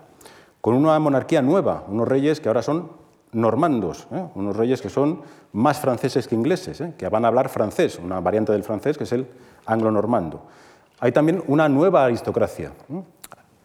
con 0.61 0.75
una 0.75 0.97
monarquía 0.99 1.41
nueva, 1.41 1.85
unos 1.87 2.07
reyes 2.07 2.39
que 2.39 2.49
ahora 2.49 2.61
son 2.61 2.91
normandos, 3.31 4.07
¿eh? 4.11 4.25
unos 4.35 4.55
reyes 4.55 4.81
que 4.81 4.89
son 4.89 5.21
más 5.53 5.79
franceses 5.79 6.27
que 6.27 6.35
ingleses, 6.35 6.81
¿eh? 6.81 6.93
que 6.97 7.07
van 7.09 7.25
a 7.25 7.27
hablar 7.27 7.49
francés, 7.49 7.99
una 8.03 8.19
variante 8.19 8.51
del 8.51 8.63
francés 8.63 8.97
que 8.97 9.03
es 9.03 9.11
el 9.11 9.27
anglo-normando. 9.65 10.41
Hay 10.99 11.11
también 11.11 11.43
una 11.47 11.69
nueva 11.69 12.03
aristocracia, 12.03 12.71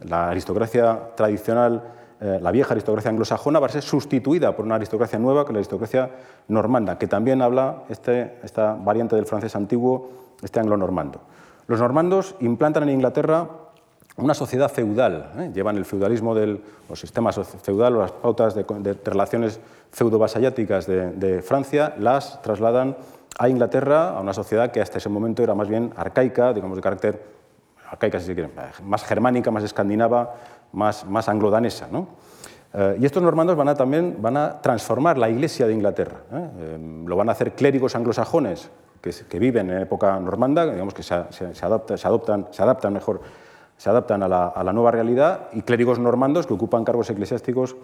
la 0.00 0.28
aristocracia 0.28 1.14
tradicional, 1.16 1.82
eh, 2.20 2.38
la 2.40 2.50
vieja 2.52 2.72
aristocracia 2.72 3.10
anglosajona, 3.10 3.58
va 3.58 3.66
a 3.66 3.70
ser 3.70 3.82
sustituida 3.82 4.54
por 4.54 4.64
una 4.64 4.76
aristocracia 4.76 5.18
nueva, 5.18 5.44
que 5.44 5.50
es 5.50 5.54
la 5.54 5.58
aristocracia 5.58 6.10
normanda, 6.48 6.96
que 6.96 7.08
también 7.08 7.42
habla 7.42 7.84
este, 7.88 8.38
esta 8.44 8.74
variante 8.74 9.16
del 9.16 9.26
francés 9.26 9.56
antiguo, 9.56 10.10
este 10.42 10.60
anglo-normando. 10.60 11.20
Los 11.66 11.80
normandos 11.80 12.36
implantan 12.40 12.84
en 12.84 12.90
Inglaterra 12.90 13.48
una 14.16 14.34
sociedad 14.34 14.70
feudal, 14.70 15.32
¿eh? 15.38 15.50
llevan 15.52 15.76
el 15.76 15.84
feudalismo 15.84 16.34
del 16.34 16.60
los 16.88 17.00
sistemas 17.00 17.40
feudal 17.62 17.96
o 17.96 18.00
las 18.00 18.12
pautas 18.12 18.54
de, 18.54 18.64
relaciones 19.04 19.58
feudo-vasalláticas 19.90 20.86
de, 20.86 21.42
Francia, 21.42 21.94
las 21.98 22.40
trasladan 22.42 22.96
a 23.38 23.48
Inglaterra, 23.48 24.10
a 24.10 24.20
una 24.20 24.32
sociedad 24.32 24.70
que 24.70 24.80
hasta 24.80 24.98
ese 24.98 25.08
momento 25.08 25.42
era 25.42 25.54
más 25.54 25.68
bien 25.68 25.92
arcaica, 25.96 26.52
digamos 26.52 26.76
de 26.76 26.82
carácter, 26.82 27.22
arcaica 27.90 28.20
si 28.20 28.26
se 28.26 28.34
quiere, 28.34 28.50
más 28.84 29.04
germánica, 29.04 29.50
más 29.50 29.64
escandinava, 29.64 30.34
más, 30.72 31.04
más 31.06 31.28
anglo-danesa. 31.28 31.88
¿no? 31.90 32.06
Eh, 32.72 32.98
y 33.00 33.06
estos 33.06 33.22
normandos 33.22 33.56
van 33.56 33.68
a, 33.68 33.74
también 33.74 34.18
van 34.20 34.36
a 34.36 34.60
transformar 34.60 35.18
la 35.18 35.28
Iglesia 35.28 35.66
de 35.66 35.72
Inglaterra. 35.72 36.18
¿eh? 36.32 36.48
Eh, 36.58 37.02
lo 37.06 37.16
van 37.16 37.28
a 37.28 37.32
hacer 37.32 37.52
clérigos 37.52 37.96
anglosajones 37.96 38.70
que, 39.00 39.10
que, 39.28 39.38
viven 39.38 39.70
en 39.70 39.78
época 39.78 40.18
normanda, 40.20 40.66
digamos 40.66 40.94
que 40.94 41.02
se, 41.02 41.14
se, 41.30 41.54
se, 41.54 41.64
adoptan, 41.64 42.48
se 42.50 42.62
adaptan 42.62 42.92
mejor 42.92 43.20
se 43.84 43.90
adaptan 43.90 44.22
a 44.22 44.28
la, 44.28 44.72
nueva 44.72 44.92
realidad, 44.92 45.50
y 45.52 45.60
clérigos 45.60 45.98
normandos 45.98 46.46
que 46.46 46.54
ocupan 46.54 46.84
cargos 46.84 47.10
eclesiásticos 47.10 47.76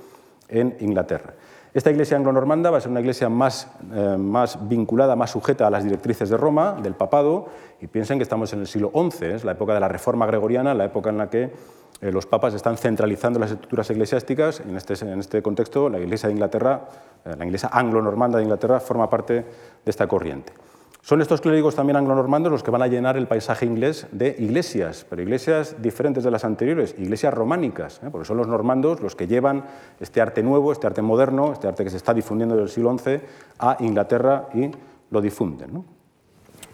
en 0.48 0.74
Inglaterra. 0.80 1.34
Esta 1.74 1.90
iglesia 1.90 2.16
anglo-normanda 2.16 2.70
va 2.70 2.78
a 2.78 2.80
ser 2.80 2.90
una 2.90 3.00
iglesia 3.00 3.28
más, 3.28 3.68
eh, 3.92 4.16
vinculada, 4.62 5.14
más 5.14 5.32
sujeta 5.32 5.66
a 5.66 5.70
las 5.70 5.84
directrices 5.84 6.30
de 6.30 6.38
Roma, 6.38 6.78
del 6.82 6.94
papado, 6.94 7.48
y 7.82 7.86
piensen 7.86 8.18
que 8.18 8.22
estamos 8.22 8.50
en 8.54 8.60
el 8.60 8.66
siglo 8.66 8.90
XI, 8.94 9.26
es 9.26 9.44
la 9.44 9.52
época 9.52 9.74
de 9.74 9.80
la 9.80 9.88
reforma 9.88 10.24
gregoriana, 10.24 10.72
la 10.72 10.86
época 10.86 11.10
en 11.10 11.18
la 11.18 11.28
que 11.28 11.52
eh, 12.00 12.10
los 12.10 12.24
papas 12.24 12.54
están 12.54 12.78
centralizando 12.78 13.38
las 13.38 13.50
estructuras 13.50 13.90
eclesiásticas, 13.90 14.60
en 14.60 14.78
este, 14.78 14.94
en 15.04 15.20
este 15.20 15.42
contexto 15.42 15.90
la 15.90 15.98
iglesia 15.98 16.28
de 16.28 16.32
Inglaterra, 16.32 16.80
eh, 17.26 17.34
la 17.36 17.44
iglesia 17.44 17.68
anglo-normanda 17.70 18.38
de 18.38 18.44
Inglaterra, 18.44 18.80
forma 18.80 19.10
parte 19.10 19.34
de 19.34 19.44
esta 19.84 20.08
corriente. 20.08 20.54
Son 21.02 21.22
estos 21.22 21.40
clérigos 21.40 21.74
también 21.74 21.96
anglo-normandos 21.96 22.52
los 22.52 22.62
que 22.62 22.70
van 22.70 22.82
a 22.82 22.86
llenar 22.86 23.16
el 23.16 23.26
paisaje 23.26 23.64
inglés 23.64 24.06
de 24.12 24.36
iglesias, 24.38 25.06
pero 25.08 25.22
iglesias 25.22 25.76
diferentes 25.80 26.22
de 26.24 26.30
las 26.30 26.44
anteriores, 26.44 26.94
iglesias 26.98 27.32
románicas, 27.32 28.00
¿eh? 28.04 28.08
porque 28.12 28.26
son 28.26 28.36
los 28.36 28.46
normandos 28.46 29.00
los 29.00 29.16
que 29.16 29.26
llevan 29.26 29.64
este 29.98 30.20
arte 30.20 30.42
nuevo, 30.42 30.72
este 30.72 30.86
arte 30.86 31.00
moderno, 31.00 31.52
este 31.52 31.68
arte 31.68 31.84
que 31.84 31.90
se 31.90 31.96
está 31.96 32.12
difundiendo 32.12 32.54
desde 32.54 32.64
el 32.64 32.70
siglo 32.70 32.98
XI 32.98 33.20
a 33.58 33.78
Inglaterra 33.80 34.48
y 34.52 34.70
lo 35.10 35.20
difunden. 35.22 35.84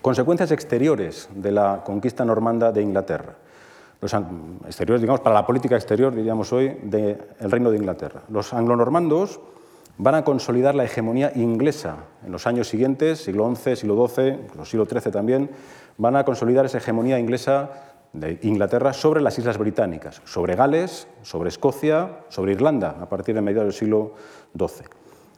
Consecuencias 0.03 0.51
exteriores 0.51 1.29
de 1.33 1.53
la 1.53 1.83
conquista 1.85 2.25
normanda 2.25 2.73
de 2.73 2.83
Inglaterra. 2.83 3.37
Los 4.01 4.13
exteriores, 4.67 5.01
digamos, 5.01 5.21
para 5.21 5.35
la 5.35 5.47
política 5.47 5.77
exterior, 5.77 6.15
diríamos 6.15 6.53
hoy, 6.53 6.79
del 6.83 7.19
Reino 7.41 7.71
de 7.71 7.79
Inglaterra. 7.79 8.23
Los 8.29 8.53
anglo-normandos 8.53 9.41
van 9.99 10.15
a 10.15 10.25
consolidar 10.25 10.75
la 10.75 10.85
hegemonía 10.85 11.33
inglesa 11.35 12.05
en 12.25 12.33
los 12.33 12.47
años 12.47 12.69
siguientes, 12.69 13.21
siglo 13.21 13.53
XI, 13.55 13.77
siglo 13.77 14.09
XII, 14.09 14.39
siglo 14.65 14.87
XIII 14.87 15.13
también, 15.13 15.51
van 15.97 16.17
a 16.17 16.25
consolidar 16.25 16.67
esa 16.67 16.79
hegemonía 16.79 17.19
inglesa 17.19 17.71
de 18.13 18.39
Inglaterra 18.43 18.93
sobre 18.93 19.21
las 19.21 19.39
islas 19.39 19.59
británicas, 19.59 20.23
sobre 20.25 20.57
Gales, 20.57 21.09
sobre 21.23 21.49
Escocia, 21.49 22.21
sobre 22.29 22.53
Irlanda, 22.53 22.97
a 23.01 23.09
partir 23.09 23.35
de 23.35 23.41
mediados 23.41 23.67
del 23.67 23.79
siglo 23.79 24.15
XII. 24.57 24.87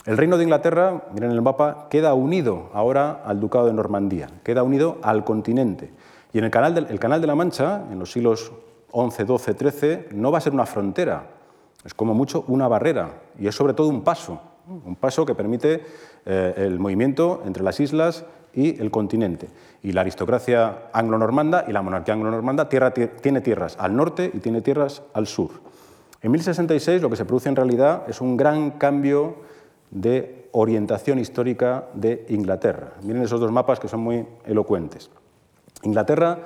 El 0.06 0.16
reino 0.16 0.38
de 0.38 0.44
Inglaterra, 0.44 1.04
miren 1.12 1.32
el 1.32 1.42
mapa, 1.42 1.88
queda 1.90 2.14
unido 2.14 2.70
ahora 2.72 3.22
al 3.24 3.40
ducado 3.40 3.66
de 3.66 3.72
Normandía, 3.72 4.28
queda 4.42 4.62
unido 4.62 4.98
al 5.02 5.24
continente. 5.24 5.90
Y 6.32 6.38
en 6.38 6.44
el 6.44 6.50
canal 6.50 6.74
de, 6.74 6.98
canal 6.98 7.20
de 7.20 7.26
la 7.26 7.34
Mancha, 7.34 7.84
en 7.90 7.98
los 7.98 8.12
siglos 8.12 8.52
XI, 8.92 9.24
XII, 9.26 9.70
XIII, 9.70 9.98
no 10.12 10.30
va 10.30 10.38
a 10.38 10.40
ser 10.40 10.52
una 10.52 10.66
frontera, 10.66 11.26
es 11.84 11.94
como 11.94 12.14
mucho 12.14 12.44
una 12.48 12.68
barrera 12.68 13.20
y 13.38 13.46
es 13.46 13.54
sobre 13.54 13.74
todo 13.74 13.88
un 13.88 14.02
paso, 14.02 14.40
un 14.66 14.96
paso 14.96 15.24
que 15.24 15.34
permite 15.34 15.82
eh, 16.26 16.54
el 16.56 16.78
movimiento 16.78 17.42
entre 17.46 17.62
las 17.62 17.80
islas 17.80 18.24
y 18.52 18.80
el 18.80 18.90
continente. 18.90 19.48
Y 19.82 19.92
la 19.92 20.00
aristocracia 20.00 20.88
anglo-normanda 20.92 21.64
y 21.68 21.72
la 21.72 21.82
monarquía 21.82 22.14
anglo-normanda 22.14 22.68
tierra, 22.68 22.92
tiene 22.92 23.40
tierras 23.40 23.76
al 23.78 23.94
norte 23.94 24.30
y 24.32 24.38
tiene 24.38 24.60
tierras 24.60 25.02
al 25.14 25.26
sur. 25.26 25.50
En 26.20 26.32
1066 26.32 27.00
lo 27.00 27.10
que 27.10 27.16
se 27.16 27.24
produce 27.24 27.48
en 27.48 27.56
realidad 27.56 28.02
es 28.08 28.20
un 28.20 28.36
gran 28.36 28.72
cambio 28.72 29.36
de 29.90 30.48
orientación 30.52 31.18
histórica 31.18 31.86
de 31.94 32.26
Inglaterra. 32.28 32.94
Miren 33.02 33.22
esos 33.22 33.40
dos 33.40 33.52
mapas 33.52 33.78
que 33.78 33.88
son 33.88 34.00
muy 34.00 34.26
elocuentes. 34.44 35.10
Inglaterra 35.82 36.38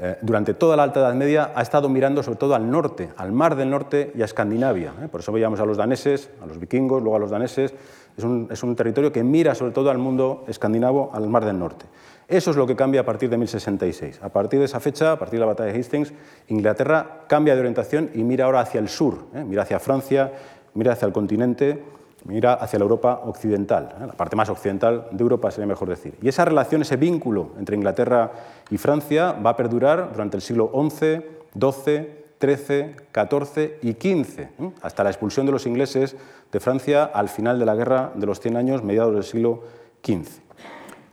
eh, 0.00 0.16
durante 0.22 0.54
toda 0.54 0.76
la 0.76 0.84
Alta 0.84 1.00
Edad 1.00 1.14
Media 1.14 1.50
ha 1.56 1.62
estado 1.62 1.88
mirando 1.88 2.22
sobre 2.22 2.38
todo 2.38 2.54
al 2.54 2.70
norte, 2.70 3.08
al 3.16 3.32
mar 3.32 3.56
del 3.56 3.68
norte 3.68 4.12
y 4.14 4.22
a 4.22 4.26
Escandinavia. 4.26 4.92
¿eh? 5.02 5.08
Por 5.08 5.20
eso 5.20 5.32
veíamos 5.32 5.58
a 5.58 5.64
los 5.64 5.76
daneses, 5.76 6.30
a 6.40 6.46
los 6.46 6.60
vikingos, 6.60 7.02
luego 7.02 7.16
a 7.16 7.18
los 7.18 7.30
daneses. 7.30 7.74
Es 8.16 8.62
un, 8.62 8.76
territorio 8.76 9.12
que 9.12 9.22
mira 9.22 9.54
sobre 9.54 9.72
todo 9.72 9.90
al 9.90 9.98
mundo 9.98 10.44
escandinavo, 10.48 11.10
al 11.12 11.28
mar 11.28 11.44
del 11.44 11.58
norte. 11.58 11.86
Eso 12.26 12.50
es 12.50 12.56
lo 12.56 12.66
que 12.66 12.74
cambia 12.74 13.02
a 13.02 13.04
partir 13.04 13.30
de 13.30 13.38
1066. 13.38 14.20
A 14.22 14.28
partir 14.28 14.58
de 14.58 14.64
esa 14.64 14.80
fecha, 14.80 15.12
a 15.12 15.18
partir 15.18 15.38
de 15.38 15.40
la 15.40 15.46
batalla 15.46 15.72
de 15.72 15.78
Hastings, 15.78 16.12
Inglaterra 16.48 17.24
cambia 17.28 17.54
de 17.54 17.60
orientación 17.60 18.10
y 18.14 18.24
mira 18.24 18.46
ahora 18.46 18.60
hacia 18.60 18.80
el 18.80 18.88
sur, 18.88 19.26
¿eh? 19.34 19.44
mira 19.44 19.62
hacia 19.62 19.78
Francia, 19.78 20.32
mira 20.74 20.92
hacia 20.92 21.06
el 21.06 21.12
continente 21.12 21.82
mira 22.24 22.54
hacia 22.54 22.78
la 22.78 22.84
Europa 22.84 23.22
occidental, 23.24 23.94
¿eh? 24.00 24.06
la 24.06 24.12
parte 24.12 24.36
más 24.36 24.48
occidental 24.48 25.06
de 25.10 25.22
Europa 25.22 25.50
sería 25.50 25.66
mejor 25.66 25.88
decir. 25.88 26.14
Y 26.22 26.28
esa 26.28 26.44
relación, 26.44 26.82
ese 26.82 26.96
vínculo 26.96 27.50
entre 27.58 27.76
Inglaterra 27.76 28.32
y 28.70 28.78
Francia 28.78 29.32
va 29.32 29.50
a 29.50 29.56
perdurar 29.56 30.10
durante 30.12 30.36
el 30.36 30.42
siglo 30.42 30.70
XI, 30.72 31.22
XII, 31.58 32.18
XIII, 32.40 32.96
XIV 33.12 33.78
y 33.82 33.92
XV, 33.92 34.40
¿eh? 34.40 34.50
hasta 34.82 35.04
la 35.04 35.10
expulsión 35.10 35.46
de 35.46 35.52
los 35.52 35.66
ingleses 35.66 36.16
de 36.50 36.60
Francia 36.60 37.04
al 37.04 37.28
final 37.28 37.58
de 37.58 37.66
la 37.66 37.74
Guerra 37.74 38.12
de 38.14 38.26
los 38.26 38.40
Cien 38.40 38.56
Años, 38.56 38.82
mediados 38.82 39.14
del 39.14 39.24
siglo 39.24 39.62
XV. 40.04 40.40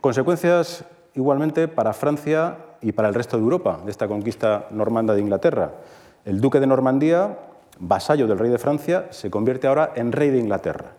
Consecuencias 0.00 0.84
igualmente 1.14 1.68
para 1.68 1.92
Francia 1.92 2.58
y 2.80 2.92
para 2.92 3.08
el 3.08 3.14
resto 3.14 3.36
de 3.36 3.42
Europa 3.42 3.80
de 3.84 3.90
esta 3.90 4.06
conquista 4.06 4.66
normanda 4.70 5.14
de 5.14 5.20
Inglaterra. 5.20 5.72
El 6.24 6.40
duque 6.40 6.60
de 6.60 6.66
Normandía 6.66 7.38
vasallo 7.78 8.26
del 8.26 8.38
rey 8.38 8.50
de 8.50 8.58
Francia, 8.58 9.06
se 9.10 9.30
convierte 9.30 9.66
ahora 9.66 9.92
en 9.94 10.12
rey 10.12 10.30
de 10.30 10.38
Inglaterra. 10.38 10.92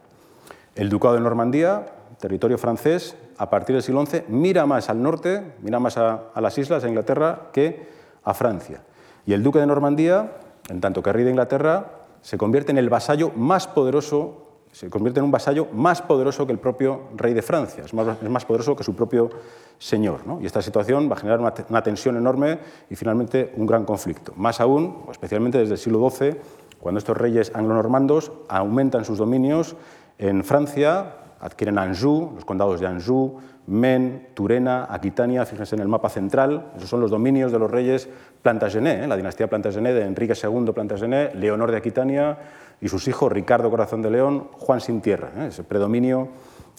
El 0.78 0.90
ducado 0.90 1.16
de 1.16 1.22
Normandía, 1.22 1.88
territorio 2.20 2.60
francés, 2.60 3.16
a 3.40 3.50
partir 3.50 3.76
del 3.76 3.82
siglo 3.82 4.06
XI, 4.06 4.26
mira 4.28 4.68
más 4.68 4.90
al 4.90 5.02
norte, 5.02 5.56
mira 5.64 5.80
más 5.80 5.98
a, 5.98 6.26
a, 6.32 6.40
las 6.40 6.56
islas 6.60 6.84
de 6.84 6.90
Inglaterra 6.90 7.50
que 7.52 7.90
a 8.24 8.36
Francia. 8.36 8.84
Y 9.26 9.34
el 9.34 9.42
duque 9.42 9.58
de 9.58 9.66
Normandía, 9.66 10.34
en 10.70 10.80
tanto 10.80 11.02
que 11.02 11.12
rey 11.12 11.24
de 11.24 11.32
Inglaterra, 11.32 11.94
se 12.22 12.38
convierte 12.38 12.72
en 12.72 12.78
el 12.78 12.90
vasallo 12.90 13.32
más 13.36 13.68
poderoso, 13.68 14.44
se 14.72 14.92
convierte 14.92 15.20
en 15.20 15.26
un 15.26 15.32
vasallo 15.32 15.66
más 15.74 16.04
poderoso 16.04 16.46
que 16.46 16.54
el 16.54 16.60
propio 16.60 17.06
rey 17.16 17.34
de 17.34 17.42
Francia, 17.42 17.84
es 17.84 17.94
más, 17.96 18.46
poderoso 18.46 18.76
que 18.76 18.84
su 18.84 18.96
propio 18.96 19.32
señor. 19.80 20.20
Y 20.42 20.46
esta 20.46 20.62
situación 20.62 21.10
va 21.10 21.16
a 21.16 21.20
generar 21.20 21.40
una, 21.40 21.56
una, 21.70 21.82
tensión 21.82 22.18
enorme 22.18 22.60
y 22.88 22.96
finalmente 22.96 23.52
un 23.58 23.66
gran 23.66 23.84
conflicto. 23.84 24.32
Más 24.36 24.62
aún, 24.62 25.06
especialmente 25.10 25.58
desde 25.58 25.74
el 25.74 25.80
siglo 25.80 26.08
XII, 26.08 26.36
cuando 26.80 27.00
estos 27.00 27.18
reyes 27.18 27.52
anglo-normandos 27.56 28.32
aumentan 28.48 29.06
sus 29.06 29.18
dominios 29.18 29.76
en 30.18 30.44
Francia, 30.44 31.14
adquieren 31.40 31.78
Anjou, 31.78 32.34
los 32.36 32.46
condados 32.46 32.80
de 32.80 32.88
Anjou, 32.88 33.40
Maine, 33.68 34.30
Turena, 34.34 34.88
Aquitania, 34.90 35.46
fíjense 35.46 35.76
en 35.76 35.82
el 35.82 35.88
mapa 35.88 36.10
central, 36.10 36.72
esos 36.78 36.90
son 36.90 37.02
los 37.02 37.12
dominios 37.12 37.52
de 37.52 37.60
los 37.60 37.70
reyes 37.70 38.10
Plantagenet, 38.42 39.04
¿eh? 39.04 39.08
la 39.08 39.18
dinastía 39.18 39.48
Plantagenet 39.48 39.94
de 39.94 40.06
Enrique 40.06 40.34
II 40.42 40.72
Plantagenet, 40.74 41.36
Leonor 41.36 41.72
de 41.72 41.78
Aquitania 41.78 42.38
y 42.80 42.88
sus 42.88 43.08
hijos 43.08 43.32
Ricardo 43.32 43.70
Corazón 43.70 44.02
de 44.02 44.10
León, 44.10 44.48
Juan 44.54 44.80
sin 44.80 45.02
tierra, 45.02 45.32
¿eh? 45.38 45.48
ese 45.48 45.64
predominio 45.64 46.30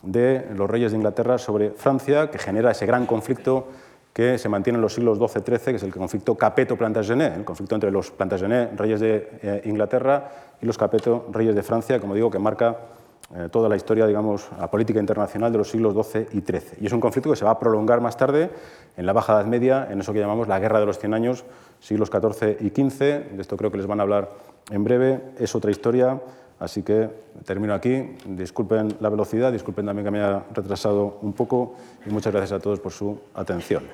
de 0.03 0.47
los 0.55 0.71
reyes 0.71 0.93
de 0.93 0.97
Inglaterra 0.97 1.39
sobre 1.39 1.71
Francia 1.71 2.31
que 2.31 2.39
genera 2.39 2.71
ese 2.71 2.87
gran 2.87 3.05
conflicto 3.05 3.69
que 4.13 4.39
se 4.39 4.49
mantiene 4.49 4.79
en 4.79 4.83
los 4.83 4.95
siglos 4.95 5.19
XII-XIII, 5.19 5.65
que 5.65 5.77
es 5.77 5.83
el 5.83 5.95
conflicto 5.95 6.35
Capeto-Plantagenet, 6.35 7.37
el 7.37 7.45
conflicto 7.45 7.77
entre 7.77 7.91
los 7.91 8.11
Plantagenet, 8.11 8.77
reyes 8.77 8.99
de 8.99 9.29
eh, 9.43 9.63
Inglaterra, 9.67 10.29
y 10.61 10.67
los 10.67 10.77
Capeto, 10.77 11.29
reyes 11.31 11.55
de 11.55 11.63
Francia, 11.63 12.01
como 12.01 12.15
digo, 12.15 12.29
que 12.31 12.41
marca 12.41 12.77
eh, 13.35 13.49
toda 13.51 13.69
la 13.69 13.77
historia, 13.77 14.07
digamos, 14.07 14.49
la 14.59 14.71
política 14.71 15.01
internacional 15.01 15.53
de 15.53 15.59
los 15.59 15.71
siglos 15.71 15.95
XII 15.95 16.29
y 16.33 16.41
XIII. 16.41 16.79
Y 16.81 16.87
es 16.87 16.93
un 16.93 17.01
conflicto 17.01 17.31
que 17.31 17.37
se 17.37 17.45
va 17.45 17.53
a 17.53 17.59
prolongar 17.59 18.01
más 18.01 18.17
tarde, 18.17 18.51
en 18.97 19.07
la 19.07 19.13
Baja 19.13 19.35
Edad 19.35 19.47
Media, 19.47 19.89
en 19.91 20.01
eso 20.01 20.13
que 20.13 20.21
llamamos 20.21 20.49
la 20.49 20.59
Guerra 20.59 20.81
de 20.81 20.87
los 20.87 20.99
Cien 20.99 21.15
Años, 21.15 21.45
siglos 21.81 22.11
XIV 22.11 22.57
y 22.61 22.69
XV. 22.71 22.99
De 23.37 23.41
esto 23.41 23.57
creo 23.57 23.71
que 23.71 23.77
les 23.77 23.87
van 23.87 24.01
a 24.01 24.03
hablar 24.03 24.31
en 24.71 24.83
breve. 24.83 25.21
Es 25.39 25.55
otra 25.55 25.71
historia, 25.71 26.21
Así 26.61 26.83
que 26.83 27.09
termino 27.45 27.75
aquí. 27.75 28.17
Disculpen 28.27 28.97
la 29.01 29.09
velocidad, 29.09 29.53
disculpen 29.53 29.87
también 29.87 30.05
que 30.05 30.11
me 30.11 30.19
haya 30.19 30.45
retrasado 30.53 31.19
un 31.23 31.33
poco 31.33 31.77
y 32.05 32.11
muchas 32.11 32.33
gracias 32.33 32.59
a 32.59 32.63
todos 32.63 32.81
por 32.81 32.93
su 32.93 33.19
atención. 33.35 33.85